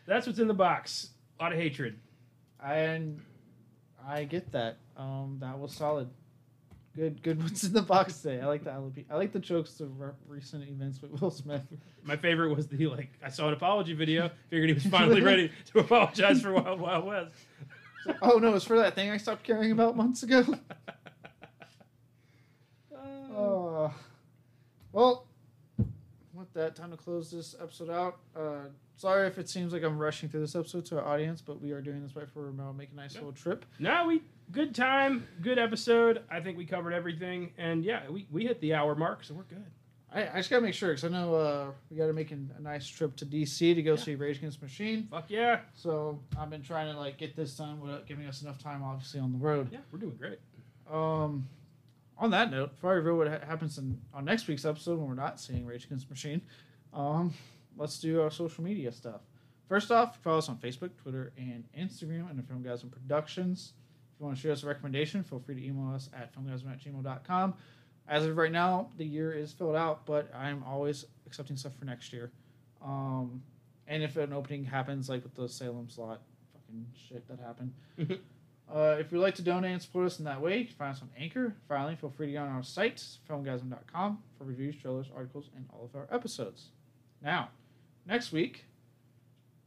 That's 0.07 0.27
what's 0.27 0.39
in 0.39 0.49
the 0.49 0.55
box. 0.55 1.11
A 1.39 1.43
lot 1.45 1.53
of 1.53 1.59
hatred. 1.59 2.01
and 2.65 3.21
I 4.07 4.25
get 4.25 4.51
that. 4.53 4.79
Um, 4.97 5.37
that 5.41 5.59
was 5.59 5.75
solid. 5.75 6.09
Good, 6.97 7.23
good. 7.23 7.43
What's 7.43 7.65
in 7.65 7.73
the 7.73 7.83
box 7.83 8.21
today? 8.23 8.41
I 8.41 8.47
like 8.47 8.65
the 8.65 8.73
LP. 8.73 9.05
I 9.11 9.17
like 9.17 9.33
the 9.33 9.39
jokes 9.39 9.81
of 9.81 9.99
re- 10.01 10.13
recent 10.27 10.67
events 10.69 11.03
with 11.03 11.21
Will 11.21 11.31
Smith. 11.31 11.63
My 12.03 12.17
favorite 12.17 12.55
was 12.55 12.67
the 12.69 12.87
like 12.87 13.11
I 13.23 13.29
saw 13.29 13.49
an 13.49 13.55
apology 13.55 13.93
video. 13.95 14.31
Figured 14.51 14.69
he 14.69 14.75
was 14.75 14.87
finally 14.87 15.21
ready 15.21 15.51
to 15.73 15.79
apologize 15.81 16.41
for 16.41 16.53
Wild 16.53 16.81
Wild 16.81 17.05
West. 17.05 17.33
oh 18.23 18.39
no, 18.39 18.55
it's 18.55 18.65
for 18.65 18.79
that 18.79 18.95
thing 18.95 19.11
I 19.11 19.17
stopped 19.17 19.43
caring 19.43 19.73
about 19.73 19.97
months 19.97 20.23
ago. 20.23 20.45
Uh, 23.37 23.91
well, 24.95 25.27
with 26.33 26.53
that, 26.55 26.75
time 26.77 26.91
to 26.91 26.97
close 26.97 27.31
this 27.31 27.55
episode 27.61 27.91
out. 27.91 28.17
Uh, 28.37 28.69
sorry 28.97 29.27
if 29.27 29.39
it 29.39 29.49
seems 29.49 29.73
like 29.73 29.83
I'm 29.83 29.99
rushing 29.99 30.29
through 30.29 30.41
this 30.41 30.55
episode 30.57 30.85
to 30.87 30.99
our 31.01 31.07
audience, 31.07 31.41
but 31.43 31.61
we 31.61 31.73
are 31.73 31.81
doing 31.81 32.03
this 32.03 32.17
right 32.17 32.29
for 32.29 32.49
uh, 32.49 32.73
make 32.73 32.91
a 32.93 32.97
nice 32.97 33.15
little 33.15 33.33
trip. 33.33 33.65
no, 33.79 34.07
we 34.07 34.23
good 34.53 34.75
time, 34.75 35.27
good 35.43 35.59
episode. 35.59 36.23
I 36.31 36.41
think 36.41 36.57
we 36.59 36.65
covered 36.65 36.93
everything, 36.93 37.53
and 37.59 37.85
yeah, 37.85 38.09
we, 38.11 38.27
we 38.31 38.45
hit 38.47 38.61
the 38.61 38.75
hour 38.75 38.95
mark, 38.95 39.25
so 39.25 39.35
we're 39.35 39.43
good. 39.45 39.65
I, 40.13 40.29
I 40.29 40.37
just 40.37 40.51
gotta 40.51 40.63
make 40.63 40.75
sure 40.75 40.91
because 40.91 41.05
I 41.05 41.09
know 41.09 41.35
uh, 41.35 41.67
we 41.91 41.97
got 41.97 42.07
to 42.07 42.13
make 42.13 42.31
an, 42.31 42.49
a 42.57 42.61
nice 42.63 42.87
trip 42.87 43.17
to 43.17 43.27
DC 43.27 43.75
to 43.75 43.83
go 43.83 43.95
Yeah. 43.95 44.01
see 44.01 44.15
Rage 44.15 44.39
Against 44.39 44.61
the 44.61 44.67
Machine. 44.67 45.09
Fuck 45.11 45.25
yeah, 45.29 45.61
So 45.75 46.21
I've 46.39 46.51
been 46.51 46.63
trying 46.63 46.93
to 46.93 46.99
like 46.99 47.17
get 47.17 47.35
this 47.35 47.57
done 47.57 47.81
without 47.81 48.07
giving 48.07 48.27
us 48.27 48.41
enough 48.43 48.63
time, 48.63 48.83
obviously, 48.85 49.19
on 49.19 49.33
the 49.33 49.39
road. 49.39 49.69
yeah, 49.73 49.79
we're 49.91 49.99
doing 49.99 50.17
great. 50.17 50.39
Um, 50.93 51.49
on 52.19 52.31
that 52.31 52.51
note, 52.51 52.71
before 52.71 52.93
I 52.93 52.95
reveal 52.95 53.17
what 53.17 53.29
happens 53.29 53.79
in, 53.79 54.01
on 54.13 54.25
next 54.25 54.47
week's 54.47 54.65
episode 54.65 54.99
when 54.99 55.09
we're 55.09 55.15
not 55.15 55.41
seeing 55.41 55.67
Rage 55.67 55.85
Against 55.85 56.09
Machine, 56.09 56.41
um, 56.93 57.35
let's 57.77 57.99
do 57.99 58.21
our 58.23 58.31
social 58.31 58.63
media 58.63 58.93
stuff. 58.93 59.23
First 59.69 59.91
off, 59.91 60.19
follow 60.23 60.39
us 60.39 60.49
on 60.49 60.57
Facebook, 60.59 60.91
Twitter, 60.97 61.33
and 61.37 61.65
Instagram 61.77 62.29
under 62.29 62.43
Filmgazm 62.43 62.91
Productions. 62.91 63.73
If 64.15 64.21
you 64.21 64.27
want 64.27 64.37
to 64.37 64.43
share 64.43 64.53
us 64.53 64.63
a 64.63 64.67
recommendation, 64.67 65.23
feel 65.25 65.41
free 65.41 65.57
to 65.57 65.67
email 65.67 65.93
us 65.95 66.09
at 66.17 66.35
filmgazm 66.35 66.71
at 66.71 66.81
gmail.com. 66.81 67.55
As 68.07 68.27
of 68.27 68.37
right 68.37 68.53
now, 68.53 68.91
the 68.99 69.05
year 69.05 69.33
is 69.33 69.53
filled 69.53 69.77
out, 69.77 70.05
but 70.07 70.31
I'm 70.35 70.63
always 70.65 71.07
accepting 71.27 71.57
stuff 71.57 71.75
for 71.77 71.87
next 71.87 72.13
year. 72.13 72.31
Um, 72.85 73.43
and 73.87 74.03
if 74.03 74.17
an 74.17 74.33
opening 74.33 74.65
happens, 74.65 75.09
like 75.09 75.25
with 75.25 75.35
the 75.35 75.49
Salem's 75.49 75.97
Lot, 75.99 76.21
fucking 76.53 76.87
shit 77.09 77.27
that 77.29 77.41
happened, 77.41 77.73
uh, 78.73 78.97
if 78.99 79.13
you'd 79.13 79.21
like 79.21 79.35
to 79.37 79.43
donate 79.43 79.73
and 79.73 79.83
support 79.83 80.07
us 80.07 80.19
in 80.19 80.25
that 80.25 80.41
way, 80.41 80.59
you 80.59 80.65
can 80.65 80.75
find 80.75 80.95
us 80.95 81.03
on 81.03 81.11
Anchor. 81.19 81.55
Finally, 81.69 81.97
feel 81.97 82.11
free 82.11 82.29
to 82.29 82.33
go 82.33 82.43
on 82.43 82.49
our 82.49 82.63
site, 82.63 83.05
filmgazm.com, 83.29 84.19
for 84.39 84.45
reviews, 84.45 84.77
trailers, 84.77 85.07
articles, 85.15 85.51
and 85.55 85.67
all 85.73 85.85
of 85.85 85.95
our 85.95 86.09
episodes. 86.11 86.69
Now, 87.23 87.51
next 88.07 88.33
week, 88.33 88.65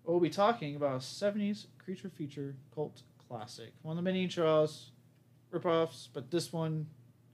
we'll 0.03 0.19
be 0.19 0.29
talking 0.29 0.75
about 0.75 0.95
a 0.95 0.99
70s 0.99 1.67
creature 1.77 2.09
feature 2.09 2.55
cult 2.73 3.01
classic. 3.27 3.71
One 3.83 3.97
of 3.97 4.03
the 4.03 4.09
many 4.09 4.25
Jaws 4.27 4.91
ripoffs, 5.53 6.07
but 6.13 6.31
this 6.31 6.51
one 6.51 6.87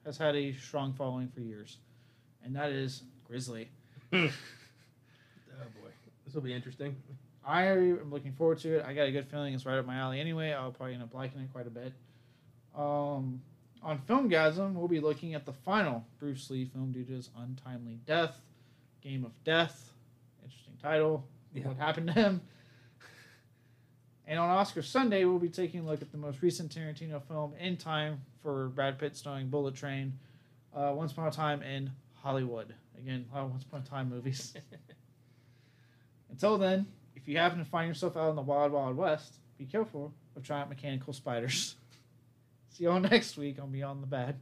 has 0.05 0.17
had 0.17 0.35
a 0.35 0.53
strong 0.53 0.93
following 0.93 1.29
for 1.29 1.39
years, 1.39 1.77
and 2.43 2.55
that 2.55 2.71
is 2.71 3.03
Grizzly. 3.25 3.69
Oh 5.55 5.65
boy, 5.81 5.89
this 6.25 6.33
will 6.33 6.41
be 6.41 6.53
interesting. 6.53 6.95
I 7.45 7.63
am 7.63 8.11
looking 8.11 8.33
forward 8.33 8.59
to 8.59 8.77
it. 8.77 8.85
I 8.85 8.93
got 8.93 9.07
a 9.07 9.11
good 9.11 9.27
feeling 9.27 9.53
it's 9.53 9.65
right 9.65 9.77
up 9.77 9.85
my 9.85 9.95
alley 9.95 10.19
anyway. 10.19 10.53
I'll 10.53 10.71
probably 10.71 10.93
end 10.93 11.03
up 11.03 11.13
liking 11.13 11.41
it 11.41 11.51
quite 11.51 11.67
a 11.67 11.71
bit. 11.71 11.93
Um, 12.75 13.41
on 13.81 13.99
Filmgazm, 14.07 14.73
we'll 14.73 14.87
be 14.87 15.01
looking 15.01 15.33
at 15.33 15.45
the 15.45 15.53
final 15.53 16.05
Bruce 16.19 16.49
Lee 16.49 16.65
film 16.65 16.91
due 16.91 17.03
to 17.03 17.13
his 17.13 17.29
untimely 17.37 17.99
death, 18.05 18.39
Game 19.01 19.25
of 19.25 19.31
Death. 19.43 19.93
Interesting 20.43 20.75
title. 20.81 21.27
Yeah. 21.53 21.67
What 21.67 21.77
happened 21.77 22.07
to 22.07 22.13
him? 22.13 22.41
And 24.25 24.39
on 24.39 24.49
Oscar 24.49 24.81
Sunday, 24.81 25.25
we'll 25.25 25.37
be 25.37 25.49
taking 25.49 25.81
a 25.81 25.83
look 25.83 26.01
at 26.01 26.11
the 26.11 26.17
most 26.17 26.41
recent 26.41 26.73
Tarantino 26.73 27.21
film, 27.21 27.53
In 27.59 27.75
Time, 27.75 28.21
for 28.41 28.69
Brad 28.69 28.97
Pitt 28.97 29.17
starring 29.17 29.49
Bullet 29.49 29.75
Train, 29.75 30.17
uh, 30.73 30.93
Once 30.95 31.11
Upon 31.11 31.27
a 31.27 31.31
Time 31.31 31.61
in 31.61 31.91
Hollywood. 32.13 32.73
Again, 32.97 33.25
a 33.31 33.35
lot 33.35 33.45
of 33.45 33.51
Once 33.51 33.63
Upon 33.63 33.81
a 33.81 33.85
Time 33.85 34.09
movies. 34.09 34.53
Until 36.29 36.57
then, 36.57 36.87
if 37.23 37.29
you 37.29 37.37
happen 37.37 37.59
to 37.59 37.63
find 37.65 37.87
yourself 37.87 38.17
out 38.17 38.31
in 38.31 38.35
the 38.35 38.41
wild, 38.41 38.73
wild 38.73 38.97
west, 38.97 39.35
be 39.57 39.63
careful 39.63 40.13
of 40.35 40.43
giant 40.43 40.67
mechanical 40.67 41.13
spiders. 41.13 41.77
See 42.69 42.83
y'all 42.83 42.99
next 42.99 43.37
week 43.37 43.61
on 43.61 43.71
Beyond 43.71 44.03
the 44.03 44.07
Bad. 44.07 44.35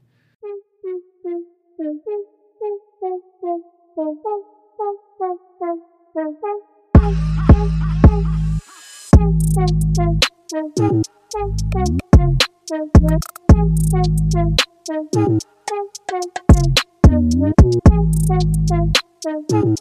Thank 19.23 19.51
you. 19.51 19.80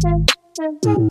Thank 0.00 0.30
you. 0.84 1.08